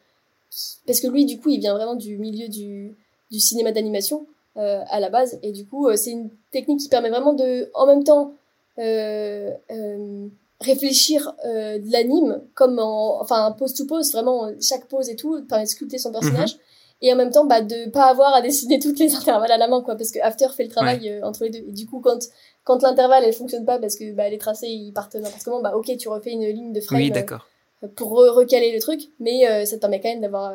parce 0.87 1.01
que 1.01 1.07
lui, 1.07 1.25
du 1.25 1.41
coup, 1.41 1.49
il 1.51 1.61
vient 1.61 1.75
vraiment 1.75 1.95
du 1.95 2.19
milieu 2.19 2.49
du, 2.49 2.95
du 3.31 3.41
cinéma 3.41 3.73
d'animation, 3.73 4.27
euh, 4.57 4.83
à 4.89 5.01
la 5.01 5.11
base. 5.11 5.39
Et 5.43 5.53
du 5.53 5.65
coup, 5.67 5.89
euh, 5.89 5.97
c'est 5.97 6.11
une 6.11 6.31
technique 6.51 6.81
qui 6.81 6.89
permet 6.89 7.11
vraiment 7.11 7.35
de, 7.35 7.71
en 7.75 7.87
même 7.87 8.03
temps, 8.03 8.35
euh, 8.79 9.53
euh, 9.71 10.27
réfléchir 10.61 11.35
euh, 11.47 11.79
de 11.79 11.91
l'anime 11.91 12.43
comme 12.55 12.79
en 12.79 13.21
enfin 13.21 13.55
pose 13.59 13.75
to 13.75 13.87
pose 13.87 14.13
vraiment 14.13 14.51
chaque 14.61 14.87
pose 14.87 15.09
et 15.09 15.17
tout 15.17 15.43
permet 15.49 15.65
de 15.65 15.69
sculpter 15.69 15.99
son 15.99 16.13
personnage 16.13 16.55
mhm. 16.55 16.61
et 17.03 17.13
en 17.13 17.17
même 17.17 17.31
temps 17.31 17.47
bah 17.47 17.63
de 17.63 17.89
pas 17.89 18.11
avoir 18.11 18.35
à 18.35 18.43
dessiner 18.43 18.79
toutes 18.83 18.99
les 18.99 19.15
intervalles 19.15 19.53
à 19.53 19.57
la 19.57 19.69
main 19.69 19.81
quoi 19.81 19.97
parce 19.97 20.11
que 20.11 20.19
After 20.21 20.49
fait 20.55 20.65
le 20.65 20.71
travail 20.71 21.09
euh, 21.09 21.27
entre 21.27 21.45
les 21.45 21.51
deux 21.51 21.65
et 21.67 21.73
du 21.73 21.87
coup 21.87 22.01
quand 22.01 22.19
quand 22.65 22.83
l'intervalle 22.83 23.25
elle 23.25 23.33
fonctionne 23.33 23.65
pas 23.65 23.79
parce 23.79 23.97
que 23.97 24.13
bah 24.13 24.29
les 24.29 24.39
tracés 24.39 24.69
ils 24.69 24.93
partent 24.93 25.15
n'importe 25.15 25.43
comment 25.45 25.63
bah 25.63 25.75
ok 25.75 25.97
tu 25.97 26.09
refais 26.09 26.33
une 26.33 26.47
ligne 26.47 26.73
de 26.73 26.81
frame 26.81 27.01
oui, 27.01 27.11
d'accord. 27.11 27.47
Euh, 27.83 27.89
pour 27.97 28.11
recaler 28.11 28.73
le 28.73 28.81
truc 28.81 29.01
mais 29.19 29.49
euh, 29.49 29.65
ça 29.65 29.77
te 29.77 29.81
permet 29.81 30.01
quand 30.01 30.11
même 30.11 30.21
d'avoir 30.21 30.55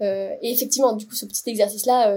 et 0.00 0.50
effectivement 0.50 0.94
du 0.94 1.06
coup 1.06 1.14
ce 1.14 1.26
petit 1.26 1.48
exercice 1.48 1.86
là 1.86 2.12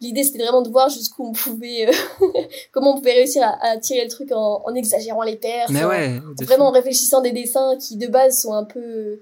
l'idée 0.00 0.24
c'était 0.24 0.38
vraiment 0.38 0.62
de 0.62 0.70
voir 0.70 0.88
jusqu'où 0.88 1.26
on 1.26 1.32
pouvait 1.32 1.88
euh, 1.88 1.92
comment 2.72 2.94
on 2.94 2.98
pouvait 2.98 3.14
réussir 3.14 3.42
à, 3.42 3.72
à 3.72 3.76
tirer 3.78 4.04
le 4.04 4.10
truc 4.10 4.30
en, 4.32 4.62
en, 4.64 4.74
exagérant 4.74 5.22
les 5.22 5.36
pertes 5.36 5.70
mais 5.70 5.84
ouais, 5.84 6.20
vraiment 6.42 6.68
en 6.68 6.72
réfléchissant 6.72 7.20
des 7.20 7.32
dessins 7.32 7.76
qui 7.76 7.96
de 7.96 8.06
base 8.06 8.40
sont 8.42 8.52
un 8.52 8.64
peu 8.64 9.20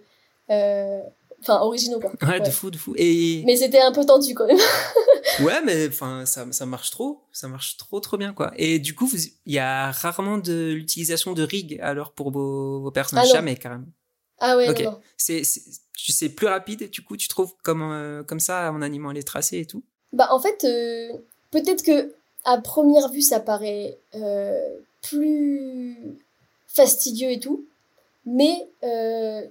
euh, 0.51 1.01
enfin 1.41 1.61
originaux 1.61 2.01
quoi. 2.01 2.13
Ouais, 2.27 2.41
de 2.41 2.51
fou 2.51 2.71
de 2.71 2.77
fou. 2.77 2.95
Et 2.97 3.43
mais 3.47 3.57
c'était 3.57 3.81
un 3.81 3.93
peu 3.93 4.05
tendu 4.05 4.35
quand 4.35 4.47
même. 4.47 4.59
Ouais 5.41 5.63
mais 5.65 5.89
enfin 5.89 6.27
ça 6.27 6.47
ça 6.53 6.67
marche 6.67 6.91
trop 6.91 7.23
ça 7.33 7.49
marche 7.49 7.77
trop 7.77 7.99
trop 7.99 8.17
bien 8.19 8.33
quoi. 8.35 8.53
Et 8.57 8.79
du 8.79 8.95
coup 8.95 9.11
il 9.47 9.53
y 9.53 9.59
a 9.59 9.91
rarement 9.91 10.39
de 10.39 10.73
l'utilisation 10.73 11.33
de 11.33 11.43
rig 11.43 11.81
alors 11.83 12.13
pour 12.13 12.31
vos, 12.31 12.81
vos 12.81 12.91
personnages? 12.91 13.29
Ah 13.31 13.35
jamais 13.35 13.57
carrément. 13.57 13.87
Ah 14.39 14.57
ouais 14.57 14.69
ok. 14.69 14.87
c'est 15.17 15.43
tu 15.97 16.13
sais 16.13 16.29
plus 16.29 16.47
rapide 16.47 16.91
du 16.91 17.03
coup 17.03 17.17
tu 17.17 17.27
trouves 17.27 17.55
comme 17.65 17.83
euh, 17.83 18.23
comme 18.23 18.39
ça 18.39 18.71
en 18.71 18.83
animant 18.83 19.13
les 19.13 19.23
tracés 19.23 19.61
et 19.61 19.67
tout? 19.67 19.83
Bah 20.13 20.29
en 20.31 20.39
fait, 20.39 20.65
euh, 20.65 21.13
peut-être 21.51 21.83
que 21.83 22.15
à 22.45 22.59
première 22.59 23.09
vue 23.09 23.23
ça 23.23 23.41
paraît 23.41 23.97
euh, 24.15 24.61
plus 25.03 25.97
fastidieux 26.69 27.31
et 27.31 27.41
tout, 27.41 27.65
mais 28.27 28.69
euh, 28.83 29.43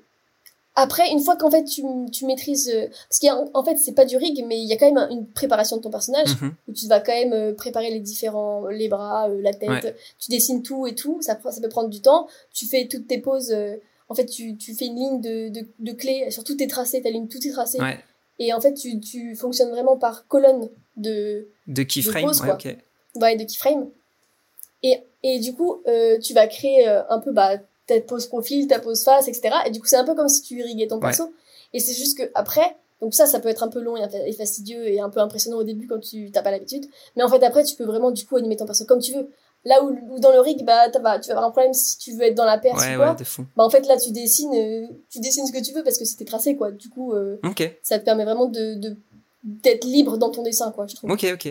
après 0.76 1.10
une 1.12 1.20
fois 1.20 1.36
qu'en 1.36 1.50
fait 1.52 1.64
tu, 1.64 1.84
tu 2.12 2.26
maîtrises, 2.26 2.72
parce 3.10 3.20
qu'en 3.20 3.46
en 3.54 3.64
fait 3.64 3.78
c'est 3.78 3.94
pas 3.94 4.06
du 4.06 4.18
rig, 4.18 4.44
mais 4.48 4.60
il 4.60 4.68
y 4.68 4.74
a 4.74 4.78
quand 4.78 4.92
même 4.92 5.08
une 5.12 5.26
préparation 5.28 5.78
de 5.78 5.82
ton 5.82 5.90
personnage 5.92 6.40
Mhm. 6.42 6.54
où 6.68 6.74
tu 6.74 6.88
vas 6.88 7.00
quand 7.00 7.14
même 7.14 7.56
préparer 7.56 7.92
les 7.92 8.00
différents, 8.00 8.68
les 8.68 8.90
bras, 8.90 9.28
la 9.28 9.54
tête, 9.54 9.70
Ouais. 9.70 9.96
tu 10.20 10.30
dessines 10.32 10.64
tout 10.64 10.86
et 10.88 10.96
tout, 10.96 11.22
ça, 11.22 11.40
ça 11.52 11.62
peut 11.62 11.70
prendre 11.70 11.90
du 11.90 12.02
temps. 12.02 12.28
Tu 12.54 12.66
fais 12.66 12.88
toutes 12.88 13.08
tes 13.08 13.20
poses. 13.20 13.56
en 14.10 14.16
fait, 14.16 14.26
tu, 14.26 14.56
tu 14.58 14.76
fais 14.76 14.86
une 14.86 14.96
ligne 14.96 15.22
de, 15.22 15.50
de, 15.50 15.66
de 15.80 15.92
clés 15.94 16.30
sur 16.30 16.44
tous 16.44 16.56
tes 16.56 16.68
tracés, 16.68 17.02
ta 17.02 17.10
ligne, 17.10 17.28
tous 17.28 17.40
tes 17.40 17.52
tracés. 17.52 17.80
ouais 17.80 17.98
Et 18.40 18.54
en 18.54 18.62
fait, 18.62 18.74
tu, 18.74 19.00
tu 19.00 19.36
fonctionnes 19.36 19.70
vraiment 19.70 19.98
par 19.98 20.28
colonne 20.28 20.70
de, 20.98 21.48
de 21.68 21.84
keyframe 21.84 22.26
pose, 22.26 22.42
ouais 22.42 22.78
ouais, 23.16 23.36
de 23.36 23.44
keyframe. 23.44 23.90
Et, 24.82 25.00
et 25.24 25.40
du 25.40 25.54
coup, 25.54 25.82
euh, 25.88 26.20
tu 26.20 26.34
vas 26.34 26.48
créer 26.48 26.88
euh, 26.88 27.02
un 27.10 27.20
peu 27.20 27.32
bah, 27.32 27.58
ta 27.88 28.00
pose 28.02 28.28
profil, 28.28 28.68
ta 28.68 28.80
pose 28.80 29.04
face, 29.04 29.28
etc. 29.28 29.56
Et 29.66 29.72
du 29.72 29.80
coup, 29.80 29.88
c'est 29.88 29.96
un 29.96 30.06
peu 30.06 30.16
comme 30.16 30.30
si 30.30 30.42
tu 30.42 30.56
irriguais 30.56 30.88
ton 30.88 31.00
perso. 31.00 31.34
Et 31.74 31.80
c'est 31.80 31.94
juste 31.94 32.18
que 32.18 32.30
après, 32.36 32.76
donc 33.02 33.14
ça, 33.14 33.26
ça 33.26 33.40
peut 33.40 33.50
être 33.50 33.64
un 33.64 33.68
peu 33.70 33.82
long 33.82 33.98
et, 33.98 34.06
et 34.28 34.34
fastidieux 34.34 34.88
et 34.88 35.00
un 35.00 35.10
peu 35.10 35.20
impressionnant 35.20 35.58
au 35.58 35.64
début 35.64 35.88
quand 35.88 36.00
tu 36.00 36.32
t'as 36.32 36.42
pas 36.42 36.52
l'habitude. 36.52 36.86
Mais 37.16 37.24
en 37.24 37.30
fait, 37.30 37.44
après, 37.44 37.64
tu 37.64 37.76
peux 37.76 37.86
vraiment 37.86 38.12
du 38.12 38.26
coup 38.26 38.36
animer 38.38 38.56
ton 38.56 38.66
perso 38.66 38.86
comme 38.86 39.02
tu 39.02 39.14
veux. 39.14 39.30
Là 39.66 39.84
où, 39.84 39.96
où 40.10 40.20
dans 40.20 40.32
le 40.32 40.40
rig, 40.42 40.66
bah, 40.66 40.90
tu 40.90 41.00
vas 41.00 41.14
avoir 41.14 41.46
un 41.46 41.52
problème 41.52 41.74
si 41.74 41.98
tu 41.98 42.12
veux 42.14 42.24
être 42.24 42.36
dans 42.36 42.46
la 42.46 42.58
perse 42.58 42.82
ouais 42.82 42.96
ou 42.96 42.98
quoi. 42.98 43.16
ouais 43.18 43.24
fou 43.24 43.46
Bah, 43.56 43.64
en 43.64 43.70
fait, 43.70 43.88
là, 43.88 43.98
tu 43.98 44.12
dessines, 44.12 44.54
euh, 44.54 44.88
tu 45.10 45.20
dessines 45.20 45.46
ce 45.48 45.54
que 45.54 45.64
tu 45.64 45.74
veux 45.74 45.84
parce 45.84 45.98
que 45.98 46.06
c'était 46.06 46.26
tracé, 46.26 46.56
quoi. 46.58 46.72
Du 46.72 46.90
coup, 46.90 47.14
euh, 47.14 47.38
ok 47.44 47.78
ça 47.82 47.98
te 47.98 48.04
permet 48.04 48.26
vraiment 48.26 48.48
de, 48.48 48.76
de, 48.76 48.98
d'être 49.44 49.86
libre 49.86 50.18
dans 50.18 50.32
ton 50.32 50.44
dessin, 50.44 50.72
quoi, 50.72 50.86
je 50.88 50.96
trouve. 50.96 51.12
Ok, 51.12 51.26
ok. 51.34 51.46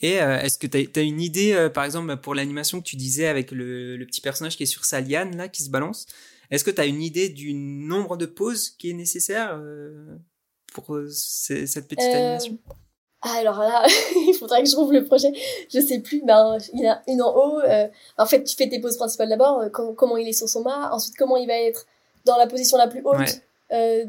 Et 0.00 0.20
euh, 0.20 0.38
est-ce 0.40 0.58
que 0.58 0.66
tu 0.66 0.90
as, 0.98 1.02
une 1.02 1.20
idée, 1.20 1.52
euh, 1.52 1.68
par 1.68 1.84
exemple, 1.84 2.16
pour 2.16 2.34
l'animation 2.34 2.80
que 2.80 2.84
tu 2.84 2.96
disais 2.96 3.26
avec 3.26 3.50
le, 3.50 3.96
le 3.96 4.06
petit 4.06 4.20
personnage 4.22 4.56
qui 4.56 4.62
est 4.62 4.66
sur 4.66 4.84
sa 4.86 5.00
liane, 5.00 5.36
là, 5.36 5.48
qui 5.48 5.62
se 5.62 5.68
balance 5.70 6.06
Est-ce 6.50 6.64
que 6.64 6.70
tu 6.70 6.80
as 6.80 6.86
une 6.86 7.02
idée 7.02 7.28
du 7.28 7.52
nombre 7.52 8.16
de 8.16 8.26
pauses 8.26 8.70
qui 8.70 8.90
est 8.90 8.94
nécessaire 8.94 9.58
euh, 9.60 10.16
pour 10.72 10.94
euh, 10.94 11.08
cette 11.10 11.88
petite 11.88 12.14
Euh, 12.14 12.18
animation? 12.18 12.58
Ah, 13.22 13.34
alors 13.38 13.58
là, 13.58 13.84
il 14.28 14.34
faudrait 14.38 14.62
que 14.62 14.68
je 14.68 14.72
trouve 14.74 14.92
le 14.92 15.04
projet. 15.04 15.32
Je 15.72 15.80
sais 15.80 15.98
plus, 15.98 16.22
ben, 16.24 16.56
il 16.74 16.80
y 16.80 16.88
en 16.88 16.92
a 16.92 17.02
une 17.08 17.20
en 17.22 17.34
haut. 17.36 17.60
euh, 17.60 17.88
en 18.16 18.26
fait, 18.26 18.44
tu 18.44 18.54
fais 18.56 18.68
tes 18.68 18.78
poses 18.80 18.96
principales 18.96 19.28
d'abord, 19.28 19.60
euh, 19.60 19.68
com- 19.70 19.94
comment 19.96 20.16
il 20.16 20.28
est 20.28 20.32
sur 20.32 20.48
son 20.48 20.62
mât, 20.62 20.90
ensuite 20.92 21.16
comment 21.16 21.36
il 21.36 21.46
va 21.48 21.54
être 21.58 21.84
dans 22.24 22.36
la 22.36 22.46
position 22.46 22.76
la 22.78 22.86
plus 22.86 23.02
haute, 23.04 23.18
Ouais. 23.18 23.26
euh, 23.72 24.04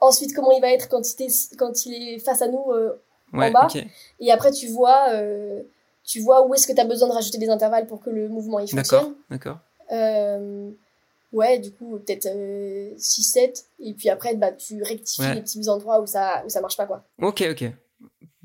ensuite 0.00 0.34
comment 0.34 0.52
il 0.52 0.60
va 0.60 0.70
être 0.72 0.88
quand 0.88 1.00
il, 1.18 1.22
est, 1.24 1.56
quand 1.56 1.86
il 1.86 1.94
est 2.14 2.18
face 2.18 2.40
à 2.42 2.48
nous, 2.48 2.70
euh, 2.70 2.92
Ouais, 3.32 3.50
bas. 3.50 3.66
et 4.20 4.30
après 4.30 4.52
tu 4.52 4.68
vois, 4.68 5.06
euh, 5.10 5.62
tu 6.04 6.20
vois 6.20 6.46
où 6.46 6.52
est-ce 6.54 6.66
que 6.66 6.72
tu 6.72 6.80
as 6.80 6.84
besoin 6.84 7.08
de 7.08 7.14
rajouter 7.14 7.38
des 7.38 7.48
intervalles 7.48 7.86
pour 7.86 8.00
que 8.00 8.10
le 8.10 8.28
mouvement 8.28 8.58
il 8.58 8.66
D'accord, 8.74 9.00
fonctionne. 9.00 9.14
d'accord. 9.30 9.58
Euh, 9.90 10.70
ouais, 11.32 11.58
du 11.58 11.72
coup, 11.72 11.98
peut-être 11.98 12.26
6-7, 12.98 13.64
et 13.80 13.94
puis 13.94 14.08
après, 14.10 14.34
bah, 14.34 14.52
tu 14.52 14.82
rectifies 14.82 15.22
Ouais. 15.22 15.34
les 15.34 15.40
petits 15.42 15.68
endroits 15.68 16.00
où 16.00 16.06
ça, 16.06 16.42
où 16.44 16.48
ça 16.50 16.60
marche 16.60 16.76
pas, 16.76 16.86
quoi. 16.86 17.02
Ok, 17.20 17.42
ok. 17.50 17.70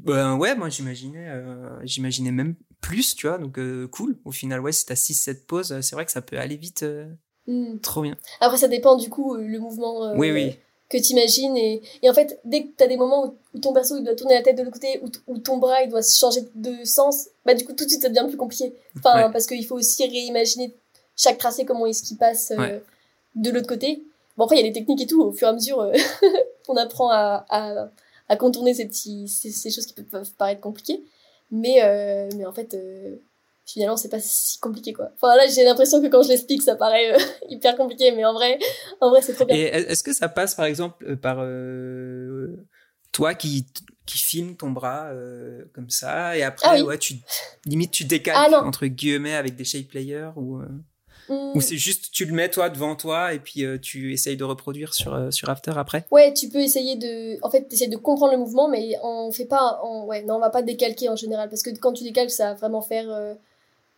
Ben 0.08 0.36
ouais, 0.38 0.56
moi 0.56 0.70
j'imaginais, 0.70 1.28
euh, 1.30 1.70
j'imaginais 1.84 2.32
même 2.32 2.56
plus, 2.82 3.16
tu 3.16 3.28
vois, 3.28 3.38
donc 3.38 3.58
euh, 3.60 3.88
cool. 3.88 4.18
Au 4.26 4.32
final, 4.32 4.60
ouais, 4.62 4.72
si 4.72 4.86
t'as 4.86 4.96
6-7 4.96 5.46
pauses, 5.46 5.72
euh, 5.72 5.82
c'est 5.82 5.96
vrai 5.96 6.06
que 6.06 6.12
ça 6.12 6.22
peut 6.22 6.38
aller 6.38 6.56
vite. 6.58 6.84
euh, 6.84 7.06
Hmm. 7.50 7.80
trop 7.80 8.02
bien. 8.02 8.18
Après, 8.42 8.58
ça 8.58 8.68
dépend 8.68 8.98
du 8.98 9.10
coup, 9.10 9.36
euh, 9.36 9.42
le 9.42 9.58
mouvement 9.60 10.04
euh, 10.04 10.16
Oui, 10.18 10.32
oui. 10.32 10.58
que 10.90 10.98
tu 10.98 11.14
imagines. 11.14 11.56
Et, 11.56 11.82
et 12.04 12.10
en 12.10 12.14
fait, 12.14 12.40
dès 12.44 12.64
que 12.64 12.68
tu 12.78 12.84
as 12.84 12.88
des 12.88 12.98
moments 12.98 13.26
où, 13.26 13.36
où 13.54 13.60
ton 13.60 13.72
perso 13.74 13.96
il 13.98 14.04
doit 14.04 14.16
tourner 14.16 14.34
la 14.34 14.42
tête 14.42 14.58
de 14.58 14.64
l'autre 14.64 14.74
côté, 14.74 15.00
où, 15.02 15.08
t- 15.08 15.20
où 15.28 15.38
ton 15.38 15.56
bras 15.58 15.82
il 15.82 15.90
doit 15.90 16.02
changer 16.02 16.42
de 16.56 16.84
sens, 16.84 17.30
bah 17.46 17.54
du 17.54 17.64
coup, 17.66 17.72
tout 17.72 17.86
de 17.86 17.90
suite, 17.90 18.02
ça 18.02 18.10
devient 18.10 18.26
plus 18.28 18.36
compliqué. 18.38 18.74
Enfin, 18.98 19.26
Ouais. 19.28 19.32
parce 19.32 19.48
qu'il 19.48 19.66
faut 19.66 19.76
aussi 19.76 20.06
réimaginer 20.06 20.76
chaque 21.16 21.38
tracé, 21.38 21.64
comment 21.64 21.86
est-ce 21.86 22.04
qu'il 22.04 22.18
passe 22.18 22.52
Ouais. 22.58 22.84
de 23.36 23.50
l'autre 23.50 23.68
côté. 23.68 24.04
Bon, 24.36 24.44
après, 24.44 24.58
il 24.58 24.66
y 24.66 24.66
a 24.66 24.68
des 24.68 24.74
techniques 24.78 25.02
et 25.02 25.08
tout. 25.08 25.22
Au 25.24 25.32
fur 25.32 25.48
et 25.48 25.52
à 25.52 25.54
mesure, 25.54 25.90
on 26.68 26.76
apprend 26.76 27.10
à, 27.10 27.46
à, 27.50 27.90
à 28.30 28.36
contourner 28.36 28.74
ces, 28.74 28.88
petits, 28.88 29.28
ces, 29.28 29.52
ces 29.52 29.72
choses 29.72 29.86
qui 29.86 29.94
peuvent, 29.94 30.32
paraître 30.38 30.62
compliquées. 30.62 31.04
Mais, 31.52 31.84
euh, 31.84 32.30
mais 32.36 32.46
en 32.46 32.52
fait, 32.52 32.74
euh, 32.74 33.16
finalement, 33.66 33.98
c'est 33.98 34.10
pas 34.10 34.20
si 34.20 34.60
compliqué, 34.60 34.94
quoi. 34.94 35.12
Enfin, 35.16 35.36
là, 35.36 35.48
j'ai 35.48 35.64
l'impression 35.64 36.02
que 36.02 36.08
quand 36.08 36.24
je 36.24 36.30
l'explique, 36.30 36.62
ça 36.62 36.76
paraît 36.76 37.14
euh, 37.14 37.20
hyper 37.50 37.76
compliqué, 37.78 38.12
mais 38.12 38.26
en 38.26 38.34
vrai, 38.34 38.60
en 39.02 39.10
vrai, 39.10 39.22
c'est 39.22 39.34
trop 39.34 39.46
bien. 39.46 39.56
Et 39.56 39.62
est-ce 39.62 40.04
que 40.04 40.14
ça 40.14 40.28
passe 40.30 40.56
par 40.56 40.66
exemple 40.66 41.06
euh, 41.08 41.16
par 41.16 41.38
euh, 41.42 42.58
toi 43.12 43.34
qui 43.34 43.66
qui 44.06 44.18
filme 44.18 44.56
ton 44.56 44.72
bras 44.72 45.08
euh, 45.12 45.66
comme 45.74 45.90
ça 45.90 46.38
et 46.38 46.44
après 46.44 46.68
Ah 46.70 46.76
oui. 46.76 46.82
ouais 46.82 46.98
tu 46.98 47.16
limite 47.66 47.92
tu 47.92 48.06
décales 48.06 48.36
Ah 48.38 48.64
entre 48.64 48.86
guillemets 48.88 49.36
avec 49.36 49.56
des 49.56 49.66
shape 49.66 49.88
players 49.88 50.30
ou 50.38 50.60
euh, 50.60 50.68
Ou 51.30 51.62
c'est 51.62 51.78
juste 51.78 52.12
tu 52.12 52.26
le 52.26 52.34
mets 52.34 52.50
toi 52.50 52.70
devant 52.70 52.96
toi 52.96 53.34
et 53.34 53.40
puis 53.40 53.66
euh, 53.66 53.78
tu 53.78 54.14
essayes 54.14 54.38
de 54.38 54.44
reproduire 54.44 54.94
sur 54.94 55.14
euh, 55.14 55.32
sur 55.32 55.50
After 55.50 55.74
après? 55.76 56.06
Ouais, 56.12 56.34
tu 56.34 56.48
peux 56.50 56.60
essayer 56.60 56.96
de, 56.96 57.38
en 57.44 57.50
fait, 57.50 57.72
essayer 57.72 57.90
de 57.90 57.98
comprendre 57.98 58.32
le 58.32 58.38
mouvement, 58.38 58.70
mais 58.70 58.96
on 59.04 59.32
fait 59.32 59.46
pas, 59.46 59.80
on, 59.84 60.06
ouais, 60.06 60.24
non, 60.24 60.36
on 60.36 60.40
va 60.40 60.50
pas 60.50 60.62
décalquer 60.62 61.10
en 61.10 61.16
général, 61.16 61.50
parce 61.50 61.64
que 61.64 61.70
quand 61.80 61.94
tu 61.94 62.04
décalques, 62.04 62.32
ça 62.32 62.50
va 62.50 62.54
vraiment 62.54 62.82
faire 62.82 63.10
euh, 63.10 63.34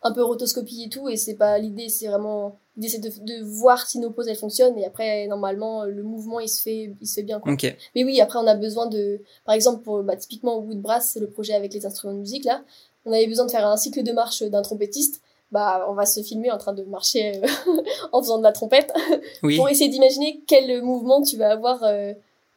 un 0.01 0.11
peu 0.11 0.23
rotoscopie 0.23 0.83
et 0.83 0.89
tout, 0.89 1.09
et 1.09 1.17
c'est 1.17 1.35
pas 1.35 1.59
l'idée, 1.59 1.89
c'est 1.89 2.07
vraiment, 2.07 2.57
l'idée 2.77 2.89
c'est 2.89 2.99
de, 2.99 3.09
de 3.09 3.43
voir 3.43 3.87
si 3.87 3.99
nos 3.99 4.09
poses 4.09 4.27
elles 4.27 4.35
fonctionnent, 4.35 4.77
et 4.77 4.85
après, 4.85 5.27
normalement, 5.27 5.83
le 5.83 6.03
mouvement 6.03 6.39
il 6.39 6.49
se 6.49 6.61
fait, 6.61 6.95
il 6.99 7.07
se 7.07 7.15
fait 7.15 7.23
bien, 7.23 7.39
quoi. 7.39 7.53
ok 7.53 7.75
Mais 7.95 8.03
oui, 8.03 8.21
après, 8.21 8.39
on 8.39 8.47
a 8.47 8.55
besoin 8.55 8.87
de, 8.87 9.21
par 9.45 9.53
exemple, 9.53 9.83
pour, 9.83 10.01
bah, 10.03 10.15
typiquement, 10.15 10.57
Woodbrass, 10.57 11.11
c'est 11.13 11.19
le 11.19 11.29
projet 11.29 11.53
avec 11.53 11.73
les 11.73 11.85
instruments 11.85 12.13
de 12.13 12.19
musique, 12.19 12.45
là, 12.45 12.63
on 13.05 13.11
avait 13.11 13.27
besoin 13.27 13.45
de 13.45 13.51
faire 13.51 13.67
un 13.67 13.77
cycle 13.77 14.03
de 14.03 14.11
marche 14.11 14.41
d'un 14.43 14.61
trompettiste, 14.61 15.21
bah 15.51 15.85
on 15.89 15.93
va 15.93 16.05
se 16.05 16.21
filmer 16.21 16.51
en 16.51 16.57
train 16.57 16.73
de 16.73 16.83
marcher 16.83 17.41
en 18.11 18.21
faisant 18.21 18.37
de 18.37 18.43
la 18.43 18.51
trompette 18.51 18.93
pour 19.41 19.69
essayer 19.69 19.89
d'imaginer 19.89 20.41
quel 20.47 20.81
mouvement 20.83 21.21
tu 21.21 21.37
vas 21.37 21.51
avoir 21.51 21.83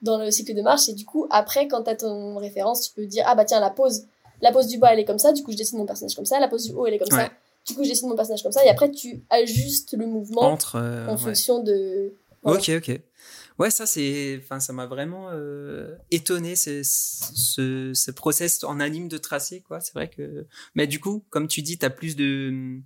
dans 0.03 0.19
le 0.19 0.31
cycle 0.31 0.55
de 0.55 0.63
marche. 0.63 0.89
Et 0.89 0.95
du 0.95 1.05
coup 1.05 1.27
après 1.31 1.69
quand 1.69 1.85
tu 1.85 1.91
as 1.91 1.97
ton 1.97 2.37
référence 2.37 2.83
tu 2.83 2.95
peux 2.95 3.07
dire 3.07 3.25
ah 3.27 3.35
bah 3.35 3.45
tiens 3.45 3.61
la 3.61 3.71
pose 3.71 4.05
la 4.43 4.53
pose 4.53 4.67
du 4.67 4.79
bas 4.79 4.93
elle 4.93 4.99
est 4.99 5.05
comme 5.05 5.19
ça. 5.19 5.33
Du 5.33 5.43
coup 5.43 5.53
je 5.53 5.57
dessine 5.57 5.79
mon 5.79 5.87
personnage 5.87 6.15
comme 6.15 6.27
ça. 6.27 6.39
La 6.39 6.49
pose 6.49 6.65
du 6.65 6.73
haut 6.73 6.87
elle 6.87 6.95
est 6.95 6.99
comme 6.99 7.11
ça. 7.11 7.31
Du 7.67 7.75
coup 7.75 7.85
je 7.85 7.89
dessine 7.89 8.09
mon 8.09 8.17
personnage 8.17 8.43
comme 8.43 8.53
ça. 8.53 8.65
Et 8.65 8.69
après 8.69 8.91
tu 8.91 9.25
ajustes 9.31 9.95
le 9.95 10.07
mouvement 10.07 10.43
Entre, 10.43 10.77
euh, 10.77 11.09
en 11.09 11.17
fonction 11.17 11.61
de 11.61 12.13
ok 12.45 12.73
ok 12.77 13.01
ouais 13.59 13.71
ça 13.71 13.87
c'est 13.87 14.41
enfin 14.43 14.61
ça 14.61 14.73
m'a 14.73 14.87
vraiment 14.87 15.29
euh, 15.31 15.97
étonné 16.11 16.57
ce, 16.57 16.83
ce, 16.83 17.93
ce 17.95 18.11
process 18.11 18.63
en 18.65 18.81
anime 18.81 19.09
de 19.09 19.19
tracé 19.19 19.61
quoi 19.63 19.81
c'est 19.81 19.95
vrai 19.95 20.09
que 20.09 20.47
mais 20.75 20.87
du 20.87 21.01
coup 21.01 21.25
comme 21.31 21.49
tu 21.49 21.63
dis 21.63 21.79
tu 21.79 21.85
as 21.85 21.91
plus 21.91 22.17
de 22.17 22.81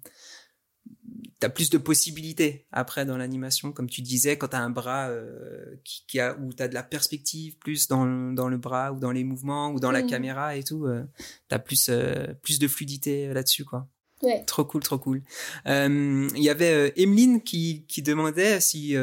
t'as 1.39 1.49
plus 1.49 1.71
de 1.71 1.79
possibilités 1.79 2.67
après 2.73 3.05
dans 3.05 3.17
l'animation, 3.17 3.73
comme 3.73 3.89
tu 3.89 4.03
disais, 4.03 4.39
quand 4.39 4.49
t'as 4.49 4.61
un 4.61 4.71
bras 4.71 5.09
euh, 5.09 5.77
qui, 5.85 6.05
qui, 6.07 6.21
a 6.21 6.37
où 6.39 6.53
t'as 6.53 6.69
de 6.69 6.75
la 6.75 6.83
perspective 6.83 7.59
plus 7.59 7.89
dans, 7.89 8.07
dans 8.33 8.49
le 8.49 8.57
bras 8.57 8.93
ou 8.93 8.99
dans 8.99 9.13
les 9.13 9.25
mouvements 9.25 9.71
ou 9.71 9.81
dans 9.81 9.91
la 9.91 10.03
mm. 10.03 10.07
caméra 10.07 10.57
et 10.57 10.63
tout, 10.63 10.87
euh, 10.87 11.05
t'as 11.49 11.59
plus 11.59 11.89
euh, 11.89 12.27
plus 12.43 12.59
de 12.59 12.69
fluidité 12.69 13.33
là-dessus 13.33 13.65
quoi. 13.65 13.89
Ouais. 14.23 14.45
Trop 14.47 14.65
cool, 14.65 14.83
trop 14.83 14.99
cool. 14.99 15.23
Il 15.67 16.43
y 16.43 16.49
avait 16.49 16.93
Emeline 16.97 17.43
qui 17.43 17.85
qui 17.87 18.03
demandait 18.03 18.61
si 18.61 18.95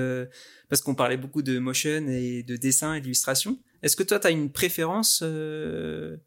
parce 0.70 0.82
qu'on 0.82 0.95
parlait 0.95 1.18
beaucoup 1.18 1.41
de 1.41 1.59
motion 1.59 2.07
et 2.07 2.43
de 2.43 2.55
dessin 2.55 2.95
et 2.95 3.01
d'illustration. 3.01 3.57
Est-ce 3.84 3.95
que 3.95 4.03
toi 4.03 4.20
t'as 4.20 4.32
une 4.32 4.51
préférence 4.51 5.20
Je 5.22 6.18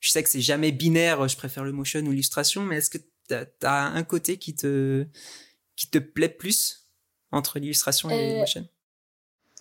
sais 0.00 0.22
que 0.22 0.28
c'est 0.28 0.40
jamais 0.40 0.70
binaire. 0.70 1.26
Je 1.26 1.36
préfère 1.36 1.64
le 1.64 1.72
motion 1.72 2.00
ou 2.00 2.10
l'illustration, 2.10 2.62
mais 2.62 2.76
est-ce 2.76 2.90
que 2.90 2.98
t'as 3.26 3.82
un 3.86 4.02
côté 4.04 4.36
qui 4.36 4.54
te 4.54 5.04
qui 5.74 5.88
te 5.88 5.98
plaît 5.98 6.28
plus 6.28 6.86
entre 7.32 7.58
l'illustration 7.58 8.08
et 8.10 8.34
le 8.34 8.38
motion? 8.38 8.66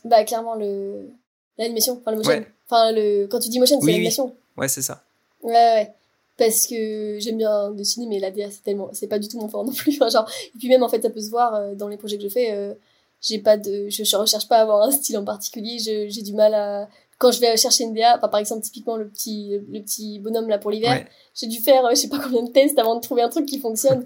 Bah 0.06 0.24
clairement 0.24 0.56
le 0.56 1.10
l'animation, 1.58 1.98
enfin 2.00 2.12
le 2.12 2.18
motion. 2.18 2.46
Enfin 2.70 2.92
le 2.92 3.26
quand 3.26 3.40
tu 3.40 3.50
dis 3.50 3.60
motion, 3.60 3.82
c'est 3.82 3.92
l'animation. 3.92 4.36
Ouais, 4.56 4.68
c'est 4.68 4.84
ça. 4.84 5.04
Ouais 5.42 5.52
ouais. 5.52 5.94
Parce 6.38 6.68
que 6.68 7.18
j'aime 7.20 7.38
bien 7.38 7.72
dessiner 7.72 8.06
mais 8.08 8.20
la 8.20 8.32
DA 8.32 8.52
c'est 8.52 8.64
tellement 8.64 8.90
c'est 8.94 9.08
pas 9.08 9.18
du 9.20 9.28
tout 9.28 9.40
mon 9.40 9.48
fort 9.48 9.64
non 9.66 9.72
plus 9.74 9.92
genre 10.12 10.30
et 10.56 10.58
puis 10.58 10.70
même 10.70 10.84
en 10.84 10.90
fait 10.90 11.02
ça 11.02 11.10
peut 11.10 11.22
se 11.22 11.30
voir 11.32 11.56
euh, 11.56 11.76
dans 11.76 11.88
les 11.88 11.98
projets 11.98 12.18
que 12.18 12.24
je 12.24 12.30
fais 12.30 12.52
euh, 12.52 12.74
j'ai 13.22 13.40
pas 13.40 13.58
de 13.58 13.90
je, 13.90 14.04
je 14.04 14.16
recherche 14.16 14.48
pas 14.48 14.58
à 14.58 14.62
avoir 14.62 14.84
un 14.88 14.92
style 14.92 15.18
en 15.18 15.26
particulier, 15.26 15.80
j'ai 15.80 16.22
du 16.22 16.34
mal 16.34 16.54
à 16.54 16.88
quand 17.20 17.32
je 17.32 17.40
vais 17.42 17.58
chercher 17.58 17.84
une 17.86 17.96
DA, 17.96 18.20
par 18.20 18.38
exemple 18.40 18.62
typiquement 18.62 18.96
le 18.96 19.08
petit 19.08 19.58
le 19.72 19.82
petit 19.82 20.20
bonhomme 20.20 20.48
là 20.48 20.60
pour 20.60 20.70
l'hiver, 20.70 21.04
j'ai 21.34 21.48
dû 21.48 21.58
faire 21.60 21.84
euh, 21.86 21.90
je 21.92 21.96
sais 21.96 22.10
pas 22.10 22.20
combien 22.20 22.44
de 22.44 22.52
tests 22.52 22.78
avant 22.78 22.96
de 22.96 23.02
trouver 23.02 23.24
un 23.24 23.30
truc 23.30 23.48
qui 23.48 23.58
fonctionne. 23.60 24.06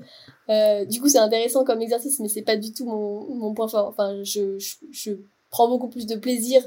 euh, 0.50 0.86
du 0.86 1.02
coup 1.02 1.10
c'est 1.10 1.18
intéressant 1.18 1.66
comme 1.66 1.82
exercice 1.82 2.20
mais 2.20 2.30
c'est 2.30 2.42
pas 2.42 2.56
du 2.56 2.72
tout 2.72 2.86
mon, 2.86 3.36
mon 3.36 3.54
point 3.54 3.68
fort. 3.68 3.88
Enfin 3.90 4.24
je, 4.24 4.58
je, 4.58 4.76
je 4.92 5.12
prends 5.50 5.68
beaucoup 5.68 5.90
plus 5.90 6.06
de 6.06 6.16
plaisir 6.16 6.66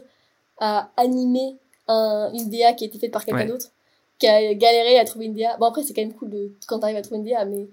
à 0.59 0.91
animer 0.99 1.57
un, 1.89 2.31
une 2.35 2.51
DA 2.51 2.75
qui 2.75 2.85
a 2.85 2.89
été 2.89 2.99
faite 2.99 3.11
par 3.13 3.25
quelqu'un 3.25 3.41
d'autre 3.49 3.71
qu'à 4.19 4.55
galérer 4.55 4.99
à 4.99 5.05
trouver 5.05 5.27
une 5.27 5.35
DA. 5.35 5.57
Bon 5.59 5.67
après 5.67 5.83
c'est 5.83 5.95
quand 5.95 6.03
même 6.03 6.15
cool 6.15 6.31
de 6.31 6.53
quand 6.67 6.79
t'arrives 6.81 6.97
à 6.97 7.03
trouver 7.03 7.19
une 7.19 7.27
DA 7.27 7.45
mais 7.45 7.69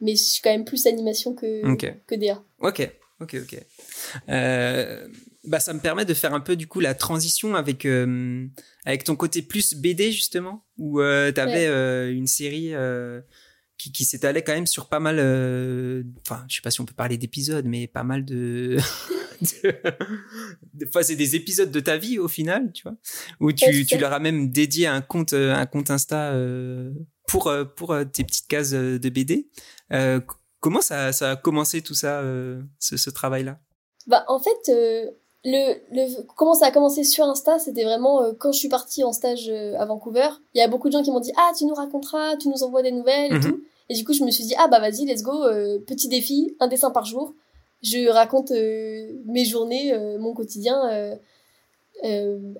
mais 0.00 0.16
je 0.16 0.22
suis 0.22 0.42
quand 0.42 0.50
même 0.50 0.64
plus 0.64 0.86
animation 0.86 1.34
que 1.34 1.62
que 2.06 2.14
DA. 2.14 2.42
OK. 2.60 2.90
OK 3.20 3.36
OK. 3.40 3.56
Euh 4.28 5.08
bah, 5.44 5.60
ça 5.60 5.72
me 5.72 5.80
permet 5.80 6.04
de 6.04 6.14
faire 6.14 6.34
un 6.34 6.40
peu 6.40 6.56
du 6.56 6.66
coup 6.66 6.80
la 6.80 6.94
transition 6.94 7.54
avec 7.54 7.84
euh, 7.84 8.46
avec 8.84 9.04
ton 9.04 9.16
côté 9.16 9.42
plus 9.42 9.74
BD 9.74 10.12
justement 10.12 10.64
où 10.78 11.00
euh, 11.00 11.32
tu 11.32 11.40
avais 11.40 11.66
euh, 11.66 12.12
une 12.12 12.26
série 12.26 12.74
euh, 12.74 13.20
qui, 13.76 13.90
qui 13.90 14.04
s'étalait 14.04 14.42
quand 14.42 14.52
même 14.52 14.66
sur 14.66 14.88
pas 14.88 15.00
mal 15.00 15.16
enfin 16.20 16.44
je 16.48 16.56
sais 16.56 16.62
pas 16.62 16.70
si 16.70 16.80
on 16.80 16.84
peut 16.84 16.94
parler 16.94 17.18
d'épisodes 17.18 17.66
mais 17.66 17.88
pas 17.88 18.04
mal 18.04 18.24
de 18.24 18.78
des 20.74 20.86
fois 20.86 21.02
c'est 21.02 21.16
des 21.16 21.36
épisodes 21.36 21.70
de 21.70 21.80
ta 21.80 21.96
vie 21.96 22.18
au 22.18 22.28
final 22.28 22.72
tu 22.72 22.82
vois 22.82 22.96
où 23.40 23.52
tu, 23.52 23.84
tu 23.86 23.98
leur 23.98 24.12
as 24.12 24.18
même 24.18 24.50
dédié 24.50 24.86
un 24.86 25.00
compte 25.00 25.32
un 25.32 25.66
compte 25.66 25.90
Insta 25.90 26.34
pour 27.26 27.52
pour 27.76 27.96
tes 28.12 28.24
petites 28.24 28.46
cases 28.46 28.70
de 28.70 29.08
BD 29.08 29.48
comment 30.60 30.80
ça 30.80 31.12
ça 31.12 31.32
a 31.32 31.36
commencé 31.36 31.82
tout 31.82 31.94
ça 31.94 32.22
ce, 32.78 32.96
ce 32.96 33.10
travail 33.10 33.44
là 33.44 33.60
bah 34.06 34.24
en 34.28 34.38
fait 34.40 34.70
le, 35.44 35.74
le 35.90 36.22
comment 36.36 36.54
ça 36.54 36.66
a 36.66 36.70
commencé 36.70 37.04
sur 37.04 37.24
Insta, 37.24 37.58
c'était 37.58 37.84
vraiment 37.84 38.22
euh, 38.22 38.32
quand 38.38 38.52
je 38.52 38.58
suis 38.58 38.68
partie 38.68 39.02
en 39.02 39.12
stage 39.12 39.48
euh, 39.48 39.74
à 39.78 39.84
Vancouver. 39.84 40.28
Il 40.54 40.58
y 40.58 40.60
a 40.62 40.68
beaucoup 40.68 40.88
de 40.88 40.92
gens 40.92 41.02
qui 41.02 41.10
m'ont 41.10 41.20
dit 41.20 41.32
ah 41.36 41.50
tu 41.56 41.64
nous 41.64 41.74
raconteras, 41.74 42.36
tu 42.36 42.48
nous 42.48 42.62
envoies 42.62 42.82
des 42.82 42.92
nouvelles 42.92 43.32
et 43.32 43.36
mhm. 43.36 43.42
tout. 43.42 43.60
Et 43.88 43.94
du 43.94 44.04
coup 44.04 44.12
je 44.12 44.22
me 44.22 44.30
suis 44.30 44.44
dit 44.44 44.54
ah 44.58 44.68
bah 44.68 44.78
vas-y 44.78 45.04
let's 45.04 45.22
go, 45.22 45.44
euh, 45.44 45.80
petit 45.80 46.08
défi, 46.08 46.56
un 46.60 46.68
dessin 46.68 46.90
par 46.90 47.04
jour. 47.04 47.34
Je 47.82 48.08
raconte 48.08 48.50
mes 48.50 49.44
journées, 49.44 49.96
mon 50.18 50.34
quotidien 50.34 51.18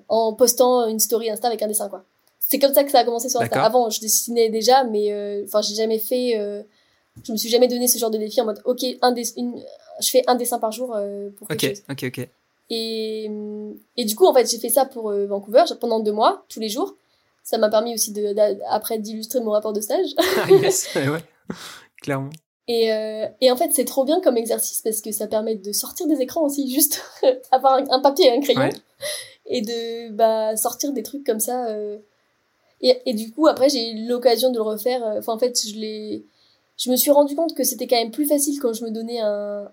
en 0.09 0.33
postant 0.33 0.87
une 0.87 0.99
story 0.99 1.29
Insta 1.29 1.47
avec 1.47 1.61
un 1.61 1.67
dessin 1.67 1.89
quoi. 1.89 2.03
C'est 2.39 2.59
comme 2.59 2.73
ça 2.73 2.83
que 2.83 2.91
ça 2.91 2.99
a 2.99 3.03
commencé 3.05 3.29
sur 3.29 3.41
Insta. 3.41 3.63
Avant 3.63 3.89
je 3.89 3.99
dessinais 4.01 4.49
déjà 4.49 4.83
mais 4.83 5.43
enfin 5.45 5.61
j'ai 5.61 5.75
jamais 5.75 5.99
fait, 5.99 6.65
je 7.23 7.31
me 7.31 7.37
suis 7.37 7.49
jamais 7.49 7.67
donné 7.67 7.87
ce 7.87 7.97
genre 7.97 8.11
de 8.11 8.17
défi 8.17 8.41
en 8.41 8.45
mode 8.45 8.61
ok 8.65 8.83
un 9.01 9.15
une, 9.37 9.63
je 10.01 10.09
fais 10.09 10.23
un 10.27 10.35
dessin 10.35 10.59
par 10.59 10.71
jour 10.71 10.95
pour 11.37 11.47
quelque 11.47 11.75
chose. 11.75 11.83
Ok 11.89 12.03
ok 12.03 12.19
ok. 12.19 12.29
Et, 12.69 13.29
et 13.97 14.05
du 14.05 14.15
coup, 14.15 14.25
en 14.25 14.33
fait, 14.33 14.49
j'ai 14.49 14.57
fait 14.57 14.69
ça 14.69 14.85
pour 14.85 15.11
euh, 15.11 15.27
Vancouver 15.27 15.63
pendant 15.79 15.99
deux 15.99 16.11
mois, 16.11 16.45
tous 16.49 16.59
les 16.59 16.69
jours. 16.69 16.95
Ça 17.43 17.57
m'a 17.57 17.69
permis 17.69 17.93
aussi 17.93 18.11
de, 18.13 18.33
après 18.69 18.99
d'illustrer 18.99 19.41
mon 19.41 19.51
rapport 19.51 19.73
de 19.73 19.81
stage. 19.81 20.07
ah 20.17 20.49
yes, 20.49 20.89
ouais, 20.95 21.23
clairement. 22.01 22.29
Et, 22.67 22.93
euh, 22.93 23.27
et 23.41 23.51
en 23.51 23.57
fait, 23.57 23.71
c'est 23.73 23.85
trop 23.85 24.05
bien 24.05 24.21
comme 24.21 24.37
exercice 24.37 24.81
parce 24.81 25.01
que 25.01 25.11
ça 25.11 25.27
permet 25.27 25.55
de 25.55 25.71
sortir 25.71 26.07
des 26.07 26.21
écrans 26.21 26.43
aussi, 26.43 26.73
juste 26.73 27.01
avoir 27.51 27.73
un, 27.89 27.99
papier 27.99 28.27
et 28.27 28.31
un 28.31 28.39
crayon. 28.39 28.69
Et 29.45 29.61
de 29.61 30.11
bah, 30.11 30.55
sortir 30.55 30.93
des 30.93 31.03
trucs 31.03 31.25
comme 31.25 31.41
ça. 31.41 31.67
Euh. 31.67 31.97
Et, 32.81 33.01
et 33.05 33.13
du 33.13 33.31
coup, 33.31 33.47
après, 33.47 33.69
j'ai 33.69 33.91
eu 33.91 34.07
l'occasion 34.07 34.49
de 34.51 34.55
le 34.55 34.61
refaire. 34.61 35.05
Euh, 35.05 35.19
enfin, 35.19 35.33
en 35.33 35.39
fait, 35.39 35.59
je 35.67 35.75
l'ai. 35.75 36.25
Je 36.77 36.89
me 36.89 36.95
suis 36.95 37.11
rendu 37.11 37.35
compte 37.35 37.53
que 37.53 37.63
c'était 37.63 37.87
quand 37.87 37.97
même 37.97 38.11
plus 38.11 38.25
facile 38.25 38.59
quand 38.59 38.73
je 38.73 38.83
me 38.83 38.89
donnais 38.89 39.19
un, 39.19 39.71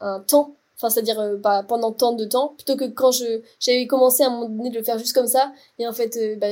un 0.00 0.20
temps 0.20 0.56
enfin 0.82 0.90
c'est-à-dire 0.90 1.20
euh, 1.20 1.36
bah, 1.36 1.64
pendant 1.66 1.92
tant 1.92 2.12
de 2.12 2.24
temps 2.24 2.54
plutôt 2.56 2.76
que 2.76 2.84
quand 2.84 3.12
je 3.12 3.40
j'avais 3.60 3.86
commencé 3.86 4.22
à 4.22 4.26
un 4.26 4.30
moment 4.30 4.48
donné 4.48 4.70
de 4.70 4.78
le 4.78 4.84
faire 4.84 4.98
juste 4.98 5.14
comme 5.14 5.26
ça 5.26 5.52
et 5.78 5.86
en 5.86 5.92
fait 5.92 6.16
euh, 6.16 6.36
bah, 6.36 6.48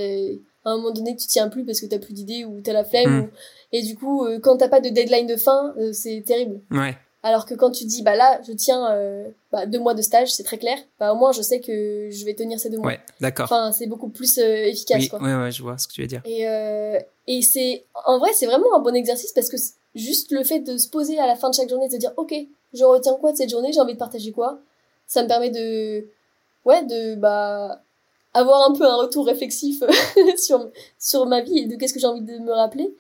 à 0.65 0.71
un 0.71 0.77
moment 0.77 0.91
donné 0.91 1.17
tu 1.17 1.27
tiens 1.27 1.49
plus 1.49 1.65
parce 1.65 1.81
que 1.81 1.87
t'as 1.87 1.99
plus 1.99 2.13
d'idées 2.13 2.45
ou 2.45 2.61
t'as 2.61 2.73
la 2.73 2.85
flemme 2.85 3.23
mm. 3.23 3.31
et 3.73 3.83
du 3.83 3.97
coup 3.97 4.25
euh, 4.25 4.39
quand 4.41 4.59
t'as 4.59 4.69
pas 4.69 4.81
de 4.81 4.89
deadline 4.89 5.27
de 5.27 5.37
fin 5.37 5.75
c'est 5.93 6.23
terrible. 6.27 6.61
Ouais. 6.71 6.97
Alors 7.23 7.45
que 7.45 7.55
quand 7.55 7.71
tu 7.71 7.85
dis 7.85 8.03
bah 8.03 8.17
là 8.17 8.41
je 8.47 8.53
tiens 8.53 8.97
bah, 9.53 9.67
deux 9.67 9.79
mois 9.79 9.95
de 9.95 10.03
stage 10.03 10.33
c'est 10.33 10.43
très 10.43 10.59
clair. 10.59 10.79
Bah 10.99 11.13
au 11.13 11.17
moins 11.17 11.33
je 11.33 11.43
sais 11.43 11.61
que 11.61 12.09
je 12.11 12.25
vais 12.25 12.35
tenir 12.35 12.59
ces 12.59 12.71
deux 12.71 12.79
mois. 12.79 12.89
Ouais 12.89 13.01
d'accord. 13.21 13.45
Enfin 13.45 13.73
c'est 13.73 13.87
beaucoup 13.87 14.09
plus 14.09 14.39
efficace 14.39 15.09
quoi. 15.09 15.21
ouais 15.21 15.35
ouais 15.35 15.51
je 15.51 15.63
vois 15.63 15.77
ce 15.79 15.87
que 15.87 15.93
tu 15.93 16.01
veux 16.01 16.07
dire. 16.07 16.23
Et 16.25 16.45
et 17.27 17.43
c'est 17.43 17.85
en 18.07 18.19
vrai 18.19 18.31
c'est 18.35 18.47
vraiment 18.47 18.75
un 18.77 18.81
bon 18.81 18.95
exercice 18.95 19.33
parce 19.33 19.49
que 19.49 19.57
juste 19.95 20.33
le 20.33 20.45
fait 20.45 20.61
de 20.61 20.79
se 20.79 20.89
poser 20.89 21.19
à 21.19 21.27
la 21.27 21.37
fin 21.37 21.51
de 21.51 21.55
chaque 21.55 21.69
journée 21.69 21.89
de 21.89 21.93
se 21.93 21.99
dire 21.99 22.13
ok 22.17 22.35
je 22.73 22.85
retiens 22.85 23.15
quoi 23.15 23.33
de 23.33 23.37
cette 23.37 23.51
journée, 23.51 23.73
j'ai 23.73 23.81
envie 23.81 23.95
de 23.95 23.99
partager 23.99 24.33
quoi? 24.33 24.61
Ça 25.07 25.23
me 25.23 25.29
permet 25.29 25.51
de, 25.51 26.07
ouais, 26.65 26.85
de, 26.85 27.17
bah, 27.17 27.83
avoir 28.35 28.71
un 28.71 28.75
peu 28.75 28.85
un 28.85 28.97
retour 28.97 29.27
réflexif 29.27 29.83
sur, 30.37 30.71
sur 30.99 31.27
ma 31.27 31.41
vie 31.41 31.59
et 31.59 31.67
de 31.67 31.77
qu'est-ce 31.77 31.95
que 31.95 32.01
j'ai 32.01 32.07
envie 32.07 32.21
de 32.21 32.39
me 32.39 32.53
rappeler. 32.53 32.95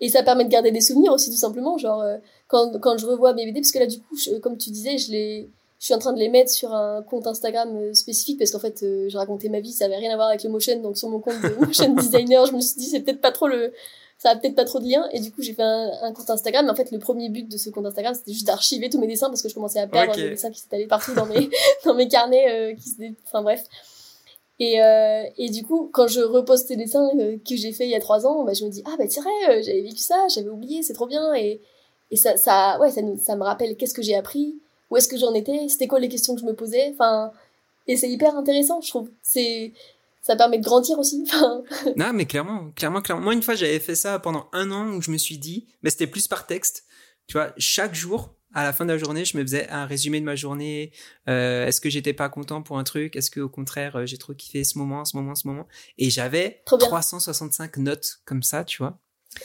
Et 0.00 0.08
ça 0.08 0.22
permet 0.22 0.44
de 0.44 0.48
garder 0.48 0.70
des 0.70 0.80
souvenirs 0.80 1.12
aussi, 1.12 1.30
tout 1.30 1.36
simplement. 1.36 1.76
Genre, 1.76 2.00
euh, 2.00 2.16
quand, 2.48 2.78
quand 2.80 2.96
je 2.96 3.06
revois 3.06 3.34
mes 3.34 3.44
BD, 3.44 3.60
parce 3.60 3.72
que 3.72 3.78
là, 3.78 3.86
du 3.86 4.00
coup, 4.00 4.16
comme 4.42 4.56
tu 4.56 4.70
disais, 4.70 4.96
je 4.96 5.12
les, 5.12 5.48
je 5.78 5.84
suis 5.84 5.94
en 5.94 5.98
train 5.98 6.14
de 6.14 6.18
les 6.18 6.30
mettre 6.30 6.50
sur 6.50 6.74
un 6.74 7.02
compte 7.02 7.26
Instagram 7.26 7.76
euh, 7.76 7.92
spécifique 7.92 8.38
parce 8.38 8.50
qu'en 8.50 8.58
fait, 8.58 8.82
euh, 8.82 9.08
je 9.10 9.18
racontais 9.18 9.50
ma 9.50 9.60
vie, 9.60 9.72
ça 9.72 9.84
avait 9.84 9.96
rien 9.96 10.12
à 10.12 10.16
voir 10.16 10.28
avec 10.28 10.42
le 10.42 10.48
motion. 10.48 10.80
Donc, 10.80 10.96
sur 10.96 11.10
mon 11.10 11.20
compte 11.20 11.40
de 11.42 11.54
motion 11.66 11.94
designer, 11.94 12.46
je 12.46 12.52
me 12.52 12.60
suis 12.60 12.80
dit, 12.80 12.86
c'est 12.86 13.00
peut-être 13.00 13.20
pas 13.20 13.32
trop 13.32 13.46
le, 13.46 13.72
ça 14.20 14.30
a 14.30 14.36
peut-être 14.36 14.54
pas 14.54 14.66
trop 14.66 14.80
de 14.80 14.84
lien 14.84 15.08
et 15.12 15.20
du 15.20 15.32
coup 15.32 15.40
j'ai 15.40 15.54
fait 15.54 15.62
un, 15.62 16.12
compte 16.12 16.28
Instagram 16.28 16.66
mais 16.66 16.72
en 16.72 16.74
fait 16.74 16.90
le 16.90 16.98
premier 16.98 17.30
but 17.30 17.50
de 17.50 17.56
ce 17.56 17.70
compte 17.70 17.86
Instagram 17.86 18.12
c'était 18.14 18.32
juste 18.32 18.46
d'archiver 18.46 18.90
tous 18.90 19.00
mes 19.00 19.06
dessins 19.06 19.28
parce 19.28 19.40
que 19.40 19.48
je 19.48 19.54
commençais 19.54 19.78
à 19.78 19.86
perdre 19.86 20.14
les 20.14 20.30
dessins 20.30 20.50
qui 20.50 20.60
s'étalaient 20.60 20.86
partout 20.86 21.14
dans 21.14 21.24
mes 21.24 21.48
dans 21.86 21.94
mes 21.94 22.06
carnets 22.06 22.50
euh, 22.50 22.74
qui 22.74 22.90
se 22.90 22.96
enfin 23.24 23.40
bref 23.40 23.64
et 24.60 24.82
euh, 24.82 25.24
et 25.36 25.48
du 25.50 25.64
coup 25.64 25.90
quand 25.92 26.06
je 26.06 26.20
reposte 26.20 26.70
les 26.70 26.76
dessins 26.76 27.08
euh, 27.18 27.36
que 27.38 27.56
j'ai 27.56 27.72
fait 27.72 27.86
il 27.86 27.90
y 27.90 27.96
a 27.96 28.00
trois 28.00 28.26
ans 28.26 28.44
bah 28.44 28.52
je 28.52 28.64
me 28.64 28.70
dis 28.70 28.82
ah 28.86 28.94
bah 28.96 29.04
c'est 29.08 29.20
vrai 29.20 29.62
j'avais 29.62 29.82
vécu 29.82 29.98
ça 29.98 30.26
j'avais 30.32 30.50
oublié 30.50 30.82
c'est 30.82 30.92
trop 30.92 31.06
bien 31.06 31.34
et 31.34 31.60
et 32.10 32.16
ça 32.16 32.36
ça 32.36 32.78
ouais 32.80 32.90
ça 32.90 33.00
ça 33.20 33.36
me 33.36 33.42
rappelle 33.42 33.76
qu'est-ce 33.76 33.94
que 33.94 34.02
j'ai 34.02 34.14
appris 34.14 34.54
où 34.90 34.96
est-ce 34.96 35.08
que 35.08 35.16
j'en 35.16 35.34
étais 35.34 35.68
c'était 35.68 35.88
quoi 35.88 35.98
les 35.98 36.08
questions 36.08 36.34
que 36.34 36.40
je 36.40 36.46
me 36.46 36.54
posais 36.54 36.90
enfin 36.92 37.32
et 37.88 37.96
c'est 37.96 38.10
hyper 38.10 38.36
intéressant 38.36 38.80
je 38.80 38.90
trouve 38.90 39.10
c'est 39.22 39.72
ça 40.22 40.36
permet 40.36 40.58
de 40.58 40.64
grandir 40.64 40.98
aussi. 40.98 41.26
non, 41.96 42.12
mais 42.12 42.26
clairement, 42.26 42.70
clairement, 42.76 43.00
clairement. 43.00 43.22
Moi, 43.22 43.32
une 43.34 43.42
fois, 43.42 43.54
j'avais 43.54 43.80
fait 43.80 43.94
ça 43.94 44.18
pendant 44.18 44.48
un 44.52 44.70
an 44.70 44.88
où 44.88 45.00
je 45.00 45.10
me 45.10 45.16
suis 45.16 45.38
dit, 45.38 45.66
mais 45.82 45.90
c'était 45.90 46.06
plus 46.06 46.28
par 46.28 46.46
texte. 46.46 46.84
Tu 47.26 47.38
vois, 47.38 47.52
chaque 47.56 47.94
jour, 47.94 48.34
à 48.54 48.64
la 48.64 48.72
fin 48.72 48.84
de 48.84 48.92
la 48.92 48.98
journée, 48.98 49.24
je 49.24 49.36
me 49.36 49.42
faisais 49.42 49.68
un 49.68 49.86
résumé 49.86 50.20
de 50.20 50.24
ma 50.24 50.36
journée. 50.36 50.92
Euh, 51.28 51.66
est-ce 51.66 51.80
que 51.80 51.90
j'étais 51.90 52.12
pas 52.12 52.28
content 52.28 52.62
pour 52.62 52.78
un 52.78 52.84
truc? 52.84 53.16
Est-ce 53.16 53.30
que 53.30 53.40
au 53.40 53.48
contraire, 53.48 53.96
euh, 53.96 54.06
j'ai 54.06 54.18
trop 54.18 54.34
kiffé 54.34 54.64
ce 54.64 54.78
moment, 54.78 55.04
ce 55.04 55.16
moment, 55.16 55.34
ce 55.34 55.46
moment? 55.46 55.68
Et 55.98 56.10
j'avais 56.10 56.62
365 56.66 57.76
notes 57.78 58.20
comme 58.24 58.42
ça, 58.42 58.64
tu 58.64 58.78
vois. 58.78 58.98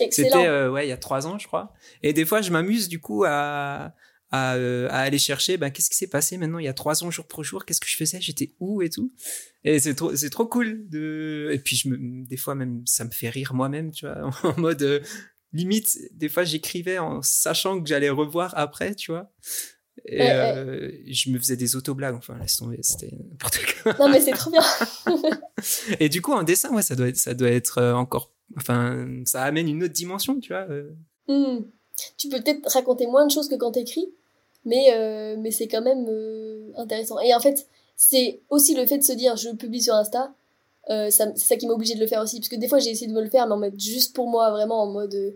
C'était 0.10 0.50
ouais 0.68 0.88
il 0.88 0.90
y 0.90 0.94
a 0.94 0.98
trois 0.98 1.28
ans 1.28 1.38
je 1.38 1.46
crois. 1.46 1.74
Et 2.02 2.12
des 2.12 2.26
fois 2.26 2.42
je 2.42 2.52
m'amuse 2.52 2.88
du 2.88 3.00
coup 3.00 3.24
à 3.24 3.94
à, 4.32 4.54
aller 4.90 5.20
chercher 5.20 5.58
ben 5.58 5.70
qu'est-ce 5.70 5.90
qui 5.90 5.96
s'est 5.96 6.08
passé 6.08 6.38
maintenant? 6.38 6.58
Il 6.58 6.66
y 6.66 6.68
a 6.68 6.74
trois 6.74 7.04
ans 7.04 7.12
jour 7.12 7.28
pour 7.28 7.44
jour 7.44 7.66
qu'est-ce 7.66 7.80
que 7.80 7.88
je 7.88 7.96
faisais? 7.96 8.20
J'étais 8.20 8.56
où 8.60 8.82
et 8.82 8.90
tout? 8.90 9.14
Et 9.64 9.80
c'est 9.80 9.96
trop 9.96 10.16
c'est 10.16 10.30
trop 10.30 10.48
cool 10.48 10.90
de 10.90 11.50
et 11.54 11.60
puis 11.60 11.76
je 11.76 11.90
me 11.90 12.26
des 12.26 12.38
fois 12.38 12.56
même 12.56 12.82
ça 12.86 13.06
me 13.06 13.12
fait 13.12 13.30
rire 13.30 13.54
moi-même 13.54 13.92
tu 13.92 14.06
vois 14.08 14.30
en 14.44 14.60
mode 14.60 15.04
limite, 15.56 15.98
des 16.12 16.30
fois, 16.30 16.44
j'écrivais 16.44 16.98
en 16.98 17.22
sachant 17.22 17.82
que 17.82 17.88
j'allais 17.88 18.10
revoir 18.10 18.54
après, 18.56 18.96
tu 18.96 19.12
vois. 19.12 19.32
Et 20.08 20.22
euh, 20.22 20.92
je 21.08 21.30
me 21.32 21.40
faisais 21.40 21.56
des 21.56 21.76
auto-blagues, 21.76 22.16
enfin, 22.16 22.38
laisse 22.40 22.58
tomber, 22.58 22.80
c'était 22.82 23.12
n'importe 23.30 23.60
quoi. 23.84 23.96
Non, 24.00 24.10
mais 24.10 24.20
c'est 24.20 24.34
trop 24.34 24.52
bien. 24.52 24.62
et 26.00 26.10
du 26.10 26.22
coup, 26.22 26.34
en 26.34 26.44
dessin, 26.44 26.74
ouais, 26.74 26.82
ça 26.82 26.96
doit 26.96 27.08
être, 27.08 27.18
ça 27.18 27.34
doit 27.34 27.50
être 27.50 27.80
euh, 27.80 27.94
encore, 27.94 28.32
enfin, 28.58 29.08
ça 29.26 29.44
amène 29.44 29.68
une 29.68 29.84
autre 29.84 29.94
dimension, 29.94 30.40
tu 30.40 30.54
vois. 30.54 30.68
Euh. 30.70 30.92
Hmm. 31.28 31.66
Tu 32.18 32.28
peux 32.30 32.42
peut-être 32.42 32.70
raconter 32.70 33.08
moins 33.08 33.26
de 33.26 33.32
choses 33.32 33.48
que 33.48 33.56
quand 33.56 33.72
t'écris, 33.72 34.14
mais, 34.66 34.90
mais 35.40 35.52
c'est 35.52 35.68
quand 35.68 35.82
même 35.82 36.06
intéressant. 36.76 37.20
Et 37.22 37.34
en 37.34 37.40
fait, 37.40 37.68
c'est 37.96 38.42
aussi 38.50 38.76
le 38.76 38.86
fait 38.86 38.98
de 38.98 39.04
se 39.04 39.14
dire, 39.14 39.38
je 39.38 39.50
publie 39.52 39.82
sur 39.82 39.96
Insta, 39.96 40.34
c'est 40.88 41.38
ça 41.38 41.56
qui 41.56 41.68
m'a 41.68 41.74
obligé 41.74 41.96
de 41.96 42.02
le 42.02 42.08
faire 42.08 42.22
aussi, 42.22 42.40
parce 42.40 42.50
que 42.50 42.58
des 42.58 42.68
fois, 42.68 42.80
j'ai 42.80 42.90
essayé 42.90 43.08
de 43.08 43.14
me 43.16 43.22
le 43.22 43.30
faire, 43.30 43.48
mais 43.48 43.54
en 43.54 43.60
mode 43.60 43.80
juste 43.80 44.14
pour 44.14 44.28
moi, 44.28 44.52
vraiment 44.52 44.84
en 44.84 44.92
mode 44.92 45.16
euh, 45.16 45.32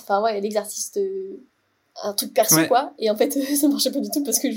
enfin 0.00 0.22
ouais 0.22 0.40
l'exercice 0.40 0.92
de 0.92 1.40
un 2.02 2.12
truc 2.12 2.34
perso 2.34 2.66
quoi. 2.66 2.92
Et 2.98 3.10
en 3.10 3.16
fait 3.16 3.30
ça 3.56 3.68
marchait 3.68 3.92
pas 3.92 4.00
du 4.00 4.10
tout 4.10 4.24
parce 4.24 4.38
que 4.38 4.48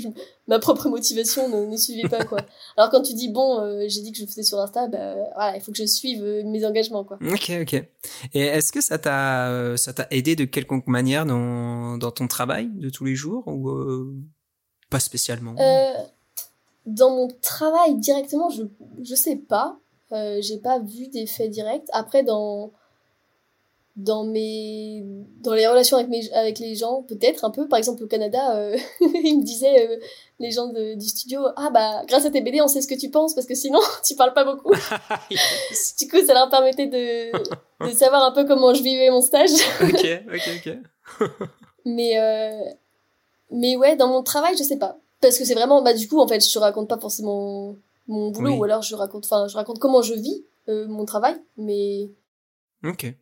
ma 0.46 0.58
propre 0.58 0.88
motivation 0.88 1.48
ne, 1.48 1.76
suivait 1.76 2.08
pas 2.08 2.24
quoi. 2.24 2.40
Alors 2.76 2.90
quand 2.90 3.02
tu 3.02 3.14
dis 3.14 3.28
bon 3.28 3.60
euh, 3.60 3.84
j'ai 3.86 4.00
dit 4.00 4.12
que 4.12 4.18
je 4.18 4.26
faisais 4.26 4.42
sur 4.42 4.58
Insta 4.58 4.88
bah 4.88 5.14
voilà 5.34 5.56
il 5.56 5.62
faut 5.62 5.70
que 5.70 5.78
je 5.78 5.86
suive 5.86 6.22
euh, 6.22 6.42
mes 6.44 6.64
engagements 6.64 7.04
quoi. 7.04 7.18
Ok 7.32 7.52
ok. 7.62 7.74
Et 8.34 8.40
est-ce 8.40 8.72
que 8.72 8.80
ça 8.80 8.98
t'a 8.98 9.76
ça 9.76 9.92
t'a 9.92 10.06
aidé 10.10 10.36
de 10.36 10.44
quelconque 10.44 10.86
manière 10.86 11.26
dans 11.26 11.96
dans 11.96 12.10
ton 12.10 12.26
travail 12.26 12.68
de 12.74 12.90
tous 12.90 13.04
les 13.04 13.14
jours 13.14 13.46
ou 13.46 13.70
pas 14.90 15.00
spécialement? 15.00 15.54
Dans 16.86 17.10
mon 17.10 17.28
travail 17.40 17.96
directement 17.96 18.50
je 18.50 18.64
je 19.02 19.14
sais 19.14 19.36
pas. 19.36 19.78
J'ai 20.10 20.58
pas 20.58 20.80
vu 20.80 21.08
d'effet 21.08 21.48
direct. 21.48 21.88
Après 21.92 22.24
dans 22.24 22.72
dans 23.98 24.22
mes 24.22 25.04
dans 25.42 25.54
les 25.54 25.66
relations 25.66 25.96
avec 25.96 26.08
mes 26.08 26.30
avec 26.32 26.60
les 26.60 26.76
gens 26.76 27.02
peut-être 27.02 27.44
un 27.44 27.50
peu. 27.50 27.66
Par 27.66 27.78
exemple 27.78 28.04
au 28.04 28.06
Canada 28.06 28.56
euh, 28.56 28.76
ils 29.00 29.38
me 29.38 29.42
disaient 29.42 29.88
euh, 29.88 29.96
les 30.38 30.52
gens 30.52 30.68
de, 30.68 30.94
du 30.94 31.06
studio 31.06 31.42
ah 31.56 31.68
bah 31.74 32.04
grâce 32.06 32.24
à 32.24 32.30
tes 32.30 32.40
BD 32.40 32.62
on 32.62 32.68
sait 32.68 32.80
ce 32.80 32.86
que 32.86 32.94
tu 32.94 33.10
penses 33.10 33.34
parce 33.34 33.46
que 33.46 33.56
sinon 33.56 33.80
tu 34.06 34.14
parles 34.14 34.34
pas 34.34 34.44
beaucoup. 34.44 34.72
Du 35.98 36.08
coup 36.08 36.24
ça 36.24 36.32
leur 36.32 36.48
permettait 36.48 36.86
de 36.86 37.32
de 37.84 37.90
savoir 37.90 38.22
un 38.22 38.30
peu 38.30 38.44
comment 38.44 38.72
je 38.72 38.82
vivais 38.84 39.10
mon 39.10 39.20
stage. 39.20 39.50
Ok 39.82 40.06
ok 40.32 40.48
ok. 40.58 41.28
Mais 41.84 42.18
euh, 42.20 42.70
mais 43.50 43.76
ouais 43.76 43.96
dans 43.96 44.08
mon 44.08 44.22
travail 44.22 44.56
je 44.56 44.62
sais 44.62 44.78
pas. 44.78 44.96
Parce 45.20 45.36
que 45.36 45.44
c'est 45.44 45.54
vraiment 45.54 45.82
bah 45.82 45.92
du 45.92 46.06
coup 46.06 46.20
en 46.20 46.28
fait 46.28 46.48
je 46.48 46.58
raconte 46.60 46.88
pas 46.88 46.98
forcément 46.98 47.74
mon 48.06 48.30
boulot 48.30 48.54
ou 48.54 48.64
alors 48.64 48.82
je 48.82 48.94
raconte 48.94 49.24
enfin 49.24 49.48
je 49.48 49.56
raconte 49.56 49.80
comment 49.80 50.02
je 50.02 50.14
vis 50.14 50.44
mon 50.68 51.04
travail 51.04 51.34
mais 51.56 52.10
ok 52.84 53.12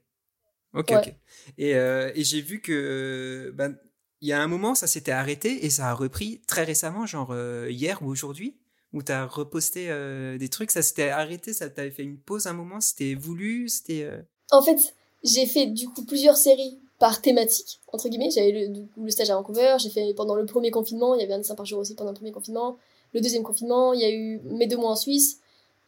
Ok, 0.77 0.93
ok. 0.93 1.15
Et, 1.59 1.75
euh, 1.75 2.11
et 2.15 2.25
j'ai 2.25 2.41
vu 2.41 2.61
que 2.61 3.53
ben, 3.55 3.77
il 4.21 4.29
y 4.29 4.33
a 4.33 4.41
un 4.41 4.47
moment, 4.47 4.75
ça 4.75 4.87
s'était 4.87 5.13
arrêté 5.13 5.65
et 5.65 5.71
ça 5.71 5.89
a 5.89 5.95
repris 5.95 6.41
très 6.47 6.65
récemment, 6.65 7.07
genre 7.07 7.31
euh, 7.33 7.69
hier 7.71 8.03
ou 8.03 8.07
aujourd'hui, 8.11 8.57
où 8.93 9.03
tu 9.03 9.13
as 9.13 9.27
reposté 9.27 9.87
euh, 9.89 10.39
des 10.39 10.49
trucs. 10.49 10.71
Ça 10.71 10.83
s'était 10.83 11.09
arrêté, 11.09 11.53
ça 11.53 11.69
t'avait 11.69 11.91
fait 11.91 12.03
une 12.03 12.19
pause 12.19 12.47
un 12.47 12.53
moment, 12.53 12.81
c'était 12.81 13.15
voulu, 13.15 13.69
c'était. 13.69 14.09
En 14.51 14.63
fait, 14.63 14.95
j'ai 15.25 15.47
fait 15.47 15.67
du 15.67 15.89
coup 15.89 16.05
plusieurs 16.05 16.37
séries 16.37 16.79
par 16.99 17.21
thématique, 17.21 17.81
entre 17.93 18.09
guillemets. 18.09 18.31
J'avais 18.31 18.53
le, 18.53 18.87
le 19.03 19.11
stage 19.11 19.31
à 19.31 19.35
Vancouver, 19.35 19.77
j'ai 19.79 19.91
fait 19.91 20.15
pendant 20.15 20.35
le 20.35 20.47
premier 20.47 20.71
confinement, 20.71 21.15
il 21.15 21.21
y 21.21 21.25
avait 21.25 21.35
un 21.35 21.39
dessin 21.39 21.55
par 21.55 21.67
jour 21.67 21.79
aussi 21.79 21.95
pendant 21.95 22.11
le 22.11 22.17
premier 22.17 22.33
confinement. 22.33 22.79
Le 23.13 23.21
deuxième 23.21 23.43
confinement, 23.43 23.93
il 23.93 24.01
y 24.01 24.05
a 24.05 24.11
eu 24.11 24.41
mes 24.45 24.67
deux 24.67 24.77
mois 24.77 24.91
en 24.91 24.97
Suisse. 24.97 25.41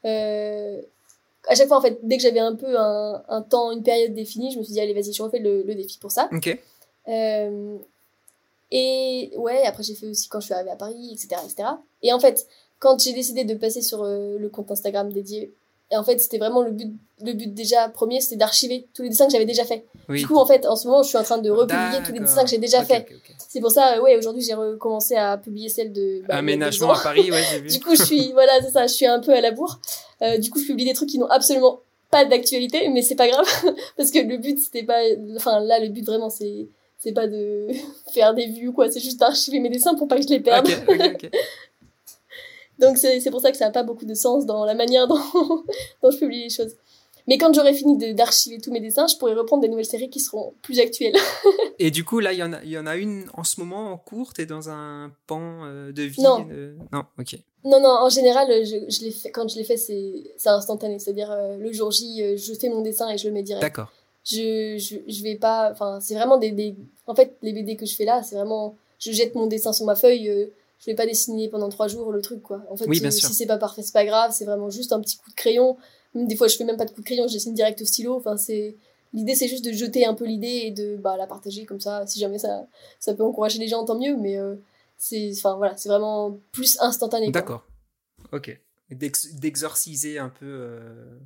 Euh, 0.05 0.81
à 1.49 1.55
chaque 1.55 1.69
fois, 1.69 1.79
en 1.79 1.81
fait, 1.81 1.99
dès 2.03 2.17
que 2.17 2.23
j'avais 2.23 2.41
un 2.41 2.55
peu 2.55 2.79
un, 2.79 3.23
un, 3.29 3.43
temps, 3.43 3.73
une 3.73 3.83
période 3.83 4.15
définie, 4.15 4.53
je 4.53 4.59
me 4.59 4.63
suis 4.63 4.75
dit, 4.75 4.81
allez, 4.81 4.95
vas-y, 4.95 5.13
je 5.13 5.23
refais 5.23 5.39
le, 5.39 5.63
le 5.63 5.75
défi 5.75 5.99
pour 5.99 6.11
ça. 6.11 6.29
Ok. 6.33 6.57
Euh, 7.09 7.79
et 8.71 9.33
ouais, 9.37 9.63
après, 9.65 9.83
j'ai 9.83 9.95
fait 9.95 10.07
aussi 10.07 10.29
quand 10.29 10.41
je 10.41 10.47
suis 10.47 10.55
arrivée 10.55 10.71
à 10.71 10.77
Paris, 10.77 11.11
etc. 11.13 11.41
etc. 11.45 11.69
Et 12.03 12.13
en 12.13 12.21
fait, 12.21 12.47
quand 12.79 13.01
j'ai 13.03 13.15
décidé 13.15 13.45
de 13.45 13.55
passer 13.55 13.81
sur 13.81 14.03
euh, 14.05 14.39
le 14.39 14.49
compte 14.51 14.71
Instagram 14.71 15.11
dédié, 15.11 15.55
et 15.91 15.97
en 15.97 16.05
fait, 16.05 16.19
c'était 16.19 16.39
vraiment 16.39 16.63
le 16.63 16.71
but, 16.71 16.93
le 17.25 17.33
but 17.33 17.53
déjà 17.53 17.89
premier, 17.89 18.21
c'était 18.21 18.37
d'archiver 18.37 18.87
tous 18.93 19.03
les 19.03 19.09
dessins 19.09 19.27
que 19.27 19.33
j'avais 19.33 19.47
déjà 19.47 19.65
fait. 19.65 19.87
Du 20.09 20.27
coup, 20.27 20.37
en 20.37 20.45
fait, 20.45 20.67
en 20.67 20.77
ce 20.77 20.87
moment, 20.87 21.03
je 21.03 21.09
suis 21.09 21.17
en 21.17 21.23
train 21.23 21.39
de 21.39 21.51
republier 21.51 21.99
tous 22.05 22.13
les 22.13 22.21
dessins 22.21 22.45
que 22.45 22.51
j'ai 22.51 22.59
déjà 22.59 22.85
fait. 22.85 23.07
C'est 23.49 23.61
pour 23.61 23.71
ça, 23.71 24.01
ouais, 24.03 24.17
aujourd'hui, 24.17 24.43
j'ai 24.43 24.55
recommencé 24.55 25.15
à 25.15 25.39
publier 25.39 25.71
celle 25.71 25.93
de. 25.93 26.23
Bah, 26.29 26.37
Aménagement 26.37 26.93
à 26.93 27.01
Paris, 27.01 27.31
ouais, 27.31 27.43
j'ai 27.51 27.61
vu. 27.63 27.69
du 27.69 27.81
coup, 27.81 27.97
je 27.97 28.03
suis, 28.03 28.33
voilà, 28.33 28.53
c'est 28.63 28.71
ça, 28.71 28.87
je 28.87 28.93
suis 28.93 29.07
un 29.07 29.21
peu 29.21 29.33
à 29.33 29.41
la 29.41 29.51
bourre. 29.51 29.81
Euh, 30.21 30.37
du 30.37 30.51
coup, 30.51 30.61
je 30.61 30.67
publie 30.67 30.85
des 30.85 30.93
trucs 30.93 31.09
qui 31.09 31.19
n'ont 31.19 31.29
absolument 31.29 31.81
pas 32.11 32.27
d'actualité, 32.27 32.89
mais 32.89 33.03
c'est 33.03 33.15
pas 33.17 33.29
grave, 33.29 33.47
parce 33.97 34.11
que 34.11 34.19
le 34.19 34.37
but, 34.37 34.59
c'était 34.59 34.83
pas, 34.83 35.01
enfin, 35.37 35.61
là, 35.61 35.79
le 35.81 35.89
but 35.89 36.05
vraiment, 36.05 36.29
c'est, 36.29 36.69
c'est 36.99 37.13
pas 37.13 37.27
de 37.27 37.69
faire 38.13 38.35
des 38.35 38.47
vues, 38.47 38.73
quoi, 38.73 38.91
c'est 38.91 39.01
juste 39.01 39.21
d'archiver 39.21 39.61
mes 39.61 39.71
dessins 39.71 39.95
pour 39.95 40.09
pas 40.09 40.17
que 40.17 40.23
je 40.23 40.29
les 40.29 40.41
perde. 40.41 40.69
Donc 42.79 42.97
c'est 42.99 43.31
pour 43.31 43.41
ça 43.41 43.51
que 43.51 43.57
ça 43.57 43.67
n'a 43.67 43.71
pas 43.71 43.83
beaucoup 43.83 44.05
de 44.05 44.15
sens 44.15 44.47
dans 44.47 44.65
la 44.65 44.75
manière 44.75 45.09
dont, 45.09 45.21
dont 46.03 46.11
je 46.11 46.19
publie 46.19 46.45
les 46.45 46.51
choses. 46.51 46.75
Mais 47.29 47.37
quand 47.37 47.53
j'aurai 47.53 47.75
fini 47.75 48.15
d'archiver 48.15 48.59
tous 48.59 48.73
mes 48.73 48.81
dessins, 48.81 49.07
je 49.07 49.17
pourrai 49.19 49.35
reprendre 49.35 49.61
des 49.61 49.69
nouvelles 49.69 49.85
séries 49.85 50.09
qui 50.09 50.19
seront 50.19 50.55
plus 50.63 50.81
actuelles. 50.81 51.15
Et 51.79 51.91
du 51.91 52.03
coup, 52.03 52.21
là, 52.21 52.33
il 52.33 52.39
y, 52.39 52.43
en 52.43 52.55
a, 52.55 52.65
y 52.65 52.79
en 52.79 52.87
a 52.87 52.97
une 52.97 53.27
en 53.35 53.45
ce 53.45 53.61
moment 53.61 53.93
en 53.93 53.99
cours 53.99 54.33
T'es 54.33 54.47
dans 54.47 54.71
un 54.71 55.13
pan 55.27 55.61
euh, 55.65 55.93
de 55.93 56.05
vie 56.05 56.23
Non. 56.23 56.47
Non, 56.91 57.03
ok. 57.19 57.39
Non, 57.65 57.81
non, 57.83 57.91
en 58.01 58.09
général, 58.09 58.49
je, 58.65 58.89
je 58.89 59.11
fait, 59.11 59.31
quand 59.31 59.47
je 59.47 59.57
l'ai 59.57 59.65
fait, 59.65 59.77
c'est 59.77 60.33
instantané. 60.47 60.99
C'est-à-dire, 60.99 61.31
euh, 61.31 61.59
le 61.59 61.71
jour 61.71 61.91
J, 61.91 62.23
euh, 62.23 62.37
je 62.39 62.55
fais 62.55 62.71
mon 62.71 62.81
dessin 62.81 63.11
et 63.11 63.19
je 63.19 63.29
le 63.29 63.35
mets 63.35 63.43
direct. 63.43 63.61
D'accord. 63.61 63.93
Je, 64.25 64.79
je, 64.79 64.97
je 65.07 65.23
vais 65.23 65.37
pas. 65.37 65.71
Enfin, 65.71 65.99
c'est 66.01 66.15
vraiment 66.15 66.39
des, 66.39 66.53
des. 66.53 66.77
En 67.07 67.15
fait, 67.15 67.37
les 67.43 67.53
BD 67.53 67.77
que 67.77 67.85
je 67.85 67.95
fais 67.95 68.07
là, 68.07 68.23
c'est 68.23 68.37
vraiment. 68.37 68.75
Je 68.99 69.13
jette 69.13 69.35
mon 69.35 69.49
dessin 69.49 69.75
sur 69.75 69.85
ma 69.85 69.97
feuille 69.97 70.51
je 70.79 70.87
vais 70.87 70.95
pas 70.95 71.07
dessiner 71.07 71.49
pendant 71.49 71.69
trois 71.69 71.89
jours 71.89 72.13
le 72.13 72.23
truc 72.23 72.43
quoi. 72.43 72.63
En 72.71 72.77
fait 72.77 72.87
oui, 72.87 73.01
si 73.11 73.35
c'est 73.35 73.47
pas 73.47 73.59
parfait 73.59 73.83
c'est 73.83 73.93
pas 73.93 74.05
grave 74.05 74.33
c'est 74.33 74.45
vraiment 74.45 74.71
juste 74.71 74.93
un 74.93 75.01
petit 75.01 75.17
coup 75.17 75.31
de 75.31 75.35
crayon. 75.35 75.77
Des 76.15 76.37
fois 76.37 76.47
je 76.47 76.57
fais 76.57 76.65
même 76.65 76.77
pas 76.77 76.85
de 76.85 76.91
coup 76.91 77.01
de 77.01 77.07
crayon 77.07 77.27
je 77.29 77.35
dessine 77.35 77.55
direct 77.55 77.81
au 77.83 77.85
stylo. 77.85 78.17
Enfin 78.17 78.37
c'est 78.37 78.77
l'idée 79.13 79.35
c'est 79.35 79.49
juste 79.49 79.65
de 79.65 79.73
jeter 79.73 80.07
un 80.07 80.15
peu 80.15 80.25
l'idée 80.25 80.63
et 80.65 80.71
de 80.71 80.97
bah 80.97 81.17
la 81.17 81.27
partager 81.27 81.65
comme 81.65 81.81
ça. 81.81 82.07
Si 82.07 82.19
jamais 82.21 82.39
ça 82.39 82.67
ça 83.01 83.15
peut 83.15 83.25
encourager 83.25 83.59
les 83.59 83.69
gens 83.69 83.85
tant 83.85 83.99
mieux 83.99 84.17
mais 84.17 84.37
euh, 84.37 84.55
c'est 84.97 85.33
enfin 85.37 85.57
voilà 85.57 85.77
c'est 85.77 85.89
vraiment 85.89 86.39
plus 86.53 86.79
instantané 86.81 87.31
d'accord. 87.31 87.65
Ok. 88.33 88.59
D'exorciser 88.91 90.19
un 90.19 90.31
peu 90.31 90.47
euh, 90.47 91.19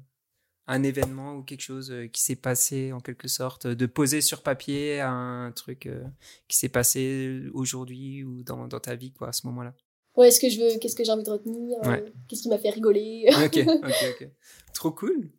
un 0.73 0.83
événement 0.83 1.35
ou 1.35 1.43
quelque 1.43 1.61
chose 1.61 1.91
euh, 1.91 2.07
qui 2.07 2.23
s'est 2.23 2.37
passé 2.37 2.93
en 2.93 3.01
quelque 3.01 3.29
sorte, 3.29 3.67
de 3.67 3.87
poser 3.87 4.23
sur 4.23 4.43
papier 4.43 5.01
un 5.01 5.53
truc 5.55 5.87
euh, 5.87 6.03
qui 6.49 6.57
s'est 6.57 6.71
passé 6.71 7.43
aujourd'hui 7.53 8.25
ou 8.25 8.43
dans, 8.43 8.67
dans, 8.67 8.81
ta 8.81 8.95
vie 8.95 9.13
quoi 9.13 9.29
à 9.29 9.33
ce 9.33 9.47
moment-là? 9.49 9.75
Ouais, 10.17 10.29
est-ce 10.29 10.41
que 10.41 10.49
je 10.49 10.61
veux, 10.61 10.79
qu'est-ce 10.79 10.97
que 10.97 11.05
j'ai 11.05 11.13
envie 11.13 11.25
de 11.25 11.31
retenir, 11.31 11.79
euh, 11.85 12.09
qu'est-ce 12.27 12.43
qui 12.43 12.49
m'a 12.49 12.59
fait 12.59 12.71
rigoler? 12.71 13.27
ok, 13.45 13.59
ok, 13.67 14.05
ok. 14.21 14.29
Trop 14.73 14.93
cool. 14.93 15.31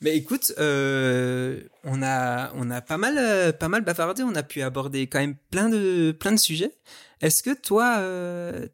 Mais 0.00 0.16
écoute, 0.16 0.52
on 0.58 2.02
a 2.02 2.52
on 2.54 2.70
a 2.70 2.80
pas 2.82 2.98
mal 2.98 3.56
pas 3.56 3.68
mal 3.68 3.82
bavardé, 3.82 4.22
on 4.22 4.34
a 4.34 4.42
pu 4.42 4.60
aborder 4.60 5.06
quand 5.06 5.20
même 5.20 5.36
plein 5.50 5.68
de 5.68 6.12
plein 6.12 6.32
de 6.32 6.38
sujets. 6.38 6.76
Est-ce 7.20 7.42
que 7.42 7.54
toi 7.54 8.02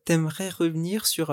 t'aimerais 0.05 0.48
revenir 0.48 1.06
sur 1.06 1.31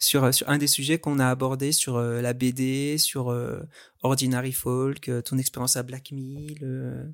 sur, 0.00 0.34
sur 0.34 0.48
un 0.48 0.58
des 0.58 0.66
sujets 0.66 0.98
qu'on 0.98 1.18
a 1.18 1.28
abordé 1.28 1.72
sur 1.72 1.96
euh, 1.96 2.22
la 2.22 2.32
BD, 2.32 2.96
sur 2.98 3.30
euh, 3.30 3.60
Ordinary 4.02 4.52
Folk, 4.52 5.08
euh, 5.08 5.20
ton 5.20 5.36
expérience 5.36 5.76
à 5.76 5.82
Black 5.82 6.10
Mill, 6.10 7.12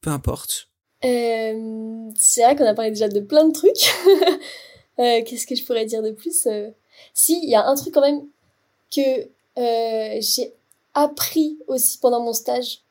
peu 0.00 0.10
importe. 0.10 0.68
c'est 1.02 2.42
vrai 2.42 2.56
qu'on 2.56 2.64
a 2.64 2.74
parlé 2.74 2.90
déjà 2.90 3.08
de 3.08 3.20
plein 3.20 3.46
de 3.46 3.52
trucs. 3.52 3.92
Qu'est-ce 4.96 5.46
que 5.46 5.54
je 5.54 5.64
pourrais 5.64 5.86
dire 5.86 6.02
de 6.02 6.10
plus 6.10 6.46
Si, 7.14 7.40
il 7.42 7.50
y 7.50 7.54
a 7.54 7.66
un 7.66 7.74
truc 7.74 7.94
quand 7.94 8.02
même 8.02 8.22
que 8.94 9.28
j'ai 10.20 10.54
appris 10.94 11.58
aussi 11.66 11.98
pendant 11.98 12.22
mon 12.22 12.32
stage 12.32 12.82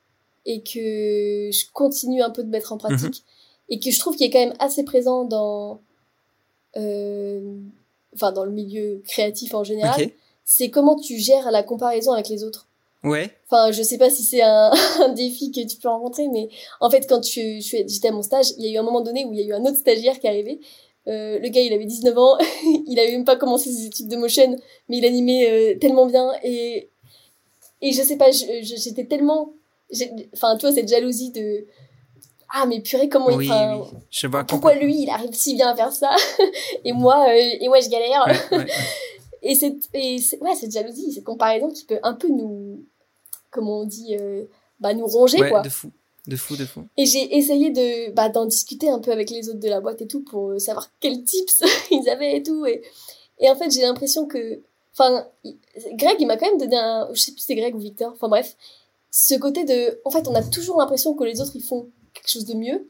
et 0.45 0.61
que 0.61 1.51
je 1.51 1.71
continue 1.71 2.21
un 2.21 2.31
peu 2.31 2.43
de 2.43 2.49
mettre 2.49 2.73
en 2.73 2.77
pratique 2.77 3.03
mhm. 3.03 3.69
et 3.69 3.79
que 3.79 3.91
je 3.91 3.99
trouve 3.99 4.15
qu'il 4.15 4.25
est 4.25 4.31
quand 4.31 4.39
même 4.39 4.55
assez 4.59 4.83
présent 4.83 5.23
dans 5.23 5.81
enfin 8.15 8.31
dans 8.31 8.45
le 8.45 8.51
milieu 8.51 9.01
créatif 9.07 9.53
en 9.53 9.63
général, 9.63 10.09
c'est 10.45 10.69
comment 10.69 10.95
tu 10.95 11.17
gères 11.17 11.51
la 11.51 11.63
comparaison 11.63 12.11
avec 12.11 12.29
les 12.29 12.43
autres. 12.43 12.67
Ouais. 13.03 13.31
Enfin, 13.49 13.71
je 13.71 13.81
sais 13.81 13.97
pas 13.97 14.09
si 14.09 14.23
c'est 14.23 14.41
un, 14.41 14.71
un, 14.99 15.09
défi 15.09 15.51
que 15.51 15.65
tu 15.65 15.77
peux 15.77 15.87
rencontrer, 15.87 16.27
mais 16.27 16.49
en 16.81 16.89
fait, 16.89 17.07
quand 17.07 17.21
tu, 17.21 17.61
j'étais 17.61 18.09
à 18.09 18.11
mon 18.11 18.23
stage, 18.23 18.47
il 18.57 18.65
y 18.65 18.69
a 18.69 18.73
eu 18.73 18.77
un 18.77 18.83
moment 18.83 19.01
donné 19.01 19.23
où 19.25 19.31
il 19.31 19.39
y 19.39 19.43
a 19.43 19.45
eu 19.45 19.53
un 19.53 19.63
autre 19.63 19.77
stagiaire 19.77 20.19
qui 20.19 20.27
est 20.27 20.29
arrivé. 20.29 20.59
Euh, 21.07 21.39
le 21.39 21.47
gars, 21.47 21.61
il 21.61 21.71
avait 21.71 21.85
19 21.85 22.17
ans, 22.17 22.37
il 22.87 22.99
avait 22.99 23.11
même 23.11 23.25
pas 23.25 23.37
commencé 23.37 23.71
ses 23.71 23.85
études 23.85 24.09
de 24.09 24.17
motion, 24.17 24.55
mais 24.89 24.97
il 24.97 25.05
animait 25.05 25.49
euh, 25.49 25.79
tellement 25.79 26.05
bien 26.05 26.31
et 26.43 26.89
et 27.81 27.93
je 27.93 28.01
sais 28.01 28.17
pas, 28.17 28.29
j'étais 28.31 29.05
tellement 29.05 29.53
enfin, 30.33 30.55
tu 30.57 30.65
vois, 30.65 30.73
cette 30.73 30.87
jalousie 30.87 31.31
de 31.31 31.65
ah 32.51 32.65
mais 32.65 32.81
purée 32.81 33.09
comment 33.09 33.39
il 33.39 33.51
Je 34.09 34.27
vois 34.27 34.43
pourquoi 34.43 34.75
lui 34.75 35.03
il 35.03 35.09
arrive 35.09 35.33
si 35.33 35.55
bien 35.55 35.69
à 35.69 35.75
faire 35.75 35.91
ça 35.91 36.15
et 36.85 36.91
moi 36.93 37.25
euh, 37.29 37.33
et 37.33 37.67
moi 37.67 37.79
je 37.79 37.89
galère. 37.89 38.25
Et 39.41 39.55
cette 39.55 39.87
et 39.93 40.17
ouais 40.41 40.53
cette 40.53 40.73
jalousie 40.73 41.13
cette 41.13 41.23
comparaison 41.23 41.69
qui 41.69 41.85
peut 41.85 41.99
un 42.03 42.13
peu 42.13 42.27
nous 42.27 42.83
comment 43.51 43.79
on 43.79 43.85
dit 43.85 44.17
euh, 44.19 44.43
bah 44.81 44.93
nous 44.93 45.07
ronger 45.07 45.37
quoi. 45.47 45.61
de 45.61 45.69
fou 45.69 45.91
de 46.27 46.35
fou 46.35 46.57
de 46.57 46.65
fou. 46.65 46.83
Et 46.97 47.05
j'ai 47.05 47.37
essayé 47.37 47.69
de 47.69 48.11
bah 48.11 48.27
d'en 48.27 48.45
discuter 48.45 48.89
un 48.89 48.99
peu 48.99 49.13
avec 49.13 49.29
les 49.29 49.47
autres 49.47 49.61
de 49.61 49.69
la 49.69 49.79
boîte 49.79 50.01
et 50.01 50.07
tout 50.07 50.25
pour 50.25 50.49
euh, 50.49 50.59
savoir 50.59 50.89
quels 50.99 51.23
tips 51.23 51.63
ils 51.91 52.09
avaient 52.09 52.35
et 52.35 52.43
tout. 52.43 52.65
Et 52.65 52.81
et 53.39 53.49
en 53.49 53.55
fait 53.55 53.71
j'ai 53.71 53.81
l'impression 53.81 54.25
que 54.25 54.59
enfin 54.91 55.25
Greg 55.93 56.17
il 56.19 56.27
m'a 56.27 56.35
quand 56.35 56.47
même 56.47 56.59
donné 56.59 56.75
un 56.75 57.07
je 57.13 57.21
sais 57.21 57.31
plus 57.31 57.39
si 57.39 57.45
c'est 57.45 57.55
Greg 57.55 57.73
ou 57.73 57.79
Victor 57.79 58.11
enfin 58.11 58.27
bref 58.27 58.57
ce 59.09 59.35
côté 59.35 59.63
de 59.63 60.01
en 60.03 60.09
fait 60.09 60.27
on 60.27 60.35
a 60.35 60.43
toujours 60.43 60.79
l'impression 60.79 61.13
que 61.13 61.23
les 61.23 61.39
autres 61.39 61.55
ils 61.55 61.63
font 61.63 61.87
quelque 62.13 62.29
chose 62.29 62.45
de 62.45 62.53
mieux 62.53 62.89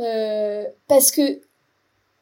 euh, 0.00 0.64
parce 0.88 1.10
que 1.10 1.40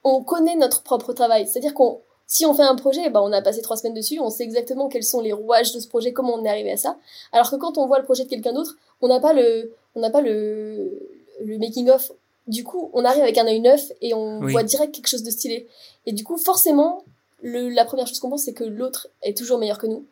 on 0.04 0.22
connaît 0.22 0.56
notre 0.56 0.82
propre 0.82 1.12
travail. 1.12 1.46
C'est-à-dire 1.46 1.74
qu'on 1.74 2.00
si 2.26 2.46
on 2.46 2.54
fait 2.54 2.62
un 2.62 2.74
projet, 2.74 3.10
bah, 3.10 3.22
on 3.22 3.32
a 3.32 3.42
passé 3.42 3.60
trois 3.62 3.76
semaines 3.76 3.94
dessus, 3.94 4.18
on 4.18 4.30
sait 4.30 4.44
exactement 4.44 4.88
quels 4.88 5.04
sont 5.04 5.20
les 5.20 5.32
rouages 5.32 5.72
de 5.72 5.80
ce 5.80 5.88
projet, 5.88 6.12
comment 6.12 6.34
on 6.34 6.44
est 6.44 6.48
arrivé 6.48 6.72
à 6.72 6.76
ça. 6.76 6.96
Alors 7.32 7.50
que 7.50 7.56
quand 7.56 7.78
on 7.78 7.86
voit 7.86 7.98
le 7.98 8.04
projet 8.04 8.24
de 8.24 8.28
quelqu'un 8.28 8.52
d'autre, 8.52 8.76
on 9.02 9.08
n'a 9.08 9.20
pas 9.20 9.32
le, 9.32 9.74
on 9.94 10.00
n'a 10.00 10.10
pas 10.10 10.20
le, 10.20 10.98
le 11.40 11.58
making 11.58 11.90
of. 11.90 12.12
Du 12.46 12.64
coup, 12.64 12.90
on 12.92 13.04
arrive 13.04 13.22
avec 13.22 13.38
un 13.38 13.46
œil 13.46 13.60
neuf 13.60 13.92
et 14.00 14.14
on 14.14 14.40
voit 14.40 14.62
direct 14.62 14.94
quelque 14.94 15.08
chose 15.08 15.22
de 15.22 15.30
stylé. 15.30 15.66
Et 16.06 16.12
du 16.12 16.24
coup, 16.24 16.36
forcément, 16.36 17.04
le, 17.42 17.68
la 17.68 17.84
première 17.84 18.06
chose 18.06 18.20
qu'on 18.20 18.30
pense, 18.30 18.42
c'est 18.44 18.52
que 18.52 18.64
l'autre 18.64 19.08
est 19.22 19.36
toujours 19.36 19.58
meilleur 19.58 19.78
que 19.78 19.86
nous. 19.86 20.04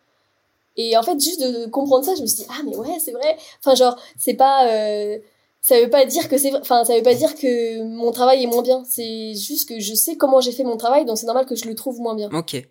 Et 0.76 0.96
en 0.96 1.02
fait, 1.02 1.20
juste 1.20 1.40
de 1.40 1.66
comprendre 1.66 2.04
ça, 2.04 2.14
je 2.14 2.22
me 2.22 2.26
suis 2.26 2.44
dit, 2.44 2.46
ah, 2.50 2.62
mais 2.64 2.74
ouais, 2.76 2.98
c'est 3.04 3.12
vrai. 3.12 3.36
Enfin, 3.60 3.74
genre, 3.74 3.98
c'est 4.18 4.34
pas, 4.34 4.68
euh, 4.68 5.18
ça 5.62 5.80
veut 5.80 5.88
pas 5.88 6.04
dire 6.04 6.28
que 6.28 6.36
c'est 6.36 6.54
enfin 6.56 6.84
ça 6.84 6.94
veut 6.94 7.02
pas 7.02 7.14
dire 7.14 7.34
que 7.34 7.82
mon 7.84 8.10
travail 8.10 8.42
est 8.42 8.46
moins 8.46 8.62
bien. 8.62 8.82
C'est 8.86 9.34
juste 9.34 9.68
que 9.68 9.80
je 9.80 9.94
sais 9.94 10.16
comment 10.16 10.40
j'ai 10.40 10.52
fait 10.52 10.64
mon 10.64 10.76
travail 10.76 11.06
donc 11.06 11.16
c'est 11.16 11.26
normal 11.26 11.46
que 11.46 11.54
je 11.54 11.66
le 11.66 11.74
trouve 11.74 12.00
moins 12.00 12.14
bien. 12.14 12.28
Ok. 12.32 12.62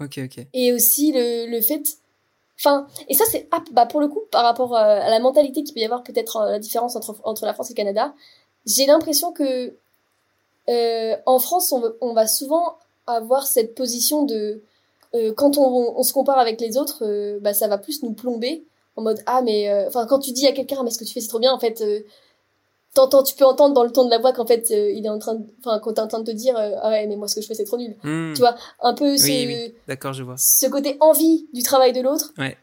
Ok 0.00 0.18
ok. 0.18 0.46
Et 0.52 0.72
aussi 0.72 1.12
le, 1.12 1.46
le 1.46 1.60
fait 1.60 1.82
enfin 2.58 2.86
et 3.08 3.14
ça 3.14 3.24
c'est 3.30 3.48
ah, 3.52 3.62
bah 3.70 3.86
pour 3.86 4.00
le 4.00 4.08
coup 4.08 4.22
par 4.30 4.42
rapport 4.42 4.74
euh, 4.76 5.00
à 5.00 5.08
la 5.08 5.20
mentalité 5.20 5.62
qu'il 5.62 5.72
peut 5.72 5.80
y 5.80 5.84
avoir 5.84 6.02
peut-être 6.02 6.36
euh, 6.36 6.50
la 6.50 6.58
différence 6.58 6.96
entre 6.96 7.16
entre 7.24 7.46
la 7.46 7.54
France 7.54 7.70
et 7.70 7.74
le 7.74 7.76
Canada 7.76 8.12
j'ai 8.66 8.86
l'impression 8.86 9.32
que 9.32 9.74
euh, 10.68 11.16
en 11.26 11.38
France 11.38 11.72
on, 11.72 11.82
on, 12.00 12.12
va 12.12 12.26
souvent 12.26 12.76
avoir 13.06 13.46
cette 13.46 13.74
position 13.74 14.24
de 14.24 14.62
euh, 15.14 15.32
quand 15.34 15.58
on, 15.58 15.98
on, 15.98 16.02
se 16.02 16.12
compare 16.12 16.38
avec 16.38 16.60
les 16.60 16.76
autres 16.76 17.04
euh, 17.04 17.40
bah 17.40 17.52
ça 17.52 17.66
va 17.66 17.78
plus 17.78 18.02
nous 18.02 18.12
plomber 18.12 18.64
en 18.94 19.02
mode 19.02 19.20
ah 19.26 19.42
mais 19.42 19.86
enfin 19.86 20.06
quand 20.06 20.20
tu 20.20 20.32
dis 20.32 20.46
à 20.46 20.52
quelqu'un 20.52 20.82
mais 20.84 20.90
ce 20.90 20.98
que 20.98 21.04
tu 21.04 21.12
fais 21.12 21.20
c'est 21.20 21.28
trop 21.28 21.40
bien 21.40 21.52
en 21.52 21.58
fait 21.58 21.82
t'entends, 22.94 23.22
tu 23.22 23.34
peux 23.34 23.44
entendre 23.44 23.74
dans 23.74 23.84
le 23.84 23.90
ton 23.90 24.04
de 24.04 24.10
la 24.10 24.18
voix 24.18 24.32
qu'en 24.32 24.46
fait, 24.46 24.70
euh, 24.70 24.90
il 24.90 25.04
est 25.06 25.08
en 25.08 25.18
train 25.18 25.34
de, 25.34 25.44
enfin, 25.60 25.78
quand 25.82 25.94
t'es 25.94 26.00
en 26.00 26.08
train 26.08 26.20
de 26.20 26.30
te 26.30 26.36
dire, 26.36 26.56
euh, 26.56 26.72
ah 26.82 26.90
ouais, 26.90 27.06
mais 27.06 27.16
moi, 27.16 27.28
ce 27.28 27.36
que 27.36 27.40
je 27.40 27.46
fais, 27.46 27.54
c'est 27.54 27.64
trop 27.64 27.78
nul. 27.78 27.96
Hmm. 28.02 28.32
Tu 28.34 28.40
vois, 28.40 28.54
un 28.80 28.94
peu 28.94 29.16
ce, 29.16 29.72
d'accord, 29.86 30.12
je 30.12 30.22
vois. 30.22 30.36
Ce 30.38 30.66
côté 30.66 30.96
envie 31.00 31.46
du 31.52 31.62
travail 31.62 31.92
de 31.92 32.00
l'autre. 32.00 32.32
Ouais. 32.38 32.56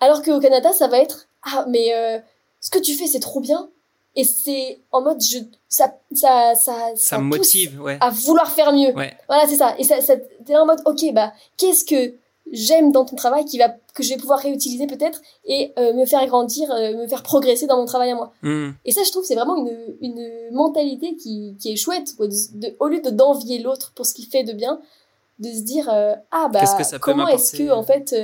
Alors 0.00 0.22
qu'au 0.22 0.40
Canada, 0.40 0.72
ça 0.72 0.88
va 0.88 0.98
être, 0.98 1.26
ah, 1.42 1.66
mais, 1.68 1.94
euh, 1.94 2.18
ce 2.60 2.70
que 2.70 2.78
tu 2.78 2.94
fais, 2.94 3.06
c'est 3.06 3.20
trop 3.20 3.40
bien. 3.40 3.68
Et 4.16 4.24
c'est 4.24 4.80
en 4.92 5.02
mode, 5.02 5.20
je, 5.20 5.38
ça, 5.68 5.92
ça, 6.14 6.54
ça, 6.54 6.92
ça, 6.94 7.18
me 7.18 7.24
motive, 7.24 7.82
ouais. 7.82 7.98
À 8.00 8.10
vouloir 8.10 8.50
faire 8.50 8.72
mieux. 8.72 8.94
Ouais. 8.94 9.12
Voilà, 9.26 9.46
c'est 9.48 9.56
ça. 9.56 9.74
Et 9.78 9.84
ça, 9.84 10.00
ça 10.00 10.14
t'es 10.16 10.56
en 10.56 10.66
mode, 10.66 10.80
ok, 10.86 11.12
bah, 11.12 11.32
qu'est-ce 11.56 11.84
que 11.84 12.14
j'aime 12.52 12.92
dans 12.92 13.04
ton 13.04 13.16
travail 13.16 13.44
qui 13.44 13.58
va 13.58 13.68
que 13.94 14.02
je 14.02 14.10
vais 14.10 14.16
pouvoir 14.16 14.38
réutiliser 14.38 14.86
peut-être 14.86 15.20
et 15.44 15.72
euh, 15.78 15.92
me 15.94 16.04
faire 16.04 16.24
grandir 16.26 16.70
euh, 16.70 16.96
me 16.96 17.06
faire 17.06 17.22
progresser 17.22 17.66
dans 17.66 17.76
mon 17.76 17.86
travail 17.86 18.10
à 18.10 18.14
moi 18.14 18.32
hmm. 18.42 18.70
et 18.84 18.92
ça 18.92 19.02
je 19.04 19.10
trouve 19.10 19.24
c'est 19.24 19.34
vraiment 19.34 19.56
une, 19.56 19.76
une 20.00 20.30
mentalité 20.52 21.16
qui, 21.16 21.56
qui 21.58 21.72
est 21.72 21.76
chouette 21.76 22.14
de, 22.18 22.76
au 22.80 22.88
lieu 22.88 23.00
de 23.00 23.10
d'envier 23.10 23.60
l'autre 23.60 23.92
pour 23.94 24.06
ce 24.06 24.14
qu'il 24.14 24.26
fait 24.26 24.44
de 24.44 24.52
bien 24.52 24.80
de 25.38 25.48
se 25.48 25.62
dire 25.62 25.88
euh, 25.92 26.14
ah 26.30 26.48
bah 26.52 26.64
comment 27.00 27.28
est-ce 27.28 27.56
que 27.56 27.70
en 27.70 27.82
fait 27.82 28.14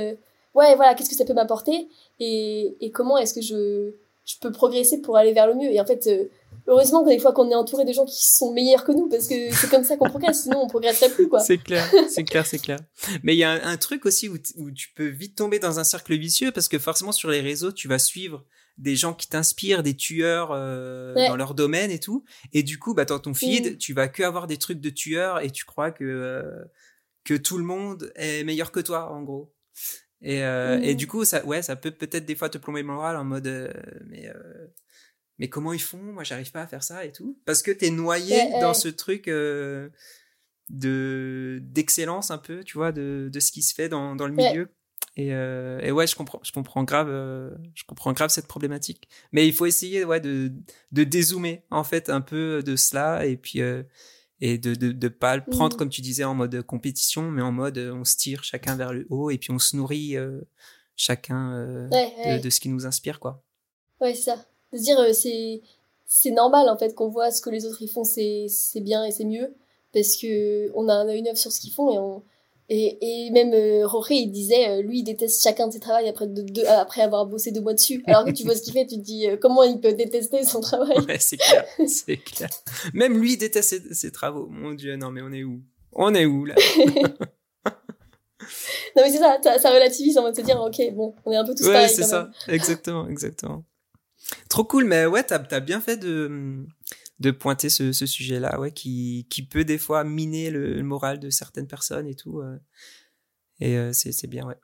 ouais 0.55 0.75
voilà 0.75 0.93
qu'est-ce 0.93 1.09
que 1.09 1.15
ça 1.15 1.25
peut 1.25 1.33
m'apporter 1.33 1.89
et, 2.19 2.75
et 2.79 2.91
comment 2.91 3.17
est-ce 3.17 3.33
que 3.33 3.41
je 3.41 3.93
je 4.25 4.35
peux 4.39 4.51
progresser 4.51 5.01
pour 5.01 5.17
aller 5.17 5.33
vers 5.33 5.47
le 5.47 5.55
mieux 5.55 5.71
et 5.71 5.81
en 5.81 5.85
fait 5.85 6.07
heureusement 6.71 7.03
que 7.03 7.09
des 7.09 7.19
fois 7.19 7.33
qu'on 7.33 7.49
est 7.51 7.55
entouré 7.55 7.85
de 7.85 7.91
gens 7.91 8.05
qui 8.05 8.25
sont 8.25 8.53
meilleurs 8.53 8.85
que 8.85 8.93
nous 8.93 9.09
parce 9.09 9.27
que 9.27 9.53
c'est 9.53 9.69
comme 9.69 9.83
ça 9.83 9.97
qu'on 9.97 10.09
progresse 10.09 10.43
sinon 10.43 10.61
on 10.63 10.67
progresserait 10.67 11.09
plus 11.09 11.27
quoi. 11.27 11.39
C'est 11.39 11.57
clair 11.57 11.85
c'est 12.09 12.23
clair 12.23 12.45
c'est 12.45 12.59
clair. 12.59 12.79
Mais 13.23 13.35
il 13.35 13.39
y 13.39 13.43
a 13.43 13.51
un, 13.51 13.77
truc 13.77 14.05
aussi 14.05 14.29
où, 14.29 14.37
où, 14.57 14.71
tu 14.71 14.93
peux 14.95 15.07
vite 15.07 15.35
tomber 15.35 15.59
dans 15.59 15.79
un 15.79 15.83
cercle 15.83 16.17
vicieux 16.17 16.51
parce 16.51 16.67
que 16.67 16.79
forcément 16.79 17.11
sur 17.11 17.29
les 17.29 17.41
réseaux 17.41 17.71
tu 17.71 17.87
vas 17.87 17.99
suivre 17.99 18.45
des 18.77 18.95
gens 18.95 19.13
qui 19.13 19.27
t'inspirent 19.27 19.83
des 19.83 19.95
tueurs 19.95 20.51
euh, 20.51 21.13
dans 21.13 21.35
leur 21.35 21.53
domaine 21.53 21.91
et 21.91 21.99
tout. 21.99 22.23
Et 22.53 22.63
du 22.63 22.79
coup 22.79 22.93
bah 22.93 23.05
dans 23.05 23.19
ton 23.19 23.33
feed 23.33 23.73
mm. 23.73 23.77
tu 23.77 23.93
vas 23.93 24.07
que 24.07 24.23
avoir 24.23 24.47
des 24.47 24.57
trucs 24.57 24.79
de 24.79 24.89
tueurs 24.89 25.41
et 25.41 25.51
tu 25.51 25.65
crois 25.65 25.91
que 25.91 26.03
euh, 26.03 26.63
que 27.25 27.33
tout 27.33 27.57
le 27.57 27.65
monde 27.65 28.11
est 28.15 28.43
meilleur 28.45 28.71
que 28.71 28.79
toi 28.79 29.11
en 29.11 29.21
gros. 29.23 29.53
Et, 30.23 30.43
euh, 30.43 30.79
et 30.81 30.93
mm. 30.93 30.97
du 30.97 31.07
coup 31.07 31.25
ça 31.25 31.45
ouais 31.45 31.61
ça 31.61 31.75
peut 31.75 31.91
peut-être 31.91 32.25
des 32.25 32.35
fois 32.35 32.49
te 32.49 32.57
plomber 32.57 32.81
le 32.81 32.87
moral 32.87 33.17
en 33.17 33.25
mode 33.25 33.73
mais 34.07 34.31
mais 35.41 35.49
comment 35.49 35.73
ils 35.73 35.81
font? 35.81 35.97
Moi, 35.97 36.23
j'arrive 36.23 36.51
pas 36.51 36.61
à 36.61 36.67
faire 36.67 36.83
ça 36.83 37.03
et 37.03 37.11
tout. 37.11 37.35
Parce 37.45 37.63
que 37.63 37.71
tu 37.71 37.85
es 37.85 37.89
noyé 37.89 38.51
dans 38.61 38.75
ce 38.75 38.87
truc 38.87 39.27
euh, 39.27 39.89
de 40.69 41.59
d'excellence 41.63 42.29
un 42.29 42.37
peu, 42.37 42.63
tu 42.63 42.77
vois, 42.77 42.91
de, 42.91 43.27
de 43.33 43.39
ce 43.39 43.51
qui 43.51 43.63
se 43.63 43.73
fait 43.73 43.89
dans, 43.89 44.15
dans 44.15 44.27
le 44.27 44.35
milieu. 44.35 44.69
Et, 45.17 45.33
euh, 45.33 45.79
et, 45.81 45.91
ouais, 45.91 46.05
je 46.05 46.15
comprends, 46.15 46.39
je 46.43 46.51
comprends 46.51 46.83
grave, 46.83 47.09
euh, 47.09 47.49
je 47.73 47.83
comprends 47.85 48.13
grave 48.13 48.29
cette 48.29 48.45
problématique. 48.45 49.09
Mais 49.31 49.47
il 49.47 49.51
faut 49.51 49.65
essayer, 49.65 50.05
ouais, 50.05 50.19
de, 50.19 50.51
de 50.91 51.03
dézoomer 51.03 51.63
en 51.71 51.83
fait 51.83 52.11
un 52.11 52.21
peu 52.21 52.61
de 52.61 52.75
cela 52.75 53.25
et 53.25 53.35
puis 53.35 53.61
et 54.41 54.57
de, 54.59 54.75
de 54.75 54.91
de 54.91 55.07
pas 55.07 55.37
le 55.37 55.43
prendre 55.43 55.75
mmh. 55.75 55.79
comme 55.79 55.89
tu 55.89 56.01
disais 56.01 56.23
en 56.23 56.35
mode 56.35 56.61
compétition, 56.61 57.31
mais 57.31 57.41
en 57.41 57.51
mode 57.51 57.79
on 57.79 58.03
se 58.03 58.15
tire 58.15 58.43
chacun 58.43 58.75
vers 58.75 58.93
le 58.93 59.07
haut 59.09 59.31
et 59.31 59.39
puis 59.39 59.49
on 59.49 59.57
se 59.59 59.75
nourrit 59.75 60.17
chacun 60.95 61.87
de, 61.89 62.39
de, 62.39 62.49
ce 62.51 62.59
qui 62.59 62.69
nous 62.69 62.85
inspire, 62.85 63.19
quoi. 63.19 63.43
Ouais, 63.99 64.13
c'est 64.13 64.21
ça 64.21 64.45
de 64.73 64.77
se 64.77 64.83
dire 64.83 64.99
euh, 64.99 65.13
c'est 65.13 65.61
c'est 66.05 66.31
normal 66.31 66.69
en 66.69 66.77
fait 66.77 66.93
qu'on 66.93 67.09
voit 67.09 67.31
ce 67.31 67.41
que 67.41 67.49
les 67.49 67.65
autres 67.65 67.81
ils 67.81 67.89
font 67.89 68.03
c'est 68.03 68.47
c'est 68.49 68.81
bien 68.81 69.05
et 69.05 69.11
c'est 69.11 69.25
mieux. 69.25 69.55
Parce 69.93 70.15
que 70.15 70.71
on 70.75 70.87
a 70.87 70.93
un 70.93 71.07
œil 71.07 71.21
neuf 71.21 71.37
sur 71.37 71.51
ce 71.51 71.59
qu'ils 71.59 71.73
font 71.73 71.91
et 71.91 71.99
on 71.99 72.23
et, 72.73 73.25
et 73.27 73.31
même 73.31 73.51
euh, 73.53 73.85
il 74.11 74.31
disait 74.31 74.69
euh, 74.69 74.81
lui 74.81 74.99
il 74.99 75.03
déteste 75.03 75.43
chacun 75.43 75.67
de 75.67 75.73
ses 75.73 75.81
travaux 75.81 76.07
après 76.07 76.25
de, 76.25 76.65
après 76.67 77.01
avoir 77.01 77.25
bossé 77.25 77.51
deux 77.51 77.59
mois 77.59 77.73
dessus. 77.73 78.01
Alors 78.07 78.23
que 78.23 78.31
tu 78.31 78.45
vois 78.45 78.55
ce 78.55 78.61
qu'il 78.61 78.71
fait 78.71 78.85
tu 78.85 78.95
te 78.95 79.01
dis 79.01 79.27
euh, 79.27 79.35
comment 79.35 79.63
il 79.63 79.81
peut 79.81 79.91
détester 79.91 80.45
son 80.45 80.61
travail? 80.61 80.97
Ouais 81.05 81.17
c'est 81.19 81.35
clair 81.35 81.65
c'est 81.87 82.15
clair. 82.15 82.49
Même 82.93 83.17
lui 83.17 83.33
il 83.33 83.37
déteste 83.37 83.93
ses, 83.93 84.11
travaux. 84.11 84.47
Mon 84.49 84.71
dieu 84.71 84.95
non 84.95 85.11
mais 85.11 85.21
on 85.21 85.33
est 85.33 85.43
où? 85.43 85.59
On 85.91 86.15
est 86.15 86.25
où 86.25 86.45
là? 86.45 86.55
Non 88.95 89.03
mais 89.03 89.11
c'est 89.11 89.17
ça, 89.19 89.37
ça, 89.43 89.59
ça 89.59 89.69
relativise 89.71 90.17
en 90.17 90.21
mode 90.21 90.33
de 90.33 90.39
se 90.39 90.45
dire 90.45 90.61
ok 90.61 90.93
bon 90.93 91.13
on 91.25 91.31
est 91.33 91.35
un 91.35 91.43
peu 91.43 91.53
tous 91.53 91.67
ouais, 91.67 91.89
c'est 91.89 92.03
ça. 92.03 92.29
exactement 92.47 93.07
exactement 93.09 93.65
Trop 94.49 94.63
cool, 94.63 94.85
mais 94.85 95.05
ouais, 95.05 95.23
t'as 95.23 95.41
as 95.51 95.59
bien 95.59 95.81
fait 95.81 95.97
de, 95.97 96.65
de 97.21 97.31
pointer 97.31 97.69
ce, 97.69 97.91
ce 97.91 98.05
sujet-là, 98.05 98.59
ouais, 98.59 98.71
qui, 98.71 99.27
qui 99.29 99.43
peut 99.43 99.63
des 99.63 99.77
fois 99.77 100.03
miner 100.03 100.49
le, 100.49 100.81
moral 100.83 101.19
de 101.19 101.29
certaines 101.29 101.67
personnes 101.67 102.07
et 102.07 102.15
tout. 102.15 102.39
Euh, 102.39 102.57
et 103.59 103.77
euh, 103.77 103.91
c'est 103.93 104.27
bien, 104.27 104.45
ouais. 104.45 104.57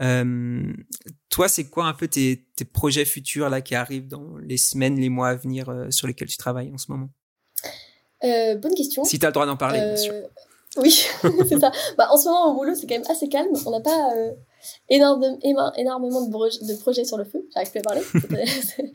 Euh, 0.00 0.72
toi, 1.28 1.48
c'est 1.48 1.68
quoi 1.68 1.86
un 1.86 1.92
peu 1.92 2.06
tes, 2.06 2.46
tes 2.54 2.64
projets 2.64 3.04
futurs 3.04 3.50
là 3.50 3.60
qui 3.60 3.74
arrivent 3.74 4.06
dans 4.06 4.36
les 4.38 4.56
semaines, 4.56 4.98
les 4.98 5.08
mois 5.08 5.30
à 5.30 5.34
venir 5.34 5.86
sur 5.90 6.06
lesquels 6.06 6.28
tu 6.28 6.36
travailles 6.36 6.72
en 6.72 6.78
ce 6.78 6.92
moment? 6.92 7.10
Bonne 8.22 8.74
question. 8.76 9.02
Si 9.04 9.18
tu 9.18 9.26
as 9.26 9.30
le 9.30 9.32
droit 9.32 9.46
d'en 9.46 9.56
parler, 9.56 9.80
bien 9.80 9.96
sûr. 9.96 10.14
Oui, 10.76 10.90
c'est 11.48 11.58
ça. 11.58 11.72
Bah, 11.96 12.08
en 12.10 12.16
ce 12.16 12.28
moment, 12.28 12.52
au 12.52 12.54
boulot, 12.54 12.74
c'est 12.74 12.86
quand 12.86 12.94
même 12.94 13.10
assez 13.10 13.28
calme. 13.28 13.48
On 13.66 13.70
n'a 13.70 13.80
pas 13.80 14.12
énorme, 14.88 15.38
énormément 15.42 16.22
de, 16.22 16.66
de, 16.66 16.80
projets 16.80 17.04
sur 17.04 17.16
le 17.16 17.24
feu. 17.24 17.46
J'arrive 17.52 17.70
plus 17.70 17.80
à 17.80 17.82
parler. 17.82 18.02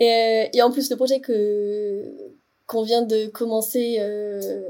et, 0.00 0.10
euh, 0.10 0.48
et, 0.52 0.62
en 0.62 0.70
plus, 0.70 0.90
le 0.90 0.96
projet 0.96 1.20
que 1.20 2.32
qu'on 2.66 2.82
vient 2.82 3.02
de 3.02 3.26
commencer, 3.26 3.96
euh, 3.98 4.62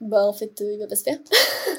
bah 0.00 0.24
en 0.24 0.32
fait, 0.32 0.60
il 0.60 0.78
va 0.78 0.86
pas 0.86 0.94
se 0.94 1.02
faire. 1.02 1.18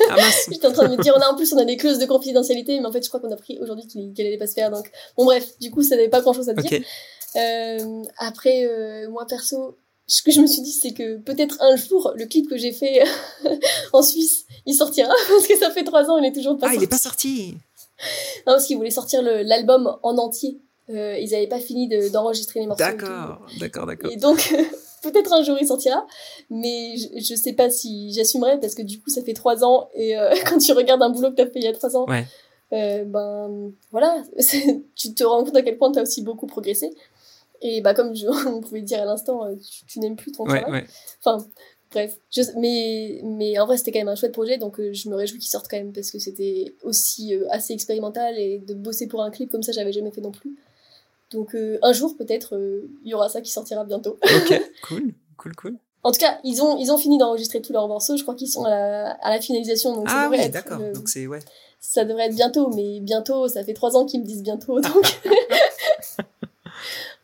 Ah 0.09 0.15
mince. 0.17 0.47
J'étais 0.51 0.67
en 0.67 0.73
train 0.73 0.89
de 0.89 0.95
me 0.95 1.01
dire, 1.01 1.13
on 1.17 1.21
a 1.21 1.27
en 1.27 1.35
plus, 1.35 1.53
on 1.53 1.57
a 1.57 1.65
des 1.65 1.77
clauses 1.77 1.99
de 1.99 2.05
confidentialité, 2.05 2.79
mais 2.79 2.85
en 2.85 2.91
fait, 2.91 3.03
je 3.03 3.07
crois 3.07 3.21
qu'on 3.21 3.31
a 3.31 3.37
pris 3.37 3.57
aujourd'hui 3.59 3.85
qu'elle 4.13 4.27
allait 4.27 4.37
pas 4.37 4.47
se 4.47 4.53
faire. 4.53 4.69
Donc, 4.69 4.91
bon 5.17 5.25
bref, 5.25 5.57
du 5.59 5.71
coup, 5.71 5.81
ça 5.81 5.95
n'avait 5.95 6.09
pas 6.09 6.21
grand-chose 6.21 6.49
à 6.49 6.53
dire. 6.53 6.81
après, 8.17 9.07
moi 9.09 9.25
perso, 9.27 9.77
ce 10.07 10.21
que 10.21 10.31
je 10.31 10.41
me 10.41 10.47
suis 10.47 10.61
dit, 10.61 10.71
c'est 10.71 10.93
que 10.93 11.17
peut-être 11.17 11.61
un 11.61 11.75
jour, 11.75 12.11
le 12.15 12.25
clip 12.25 12.49
que 12.49 12.57
j'ai 12.57 12.71
fait 12.71 13.03
en 13.93 14.01
Suisse, 14.01 14.45
il 14.65 14.75
sortira, 14.75 15.13
parce 15.29 15.47
que 15.47 15.57
ça 15.57 15.71
fait 15.71 15.83
trois 15.83 16.09
ans, 16.09 16.17
il 16.17 16.25
est 16.25 16.33
toujours 16.33 16.57
pas 16.57 16.67
sorti. 16.67 16.77
Ah, 16.77 16.79
il 16.79 16.83
est 16.83 16.87
pas 16.87 16.97
sorti 16.97 17.53
Non, 18.45 18.53
parce 18.53 18.65
qu'ils 18.65 18.77
voulaient 18.77 18.91
sortir 18.91 19.21
l'album 19.21 19.97
en 20.03 20.17
entier. 20.17 20.59
Euh, 20.89 21.17
ils 21.17 21.31
n'avaient 21.31 21.47
pas 21.47 21.59
fini 21.59 21.87
d'enregistrer 22.09 22.59
les 22.59 22.67
morceaux. 22.67 22.83
D'accord, 22.83 23.41
d'accord, 23.59 23.85
d'accord. 23.85 24.11
Et 24.11 24.17
donc, 24.17 24.53
peut-être 25.01 25.31
un 25.31 25.43
jour 25.43 25.57
il 25.59 25.67
sortira, 25.67 26.05
mais 26.49 26.97
je, 26.97 27.07
je 27.21 27.35
sais 27.35 27.53
pas 27.53 27.69
si 27.69 28.11
j'assumerai, 28.11 28.59
parce 28.59 28.75
que 28.75 28.81
du 28.81 28.99
coup, 28.99 29.09
ça 29.09 29.21
fait 29.21 29.33
trois 29.33 29.63
ans, 29.63 29.89
et 29.93 30.17
euh, 30.17 30.33
quand 30.45 30.57
tu 30.57 30.73
regardes 30.73 31.01
un 31.01 31.09
boulot 31.09 31.31
que 31.31 31.41
as 31.41 31.45
fait 31.45 31.59
il 31.59 31.63
y 31.63 31.67
a 31.67 31.73
trois 31.73 31.95
ans, 31.95 32.05
ouais. 32.09 32.25
ben 33.05 33.71
voilà, 33.91 34.21
tu 34.95 35.13
te 35.13 35.23
rends 35.23 35.45
compte 35.45 35.55
à 35.55 35.61
quel 35.61 35.77
point 35.77 35.93
tu 35.93 35.99
as 35.99 36.01
aussi 36.01 36.21
beaucoup 36.21 36.47
progressé. 36.47 36.93
Et 37.63 37.81
bah, 37.81 37.95
comme 37.95 38.13
je, 38.15 38.27
on 38.47 38.61
pouvait 38.61 38.81
dire 38.81 39.01
à 39.01 39.05
l'instant, 39.05 39.47
tu, 39.87 39.99
n'aimes 39.99 40.15
plus 40.15 40.31
ton 40.31 40.43
travail. 40.43 40.85
Enfin, 41.19 41.43
bref. 41.91 42.17
mais, 42.57 43.21
mais 43.23 43.57
en 43.57 43.65
vrai, 43.65 43.77
c'était 43.77 43.91
quand 43.91 43.99
même 43.99 44.09
un 44.09 44.15
chouette 44.15 44.33
projet, 44.33 44.57
donc 44.57 44.79
je 44.79 45.09
me 45.09 45.15
réjouis 45.15 45.39
qu'il 45.39 45.49
sorte 45.49 45.67
quand 45.69 45.77
même 45.77 45.93
parce 45.93 46.11
que 46.11 46.19
c'était 46.19 46.75
aussi 46.83 47.33
assez 47.49 47.73
expérimental 47.73 48.37
et 48.37 48.59
de 48.59 48.73
bosser 48.73 49.07
pour 49.07 49.23
un 49.23 49.31
clip 49.31 49.49
comme 49.49 49.63
ça, 49.63 49.71
j'avais 49.71 49.93
jamais 49.93 50.11
fait 50.11 50.21
non 50.21 50.31
plus. 50.31 50.55
Donc 51.31 51.55
un 51.55 51.93
jour, 51.93 52.15
peut-être, 52.17 52.59
il 53.03 53.09
y 53.09 53.13
aura 53.13 53.29
ça 53.29 53.41
qui 53.41 53.51
sortira 53.51 53.83
bientôt. 53.85 54.19
Ok, 54.23 54.61
cool, 54.83 55.13
cool, 55.37 55.55
cool. 55.55 55.77
En 56.03 56.11
tout 56.11 56.19
cas, 56.19 56.37
ils 56.43 56.61
ont, 56.61 56.77
ils 56.77 56.91
ont 56.91 56.97
fini 56.97 57.17
d'enregistrer 57.17 57.61
tous 57.61 57.71
leurs 57.71 57.87
morceaux. 57.87 58.17
Je 58.17 58.23
crois 58.23 58.35
qu'ils 58.35 58.49
sont 58.49 58.65
à 58.65 58.69
la, 58.69 59.11
à 59.21 59.29
la 59.29 59.39
finalisation. 59.39 59.95
Donc 59.95 60.07
ah 60.09 60.27
oui, 60.29 60.49
d'accord. 60.49 60.79
donc 60.93 61.07
c'est 61.07 61.27
ouais. 61.27 61.39
Ça 61.79 62.05
devrait 62.05 62.27
être 62.27 62.35
bientôt, 62.35 62.69
mais 62.69 63.01
bientôt, 63.01 63.49
ça 63.49 63.61
fait 63.63 63.73
trois 63.73 63.97
ans 63.97 64.05
qu'ils 64.05 64.21
me 64.21 64.25
disent 64.25 64.41
bientôt, 64.41 64.79
donc 64.79 65.19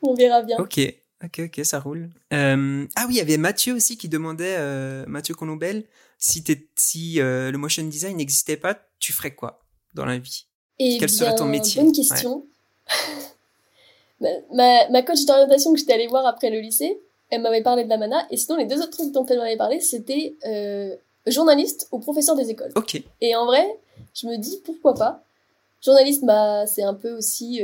on 0.01 0.13
verra 0.13 0.41
bien. 0.41 0.57
Ok, 0.57 0.79
ok, 1.23 1.41
ok, 1.45 1.65
ça 1.65 1.79
roule. 1.79 2.09
Euh, 2.33 2.85
ah 2.95 3.05
oui, 3.07 3.15
il 3.15 3.17
y 3.17 3.21
avait 3.21 3.37
Mathieu 3.37 3.73
aussi 3.73 3.97
qui 3.97 4.09
demandait, 4.09 4.55
euh, 4.57 5.05
Mathieu 5.07 5.33
Colombel, 5.35 5.85
si, 6.17 6.43
si 6.75 7.21
euh, 7.21 7.51
le 7.51 7.57
motion 7.57 7.83
design 7.83 8.17
n'existait 8.17 8.57
pas, 8.57 8.77
tu 8.99 9.13
ferais 9.13 9.35
quoi 9.35 9.61
dans 9.93 10.05
la 10.05 10.17
vie? 10.17 10.45
Et 10.79 10.97
Quel 10.97 11.09
serait 11.09 11.35
ton 11.35 11.45
métier? 11.45 11.81
Bonne 11.81 11.91
question. 11.91 12.45
ma, 14.21 14.89
ma 14.89 15.01
coach 15.01 15.25
d'orientation 15.25 15.73
que 15.73 15.79
j'étais 15.79 15.93
allée 15.93 16.07
voir 16.07 16.25
après 16.25 16.49
le 16.49 16.59
lycée, 16.59 16.99
elle 17.29 17.41
m'avait 17.41 17.63
parlé 17.63 17.83
de 17.83 17.89
la 17.89 17.97
mana, 17.97 18.25
et 18.31 18.37
sinon 18.37 18.57
les 18.57 18.65
deux 18.65 18.81
autres 18.81 18.91
trucs 18.91 19.11
dont 19.11 19.25
elle 19.25 19.37
m'avait 19.37 19.57
parlé, 19.57 19.79
c'était 19.81 20.35
journaliste 21.27 21.87
ou 21.91 21.99
professeur 21.99 22.35
des 22.35 22.49
écoles. 22.49 22.71
Ok. 22.75 23.01
Et 23.21 23.35
en 23.35 23.45
vrai, 23.45 23.67
je 24.15 24.27
me 24.27 24.37
dis 24.37 24.61
pourquoi 24.65 24.95
pas? 24.95 25.23
Journaliste, 25.83 26.25
bah, 26.25 26.65
c'est 26.65 26.83
un 26.83 26.93
peu 26.93 27.11
aussi 27.11 27.61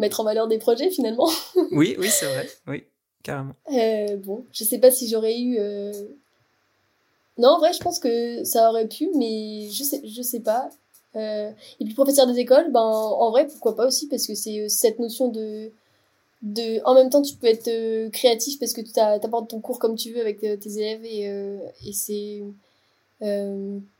mettre 0.00 0.20
en 0.20 0.24
valeur 0.24 0.48
des 0.48 0.58
projets 0.58 0.90
finalement. 0.90 1.28
oui, 1.72 1.96
oui, 1.98 2.08
c'est 2.10 2.26
vrai, 2.26 2.48
oui, 2.66 2.84
carrément. 3.22 3.54
Euh, 3.72 4.16
bon, 4.16 4.44
je 4.52 4.64
sais 4.64 4.78
pas 4.78 4.90
si 4.90 5.08
j'aurais 5.08 5.38
eu. 5.38 5.56
Euh, 5.58 5.92
non, 7.38 7.50
en 7.50 7.58
vrai, 7.58 7.72
je 7.72 7.80
pense 7.80 7.98
que 7.98 8.44
ça 8.44 8.70
aurait 8.70 8.88
pu, 8.88 9.10
mais 9.16 9.68
je 9.70 9.84
sais, 9.84 10.02
je 10.04 10.22
sais 10.22 10.40
pas. 10.40 10.70
et 11.14 11.84
puis 11.84 11.94
professeur 11.94 12.26
des 12.26 12.38
écoles, 12.38 12.70
ben 12.72 12.80
en 12.80 13.30
vrai, 13.30 13.46
pourquoi 13.46 13.76
pas 13.76 13.86
aussi, 13.86 14.08
parce 14.08 14.26
que 14.26 14.34
c'est 14.34 14.68
cette 14.68 14.98
notion 14.98 15.28
de 15.28 15.70
de 16.42 16.80
en 16.84 16.94
même 16.94 17.10
temps 17.10 17.22
tu 17.22 17.34
peux 17.36 17.46
être 17.46 17.68
euh, 17.68 18.08
créatif 18.10 18.58
parce 18.58 18.72
que 18.72 18.80
tu 18.80 18.98
apportes 18.98 19.50
ton 19.50 19.60
cours 19.60 19.78
comme 19.78 19.96
tu 19.96 20.12
veux 20.12 20.20
avec 20.20 20.42
euh, 20.44 20.56
tes 20.56 20.78
élèves 20.78 21.04
et, 21.04 21.28
euh, 21.28 21.58
et 21.86 21.92
c'est 21.92 22.42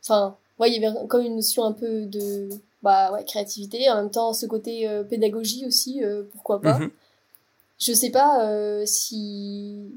enfin 0.01 0.35
ouais 0.57 0.71
il 0.71 0.81
y 0.81 0.85
avait 0.85 1.07
comme 1.07 1.23
une 1.23 1.35
notion 1.35 1.63
un 1.63 1.73
peu 1.73 2.05
de 2.05 2.49
bah 2.83 3.11
ouais 3.11 3.23
créativité 3.23 3.89
en 3.89 3.95
même 3.95 4.11
temps 4.11 4.33
ce 4.33 4.45
côté 4.45 4.89
pédagogie 5.09 5.65
aussi 5.65 6.01
pourquoi 6.33 6.61
pas 6.61 6.79
mhm. 6.79 6.89
je 7.79 7.93
sais 7.93 8.09
pas 8.09 8.85
si 8.85 9.91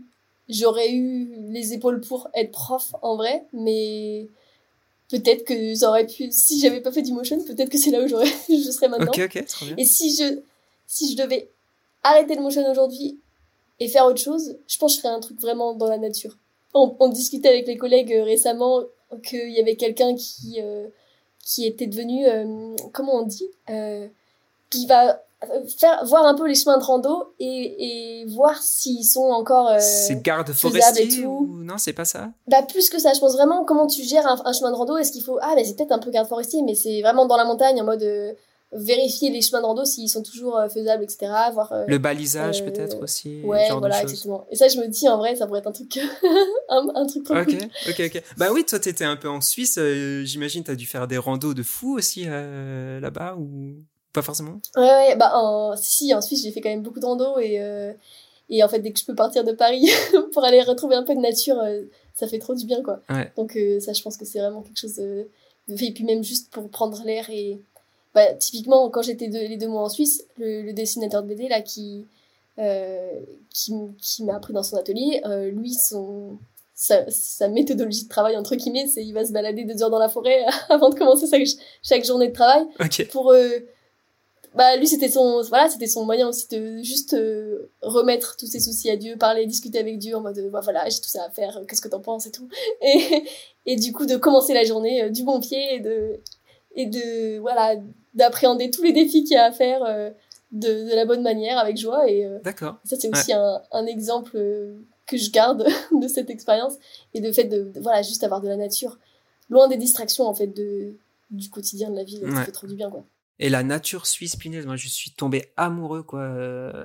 j'aurais 0.49 0.93
eu 0.93 1.35
les 1.49 1.73
épaules 1.73 2.01
pour 2.01 2.29
être 2.35 2.53
prof 2.53 2.95
en 3.01 3.17
vrai 3.17 3.45
mais 3.53 4.29
peut-être 5.09 5.45
que 5.45 5.75
ça 5.75 5.89
aurait 5.89 6.07
pu 6.07 6.31
si 6.31 6.61
j'avais 6.61 6.81
pas 6.81 6.93
fait 6.93 7.03
du 7.03 7.13
motion 7.13 7.43
peut-être 7.43 7.71
que 7.71 7.79
c'est 7.79 7.91
là 7.91 8.03
où 8.03 8.09
j'aurais 8.09 8.31
je 8.49 8.71
serais 8.71 8.89
maintenant 8.89 9.13
et 9.79 9.85
si 9.85 10.15
je 10.15 10.41
si 10.87 11.11
je 11.11 11.23
devais 11.23 11.49
arrêter 12.03 12.35
le 12.35 12.43
motion 12.43 12.71
aujourd'hui 12.71 13.19
et 13.81 13.89
faire 13.89 14.07
autre 14.07 14.21
chose, 14.21 14.57
je 14.69 14.79
pense 14.79 14.93
que 14.93 14.97
je 14.97 15.03
ferais 15.03 15.15
un 15.15 15.21
truc 15.21 15.41
vraiment 15.41 15.75
dans 15.75 15.89
la 15.89 15.99
nature. 15.99 16.37
On, 16.75 17.09
discutait 17.09 17.49
avec 17.49 17.67
les 17.69 17.77
collègues 17.77 18.13
euh, 18.13 18.25
récemment 18.25 18.83
qu'il 19.25 19.51
y 19.51 19.61
avait 19.61 19.77
quelqu'un 19.77 20.17
qui 20.17 20.61
euh, 20.61 20.89
qui 21.45 21.67
était 21.67 21.87
devenu 21.87 22.27
euh, 22.27 22.75
comment 22.93 23.15
on 23.15 23.23
dit 23.27 23.49
qui 24.71 24.87
va 24.87 25.21
faire 25.79 26.05
voir 26.07 26.25
un 26.25 26.35
peu 26.35 26.49
les 26.49 26.55
chemins 26.55 26.79
de 26.79 26.83
rando 26.83 27.35
et, 27.39 28.23
et 28.23 28.25
voir 28.27 28.63
s'ils 28.63 29.05
sont 29.05 29.31
encore 29.31 29.71
c'est 29.79 30.23
garde 30.23 30.51
forestier 30.53 31.27
ou 31.27 31.47
non 31.63 31.77
c'est 31.77 31.93
pas 31.93 32.07
ça? 32.07 32.31
Bah 32.49 32.63
plus 32.63 32.89
que 32.89 32.99
ça 32.99 33.13
je 33.13 33.21
pense 33.21 33.35
vraiment 33.35 33.65
comment 33.65 33.87
tu 33.87 34.03
gères 34.03 34.27
un, 34.27 34.41
un 34.45 34.53
chemin 34.53 34.71
de 34.71 34.77
rando. 34.77 34.97
Est-ce 34.97 35.13
qu'il 35.13 35.23
faut 35.23 35.39
ah 35.43 35.53
mais 35.55 35.65
c'est 35.65 35.77
peut-être 35.77 35.93
un 35.93 35.99
peu 35.99 36.11
garde 36.11 36.29
forestier 36.29 36.63
mais 36.63 36.75
c'est 36.75 37.03
vraiment 37.03 37.27
dans 37.27 37.37
la 37.37 37.45
montagne 37.45 37.81
en 37.81 37.85
mode 37.85 38.03
vérifier 38.75 39.31
les 39.31 39.41
chemins 39.41 39.61
de 39.61 39.67
rando 39.67 39.85
s'ils 39.85 40.09
sont 40.09 40.23
toujours 40.23 40.59
euh, 40.59 40.69
faisables, 40.69 41.05
etc. 41.05 41.33
Voir, 41.53 41.73
euh, 41.73 41.85
le 41.87 41.99
balisage 41.99 42.61
euh, 42.61 42.71
peut-être 42.71 43.01
aussi. 43.01 43.41
Ouais, 43.43 43.69
voilà, 43.71 44.03
exactement. 44.03 44.47
Et 44.51 44.57
ça, 44.57 44.69
je 44.69 44.79
me 44.79 44.89
dis, 44.89 45.09
en 45.09 45.17
vrai, 45.17 45.37
ça 45.37 45.47
pourrait 45.47 45.61
être 45.61 45.69
un 45.69 45.73
truc, 45.73 45.99
un, 46.69 47.07
truc 47.07 47.25
trop 47.25 47.37
Ok, 47.37 47.57
ok, 47.89 48.03
ok. 48.07 48.23
Bah 48.37 48.49
oui, 48.53 48.65
toi, 48.65 48.79
t'étais 48.79 49.05
un 49.05 49.17
peu 49.17 49.29
en 49.29 49.41
Suisse. 49.41 49.79
J'imagine, 50.25 50.65
t'as 50.65 50.75
dû 50.75 50.87
faire 50.87 51.07
des 51.07 51.19
randos 51.19 51.55
de 51.55 51.63
fou 51.63 51.97
aussi 51.97 52.25
là-bas 52.25 53.37
ou 53.39 53.77
pas 54.13 54.23
forcément? 54.23 54.61
Ouais, 54.77 54.83
ouais. 54.83 55.17
Bah 55.17 55.33
en... 55.35 55.77
si, 55.77 56.13
en 56.15 56.21
Suisse, 56.21 56.43
j'ai 56.43 56.53
fait 56.53 56.61
quand 56.61 56.69
même 56.69 56.83
beaucoup 56.83 57.01
de 57.01 57.07
randos 57.07 57.39
et 57.39 57.61
et 58.51 58.63
en 58.63 58.69
fait, 58.69 58.81
dès 58.81 58.93
que 58.93 59.01
je 59.01 59.07
peux 59.07 59.15
partir 59.15 59.43
de 59.43 59.53
Paris 59.53 59.89
pour 60.33 60.45
aller 60.45 60.61
retrouver 60.61 60.97
un 60.97 61.03
peu 61.03 61.15
de 61.15 61.21
nature, 61.21 61.57
ça 62.13 62.29
fait 62.29 62.39
trop 62.39 62.55
du 62.55 62.67
bien, 62.67 62.83
quoi. 62.83 63.01
Ouais. 63.09 63.33
Donc 63.37 63.59
ça, 63.81 63.93
je 63.93 64.03
pense 64.03 64.17
que 64.17 64.25
c'est 64.27 64.39
vraiment 64.39 64.63
quelque 64.63 64.79
chose 64.79 64.97
de... 64.97 65.29
Et 65.67 65.93
puis 65.93 66.05
même 66.05 66.23
juste 66.23 66.53
pour 66.53 66.69
prendre 66.69 67.03
l'air 67.07 67.31
et 67.31 67.59
bah, 68.15 68.33
typiquement, 68.35 68.89
quand 68.91 69.03
j'étais 69.03 69.27
les 69.27 69.57
deux 69.57 69.69
mois 69.69 69.83
en 69.83 69.89
Suisse, 69.89 70.25
le, 70.39 70.73
dessinateur 70.73 71.23
de 71.23 71.29
BD 71.29 71.49
là 71.49 71.61
qui 71.63 72.07
euh, 72.59 73.21
qui, 73.51 73.73
qui 74.01 74.23
m'a 74.23 74.37
appris 74.37 74.53
dans 74.53 74.63
son 74.63 74.77
atelier, 74.77 75.21
euh, 75.25 75.51
lui 75.51 75.75
son 75.75 76.39
sa, 76.75 77.09
sa, 77.11 77.49
méthodologie 77.49 78.05
de 78.05 78.09
travail 78.09 78.37
entre 78.37 78.57
guillemets, 78.57 78.87
c'est 78.87 79.05
il 79.05 79.13
va 79.13 79.25
se 79.25 79.33
balader 79.33 79.65
deux 79.65 79.83
heures 79.83 79.91
dans 79.91 79.99
la 79.99 80.09
forêt 80.09 80.45
avant 80.69 80.91
de 80.91 80.95
commencer 80.95 81.27
sa, 81.27 81.39
chaque 81.83 82.05
journée 82.05 82.29
de 82.29 82.33
travail. 82.33 82.65
Pour 83.11 83.31
euh, 83.33 83.61
bah 84.55 84.77
lui 84.77 84.87
c'était 84.87 85.09
son 85.09 85.43
voilà 85.43 85.69
c'était 85.69 85.89
son 85.89 86.05
moyen 86.05 86.29
aussi 86.29 86.47
de 86.49 86.81
juste 86.83 87.15
euh, 87.15 87.73
remettre 87.83 88.37
tous 88.37 88.47
ses 88.47 88.61
soucis 88.61 88.89
à 88.89 88.97
Dieu 88.97 89.17
parler 89.17 89.47
discuter 89.47 89.81
avec 89.81 89.99
Dieu 89.99 90.15
en 90.15 90.21
mode 90.21 90.49
bah, 90.53 90.61
voilà 90.63 90.89
j'ai 90.89 91.01
tout 91.01 91.09
ça 91.09 91.25
à 91.25 91.31
faire 91.31 91.61
qu'est-ce 91.69 91.81
que 91.81 91.89
t'en 91.89 92.01
penses 92.01 92.27
et 92.27 92.31
tout. 92.31 92.49
Et 92.83 93.25
et 93.67 93.77
du 93.77 93.93
coup 93.93 94.07
de 94.07 94.17
commencer 94.17 94.55
la 94.55 94.65
journée 94.65 95.03
euh, 95.03 95.09
du 95.09 95.25
bon 95.25 95.41
pied 95.41 95.75
et 95.75 95.81
de 95.81 96.21
et 96.77 96.87
de 96.87 97.39
voilà 97.39 97.77
d'appréhender 98.15 98.71
tous 98.71 98.83
les 98.83 98.93
défis 98.93 99.25
qu'il 99.25 99.35
y 99.35 99.37
a 99.37 99.45
à 99.45 99.53
faire 99.53 99.83
euh, 99.85 100.11
de, 100.53 100.89
de, 100.91 100.95
la 100.95 101.05
bonne 101.05 101.23
manière 101.23 101.59
avec 101.59 101.77
joie 101.77 102.09
et 102.09 102.25
euh, 102.25 102.39
d'accord 102.45 102.79
ça 102.85 102.97
c'est 102.99 103.09
aussi 103.15 103.33
un, 103.33 103.61
un, 103.73 103.87
exemple 103.87 104.33
euh, 104.37 104.77
que 105.07 105.17
je 105.17 105.31
garde 105.31 105.67
de 106.01 106.09
cette 106.09 106.31
expérience 106.31 106.75
et 107.13 107.21
de 107.21 107.33
fait 107.33 107.45
de, 107.45 107.73
voilà 107.81 108.03
juste 108.03 108.23
avoir 108.25 108.41
de 108.41 108.49
la 108.49 108.57
nature 108.57 108.99
loin 109.51 109.69
des 109.69 109.77
distractions 109.77 110.27
en 110.27 110.35
fait 110.35 110.47
de 110.47 110.95
du 111.31 111.51
quotidien 111.51 111.91
de 111.91 111.97
la 111.97 112.05
vie 112.05 112.21
ça 112.21 112.45
fait 112.45 112.53
trop 112.53 112.67
du 112.67 112.75
bien 112.75 112.91
quoi 112.91 113.05
et 113.41 113.49
la 113.49 113.65
nature 113.65 114.07
suisse 114.07 114.37
pinaise, 114.37 114.65
moi 114.65 114.77
je 114.77 114.87
suis 114.87 115.11
tombé 115.11 115.53
amoureux 115.57 116.05
quoi. 116.05 116.33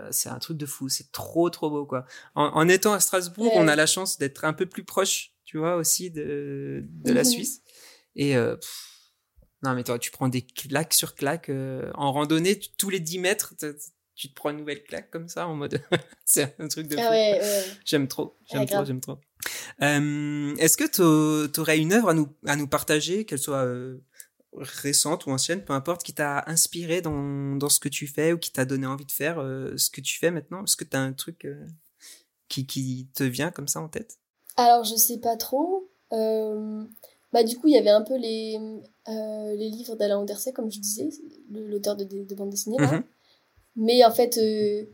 c'est 0.10 0.30
un 0.30 0.40
truc 0.40 0.58
de 0.58 0.66
fou, 0.66 0.90
c'est 0.90 1.12
trop 1.12 1.52
trop 1.52 1.70
beau 1.70 1.86
quoi. 1.86 2.06
En, 2.34 2.46
en 2.46 2.68
étant 2.68 2.94
à 2.94 3.00
Strasbourg, 3.00 3.52
on 3.54 3.68
a 3.68 3.76
la 3.76 3.86
chance 3.86 4.18
d'être 4.18 4.46
un 4.46 4.54
peu 4.54 4.66
plus 4.66 4.84
proche, 4.84 5.32
tu 5.46 5.60
vois 5.60 5.76
aussi 5.76 6.10
de 6.10 6.84
de 7.04 7.14
la 7.14 7.22
mhm. 7.22 7.26
Suisse. 7.26 7.62
Et 8.16 8.36
non, 9.62 9.74
mais 9.74 9.84
toi, 9.84 10.00
tu 10.00 10.12
prends 10.12 10.30
des 10.30 10.42
claques 10.42 10.94
sur 10.94 11.16
claques. 11.16 11.50
Euh, 11.50 11.92
en 11.96 12.14
randonnée, 12.14 12.60
tous 12.78 12.90
les 12.90 13.00
10 13.00 13.20
mètres, 13.20 13.54
tu 14.16 14.30
te 14.30 14.34
prends 14.34 14.52
une 14.52 14.58
nouvelle 14.58 14.84
claque 14.84 15.10
comme 15.12 15.28
ça, 15.28 15.48
en 15.48 15.56
mode. 15.56 15.82
c'est 16.26 16.56
un 16.60 16.68
truc 16.68 16.88
de 16.88 16.98
ah 16.98 17.10
ouais, 17.10 17.42
J'aime 17.84 18.08
trop, 18.08 18.38
j'aime 18.50 18.66
trop, 18.66 18.86
j'aime 18.86 19.02
trop. 19.02 19.18
Euh, 19.82 20.56
Est-ce 20.56 20.78
que 20.78 21.50
tu 21.50 21.60
aurais 21.60 21.78
une 21.78 21.92
œuvre 21.92 22.10
à 22.10 22.14
nous, 22.14 22.30
à 22.46 22.56
nous 22.56 22.68
partager, 22.68 23.26
qu'elle 23.26 23.40
soit 23.40 23.66
euh, 23.66 23.98
récente 24.54 25.26
ou 25.26 25.32
ancienne, 25.32 25.64
peu 25.64 25.74
importe, 25.74 26.04
qui 26.04 26.14
t'a 26.14 26.44
inspiré 26.48 27.02
dans, 27.02 27.56
dans 27.58 27.70
ce 27.70 27.82
que 27.82 27.90
tu 27.90 28.08
fais 28.08 28.32
ou 28.32 28.38
qui 28.38 28.52
t'a 28.52 28.64
donné 28.64 28.88
envie 28.88 29.06
de 29.06 29.12
faire 29.12 29.36
ce 29.76 29.90
que 29.90 30.00
tu 30.00 30.18
fais 30.18 30.32
maintenant? 30.32 30.64
Est-ce 30.64 30.78
que 30.78 30.86
tu 30.86 30.96
as 30.96 31.02
un 31.02 31.14
truc 31.14 31.46
qui, 32.48 32.66
qui 32.66 33.10
te 33.14 33.24
vient 33.24 33.52
comme 33.52 33.68
ça 33.68 33.82
en 33.82 33.90
tête? 33.90 34.20
Alors, 34.56 34.86
je 34.86 34.96
sais 34.96 35.20
pas 35.20 35.36
trop. 35.36 35.92
Bah, 37.32 37.44
du 37.44 37.58
coup, 37.58 37.68
il 37.68 37.74
y 37.74 37.78
avait 37.78 37.90
un 37.90 38.02
peu 38.02 38.18
les, 38.18 38.60
euh, 39.08 39.56
les 39.56 39.70
livres 39.70 39.96
d'Alain 39.96 40.18
Anderset, 40.18 40.52
comme 40.52 40.72
je 40.72 40.80
disais, 40.80 41.10
l'auteur 41.52 41.96
de, 41.96 42.04
de, 42.04 42.36
bande 42.36 42.50
dessinée. 42.50 42.78
Mhm. 42.80 43.04
Mais 43.76 44.04
en 44.04 44.12
fait, 44.12 44.38
euh, 44.38 44.86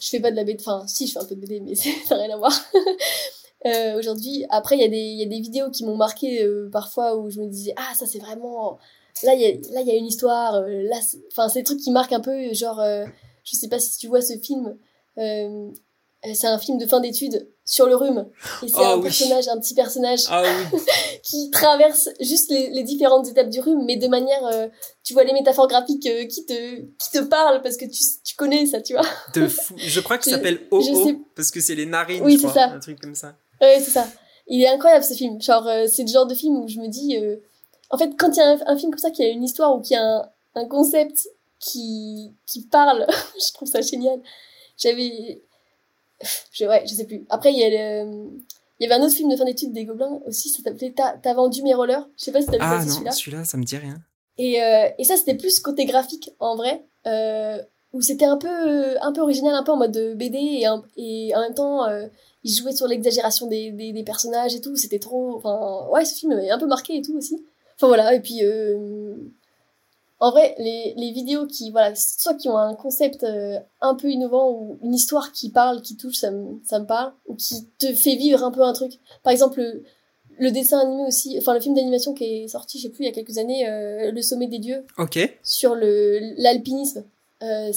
je 0.00 0.08
fais 0.08 0.20
pas 0.20 0.30
de 0.30 0.36
la 0.36 0.44
BD. 0.44 0.58
Enfin, 0.60 0.86
si, 0.86 1.06
je 1.06 1.12
fais 1.12 1.18
un 1.18 1.24
peu 1.24 1.34
de 1.34 1.40
BD, 1.40 1.60
mais 1.60 1.74
ça 2.06 2.16
n'a 2.16 2.22
rien 2.22 2.34
à 2.34 2.38
voir. 2.38 2.52
euh, 3.66 3.98
Aujourd'hui, 3.98 4.44
après, 4.50 4.76
il 4.76 4.80
y, 4.80 4.84
a 4.84 4.88
des, 4.88 4.96
y 4.96 5.22
a 5.22 5.26
des 5.26 5.40
vidéos 5.40 5.70
qui 5.70 5.84
m'ont 5.84 5.96
marqué 5.96 6.42
euh, 6.42 6.68
parfois 6.70 7.16
où 7.16 7.30
je 7.30 7.40
me 7.40 7.46
disais, 7.46 7.74
ah, 7.76 7.94
ça 7.94 8.06
c'est 8.06 8.18
vraiment. 8.18 8.78
Là, 9.24 9.34
il 9.34 9.40
y 9.40 9.46
a, 9.46 9.74
là, 9.74 9.82
y 9.82 9.90
a 9.90 9.94
une 9.94 10.06
histoire. 10.06 10.56
Euh, 10.56 10.82
là, 10.82 10.96
enfin, 11.32 11.48
c'est 11.48 11.60
des 11.60 11.64
trucs 11.64 11.80
qui 11.80 11.90
marquent 11.90 12.12
un 12.12 12.20
peu, 12.20 12.52
genre, 12.54 12.82
je 13.44 13.56
sais 13.56 13.68
pas 13.68 13.78
si 13.78 13.98
tu 13.98 14.08
vois 14.08 14.22
ce 14.22 14.36
film. 14.38 14.76
C'est 16.22 16.46
un 16.46 16.58
film 16.58 16.78
de 16.78 16.86
fin 16.86 17.00
d'études 17.00 17.48
sur 17.64 17.86
le 17.86 17.94
rhume. 17.94 18.26
Et 18.62 18.68
c'est 18.68 18.74
ah 18.76 18.94
un 18.94 19.00
personnage, 19.00 19.48
un 19.48 19.58
petit 19.58 19.74
personnage 19.74 20.20
ah 20.28 20.42
qui 21.22 21.50
traverse 21.50 22.08
juste 22.20 22.50
les, 22.50 22.70
les, 22.70 22.82
différentes 22.82 23.28
étapes 23.28 23.50
du 23.50 23.60
rhume, 23.60 23.84
mais 23.84 23.96
de 23.96 24.08
manière, 24.08 24.44
euh, 24.46 24.68
tu 25.04 25.12
vois 25.12 25.24
les 25.24 25.32
métaphores 25.32 25.68
graphiques 25.68 26.06
euh, 26.06 26.26
qui 26.26 26.44
te 26.44 26.80
qui 26.80 27.10
te 27.12 27.20
parlent 27.20 27.62
parce 27.62 27.76
que 27.76 27.84
tu, 27.84 28.02
tu 28.24 28.34
connais 28.36 28.66
ça, 28.66 28.80
tu 28.80 28.94
vois. 28.94 29.06
De 29.34 29.46
fou. 29.46 29.74
Je 29.76 30.00
crois 30.00 30.20
ça 30.20 30.32
s'appelle 30.32 30.66
OO 30.70 31.24
parce 31.36 31.50
que 31.50 31.60
c'est 31.60 31.74
les 31.74 31.86
narines, 31.86 32.24
oui, 32.24 32.38
c'est 32.40 32.48
ça. 32.48 32.70
un 32.70 32.80
truc 32.80 33.00
comme 33.00 33.14
ça. 33.14 33.36
Oui, 33.60 33.68
c'est 33.76 33.90
ça. 33.90 34.08
Il 34.46 34.62
est 34.62 34.68
incroyable 34.68 35.04
ce 35.04 35.14
film. 35.14 35.40
Genre, 35.40 35.66
euh, 35.66 35.86
c'est 35.86 36.02
le 36.02 36.08
genre 36.08 36.26
de 36.26 36.34
film 36.34 36.56
où 36.56 36.68
je 36.68 36.78
me 36.78 36.88
dis, 36.88 37.16
en 37.90 37.98
fait, 37.98 38.10
quand 38.18 38.30
il 38.34 38.38
y 38.38 38.40
a 38.40 38.58
un, 38.66 38.76
film 38.76 38.90
comme 38.90 38.98
ça 38.98 39.10
qui 39.10 39.22
a 39.22 39.28
une 39.28 39.44
histoire 39.44 39.76
ou 39.76 39.80
qui 39.80 39.94
a 39.94 40.02
un, 40.02 40.28
un 40.54 40.66
concept 40.66 41.28
qui, 41.60 42.34
qui 42.46 42.66
parle. 42.66 43.06
je 43.38 43.52
trouve 43.52 43.68
ça 43.68 43.80
génial. 43.80 44.20
J'avais. 44.76 45.42
Je, 46.52 46.64
ouais, 46.64 46.84
je 46.86 46.94
sais 46.94 47.04
plus. 47.04 47.24
Après, 47.28 47.52
il 47.52 47.58
y 47.58 47.64
a 47.64 47.70
le. 47.70 48.30
Il 48.80 48.84
y 48.84 48.92
avait 48.92 49.00
un 49.00 49.04
autre 49.04 49.14
film 49.14 49.28
de 49.28 49.36
fin 49.36 49.44
d'études 49.44 49.72
des 49.72 49.84
Gobelins 49.84 50.20
aussi, 50.24 50.50
ça 50.50 50.62
s'appelait 50.62 50.94
T'as 50.94 51.34
vendu 51.34 51.62
mes 51.62 51.74
rollers. 51.74 52.08
Je 52.16 52.24
sais 52.24 52.32
pas 52.32 52.40
si 52.40 52.46
t'as 52.46 52.58
vu 52.58 52.58
ah, 52.60 52.80
celui-là. 52.86 53.10
celui-là, 53.10 53.44
ça 53.44 53.56
me 53.56 53.64
dit 53.64 53.76
rien. 53.76 53.96
Et, 54.36 54.62
euh, 54.62 54.88
et 54.98 55.04
ça, 55.04 55.16
c'était 55.16 55.34
plus 55.34 55.58
côté 55.58 55.84
graphique, 55.84 56.30
en 56.38 56.54
vrai, 56.54 56.84
euh, 57.08 57.60
où 57.92 58.00
c'était 58.02 58.24
un 58.24 58.36
peu, 58.36 59.00
un 59.02 59.12
peu 59.12 59.20
original, 59.20 59.52
un 59.54 59.64
peu 59.64 59.72
en 59.72 59.76
mode 59.76 60.14
BD, 60.16 60.38
et, 60.38 60.66
et 60.96 61.34
en 61.34 61.40
même 61.40 61.54
temps, 61.54 61.88
euh, 61.88 62.06
il 62.44 62.54
jouait 62.54 62.72
sur 62.72 62.86
l'exagération 62.86 63.48
des, 63.48 63.72
des, 63.72 63.92
des, 63.92 64.04
personnages 64.04 64.54
et 64.54 64.60
tout, 64.60 64.76
c'était 64.76 65.00
trop... 65.00 65.34
Enfin, 65.36 65.88
ouais, 65.90 66.04
ce 66.04 66.14
film 66.14 66.32
est 66.32 66.50
un 66.50 66.58
peu 66.58 66.68
marqué 66.68 66.98
et 66.98 67.02
tout 67.02 67.16
aussi. 67.16 67.44
Enfin 67.74 67.88
voilà, 67.88 68.14
et 68.14 68.20
puis... 68.20 68.42
En 70.20 70.30
vrai, 70.32 70.54
les, 70.58 70.94
les 70.96 71.12
vidéos 71.12 71.46
qui, 71.46 71.70
voilà, 71.70 71.94
soit 71.94 72.34
qui 72.34 72.48
ont 72.48 72.56
un 72.56 72.74
concept 72.74 73.22
euh, 73.22 73.58
un 73.80 73.94
peu 73.94 74.10
innovant 74.10 74.50
ou 74.50 74.78
une 74.82 74.94
histoire 74.94 75.30
qui 75.30 75.50
parle, 75.50 75.80
qui 75.80 75.96
touche, 75.96 76.16
ça 76.16 76.32
me, 76.32 76.60
ça 76.64 76.80
me 76.80 76.86
parle, 76.86 77.12
ou 77.26 77.36
qui 77.36 77.68
te 77.78 77.94
fait 77.94 78.16
vivre 78.16 78.42
un 78.42 78.50
peu 78.50 78.62
un 78.62 78.72
truc. 78.72 78.94
Par 79.22 79.32
exemple, 79.32 79.82
le, 80.38 80.50
dessin 80.50 80.80
animé 80.80 81.04
aussi, 81.06 81.38
enfin 81.38 81.54
le 81.54 81.60
film 81.60 81.74
d'animation 81.74 82.14
qui 82.14 82.24
est 82.24 82.48
sorti, 82.48 82.78
je 82.78 82.84
sais 82.84 82.88
plus, 82.88 83.04
il 83.04 83.06
y 83.06 83.10
a 83.10 83.12
quelques 83.12 83.38
années, 83.38 83.68
euh, 83.68 84.10
Le 84.10 84.22
Sommet 84.22 84.48
des 84.48 84.58
Dieux. 84.58 84.84
Ok. 84.98 85.18
Sur 85.44 85.76
le 85.76 86.18
l'alpinisme. 86.36 87.04
Euh, 87.42 87.70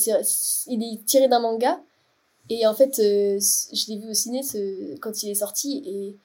il 0.68 0.84
est 0.84 1.06
tiré 1.06 1.28
d'un 1.28 1.40
manga. 1.40 1.80
Et 2.50 2.66
en 2.66 2.74
fait, 2.74 3.00
euh, 3.00 3.40
je 3.40 3.92
l'ai 3.92 3.98
vu 3.98 4.10
au 4.10 4.14
ciné 4.14 4.44
ce, 4.44 4.98
quand 4.98 5.24
il 5.24 5.30
est 5.30 5.36
sorti 5.36 5.84
et 5.86 6.18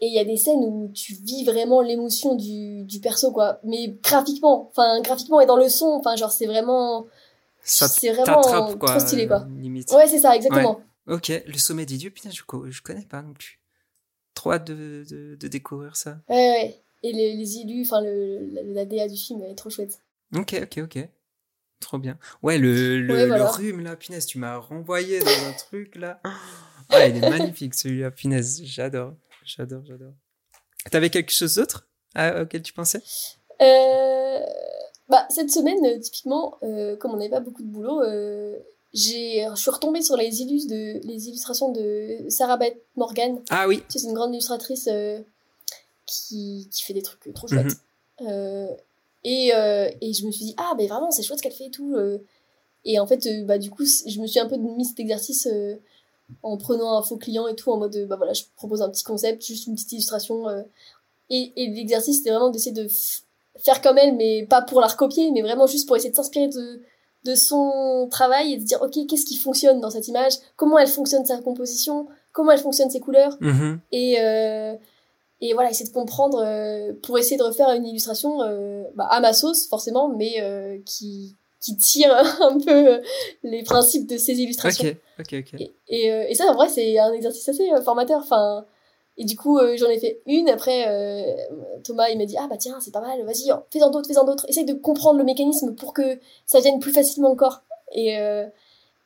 et 0.00 0.06
il 0.08 0.12
y 0.12 0.18
a 0.18 0.24
des 0.24 0.36
scènes 0.36 0.62
où 0.62 0.90
tu 0.94 1.14
vis 1.14 1.44
vraiment 1.44 1.80
l'émotion 1.80 2.34
du, 2.34 2.84
du 2.84 3.00
perso, 3.00 3.32
quoi. 3.32 3.60
Mais 3.64 3.96
graphiquement, 4.02 4.68
enfin, 4.68 5.00
graphiquement 5.00 5.40
et 5.40 5.46
dans 5.46 5.56
le 5.56 5.68
son, 5.68 5.86
enfin, 5.86 6.16
genre, 6.16 6.30
c'est 6.32 6.46
vraiment. 6.46 7.06
C'est 7.62 8.12
vraiment 8.12 8.40
trop 8.78 8.98
stylé, 9.00 9.26
quoi. 9.26 9.46
Limite. 9.56 9.90
Ouais, 9.92 10.06
c'est 10.06 10.20
ça, 10.20 10.36
exactement. 10.36 10.80
Ok, 11.08 11.32
le 11.46 11.58
sommet 11.58 11.86
des 11.86 11.96
dieux, 11.96 12.10
putain, 12.10 12.30
je, 12.30 12.42
je 12.70 12.82
connais 12.82 13.06
pas 13.06 13.22
non 13.22 13.32
plus. 13.32 13.60
Trop 14.34 14.52
hâte 14.52 14.66
de, 14.66 15.04
de, 15.08 15.36
de 15.36 15.48
découvrir 15.48 15.96
ça. 15.96 16.18
Ouais, 16.28 16.34
ouais. 16.34 16.82
Et 17.02 17.12
les, 17.12 17.36
les 17.36 17.58
élus, 17.58 17.82
enfin, 17.82 18.00
le, 18.02 18.72
la, 18.74 18.84
DA 18.84 19.08
du 19.08 19.16
film, 19.16 19.40
elle 19.42 19.52
est 19.52 19.56
trop 19.56 19.70
chouette. 19.70 20.00
Ok, 20.36 20.54
ok, 20.62 20.80
ok. 20.84 21.08
Trop 21.80 21.98
bien. 21.98 22.18
Ouais, 22.42 22.58
le, 22.58 23.00
le, 23.00 23.26
le 23.26 23.44
rhume, 23.44 23.80
là, 23.80 23.96
punaise, 23.96 24.26
tu 24.26 24.38
m'as 24.38 24.56
renvoyé 24.56 25.20
dans 25.20 25.48
un 25.48 25.52
truc, 25.52 25.94
là. 25.96 26.20
Ouais, 26.90 27.10
il 27.10 27.16
est 27.22 27.28
magnifique, 27.30 27.74
celui-là, 27.74 28.10
punaise, 28.10 28.62
j'adore. 28.64 29.14
J'adore, 29.46 29.84
j'adore. 29.86 30.14
T'avais 30.90 31.08
quelque 31.08 31.32
chose 31.32 31.54
d'autre 31.54 31.86
auquel 32.16 32.62
tu 32.62 32.72
pensais? 32.72 33.00
Euh, 33.62 34.40
bah, 35.08 35.26
Cette 35.30 35.50
semaine, 35.50 35.84
euh, 35.84 36.00
typiquement, 36.00 36.56
euh, 36.62 36.96
comme 36.96 37.12
on 37.12 37.16
n'avait 37.16 37.30
pas 37.30 37.40
beaucoup 37.40 37.62
de 37.62 37.68
boulot, 37.68 38.02
j'ai, 38.92 39.46
je 39.48 39.60
suis 39.60 39.70
retombée 39.70 40.02
sur 40.02 40.16
les, 40.16 40.42
illus 40.42 40.66
de, 40.66 41.06
les 41.06 41.28
illustrations 41.28 41.70
de 41.70 42.28
Sarah 42.28 42.56
Beth 42.56 42.76
Morgan. 42.96 43.40
Ah 43.50 43.68
oui. 43.68 43.82
C'est 43.88 44.02
une 44.02 44.14
grande 44.14 44.32
illustratrice 44.32 44.88
qui, 46.06 46.68
qui, 46.70 46.82
fait 46.82 46.94
des 46.94 47.02
trucs 47.02 47.32
trop 47.34 47.46
chouettes. 47.46 47.76
Mhm. 48.20 48.76
et, 49.22 49.48
et 50.00 50.12
je 50.12 50.26
me 50.26 50.32
suis 50.32 50.46
dit, 50.46 50.54
ah, 50.56 50.72
ben 50.76 50.88
vraiment, 50.88 51.10
c'est 51.12 51.22
chouette 51.22 51.38
ce 51.38 51.42
qu'elle 51.42 51.52
fait 51.52 51.66
et 51.66 51.70
tout. 51.70 51.94
et 52.84 52.98
en 52.98 53.06
fait, 53.06 53.28
bah, 53.44 53.58
du 53.58 53.70
coup, 53.70 53.84
je 53.84 54.20
me 54.20 54.26
suis 54.26 54.40
un 54.40 54.48
peu 54.48 54.56
mis 54.56 54.86
cet 54.86 54.98
exercice 54.98 55.48
en 56.42 56.56
prenant 56.56 56.98
un 56.98 57.02
faux 57.02 57.16
client 57.16 57.46
et 57.46 57.54
tout, 57.54 57.70
en 57.70 57.78
mode, 57.78 58.06
bah 58.08 58.16
voilà, 58.16 58.32
je 58.32 58.42
propose 58.56 58.82
un 58.82 58.90
petit 58.90 59.04
concept, 59.04 59.44
juste 59.44 59.66
une 59.66 59.74
petite 59.74 59.92
illustration. 59.92 60.48
Euh, 60.48 60.62
et, 61.30 61.52
et 61.56 61.68
l'exercice, 61.68 62.18
c'était 62.18 62.30
vraiment 62.30 62.50
d'essayer 62.50 62.72
de 62.72 62.88
faire 63.58 63.80
comme 63.80 63.98
elle, 63.98 64.16
mais 64.16 64.46
pas 64.46 64.62
pour 64.62 64.80
la 64.80 64.86
recopier, 64.86 65.30
mais 65.32 65.42
vraiment 65.42 65.66
juste 65.66 65.86
pour 65.86 65.96
essayer 65.96 66.10
de 66.10 66.16
s'inspirer 66.16 66.48
de, 66.48 66.82
de 67.24 67.34
son 67.34 68.08
travail 68.10 68.52
et 68.52 68.56
de 68.58 68.64
dire, 68.64 68.80
ok, 68.82 69.06
qu'est-ce 69.08 69.24
qui 69.24 69.36
fonctionne 69.36 69.80
dans 69.80 69.90
cette 69.90 70.08
image, 70.08 70.34
comment 70.56 70.78
elle 70.78 70.88
fonctionne 70.88 71.24
sa 71.24 71.38
composition, 71.38 72.06
comment 72.32 72.52
elle 72.52 72.60
fonctionne 72.60 72.90
ses 72.90 73.00
couleurs, 73.00 73.36
mm-hmm. 73.40 73.78
et, 73.92 74.20
euh, 74.20 74.74
et 75.40 75.54
voilà, 75.54 75.70
essayer 75.70 75.88
de 75.88 75.94
comprendre 75.94 76.42
euh, 76.44 76.92
pour 77.02 77.18
essayer 77.18 77.36
de 77.36 77.42
refaire 77.42 77.70
une 77.72 77.86
illustration 77.86 78.38
bah, 78.94 79.06
à 79.10 79.20
ma 79.20 79.32
sauce, 79.32 79.66
forcément, 79.66 80.08
mais 80.08 80.82
qui, 80.84 81.36
qui 81.66 81.76
tire 81.76 82.14
un 82.40 82.58
peu 82.58 83.00
les 83.42 83.62
principes 83.62 84.06
de 84.06 84.16
ces 84.16 84.40
illustrations. 84.40 84.94
Ok, 85.18 85.32
ok, 85.32 85.44
ok. 85.54 85.60
Et, 85.88 86.12
euh, 86.12 86.26
et, 86.28 86.34
ça, 86.34 86.44
en 86.46 86.54
vrai, 86.54 86.68
c'est 86.68 86.98
un 86.98 87.12
exercice 87.12 87.48
assez 87.48 87.72
euh, 87.72 87.82
formateur. 87.82 88.20
Enfin, 88.22 88.64
et 89.16 89.24
du 89.24 89.36
coup, 89.36 89.58
euh, 89.58 89.76
j'en 89.76 89.88
ai 89.88 89.98
fait 89.98 90.20
une. 90.26 90.48
Après, 90.48 90.86
Thomas, 91.82 92.08
il 92.08 92.18
m'a 92.18 92.26
dit, 92.26 92.36
ah 92.38 92.46
bah 92.48 92.56
tiens, 92.56 92.78
c'est 92.80 92.92
pas 92.92 93.00
mal, 93.00 93.20
vas-y, 93.24 93.50
fais-en 93.70 93.90
d'autres, 93.90 94.08
fais-en 94.08 94.24
d'autres. 94.24 94.46
Essaye 94.48 94.64
de 94.64 94.74
comprendre 94.74 95.18
le 95.18 95.24
mécanisme 95.24 95.74
pour 95.74 95.92
que 95.92 96.18
ça 96.46 96.60
vienne 96.60 96.78
plus 96.78 96.92
facilement 96.92 97.30
encore. 97.30 97.62
Et, 97.92 98.16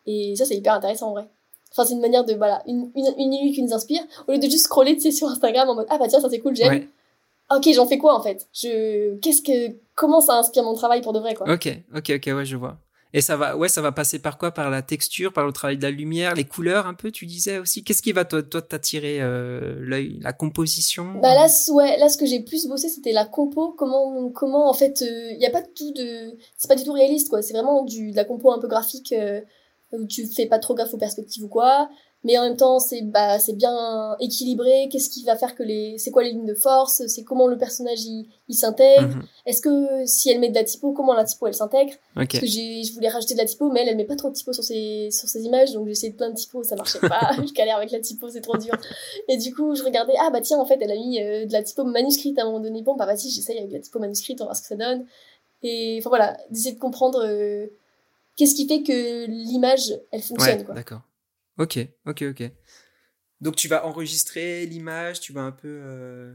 et 0.06 0.36
ça, 0.36 0.44
c'est 0.44 0.56
hyper 0.56 0.74
intéressant, 0.74 1.08
en 1.08 1.12
vrai. 1.12 1.26
Enfin, 1.72 1.84
c'est 1.84 1.94
une 1.94 2.00
manière 2.00 2.24
de, 2.24 2.34
voilà, 2.34 2.62
une, 2.66 2.90
une, 2.96 3.14
une 3.16 3.52
qui 3.52 3.62
nous 3.62 3.72
inspire, 3.72 4.02
au 4.26 4.32
lieu 4.32 4.38
de 4.38 4.50
juste 4.50 4.64
scroller, 4.64 4.96
tu 4.96 5.02
sais, 5.02 5.12
sur 5.12 5.28
Instagram 5.28 5.68
en 5.68 5.76
mode, 5.76 5.86
ah 5.88 5.98
bah 5.98 6.08
tiens, 6.08 6.20
ça 6.20 6.28
c'est 6.28 6.40
cool, 6.40 6.56
j'aime. 6.56 6.88
Ok, 7.54 7.68
j'en 7.74 7.86
fais 7.86 7.98
quoi, 7.98 8.16
en 8.16 8.22
fait? 8.22 8.48
Je, 8.52 9.16
qu'est-ce 9.18 9.42
que, 9.42 9.76
comment 9.94 10.20
ça 10.20 10.38
inspire 10.38 10.62
mon 10.62 10.74
travail 10.74 11.00
pour 11.00 11.12
de 11.12 11.18
vrai, 11.18 11.34
quoi? 11.34 11.52
Ok, 11.52 11.68
ok, 11.94 12.12
ok, 12.16 12.26
ouais, 12.36 12.44
je 12.44 12.56
vois. 12.56 12.78
Et 13.12 13.22
ça 13.22 13.36
va, 13.36 13.56
ouais, 13.56 13.68
ça 13.68 13.82
va 13.82 13.90
passer 13.90 14.20
par 14.20 14.38
quoi? 14.38 14.52
Par 14.52 14.70
la 14.70 14.82
texture, 14.82 15.32
par 15.32 15.44
le 15.44 15.52
travail 15.52 15.76
de 15.76 15.82
la 15.82 15.90
lumière, 15.90 16.36
les 16.36 16.44
couleurs 16.44 16.86
un 16.86 16.94
peu, 16.94 17.10
tu 17.10 17.26
disais 17.26 17.58
aussi? 17.58 17.82
Qu'est-ce 17.82 18.02
qui 18.02 18.12
va 18.12 18.24
toi, 18.24 18.42
toi 18.44 18.62
t'attirer 18.62 19.18
euh, 19.20 19.74
l'œil? 19.80 20.20
La 20.22 20.32
composition? 20.32 21.14
Bah 21.20 21.34
là, 21.34 21.48
ouais, 21.72 21.98
là, 21.98 22.08
ce 22.08 22.16
que 22.16 22.24
j'ai 22.24 22.40
plus 22.40 22.68
bossé, 22.68 22.88
c'était 22.88 23.12
la 23.12 23.24
compo. 23.24 23.74
Comment, 23.76 24.30
comment 24.30 24.70
en 24.70 24.74
fait, 24.74 25.00
il 25.00 25.08
euh, 25.08 25.36
n'y 25.38 25.46
a 25.46 25.50
pas 25.50 25.62
tout 25.62 25.92
de, 25.92 26.36
c'est 26.56 26.68
pas 26.68 26.76
du 26.76 26.84
tout 26.84 26.92
réaliste, 26.92 27.30
quoi. 27.30 27.42
C'est 27.42 27.52
vraiment 27.52 27.82
du, 27.82 28.12
de 28.12 28.16
la 28.16 28.24
compo 28.24 28.52
un 28.52 28.60
peu 28.60 28.68
graphique 28.68 29.12
euh, 29.12 29.40
où 29.92 30.06
tu 30.06 30.28
fais 30.28 30.46
pas 30.46 30.60
trop 30.60 30.76
gaffe 30.76 30.94
aux 30.94 30.98
perspectives 30.98 31.42
ou 31.42 31.48
quoi 31.48 31.88
mais 32.22 32.36
en 32.36 32.42
même 32.42 32.56
temps 32.56 32.78
c'est 32.78 33.00
bah 33.02 33.38
c'est 33.38 33.54
bien 33.54 34.16
équilibré. 34.20 34.88
Qu'est-ce 34.90 35.08
qui 35.08 35.24
va 35.24 35.36
faire 35.36 35.54
que 35.54 35.62
les 35.62 35.96
c'est 35.98 36.10
quoi 36.10 36.22
les 36.22 36.32
lignes 36.32 36.46
de 36.46 36.54
force? 36.54 37.02
C'est 37.06 37.24
comment 37.24 37.46
le 37.46 37.56
personnage 37.56 38.02
il, 38.04 38.28
il 38.48 38.54
s'intègre? 38.54 39.08
Mhm. 39.08 39.22
est-ce 39.46 39.62
que 39.62 40.06
si 40.06 40.30
elle 40.30 40.38
met 40.38 40.50
de 40.50 40.54
la 40.54 40.64
typo 40.64 40.92
comment 40.92 41.14
la 41.14 41.24
typo 41.24 41.46
elle 41.46 41.54
s'intègre? 41.54 41.94
Parce 42.14 42.28
que 42.28 42.46
j'ai 42.46 42.82
je 42.82 42.92
voulais 42.92 43.08
rajouter 43.08 43.34
de 43.34 43.38
la 43.38 43.46
typo 43.46 43.70
mais 43.70 43.80
elle 43.80 43.88
elle 43.88 43.96
met 43.96 44.04
pas 44.04 44.16
trop 44.16 44.28
de 44.28 44.34
typo 44.34 44.52
sur 44.52 44.62
ses 44.62 45.08
sur 45.10 45.28
ses 45.28 45.42
images 45.44 45.72
donc 45.72 45.86
j'ai 45.86 45.92
essayé 45.92 46.12
plein 46.12 46.28
de 46.28 46.34
typos 46.34 46.62
ça 46.62 46.76
marchait 46.76 47.00
pas. 47.00 47.30
Je 47.46 47.52
galère 47.54 47.76
avec 47.76 47.90
la 47.90 48.00
typo 48.00 48.28
c'est 48.28 48.42
trop 48.42 48.58
dur. 48.58 48.74
Et 49.28 49.38
du 49.38 49.54
coup 49.54 49.74
je 49.74 49.82
regardais 49.82 50.14
ah 50.20 50.30
bah 50.30 50.42
tiens 50.42 50.58
en 50.58 50.66
fait 50.66 50.78
elle 50.82 50.92
a 50.92 50.96
mis 50.96 51.22
euh, 51.22 51.46
de 51.46 51.52
la 51.52 51.62
typo 51.62 51.84
manuscrite 51.84 52.38
à 52.38 52.42
un 52.42 52.46
moment 52.46 52.60
donné. 52.60 52.82
Bon 52.82 52.96
bah 52.96 53.06
vas-y 53.06 53.30
j'essaye 53.30 53.58
avec 53.58 53.72
la 53.72 53.80
typo 53.80 53.98
manuscrite 53.98 54.40
on 54.42 54.44
va 54.44 54.48
voir 54.48 54.56
ce 54.56 54.62
que 54.62 54.68
ça 54.68 54.76
donne. 54.76 55.06
Et 55.62 55.96
enfin 56.00 56.10
voilà 56.10 56.36
d'essayer 56.50 56.74
de 56.74 56.80
comprendre 56.80 57.24
euh, 57.24 57.66
qu'est-ce 58.36 58.54
qui 58.54 58.68
fait 58.68 58.82
que 58.82 59.26
l'image 59.26 59.98
elle 60.10 60.22
fonctionne 60.22 60.60
ouais, 60.60 60.74
d'accord 60.74 61.00
Ok, 61.60 61.78
ok, 62.06 62.24
ok. 62.30 62.50
Donc 63.42 63.54
tu 63.54 63.68
vas 63.68 63.84
enregistrer 63.84 64.64
l'image, 64.64 65.20
tu 65.20 65.34
vas 65.34 65.42
un 65.42 65.52
peu, 65.52 65.68
euh, 65.68 66.34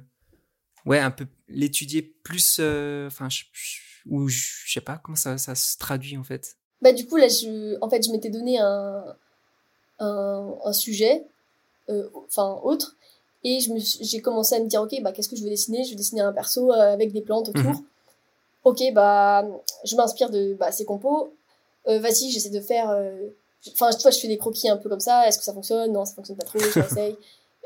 ouais, 0.85 0.99
un 0.99 1.09
peu 1.09 1.25
l'étudier 1.47 2.03
plus, 2.03 2.57
euh, 2.59 3.07
enfin, 3.07 3.27
ou 4.05 4.27
je 4.27 4.71
sais 4.71 4.81
pas 4.81 4.99
comment 5.03 5.15
ça, 5.15 5.39
ça 5.39 5.55
se 5.55 5.79
traduit 5.79 6.15
en 6.15 6.23
fait? 6.23 6.57
Bah 6.79 6.93
du 6.93 7.07
coup 7.07 7.15
là, 7.15 7.27
je, 7.27 7.75
en 7.81 7.89
fait, 7.89 8.05
je 8.05 8.11
m'étais 8.11 8.29
donné 8.29 8.59
un, 8.59 9.03
un, 9.97 10.55
un 10.63 10.73
sujet, 10.73 11.25
euh, 11.89 12.07
enfin 12.27 12.59
autre, 12.61 12.95
et 13.43 13.59
je 13.59 13.73
me, 13.73 13.79
j'ai 13.79 14.21
commencé 14.21 14.53
à 14.53 14.59
me 14.59 14.67
dire 14.67 14.83
ok, 14.83 15.01
bah 15.01 15.11
qu'est-ce 15.11 15.29
que 15.29 15.35
je 15.35 15.43
vais 15.43 15.49
dessiner? 15.49 15.85
Je 15.85 15.89
vais 15.89 15.95
dessiner 15.95 16.21
un 16.21 16.33
perso 16.33 16.71
avec 16.71 17.11
des 17.13 17.21
plantes 17.21 17.49
autour. 17.49 17.71
Mhm. 17.71 17.85
Ok, 18.63 18.83
bah 18.93 19.43
je 19.85 19.95
m'inspire 19.95 20.29
de 20.29 20.53
bah, 20.53 20.71
ces 20.71 20.85
compos. 20.85 21.33
vas-y, 21.87 22.29
j'essaie 22.29 22.51
de 22.51 22.61
faire 22.61 22.91
Enfin, 23.73 23.89
tu 23.91 24.01
vois, 24.01 24.11
je 24.11 24.19
fais 24.19 24.27
des 24.27 24.37
croquis 24.37 24.69
un 24.69 24.77
peu 24.77 24.89
comme 24.89 24.99
ça. 24.99 25.27
Est-ce 25.27 25.37
que 25.37 25.43
ça 25.43 25.53
fonctionne? 25.53 25.91
Non, 25.91 26.05
ça 26.05 26.13
fonctionne 26.13 26.37
pas 26.37 26.45
trop. 26.45 26.59
J'essaye. 26.59 27.15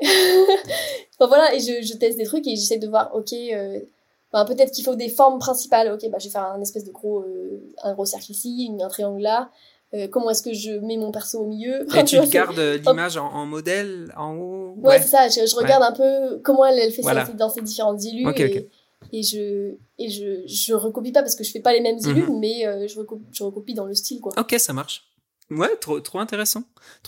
enfin, 0.00 1.28
voilà, 1.28 1.54
et 1.54 1.60
je, 1.60 1.82
je, 1.82 1.94
teste 1.94 2.16
des 2.16 2.24
trucs 2.24 2.46
et 2.46 2.56
j'essaie 2.56 2.78
de 2.78 2.88
voir, 2.88 3.14
ok, 3.14 3.32
euh, 3.32 3.80
ben, 4.32 4.44
peut-être 4.44 4.72
qu'il 4.72 4.84
faut 4.84 4.94
des 4.94 5.08
formes 5.08 5.38
principales. 5.38 5.92
Ok, 5.92 6.08
bah, 6.10 6.18
je 6.18 6.24
vais 6.24 6.30
faire 6.30 6.44
un 6.44 6.60
espèce 6.60 6.84
de 6.84 6.90
gros, 6.90 7.20
euh, 7.20 7.72
un 7.82 7.92
gros 7.92 8.06
cercle 8.06 8.30
ici, 8.30 8.70
un 8.80 8.88
triangle 8.88 9.20
là. 9.20 9.50
Euh, 9.92 10.06
comment 10.06 10.30
est-ce 10.30 10.44
que 10.44 10.54
je 10.54 10.70
mets 10.70 10.96
mon 10.96 11.10
perso 11.10 11.40
au 11.40 11.46
milieu? 11.46 11.84
Et 11.96 12.04
tu, 12.04 12.16
gardes 12.30 12.58
l'image 12.58 13.16
en, 13.16 13.26
en, 13.26 13.44
modèle 13.44 14.12
en 14.16 14.36
haut? 14.36 14.76
Ouais, 14.82 15.02
c'est 15.02 15.08
ça. 15.08 15.28
Je, 15.28 15.46
je 15.46 15.56
regarde 15.56 15.82
un 15.82 15.92
peu 15.92 16.38
comment 16.44 16.64
elle, 16.64 16.78
elle 16.78 16.92
fait 16.92 17.02
ça 17.02 17.24
dans 17.34 17.50
ses 17.50 17.60
différentes 17.60 18.02
illus. 18.04 18.30
et, 18.36 18.68
et 19.12 19.22
je 19.22 19.74
et 19.98 20.08
je 20.08 20.46
je 20.46 20.74
recopie 20.74 21.10
pas 21.10 21.22
parce 21.22 21.34
que 21.34 21.42
je 21.42 21.50
fais 21.50 21.60
pas 21.60 21.72
les 21.72 21.80
mêmes 21.80 21.98
mhm. 22.04 22.38
mais 22.38 22.86
je, 22.86 22.98
recopie, 22.98 23.24
je 23.32 23.42
recopie 23.42 23.74
dans 23.74 23.86
le 23.86 23.94
style 23.94 24.20
quoi. 24.20 24.32
Ok, 24.38 24.54
ça 24.58 24.72
marche. 24.72 25.09
Ouais, 25.50 25.76
trop, 25.76 26.00
trop 26.00 26.20
intéressant. 26.20 26.62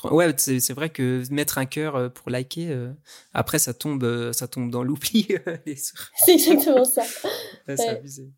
Ouais, 0.04 0.34
c'est 0.36 0.72
vrai 0.72 0.90
que 0.90 1.22
mettre 1.30 1.58
un 1.58 1.66
cœur 1.66 1.94
euh, 1.94 2.08
pour 2.08 2.28
liker, 2.28 2.70
euh, 2.70 2.92
après 3.34 3.60
ça 3.60 3.72
tombe, 3.72 4.02
euh, 4.02 4.32
ça 4.32 4.48
tombe 4.48 4.70
dans 4.70 4.82
l'oubli. 4.82 5.28
c'est 6.24 6.32
exactement 6.32 6.84
ça. 6.84 7.04
c'est 7.68 7.88
abusé. 7.88 8.32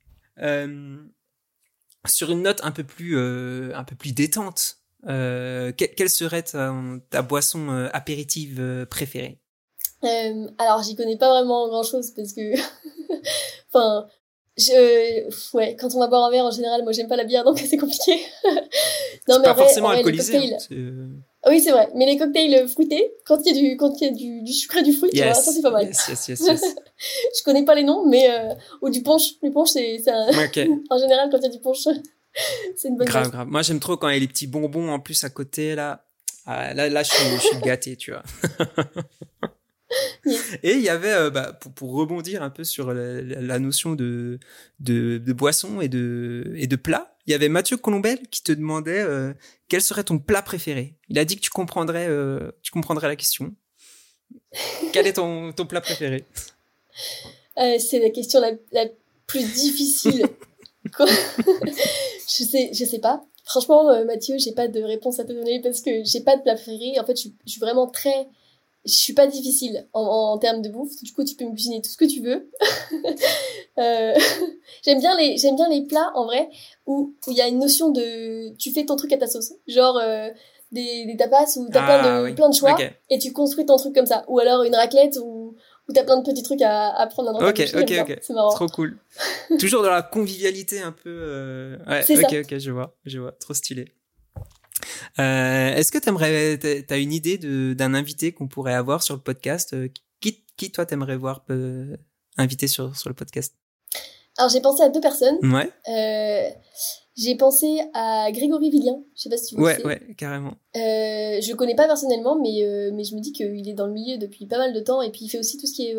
sur 2.06 2.30
une 2.30 2.42
note 2.42 2.60
un 2.62 2.70
peu 2.70 2.84
plus, 2.84 3.18
un 3.18 3.84
peu 3.84 3.96
plus 3.96 4.12
détente, 4.12 4.78
quelle 5.06 6.10
serait 6.10 6.42
ta, 6.42 6.74
ta 7.08 7.22
boisson 7.22 7.88
apéritive 7.92 8.86
préférée? 8.90 9.40
Alors, 10.58 10.82
j'y 10.82 10.96
connais 10.96 11.16
pas 11.16 11.30
vraiment 11.30 11.66
grand 11.68 11.82
chose 11.82 12.10
parce 12.10 12.34
que, 12.34 12.54
enfin, 13.72 14.06
je 14.56 15.56
ouais 15.56 15.76
quand 15.78 15.94
on 15.94 15.98
va 15.98 16.06
boire 16.06 16.24
un 16.24 16.30
verre 16.30 16.44
en 16.44 16.50
général 16.50 16.82
moi 16.84 16.92
j'aime 16.92 17.08
pas 17.08 17.16
la 17.16 17.24
bière 17.24 17.44
donc 17.44 17.58
c'est 17.66 17.76
compliqué. 17.76 18.20
Non 19.28 19.38
mais 19.38 19.44
pas 19.44 19.54
forcément 19.54 19.88
alcoolisé 19.88 20.54
hein, 20.54 21.48
oui 21.48 21.60
c'est 21.60 21.72
vrai 21.72 21.88
mais 21.94 22.06
les 22.06 22.16
cocktails 22.16 22.68
fruités 22.68 23.14
quand 23.24 23.38
il 23.44 23.56
y 23.56 23.58
a 23.58 23.60
du 23.60 23.76
quand 23.76 24.00
il 24.00 24.04
y 24.04 24.08
a 24.08 24.12
du, 24.12 24.42
du 24.42 24.52
sucré 24.52 24.82
du 24.82 24.92
fruit 24.92 25.10
tu 25.10 25.22
vois, 25.22 25.34
ça 25.34 25.50
c'est 25.50 25.62
pas 25.62 25.70
mal. 25.70 25.86
yes, 25.86 26.06
yes, 26.08 26.28
yes, 26.28 26.40
yes. 26.40 26.62
je 27.38 27.42
connais 27.42 27.64
pas 27.64 27.74
les 27.74 27.82
noms 27.82 28.06
mais 28.06 28.30
euh, 28.30 28.54
ou 28.80 28.90
du 28.90 29.02
punch. 29.02 29.40
Du 29.42 29.50
punch 29.50 29.70
c'est 29.70 30.08
un... 30.08 30.26
en 30.90 30.98
général 30.98 31.30
quand 31.30 31.38
il 31.38 31.42
y 31.42 31.46
a 31.46 31.50
du 31.50 31.60
punch 31.60 31.88
c'est 32.76 32.88
une 32.88 32.96
bonne 32.96 33.06
grave 33.06 33.30
grave. 33.30 33.48
Moi 33.48 33.62
j'aime 33.62 33.80
trop 33.80 33.96
quand 33.96 34.08
il 34.08 34.14
y 34.14 34.16
a 34.16 34.20
les 34.20 34.28
petits 34.28 34.46
bonbons 34.46 34.88
en 34.88 35.00
plus 35.00 35.24
à 35.24 35.30
côté 35.30 35.74
là. 35.74 36.04
Ah, 36.46 36.74
là 36.74 36.90
là 36.90 37.02
je 37.02 37.10
suis, 37.10 37.36
je 37.36 37.40
suis 37.40 37.60
gâté 37.60 37.96
tu 37.96 38.12
vois 38.12 38.22
Et 40.62 40.72
il 40.72 40.80
y 40.80 40.88
avait, 40.88 41.12
euh, 41.12 41.30
bah, 41.30 41.52
pour, 41.52 41.72
pour, 41.72 41.92
rebondir 41.92 42.42
un 42.42 42.50
peu 42.50 42.64
sur 42.64 42.92
la, 42.92 43.58
notion 43.58 43.94
de, 43.94 44.38
de, 44.80 45.18
de, 45.18 45.32
boisson 45.32 45.80
et 45.80 45.88
de, 45.88 46.52
et 46.56 46.66
de 46.66 46.76
plat, 46.76 47.16
il 47.26 47.32
y 47.32 47.34
avait 47.34 47.48
Mathieu 47.48 47.76
Colombel 47.76 48.20
qui 48.28 48.42
te 48.42 48.52
demandait 48.52 49.00
euh, 49.00 49.32
quel 49.68 49.82
serait 49.82 50.04
ton 50.04 50.18
plat 50.18 50.42
préféré? 50.42 50.96
Il 51.08 51.18
a 51.18 51.24
dit 51.24 51.36
que 51.36 51.40
tu 51.40 51.50
comprendrais, 51.50 52.06
euh, 52.08 52.50
tu 52.62 52.70
comprendrais 52.70 53.08
la 53.08 53.16
question. 53.16 53.54
quel 54.92 55.06
est 55.06 55.14
ton, 55.14 55.52
ton 55.52 55.66
plat 55.66 55.80
préféré? 55.80 56.24
C'est 57.56 58.00
la 58.00 58.10
question 58.10 58.40
la, 58.40 58.52
la 58.72 58.86
plus 59.26 59.44
difficile. 59.44 60.26
je 60.98 62.44
sais, 62.44 62.70
je 62.72 62.84
sais 62.84 62.98
pas. 62.98 63.24
Franchement, 63.44 64.04
Mathieu, 64.06 64.36
j'ai 64.38 64.52
pas 64.52 64.68
de 64.68 64.82
réponse 64.82 65.20
à 65.20 65.24
te 65.24 65.32
donner 65.32 65.60
parce 65.62 65.82
que 65.82 66.02
j'ai 66.02 66.22
pas 66.22 66.36
de 66.36 66.42
plat 66.42 66.54
préféré. 66.54 66.98
En 66.98 67.04
fait, 67.04 67.16
je, 67.16 67.28
je 67.46 67.52
suis 67.52 67.60
vraiment 67.60 67.86
très 67.86 68.26
je 68.84 68.92
suis 68.92 69.12
pas 69.14 69.26
difficile 69.26 69.86
en, 69.92 70.02
en, 70.02 70.38
termes 70.38 70.60
de 70.60 70.68
bouffe. 70.68 70.94
Du 71.02 71.12
coup, 71.12 71.24
tu 71.24 71.34
peux 71.36 71.44
me 71.44 71.52
cuisiner 71.52 71.80
tout 71.80 71.90
ce 71.90 71.96
que 71.96 72.04
tu 72.04 72.20
veux. 72.20 72.50
euh, 73.78 74.14
j'aime 74.84 75.00
bien 75.00 75.16
les 75.16 75.36
j'aime 75.36 75.56
bien 75.56 75.68
les 75.68 75.82
plats 75.82 76.12
en 76.14 76.26
vrai 76.26 76.48
où 76.86 77.14
il 77.26 77.34
y 77.34 77.40
a 77.40 77.48
une 77.48 77.58
notion 77.58 77.90
de 77.90 78.54
tu 78.56 78.72
fais 78.72 78.84
ton 78.84 78.96
truc 78.96 79.12
à 79.12 79.18
ta 79.18 79.26
sauce. 79.26 79.52
Genre 79.66 79.96
euh, 79.96 80.28
des, 80.72 81.06
des 81.06 81.16
tapas 81.16 81.56
où 81.56 81.68
t'as 81.70 81.82
as 81.82 81.98
plein 82.00 82.22
de 82.22 82.30
ah 82.30 82.34
plein 82.34 82.48
de 82.50 82.54
choix 82.54 82.76
et 83.10 83.18
tu 83.18 83.32
construis 83.32 83.64
ton 83.64 83.76
truc 83.76 83.94
comme 83.94 84.06
ça. 84.06 84.24
Ou 84.28 84.38
alors 84.38 84.64
une 84.64 84.74
raclette 84.74 85.18
où 85.22 85.54
où 85.88 85.92
t'as 85.92 86.04
plein 86.04 86.18
de 86.18 86.24
petits 86.24 86.42
trucs 86.42 86.62
à, 86.62 86.90
à 86.90 87.06
prendre 87.06 87.30
à. 87.30 87.48
Ok, 87.48 87.62
ok, 87.74 87.92
ok. 88.00 88.18
C'est 88.20 88.32
marrant. 88.32 88.54
Trop 88.54 88.66
cool. 88.68 88.98
Toujours 89.58 89.82
dans 89.82 89.90
la 89.90 90.02
convivialité 90.02 90.80
un 90.80 90.92
peu. 90.92 91.10
Euh... 91.10 91.76
Ouais, 91.86 92.00
ok, 92.00 92.30
ça. 92.30 92.40
ok, 92.40 92.58
je 92.58 92.70
vois, 92.70 92.96
je 93.04 93.18
vois. 93.18 93.32
Trop 93.32 93.54
stylé. 93.54 93.86
Euh, 95.18 95.74
Est-ce 95.74 95.92
que 95.92 95.98
t'aimerais, 95.98 96.58
t'as 96.58 96.98
une 96.98 97.12
idée 97.12 97.38
d'un 97.38 97.94
invité 97.94 98.32
qu'on 98.32 98.48
pourrait 98.48 98.74
avoir 98.74 99.02
sur 99.02 99.14
le 99.14 99.20
podcast 99.20 99.74
euh, 99.74 99.88
qui, 100.20 100.44
qui 100.56 100.70
toi 100.70 100.86
t'aimerais 100.86 101.16
voir 101.16 101.44
euh, 101.50 101.96
inviter 102.36 102.66
sur 102.66 102.96
sur 102.96 103.08
le 103.08 103.14
podcast? 103.14 103.54
Alors 104.36 104.50
j'ai 104.50 104.60
pensé 104.60 104.82
à 104.82 104.88
deux 104.88 105.00
personnes. 105.00 105.38
Ouais. 105.42 105.70
Euh, 105.88 106.50
j'ai 107.16 107.36
pensé 107.36 107.80
à 107.94 108.30
Grégory 108.32 108.70
Villien, 108.70 108.98
je 109.14 109.22
sais 109.22 109.28
pas 109.28 109.36
si 109.36 109.54
tu 109.54 109.60
vois. 109.60 109.74
Ouais, 109.74 109.86
ouais, 109.86 110.02
carrément. 110.16 110.54
Euh, 110.76 111.40
je 111.40 111.48
le 111.48 111.54
connais 111.54 111.76
pas 111.76 111.86
personnellement, 111.86 112.36
mais 112.36 112.66
mais 112.92 113.04
je 113.04 113.14
me 113.14 113.20
dis 113.20 113.32
qu'il 113.32 113.68
est 113.68 113.74
dans 113.74 113.86
le 113.86 113.92
milieu 113.92 114.18
depuis 114.18 114.46
pas 114.46 114.58
mal 114.58 114.72
de 114.72 114.80
temps 114.80 115.02
et 115.02 115.10
puis 115.10 115.26
il 115.26 115.28
fait 115.28 115.38
aussi 115.38 115.58
tout 115.58 115.66
ce 115.66 115.74
qui 115.74 115.88
est 115.88 115.96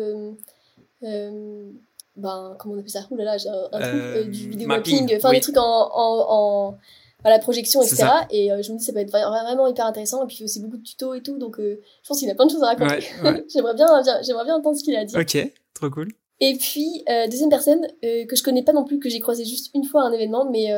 ben 2.16 2.56
comment 2.58 2.74
on 2.74 2.78
appelle 2.78 2.90
ça? 2.90 3.06
Ouh 3.10 3.16
là 3.16 3.24
là, 3.24 3.38
j'ai 3.38 3.48
un, 3.48 4.12
truc 4.12 4.30
du 4.30 4.48
vidéo 4.50 4.68
mapping, 4.68 5.14
enfin 5.16 5.32
des 5.32 5.40
trucs 5.40 5.58
en, 5.58 5.62
en, 5.62 6.26
en 6.28 6.78
à 7.26 7.30
la 7.30 7.40
projection, 7.40 7.82
etc. 7.82 8.06
Et 8.30 8.52
euh, 8.52 8.62
je 8.62 8.72
me 8.72 8.78
dis 8.78 8.84
ça 8.84 8.92
peut 8.92 9.00
être 9.00 9.10
vraiment 9.10 9.66
hyper 9.66 9.84
intéressant. 9.84 10.22
Et 10.22 10.26
puis 10.28 10.36
il 10.36 10.38
fait 10.38 10.44
aussi 10.44 10.60
beaucoup 10.60 10.76
de 10.76 10.82
tutos 10.82 11.12
et 11.12 11.22
tout, 11.22 11.38
donc 11.38 11.58
euh, 11.58 11.80
je 12.02 12.08
pense 12.08 12.20
qu'il 12.20 12.30
a 12.30 12.36
plein 12.36 12.46
de 12.46 12.52
choses 12.52 12.62
à 12.62 12.66
raconter. 12.66 13.04
j'aimerais 13.52 13.74
bien, 13.74 13.86
j'aimerais 14.22 14.44
bien 14.44 14.54
entendre 14.54 14.76
ce 14.76 14.84
qu'il 14.84 14.94
a 14.94 15.04
dit. 15.04 15.16
Ok, 15.16 15.36
trop 15.74 15.90
cool. 15.90 16.12
Et 16.38 16.54
puis 16.54 17.02
euh, 17.08 17.26
deuxième 17.26 17.50
personne 17.50 17.84
que 18.00 18.36
je 18.36 18.42
connais 18.44 18.62
pas 18.62 18.72
non 18.72 18.84
plus, 18.84 19.00
que 19.00 19.08
j'ai 19.08 19.18
croisé 19.18 19.44
juste 19.44 19.70
une 19.74 19.84
fois 19.84 20.02
à 20.02 20.04
un 20.06 20.12
événement, 20.12 20.48
mais 20.48 20.68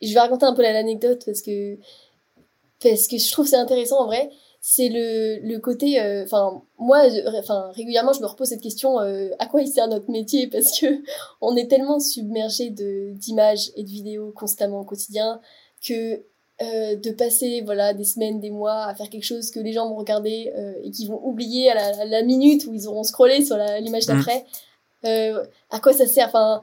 je 0.00 0.14
vais 0.14 0.20
raconter 0.20 0.46
un 0.46 0.54
peu 0.54 0.62
l'anecdote 0.62 1.22
parce 1.26 1.42
que 1.42 1.76
parce 2.82 3.08
que 3.08 3.18
je 3.18 3.30
trouve 3.30 3.46
c'est 3.46 3.56
intéressant 3.56 3.98
en 3.98 4.06
vrai 4.06 4.30
c'est 4.60 4.88
le, 4.88 5.38
le 5.46 5.58
côté 5.58 6.00
euh, 6.00 6.24
enfin 6.24 6.62
moi 6.78 7.04
enfin 7.38 7.70
régulièrement 7.74 8.12
je 8.12 8.20
me 8.20 8.26
repose 8.26 8.48
cette 8.48 8.60
question 8.60 9.00
euh, 9.00 9.30
à 9.38 9.46
quoi 9.46 9.62
il 9.62 9.68
sert 9.68 9.88
notre 9.88 10.10
métier? 10.10 10.46
Parce 10.52 10.78
que 10.78 11.02
on 11.40 11.56
est 11.56 11.68
tellement 11.68 12.00
submergé 12.00 12.70
de 12.70 13.12
d'images 13.12 13.70
et 13.76 13.84
de 13.84 13.88
vidéos 13.88 14.32
constamment 14.32 14.80
au 14.80 14.84
quotidien 14.84 15.40
que 15.86 16.22
euh, 16.60 16.96
de 16.96 17.10
passer 17.12 17.62
voilà 17.64 17.94
des 17.94 18.04
semaines 18.04 18.40
des 18.40 18.50
mois 18.50 18.84
à 18.84 18.94
faire 18.94 19.08
quelque 19.08 19.24
chose 19.24 19.50
que 19.50 19.60
les 19.60 19.72
gens 19.72 19.88
vont 19.88 19.96
regarder 19.96 20.52
et 20.82 20.90
qui 20.90 21.06
vont 21.06 21.20
oublier 21.24 21.70
à 21.70 21.74
la, 21.74 22.04
la, 22.04 22.22
minute 22.22 22.66
où 22.66 22.74
ils 22.74 22.88
auront 22.88 23.04
scrollé 23.04 23.44
sur 23.44 23.56
l'image 23.56 24.08
mmh. 24.08 24.12
d'après. 24.12 24.44
À 25.70 25.78
quoi 25.80 25.92
ça 25.92 26.06
sert? 26.06 26.26
Enfin 26.26 26.62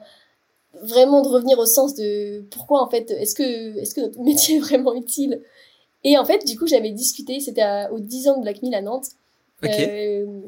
vraiment 0.82 1.22
de 1.22 1.28
revenir 1.28 1.58
au 1.58 1.66
sens 1.66 1.94
de 1.94 2.42
pourquoi 2.50 2.82
en 2.82 2.90
fait 2.90 3.10
est-ce 3.10 3.34
que 3.34 3.78
est-ce 3.78 3.94
que 3.94 4.02
notre 4.02 4.20
métier 4.22 4.56
est 4.56 4.60
vraiment 4.60 4.94
utile? 4.94 5.42
Et 6.04 6.18
en 6.18 6.24
fait, 6.24 6.44
du 6.46 6.58
coup, 6.58 6.66
j'avais 6.66 6.90
discuté, 6.90 7.40
c'était 7.40 7.64
aux 7.90 8.00
10 8.00 8.28
ans 8.28 8.36
de 8.36 8.42
Black 8.42 8.62
Mill 8.62 8.74
à 8.74 8.82
Nantes. 8.82 9.08
Euh, 9.64 10.40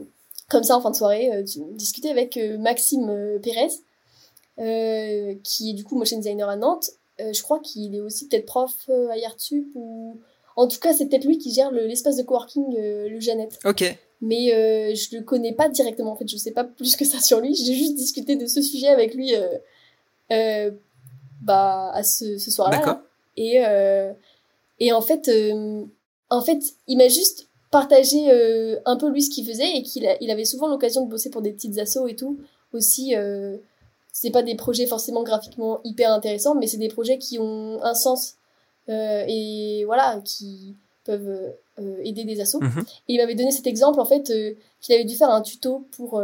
comme 0.48 0.64
ça, 0.64 0.76
en 0.76 0.80
fin 0.80 0.90
de 0.90 0.96
soirée, 0.96 1.30
euh, 1.32 1.42
discuté 1.72 2.10
avec 2.10 2.36
euh, 2.36 2.58
Maxime 2.58 3.08
euh, 3.10 3.38
Pérez, 3.38 3.68
euh, 4.58 5.34
qui 5.44 5.70
est 5.70 5.74
du 5.74 5.84
coup 5.84 5.96
motion 5.96 6.16
designer 6.16 6.48
à 6.48 6.56
Nantes. 6.56 6.90
je 7.18 7.42
crois 7.42 7.60
qu'il 7.60 7.94
est 7.94 8.00
aussi 8.00 8.28
peut-être 8.28 8.46
prof 8.46 8.72
à 9.10 9.16
Yartup 9.16 9.68
ou... 9.74 10.18
En 10.56 10.66
tout 10.66 10.80
cas, 10.80 10.92
c'est 10.92 11.06
peut-être 11.06 11.24
lui 11.24 11.38
qui 11.38 11.52
gère 11.52 11.70
l'espace 11.70 12.16
de 12.16 12.24
coworking, 12.24 12.76
le 12.76 13.20
Jeannette. 13.20 13.60
Ok. 13.64 13.96
Mais 14.20 14.52
euh, 14.52 14.92
je 14.92 15.16
le 15.16 15.22
connais 15.22 15.52
pas 15.52 15.68
directement. 15.68 16.10
En 16.10 16.16
fait, 16.16 16.28
je 16.28 16.36
sais 16.36 16.50
pas 16.50 16.64
plus 16.64 16.96
que 16.96 17.04
ça 17.04 17.20
sur 17.20 17.40
lui. 17.40 17.54
J'ai 17.54 17.74
juste 17.74 17.94
discuté 17.94 18.34
de 18.34 18.46
ce 18.46 18.60
sujet 18.60 18.88
avec 18.88 19.14
lui, 19.14 19.34
euh, 20.32 20.70
bah, 21.42 21.92
à 21.92 22.02
ce, 22.02 22.38
ce 22.38 22.50
soir-là. 22.50 22.78
D'accord. 22.78 22.98
Et 23.36 23.60
et 24.80 24.92
en 24.92 25.00
fait, 25.00 25.28
euh, 25.28 25.84
en 26.30 26.40
fait, 26.40 26.62
il 26.86 26.98
m'a 26.98 27.08
juste 27.08 27.48
partagé 27.70 28.30
euh, 28.30 28.78
un 28.86 28.96
peu 28.96 29.10
lui 29.10 29.22
ce 29.22 29.30
qu'il 29.30 29.46
faisait 29.46 29.76
et 29.76 29.82
qu'il 29.82 30.08
il 30.20 30.30
avait 30.30 30.44
souvent 30.44 30.68
l'occasion 30.68 31.04
de 31.04 31.10
bosser 31.10 31.30
pour 31.30 31.42
des 31.42 31.52
petites 31.52 31.78
assos 31.78 32.06
et 32.06 32.16
tout. 32.16 32.38
Aussi, 32.72 33.14
euh, 33.16 33.56
c'est 34.12 34.30
pas 34.30 34.42
des 34.42 34.54
projets 34.54 34.86
forcément 34.86 35.22
graphiquement 35.22 35.80
hyper 35.84 36.12
intéressants, 36.12 36.54
mais 36.54 36.66
c'est 36.66 36.78
des 36.78 36.88
projets 36.88 37.18
qui 37.18 37.38
ont 37.38 37.82
un 37.82 37.94
sens 37.94 38.36
euh, 38.88 39.24
et 39.26 39.84
voilà, 39.84 40.20
qui 40.24 40.74
peuvent 41.04 41.54
euh, 41.78 42.00
aider 42.02 42.24
des 42.24 42.40
assos. 42.40 42.60
Mhm. 42.60 42.84
Et 43.08 43.14
il 43.14 43.18
m'avait 43.18 43.34
donné 43.34 43.50
cet 43.50 43.66
exemple 43.66 44.00
en 44.00 44.04
fait 44.04 44.32
qu'il 44.80 44.94
avait 44.94 45.04
dû 45.04 45.16
faire 45.16 45.30
un 45.30 45.42
tuto 45.42 45.86
pour 45.92 46.20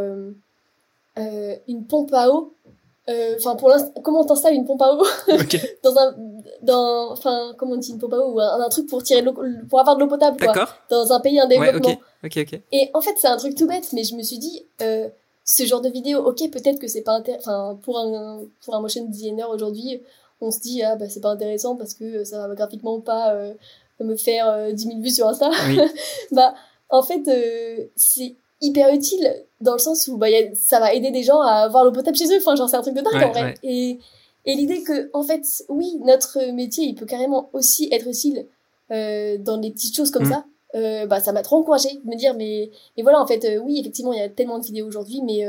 une 1.16 1.86
pompe 1.89 2.12
à 2.12 2.31
eau 2.31 2.55
euh, 2.66 2.70
enfin 3.09 3.55
pour 3.56 3.68
l'instant 3.68 3.93
comment 4.02 4.24
t'installes 4.24 4.55
une 4.55 4.64
pompe 4.64 4.81
à 4.81 4.94
eau 4.94 5.05
dans 5.82 5.98
un 5.98 6.14
dans 6.62 7.12
enfin 7.12 7.55
comment 7.59 7.72
on 7.72 7.76
dit 7.76 7.90
une 7.90 7.98
pompe 7.98 8.14
à 8.14 8.18
eau 8.18 8.32
ou 8.32 8.40
un, 8.40 8.60
un 8.60 8.68
truc 8.68 8.89
pour 8.89 9.02
tirer 9.02 9.22
pour 9.68 9.81
avoir 9.81 9.97
de 9.97 10.01
l'eau 10.01 10.09
potable 10.09 10.39
quoi. 10.39 10.68
Dans 10.89 11.12
un 11.12 11.20
pays 11.20 11.40
en 11.40 11.47
développement. 11.47 11.89
ouais, 11.89 11.98
okay. 12.24 12.62
et 12.72 12.90
en 12.94 13.01
fait 13.02 13.14
c'est 13.18 13.26
un 13.26 13.36
truc 13.36 13.55
tout 13.55 13.66
bête 13.66 13.93
mais 13.93 14.05
je 14.05 14.14
me 14.14 14.22
suis 14.22 14.39
dit 14.39 14.66
euh, 14.81 15.09
ce 15.44 15.66
genre 15.66 15.82
de 15.82 15.90
vidéo 15.90 16.20
ok 16.20 16.51
peut-être 16.51 16.78
que 16.78 16.89
c'est 16.89 17.02
pas 17.02 17.20
enfin 17.39 17.78
pour 17.82 17.98
un 17.98 18.40
pour 18.64 18.74
un 18.74 18.81
motion 18.81 19.05
designer 19.05 19.51
aujourd'hui 19.51 20.01
on 20.40 20.51
se 20.51 20.60
dit 20.60 20.82
ah 20.82 20.97
bah 20.97 21.09
c'est 21.09 21.20
pas 21.20 21.31
intéressant 21.31 21.76
parce 21.76 21.93
que 21.93 22.24
ça 22.24 22.48
va 22.48 22.55
graphiquement 22.55 23.01
pas 23.01 23.35
euh, 23.35 23.52
me 24.01 24.16
faire 24.16 24.72
10 24.72 24.82
000 24.82 25.01
vues 25.01 25.10
sur 25.10 25.28
Insta. 25.28 25.51
Bah 26.32 26.55
en 26.89 27.02
fait 27.02 27.28
euh, 27.28 27.85
c'est 27.97 28.36
hyper 28.64 28.92
utile 28.92 29.46
dans 29.60 29.72
le 29.72 29.78
sens 29.78 30.08
où 30.08 30.16
bah, 30.16 30.30
y 30.30 30.36
a, 30.36 30.54
ça 30.54 30.80
va 30.80 30.92
aider 30.92 31.10
des 31.10 31.22
gens 31.22 31.40
à 31.40 31.64
avoir 31.64 31.84
l'eau 31.84 31.92
potable 31.92 32.16
chez 32.16 32.26
eux. 32.26 32.38
Enfin, 32.38 32.56
genre, 32.56 32.68
c'est 32.68 32.76
un 32.76 32.82
truc 32.82 32.94
de 32.94 33.00
dingue 33.00 33.22
en 33.22 33.30
vrai. 33.30 33.54
Et, 33.62 33.98
et 34.44 34.54
l'idée 34.54 34.82
que, 34.82 35.10
en 35.12 35.22
fait, 35.22 35.42
oui, 35.68 35.98
notre 36.04 36.52
métier, 36.52 36.84
il 36.84 36.94
peut 36.94 37.06
carrément 37.06 37.50
aussi 37.52 37.88
être 37.92 38.06
utile 38.06 38.46
euh, 38.90 39.38
dans 39.38 39.58
des 39.58 39.70
petites 39.70 39.96
choses 39.96 40.10
comme 40.10 40.26
mm. 40.26 40.32
ça. 40.32 40.44
Euh, 40.74 41.06
bah, 41.06 41.20
ça 41.20 41.32
m'a 41.32 41.42
trop 41.42 41.56
encouragé 41.56 41.88
de 42.04 42.08
me 42.08 42.16
dire, 42.16 42.34
mais, 42.34 42.70
mais 42.96 43.02
voilà, 43.02 43.20
en 43.20 43.26
fait, 43.26 43.44
euh, 43.44 43.58
oui, 43.58 43.78
effectivement, 43.78 44.12
il 44.12 44.18
y 44.18 44.22
a 44.22 44.28
tellement 44.28 44.58
de 44.58 44.64
vidéos 44.64 44.86
aujourd'hui, 44.86 45.22
mais 45.22 45.46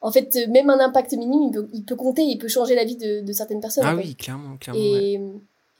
en 0.00 0.12
fait, 0.12 0.38
même 0.48 0.70
un 0.70 0.78
impact 0.78 1.12
minime, 1.14 1.42
il 1.48 1.50
peut, 1.50 1.68
il 1.72 1.84
peut 1.84 1.96
compter, 1.96 2.22
il 2.22 2.38
peut 2.38 2.48
changer 2.48 2.74
la 2.74 2.84
vie 2.84 2.96
de, 2.96 3.20
de 3.20 3.32
certaines 3.32 3.60
personnes. 3.60 3.84
Ah 3.86 3.96
oui, 3.96 4.14
clairement, 4.14 4.56
clairement. 4.56 4.80
Et, 4.80 5.20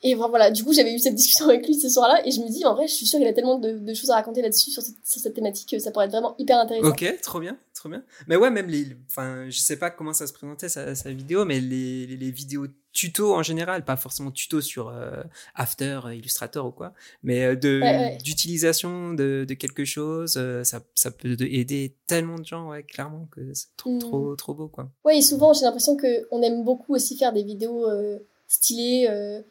et 0.03 0.15
voilà, 0.15 0.51
du 0.53 0.63
coup, 0.63 0.73
j'avais 0.73 0.95
eu 0.95 0.99
cette 1.01 1.17
discussion 1.17 1.49
avec 1.49 1.67
lui 1.67 1.75
ce 1.75 1.89
soir-là, 1.89 2.25
et 2.25 2.31
je 2.31 2.41
me 2.41 2.49
dis, 2.49 2.65
en 2.65 2.75
vrai, 2.75 2.87
je 2.87 2.93
suis 2.93 3.07
sûre 3.07 3.19
qu'il 3.19 3.27
a 3.27 3.33
tellement 3.33 3.59
de, 3.59 3.73
de, 3.73 3.95
choses 3.95 4.11
à 4.11 4.15
raconter 4.15 4.43
là-dessus, 4.43 4.71
sur, 4.71 4.81
sur, 4.83 4.95
cette 5.21 5.35
thématique, 5.35 5.71
que 5.71 5.79
ça 5.81 5.91
pourrait 5.91 6.05
être 6.05 6.13
vraiment 6.13 6.37
hyper 6.39 6.59
intéressant. 6.59 6.89
Ok, 6.89 7.05
trop 7.21 7.41
bien, 7.41 7.59
trop 7.75 7.89
bien. 7.89 8.05
Mais 8.29 8.37
ouais, 8.37 8.51
même 8.51 8.69
les. 8.69 8.97
Enfin, 9.11 9.51
je 9.51 9.59
sais 9.59 9.77
pas 9.77 9.91
comment 9.91 10.13
ça 10.13 10.29
se 10.29 10.33
présentait, 10.33 10.69
sa, 10.69 10.95
sa 10.95 11.11
vidéo, 11.11 11.45
mais 11.45 11.61
les, 11.61 12.07
les, 12.07 12.17
les, 12.17 12.31
vidéos 12.31 12.69
tuto 12.93 13.35
en 13.35 13.43
général, 13.43 13.85
pas 13.85 13.97
forcément 13.97 14.31
tuto 14.31 14.61
sur 14.61 14.89
euh, 14.89 15.23
After, 15.57 16.01
euh, 16.05 16.15
Illustrator 16.15 16.67
ou 16.67 16.71
quoi, 16.71 16.95
mais 17.25 17.45
euh, 17.45 17.57
de 17.57 18.23
d'utilisation 18.23 19.15
de, 19.15 19.45
de 19.49 19.55
quelque 19.55 19.85
chose, 19.85 20.35
ça, 20.63 20.81
ça 20.95 21.11
peut 21.11 21.37
aider 21.41 21.97
tellement 22.07 22.39
de 22.39 22.47
gens, 22.47 22.71
ouais, 22.71 22.85
clairement, 22.85 23.27
que 23.33 23.53
c'est 23.53 23.77
trop, 23.77 23.97
mm. 23.97 23.99
trop, 23.99 24.37
trop 24.37 24.55
beau, 24.55 24.69
quoi. 24.69 24.93
Ouais, 25.05 25.19
et 25.19 25.23
souvent, 25.23 25.53
j'ai 25.53 25.63
l'impression 25.65 25.97
qu'on 25.97 26.43
aime 26.43 26.63
beaucoup 26.63 26.95
aussi 26.95 27.17
faire 27.17 27.33
des 27.33 27.43
vidéos 27.43 27.85
stylées 28.47 29.43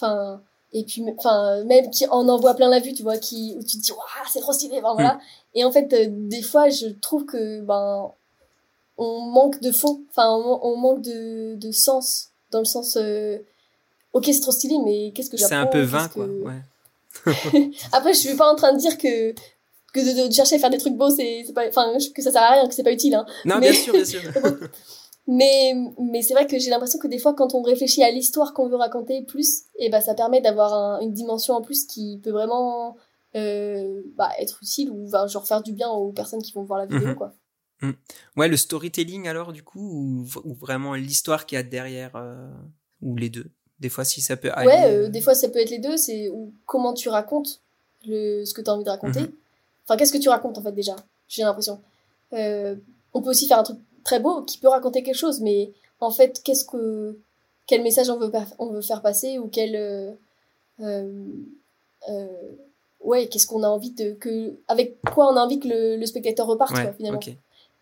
enfin 0.00 0.40
et 0.72 0.84
puis 0.84 1.04
enfin 1.18 1.64
même 1.64 1.90
qui 1.90 2.06
en 2.06 2.28
envoie 2.28 2.54
plein 2.54 2.68
la 2.68 2.80
vue 2.80 2.92
tu 2.92 3.02
vois 3.02 3.18
qui 3.18 3.56
où 3.58 3.62
tu 3.62 3.78
te 3.78 3.82
dis 3.82 3.92
waouh 3.92 4.28
c'est 4.32 4.40
trop 4.40 4.52
stylé 4.52 4.78
enfin, 4.78 4.94
voilà 4.94 5.14
mm. 5.14 5.20
et 5.54 5.64
en 5.64 5.72
fait 5.72 5.92
euh, 5.92 6.06
des 6.08 6.42
fois 6.42 6.68
je 6.68 6.86
trouve 7.00 7.24
que 7.24 7.60
ben 7.60 8.12
on 9.00 9.22
manque 9.22 9.60
de 9.60 9.72
fond, 9.72 10.02
enfin, 10.10 10.28
on, 10.28 10.76
manque 10.76 11.00
de, 11.00 11.54
de 11.56 11.72
sens, 11.72 12.28
dans 12.50 12.58
le 12.58 12.66
sens, 12.66 12.96
euh, 12.96 13.38
ok, 14.12 14.26
c'est 14.26 14.40
trop 14.40 14.52
stylé, 14.52 14.76
mais 14.84 15.10
qu'est-ce 15.12 15.30
que 15.30 15.38
j'apprends 15.38 15.56
C'est 15.56 15.62
un 15.62 15.66
peu 15.66 15.80
vain, 15.80 16.06
quoi, 16.08 16.26
ouais. 16.26 16.60
Après, 17.92 18.12
je 18.12 18.18
suis 18.18 18.36
pas 18.36 18.52
en 18.52 18.54
train 18.54 18.74
de 18.74 18.78
dire 18.78 18.96
que 18.98 19.34
que 19.92 20.28
de, 20.28 20.32
chercher 20.32 20.54
à 20.54 20.58
faire 20.60 20.70
des 20.70 20.78
trucs 20.78 20.94
beaux, 20.94 21.10
c'est 21.10 21.44
pas, 21.52 21.66
enfin, 21.66 21.94
que 22.14 22.22
ça 22.22 22.30
sert 22.30 22.42
à 22.42 22.52
rien, 22.52 22.68
que 22.68 22.74
c'est 22.74 22.84
pas 22.84 22.92
utile, 22.92 23.14
hein. 23.14 23.26
Non, 23.44 23.58
bien 23.58 23.72
sûr, 23.72 23.92
bien 23.92 24.04
sûr. 24.04 24.20
mais 25.30 25.74
mais 25.96 26.22
c'est 26.22 26.34
vrai 26.34 26.48
que 26.48 26.58
j'ai 26.58 26.70
l'impression 26.70 26.98
que 26.98 27.06
des 27.06 27.20
fois, 27.20 27.34
quand 27.34 27.54
on 27.54 27.62
réfléchit 27.62 28.02
à 28.02 28.10
l'histoire 28.10 28.52
qu'on 28.52 28.68
veut 28.68 28.76
raconter 28.76 29.22
plus, 29.22 29.60
et 29.76 29.86
eh 29.86 29.88
ben 29.88 30.00
ça 30.00 30.14
permet 30.14 30.40
d'avoir 30.40 31.00
une 31.02 31.12
dimension 31.12 31.54
en 31.54 31.62
plus 31.62 31.86
qui 31.86 32.18
peut 32.20 32.32
vraiment 32.32 32.96
euh, 33.36 34.02
bah, 34.16 34.30
être 34.40 34.58
utile 34.60 34.90
ou 34.90 35.08
genre 35.28 35.46
faire 35.46 35.62
du 35.62 35.72
bien 35.72 35.88
aux 35.88 36.10
personnes 36.10 36.42
qui 36.42 36.52
vont 36.52 36.64
voir 36.64 36.80
la 36.80 36.86
vidéo, 36.86 37.10
mhm. 37.10 37.14
quoi. 37.14 37.32
Mm. 37.80 37.92
Ouais, 38.36 38.48
le 38.48 38.56
storytelling 38.56 39.28
alors 39.28 39.52
du 39.52 39.62
coup 39.62 40.26
ou, 40.44 40.54
vraiment 40.54 40.94
l'histoire 40.94 41.46
qu'il 41.46 41.54
y 41.54 41.58
a 41.60 41.62
derrière 41.62 42.16
euh, 42.16 42.50
ou 43.00 43.16
les 43.16 43.30
deux? 43.30 43.46
Des 43.78 43.88
fois 43.88 44.04
si 44.04 44.20
ça 44.20 44.36
peut 44.36 44.50
aller. 44.52 44.66
Ouais, 44.66 44.92
euh, 44.92 45.08
des 45.10 45.20
fois 45.20 45.34
ça 45.34 45.48
peut 45.48 45.60
être 45.60 45.70
les 45.70 45.78
deux, 45.78 45.96
c'est 45.96 46.28
ou 46.28 46.52
comment 46.66 46.92
tu 46.92 47.08
racontes 47.08 47.62
le 48.04 48.44
ce 48.44 48.52
que 48.52 48.62
tu 48.62 48.68
as 48.68 48.74
envie 48.74 48.84
de 48.84 48.90
raconter. 48.90 49.20
Mhm. 49.20 49.32
Enfin, 49.84 49.96
qu'est-ce 49.96 50.12
que 50.12 50.18
tu 50.18 50.28
racontes 50.28 50.58
en 50.58 50.62
fait 50.62 50.72
déjà 50.72 50.96
J'ai 51.28 51.42
l'impression. 51.42 51.80
On 52.32 53.22
peut 53.22 53.30
aussi 53.30 53.46
faire 53.46 53.60
un 53.60 53.64
truc 53.64 53.78
très 54.04 54.20
beau 54.20 54.42
qui 54.42 54.58
peut 54.58 54.68
raconter 54.68 55.02
quelque 55.02 55.16
chose, 55.16 55.40
mais 55.40 55.72
en 56.00 56.10
fait, 56.10 56.40
qu'est-ce 56.42 56.64
que 56.64 57.18
quel 57.66 57.82
message 57.82 58.10
on 58.10 58.18
veut 58.18 58.30
on 58.58 58.66
veut 58.66 58.82
faire 58.82 59.02
passer 59.02 59.38
ou 59.38 59.48
quel 59.48 60.16
ouais, 63.00 63.28
qu'est-ce 63.28 63.46
qu'on 63.46 63.62
a 63.62 63.68
envie 63.68 63.90
de 63.90 64.12
que 64.12 64.58
avec 64.68 64.98
quoi 65.12 65.32
on 65.32 65.36
a 65.36 65.40
envie 65.40 65.58
que 65.58 65.68
le, 65.68 66.06
spectateur 66.06 66.46
reparte 66.46 66.76
finalement. 66.96 67.20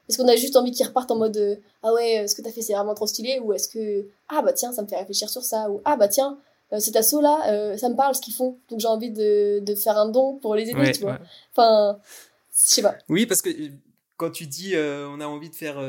Est-ce 0.08 0.16
qu'on 0.16 0.28
a 0.28 0.36
juste 0.36 0.56
envie 0.56 0.70
qu'il 0.70 0.86
reparte 0.86 1.10
en 1.10 1.16
mode 1.16 1.36
euh, 1.36 1.56
ah 1.82 1.92
ouais, 1.92 2.26
ce 2.26 2.34
que 2.34 2.40
t'as 2.40 2.50
fait 2.50 2.62
c'est 2.62 2.72
vraiment 2.72 2.94
trop 2.94 3.06
stylé 3.06 3.40
ou 3.40 3.52
est-ce 3.52 3.68
que 3.68 4.06
ah 4.28 4.40
bah 4.40 4.54
tiens 4.54 4.72
ça 4.72 4.80
me 4.82 4.86
fait 4.86 4.96
réfléchir 4.96 5.28
sur 5.28 5.44
ça 5.44 5.70
ou 5.70 5.82
ah 5.84 5.96
bah 5.96 6.08
tiens 6.08 6.38
euh, 6.72 6.80
cet 6.80 6.96
assaut 6.96 7.20
là 7.20 7.42
euh, 7.48 7.76
ça 7.76 7.90
me 7.90 7.94
parle 7.94 8.14
ce 8.14 8.22
qu'ils 8.22 8.32
font 8.32 8.56
donc 8.70 8.80
j'ai 8.80 8.88
envie 8.88 9.10
de, 9.10 9.60
de 9.60 9.74
faire 9.74 9.98
un 9.98 10.08
don 10.08 10.36
pour 10.36 10.54
les 10.54 10.70
aider 10.70 10.92
tu 10.92 11.02
vois. 11.02 11.18
Enfin 11.52 11.98
je 12.50 12.70
sais 12.70 12.82
pas. 12.82 12.96
Oui 13.10 13.26
parce 13.26 13.42
que 13.42 13.50
quand 14.18 14.30
tu 14.30 14.46
dis 14.46 14.74
on 14.76 15.20
a 15.20 15.26
envie 15.26 15.48
de 15.48 15.54
faire 15.54 15.80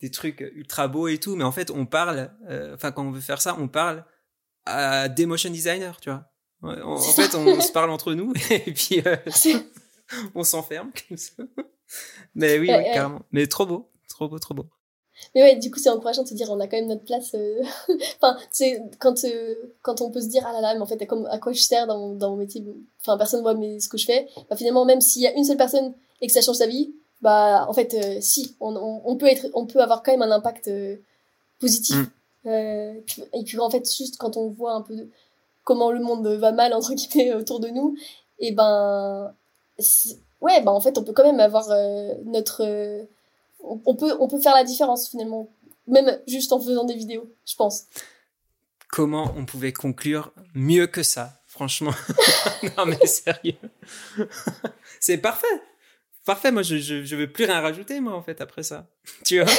des 0.00 0.10
trucs 0.10 0.40
ultra 0.54 0.88
beaux 0.88 1.08
et 1.08 1.18
tout 1.18 1.36
mais 1.36 1.44
en 1.44 1.52
fait 1.52 1.70
on 1.70 1.86
parle 1.86 2.30
enfin 2.74 2.92
quand 2.92 3.06
on 3.06 3.10
veut 3.10 3.20
faire 3.20 3.40
ça 3.40 3.56
on 3.58 3.68
parle 3.68 4.04
à 4.66 5.08
des 5.08 5.24
motion 5.24 5.50
designers 5.50 5.98
tu 6.02 6.10
vois. 6.10 6.30
en, 6.62 6.98
fait 6.98 7.34
on 7.34 7.60
se 7.60 7.72
parle 7.72 7.90
entre 7.90 8.12
nous 8.12 8.34
et 8.50 8.72
puis 8.72 9.02
on 10.34 10.44
s'enferme 10.44 10.90
comme 11.08 11.16
ça. 11.16 11.32
Mais 12.34 12.58
oui, 12.58 12.68
carrément. 12.68 13.22
Mais 13.32 13.46
trop 13.46 13.66
beau, 13.66 13.88
trop 14.08 14.28
beau, 14.28 14.38
trop 14.38 14.54
beau. 14.54 14.66
Mais 15.34 15.42
ouais, 15.42 15.56
du 15.56 15.70
coup, 15.70 15.78
c'est 15.78 15.88
encourageant 15.88 16.24
de 16.24 16.28
se 16.28 16.34
dire, 16.34 16.50
on 16.50 16.60
a 16.60 16.66
quand 16.66 16.76
même 16.76 16.88
notre 16.88 17.04
place. 17.04 17.34
Euh, 17.34 17.62
enfin, 18.20 18.36
tu 18.38 18.48
sais, 18.52 18.82
quand, 18.98 19.24
euh, 19.24 19.54
quand 19.80 20.02
on 20.02 20.10
peut 20.10 20.20
se 20.20 20.28
dire, 20.28 20.44
ah 20.46 20.52
là 20.52 20.60
là, 20.60 20.74
mais 20.74 20.80
en 20.80 20.86
fait, 20.86 21.00
à, 21.02 21.38
quoi 21.38 21.52
je 21.52 21.62
sers 21.62 21.86
dans, 21.86 22.14
dans 22.14 22.30
mon 22.30 22.36
métier? 22.36 22.62
Enfin, 23.00 23.16
personne 23.16 23.40
voit 23.40 23.54
mais, 23.54 23.80
ce 23.80 23.88
que 23.88 23.96
je 23.96 24.04
fais. 24.04 24.28
Bah, 24.50 24.56
finalement, 24.56 24.84
même 24.84 25.00
s'il 25.00 25.22
y 25.22 25.26
a 25.26 25.32
une 25.32 25.44
seule 25.44 25.56
personne 25.56 25.94
et 26.20 26.26
que 26.26 26.32
ça 26.32 26.42
change 26.42 26.56
sa 26.56 26.66
vie, 26.66 26.94
bah, 27.22 27.66
en 27.68 27.72
fait, 27.72 27.94
euh, 27.94 28.18
si, 28.20 28.56
on, 28.60 28.76
on, 29.04 29.16
peut 29.16 29.26
être, 29.26 29.46
on 29.54 29.66
peut 29.66 29.80
avoir 29.80 30.02
quand 30.02 30.12
même 30.12 30.22
un 30.22 30.30
impact 30.30 30.70
positif. 31.58 31.96
Mm. 32.44 32.50
et 33.34 33.42
puis, 33.44 33.58
en 33.58 33.70
fait, 33.70 33.84
juste 33.90 34.18
quand 34.18 34.36
on 34.36 34.50
voit 34.50 34.74
un 34.74 34.82
peu 34.82 35.08
comment 35.64 35.90
le 35.90 36.00
monde 36.00 36.26
va 36.26 36.52
mal, 36.52 36.72
entre 36.74 36.94
guillemets, 36.94 37.34
autour 37.34 37.60
de 37.60 37.68
nous, 37.68 37.96
et 38.38 38.52
ben, 38.52 39.32
ouais, 40.40 40.62
bah 40.62 40.72
en 40.72 40.80
fait, 40.80 40.98
on 40.98 41.04
peut 41.04 41.12
quand 41.12 41.24
même 41.24 41.40
avoir 41.40 41.70
euh, 41.70 42.14
notre. 42.24 42.64
Euh, 42.64 43.04
on, 43.60 43.94
peut, 43.94 44.16
on 44.20 44.28
peut 44.28 44.40
faire 44.40 44.54
la 44.54 44.64
différence 44.64 45.08
finalement, 45.08 45.48
même 45.86 46.20
juste 46.26 46.52
en 46.52 46.60
faisant 46.60 46.84
des 46.84 46.94
vidéos, 46.94 47.28
je 47.46 47.56
pense. 47.56 47.84
Comment 48.88 49.32
on 49.36 49.44
pouvait 49.44 49.72
conclure 49.72 50.32
mieux 50.54 50.86
que 50.86 51.02
ça, 51.02 51.40
franchement? 51.46 51.94
Non, 52.76 52.86
mais 52.86 53.04
sérieux. 53.06 53.56
C'est 55.00 55.18
parfait. 55.18 55.46
Parfait, 56.26 56.50
moi 56.50 56.62
je, 56.62 56.76
je, 56.76 57.04
je 57.04 57.16
veux 57.16 57.30
plus 57.30 57.44
rien 57.44 57.60
rajouter, 57.60 58.00
moi, 58.00 58.12
en 58.12 58.22
fait, 58.22 58.40
après 58.40 58.64
ça. 58.64 58.86
Tu 59.24 59.40
vois? 59.40 59.52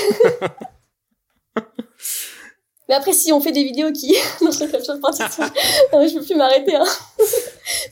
Mais 2.89 2.95
après, 2.95 3.13
si 3.13 3.33
on 3.33 3.41
fait 3.41 3.51
des 3.51 3.63
vidéos 3.63 3.91
qui... 3.91 4.13
non, 4.41 4.51
je, 4.51 4.59
je, 4.59 4.65
je 4.67 6.17
peux 6.17 6.25
plus 6.25 6.35
m'arrêter. 6.35 6.75
Hein. 6.75 6.85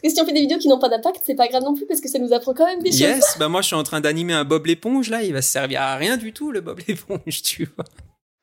Mais 0.04 0.10
si 0.10 0.22
on 0.22 0.26
fait 0.26 0.34
des 0.34 0.42
vidéos 0.42 0.58
qui 0.58 0.68
n'ont 0.68 0.80
pas 0.80 0.90
d'impact, 0.90 1.22
c'est 1.26 1.36
pas 1.36 1.48
grave 1.48 1.64
non 1.64 1.74
plus 1.74 1.86
parce 1.86 2.02
que 2.02 2.10
ça 2.10 2.20
nous 2.20 2.34
apprend 2.34 2.54
quand 2.54 2.66
même 2.66 2.82
des 2.82 2.92
choses. 2.92 3.02
Yes, 3.02 3.38
bah 3.40 3.50
moi 3.50 3.62
je 3.62 3.68
suis 3.68 3.76
en 3.76 3.84
train 3.84 4.00
d'animer 4.00 4.34
un 4.34 4.46
Bob 4.46 4.66
l'éponge 4.66 5.10
là, 5.10 5.22
il 5.22 5.34
va 5.34 5.42
servir 5.42 5.82
à 5.82 5.98
rien 5.98 6.16
du 6.16 6.32
tout 6.32 6.52
le 6.52 6.62
Bob 6.62 6.80
l'éponge, 6.88 7.42
tu 7.44 7.68
vois. 7.76 7.86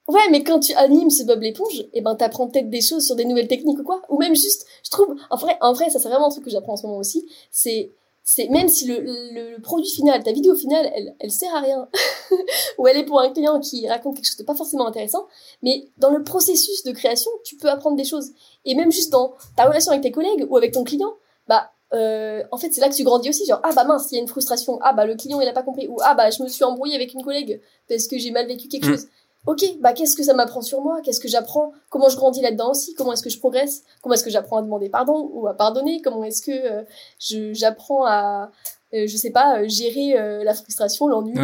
Ouais, 0.09 0.29
mais 0.31 0.43
quand 0.43 0.61
tu 0.61 0.75
animes 0.75 1.11
ce 1.11 1.23
Bob 1.23 1.41
l'éponge, 1.41 1.81
et 1.81 1.89
eh 1.95 2.01
ben 2.03 2.15
t'apprends 2.17 2.49
peut-être 2.49 2.69
des 2.69 2.83
choses 2.83 3.07
sur 3.07 3.17
des 3.17 3.25
nouvelles 3.25 3.49
techniques 3.49 3.79
ou 3.79 3.85
quoi, 3.85 4.03
ou 4.11 4.19
même 4.19 4.35
juste, 4.35 4.67
je 4.85 4.91
trouve, 4.91 5.15
en 5.31 5.37
vrai, 5.37 5.57
en 5.61 5.73
vrai, 5.73 5.89
ça 5.89 5.99
c'est 5.99 6.09
vraiment 6.09 6.27
un 6.27 6.31
truc 6.31 6.45
que 6.45 6.51
j'apprends 6.51 6.75
en 6.75 6.77
ce 6.77 6.87
moment 6.87 6.99
aussi, 6.99 7.27
c'est 7.51 7.93
c'est 8.25 8.49
même 8.49 8.69
si 8.69 8.87
le, 8.87 9.01
le, 9.01 9.61
produit 9.61 9.91
final, 9.91 10.23
ta 10.23 10.33
vidéo 10.33 10.55
finale, 10.55 10.91
elle, 10.95 11.15
elle 11.19 11.31
sert 11.31 11.55
à 11.55 11.61
rien, 11.61 11.89
ou 12.79 12.87
elle 12.87 12.97
est 12.97 13.05
pour 13.05 13.21
un 13.21 13.31
client 13.33 13.59
qui 13.61 13.89
raconte 13.89 14.17
quelque 14.17 14.27
chose 14.27 14.37
de 14.37 14.45
pas 14.45 14.55
forcément 14.55 14.87
intéressant, 14.87 15.27
mais 15.63 15.89
dans 15.99 16.11
le 16.11 16.23
processus 16.23 16.85
de 16.85 16.93
création, 16.93 17.31
tu 17.45 17.57
peux 17.57 17.69
apprendre 17.69 17.97
des 17.97 18.05
choses. 18.05 18.31
Et 18.65 18.75
même 18.75 18.93
juste 18.93 19.11
dans 19.11 19.35
ta 19.57 19.67
relation 19.67 19.91
avec 19.91 20.03
tes 20.03 20.13
collègues 20.13 20.47
ou 20.49 20.57
avec 20.57 20.73
ton 20.73 20.85
client, 20.85 21.15
bah, 21.49 21.73
euh, 21.95 22.43
en 22.53 22.57
fait, 22.57 22.73
c'est 22.73 22.81
là 22.81 22.89
que 22.89 22.95
tu 22.95 23.03
grandis 23.03 23.29
aussi, 23.29 23.45
genre, 23.45 23.61
ah 23.65 23.73
bah 23.75 23.85
mince, 23.85 24.11
il 24.11 24.15
y 24.15 24.19
a 24.19 24.23
une 24.23 24.29
frustration, 24.29 24.79
ah 24.83 24.93
bah 24.93 25.05
le 25.05 25.15
client 25.15 25.41
il 25.41 25.49
a 25.49 25.53
pas 25.53 25.63
compris, 25.63 25.89
ou 25.89 25.99
ah 26.03 26.15
bah 26.15 26.31
je 26.31 26.43
me 26.43 26.49
suis 26.49 26.65
embrouillé 26.65 26.95
avec 26.95 27.13
une 27.13 27.23
collègue 27.23 27.61
parce 27.89 28.07
que 28.07 28.19
j'ai 28.19 28.31
mal 28.31 28.47
vécu 28.47 28.69
quelque 28.69 28.87
mm. 28.87 28.93
chose 28.93 29.07
ok, 29.47 29.65
bah 29.81 29.93
qu'est-ce 29.93 30.17
que 30.17 30.23
ça 30.23 30.35
m'apprend 30.35 30.63
sur 30.63 30.81
moi? 30.81 31.01
Qu'est-ce 31.03 31.21
que 31.21 31.29
j'apprends? 31.29 31.73
Comment 31.91 32.09
je 32.09 32.17
grandis 32.17 32.41
là-dedans 32.41 32.71
aussi? 32.71 32.95
Comment 32.95 33.13
est-ce 33.13 33.23
que 33.23 33.31
je 33.31 33.39
progresse? 33.39 33.83
Comment 34.01 34.15
est-ce 34.15 34.25
que 34.25 34.31
j'apprends 34.31 34.59
à 34.59 34.63
demander 34.63 34.89
pardon 34.89 35.31
ou 35.33 35.47
à 35.49 35.55
pardonner? 35.55 36.01
Comment 36.03 36.25
est-ce 36.25 36.43
que 36.43 36.51
euh, 36.53 36.85
je 37.19 37.53
j'apprends 37.53 38.05
à 38.07 38.51
euh, 38.95 39.07
je 39.07 39.17
sais 39.17 39.31
pas 39.31 39.59
euh, 39.59 39.69
gérer 39.69 40.15
la 40.45 40.55
frustration, 40.55 41.09
l'ennui 41.09 41.35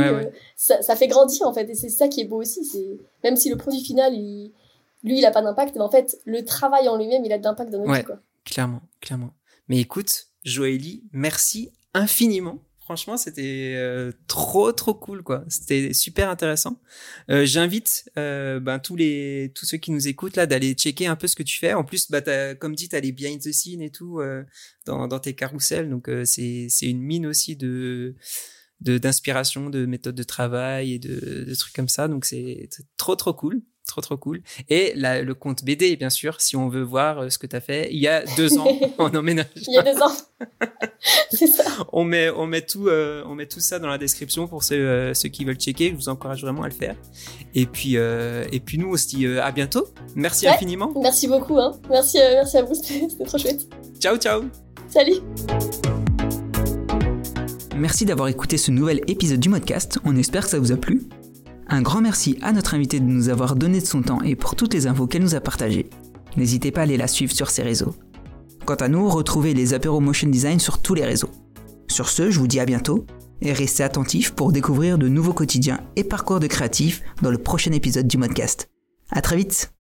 ça, 0.56 0.82
ça 0.82 0.96
fait 0.96 1.08
grandir 1.08 1.46
en 1.46 1.52
fait 1.52 1.68
et 1.70 1.74
c'est 1.74 1.88
ça 1.88 2.08
qui 2.08 2.20
est 2.20 2.26
beau 2.26 2.40
aussi, 2.40 2.64
c'est 2.64 2.98
même 3.24 3.36
si 3.36 3.48
le 3.48 3.56
produit 3.56 3.80
final 3.80 4.14
il 4.14 4.52
lui 5.02 5.18
il 5.18 5.26
a 5.26 5.30
pas 5.30 5.42
d'impact, 5.42 5.74
mais 5.76 5.82
en 5.82 5.90
fait 5.90 6.18
le 6.24 6.44
travail 6.44 6.88
en 6.88 6.96
lui-même 6.96 7.24
il 7.24 7.32
a 7.32 7.38
de 7.38 7.44
l'impact 7.44 7.70
dans 7.70 7.78
notre 7.78 7.92
vie 7.92 8.04
quoi. 8.04 8.18
Clairement, 8.44 8.80
clairement. 9.00 9.30
Mais 9.68 9.78
écoute, 9.78 10.26
Joélie, 10.44 11.04
merci 11.12 11.70
infiniment 11.92 12.58
Franchement, 12.88 13.18
c'était 13.18 13.74
euh, 13.76 14.12
trop 14.28 14.72
trop 14.72 14.94
cool 14.94 15.22
quoi. 15.22 15.44
C'était 15.48 15.92
super 15.92 16.30
intéressant. 16.30 16.80
Euh, 17.30 17.44
J'invite 17.44 18.10
euh, 18.16 18.60
ben, 18.60 18.78
tous 18.78 18.96
les 18.96 19.52
tous 19.54 19.66
ceux 19.66 19.76
qui 19.76 19.90
nous 19.90 20.08
écoutent 20.08 20.36
là 20.36 20.46
d'aller 20.46 20.72
checker 20.72 21.06
un 21.06 21.14
peu 21.14 21.28
ce 21.28 21.36
que 21.36 21.42
tu 21.42 21.58
fais. 21.58 21.74
En 21.74 21.84
plus, 21.84 22.10
bah 22.10 22.22
comme 22.54 22.74
dit, 22.74 22.88
t'as 22.88 23.00
les 23.00 23.12
behind 23.12 23.42
the 23.42 23.52
scenes 23.52 23.82
et 23.82 23.90
tout 23.90 24.22
dans 24.86 25.06
dans 25.06 25.20
tes 25.20 25.34
carousels, 25.34 25.90
donc 25.90 26.10
c'est 26.24 26.68
c'est 26.70 26.86
une 26.86 27.02
mine 27.02 27.26
aussi 27.26 27.56
de 27.56 28.16
de 28.80 28.96
d'inspiration, 28.96 29.68
de 29.68 29.84
méthodes 29.84 30.14
de 30.14 30.22
travail 30.22 30.94
et 30.94 30.98
de, 30.98 31.44
de 31.44 31.54
trucs 31.54 31.74
comme 31.74 31.90
ça. 31.90 32.08
Donc 32.08 32.24
c'est 32.24 32.70
trop 32.96 33.16
trop 33.16 33.34
cool 33.34 33.60
trop 33.88 34.00
trop 34.00 34.16
cool. 34.16 34.42
Et 34.68 34.92
le 34.94 35.32
compte 35.32 35.64
BD, 35.64 35.96
bien 35.96 36.10
sûr, 36.10 36.40
si 36.40 36.54
on 36.54 36.68
veut 36.68 36.82
voir 36.82 37.18
euh, 37.18 37.30
ce 37.30 37.38
que 37.38 37.46
tu 37.46 37.56
as 37.56 37.60
fait 37.60 37.88
il 37.90 37.98
y 37.98 38.06
a 38.06 38.24
deux 38.36 38.58
ans 38.58 38.68
en 38.98 39.12
emménage. 39.14 39.46
il 39.56 39.74
y 39.74 39.78
a 39.78 39.82
deux 39.82 40.00
ans. 40.00 40.12
c'est 41.30 41.48
ça. 41.48 41.64
On 41.92 42.04
met, 42.04 42.30
on, 42.30 42.46
met 42.46 42.62
tout, 42.62 42.88
euh, 42.88 43.24
on 43.26 43.34
met 43.34 43.46
tout 43.46 43.60
ça 43.60 43.78
dans 43.78 43.88
la 43.88 43.98
description 43.98 44.46
pour 44.46 44.62
ceux, 44.62 44.76
euh, 44.76 45.14
ceux 45.14 45.28
qui 45.28 45.44
veulent 45.44 45.56
checker. 45.56 45.90
Je 45.90 45.94
vous 45.96 46.08
encourage 46.08 46.42
vraiment 46.42 46.62
à 46.62 46.68
le 46.68 46.74
faire. 46.74 46.94
Et 47.54 47.66
puis, 47.66 47.94
et 47.94 48.60
puis 48.60 48.78
nous, 48.78 48.92
on 48.92 48.96
se 48.96 49.08
dit 49.08 49.26
à 49.26 49.50
bientôt. 49.50 49.88
Merci 50.14 50.46
infiniment. 50.46 50.92
Merci 51.00 51.26
beaucoup. 51.26 51.58
Hein. 51.58 51.72
Merci, 51.88 52.18
merci 52.18 52.56
à 52.58 52.62
vous. 52.62 52.74
C'était 52.82 53.24
trop 53.24 53.38
chouette. 53.38 53.66
Ciao, 53.98 54.16
ciao. 54.16 54.42
Salut. 54.88 55.16
Merci 57.76 58.04
d'avoir 58.04 58.28
écouté 58.28 58.58
ce 58.58 58.70
nouvel 58.70 59.00
épisode 59.06 59.40
du 59.40 59.50
podcast. 59.50 59.98
On 60.04 60.16
espère 60.16 60.44
que 60.44 60.50
ça 60.50 60.58
vous 60.58 60.72
a 60.72 60.76
plu. 60.76 61.08
Un 61.68 61.82
grand 61.82 62.00
merci 62.00 62.38
à 62.40 62.52
notre 62.52 62.74
invité 62.74 62.98
de 62.98 63.04
nous 63.04 63.28
avoir 63.28 63.54
donné 63.54 63.80
de 63.80 63.86
son 63.86 64.02
temps 64.02 64.22
et 64.22 64.36
pour 64.36 64.56
toutes 64.56 64.72
les 64.74 64.86
infos 64.86 65.06
qu'elle 65.06 65.22
nous 65.22 65.34
a 65.34 65.40
partagées. 65.40 65.90
N'hésitez 66.36 66.70
pas 66.70 66.80
à 66.80 66.84
aller 66.84 66.96
la 66.96 67.08
suivre 67.08 67.32
sur 67.32 67.50
ses 67.50 67.62
réseaux. 67.62 67.94
Quant 68.64 68.74
à 68.74 68.88
nous, 68.88 69.08
retrouvez 69.08 69.54
les 69.54 69.74
apéros 69.74 70.00
motion 70.00 70.28
design 70.28 70.58
sur 70.58 70.80
tous 70.80 70.94
les 70.94 71.04
réseaux. 71.04 71.30
Sur 71.88 72.08
ce, 72.08 72.30
je 72.30 72.38
vous 72.38 72.46
dis 72.46 72.60
à 72.60 72.66
bientôt 72.66 73.06
et 73.40 73.52
restez 73.52 73.82
attentifs 73.82 74.32
pour 74.32 74.52
découvrir 74.52 74.98
de 74.98 75.08
nouveaux 75.08 75.32
quotidiens 75.32 75.80
et 75.96 76.04
parcours 76.04 76.40
de 76.40 76.46
créatifs 76.46 77.02
dans 77.22 77.30
le 77.30 77.38
prochain 77.38 77.72
épisode 77.72 78.08
du 78.08 78.18
podcast. 78.18 78.70
À 79.10 79.20
très 79.20 79.36
vite! 79.36 79.77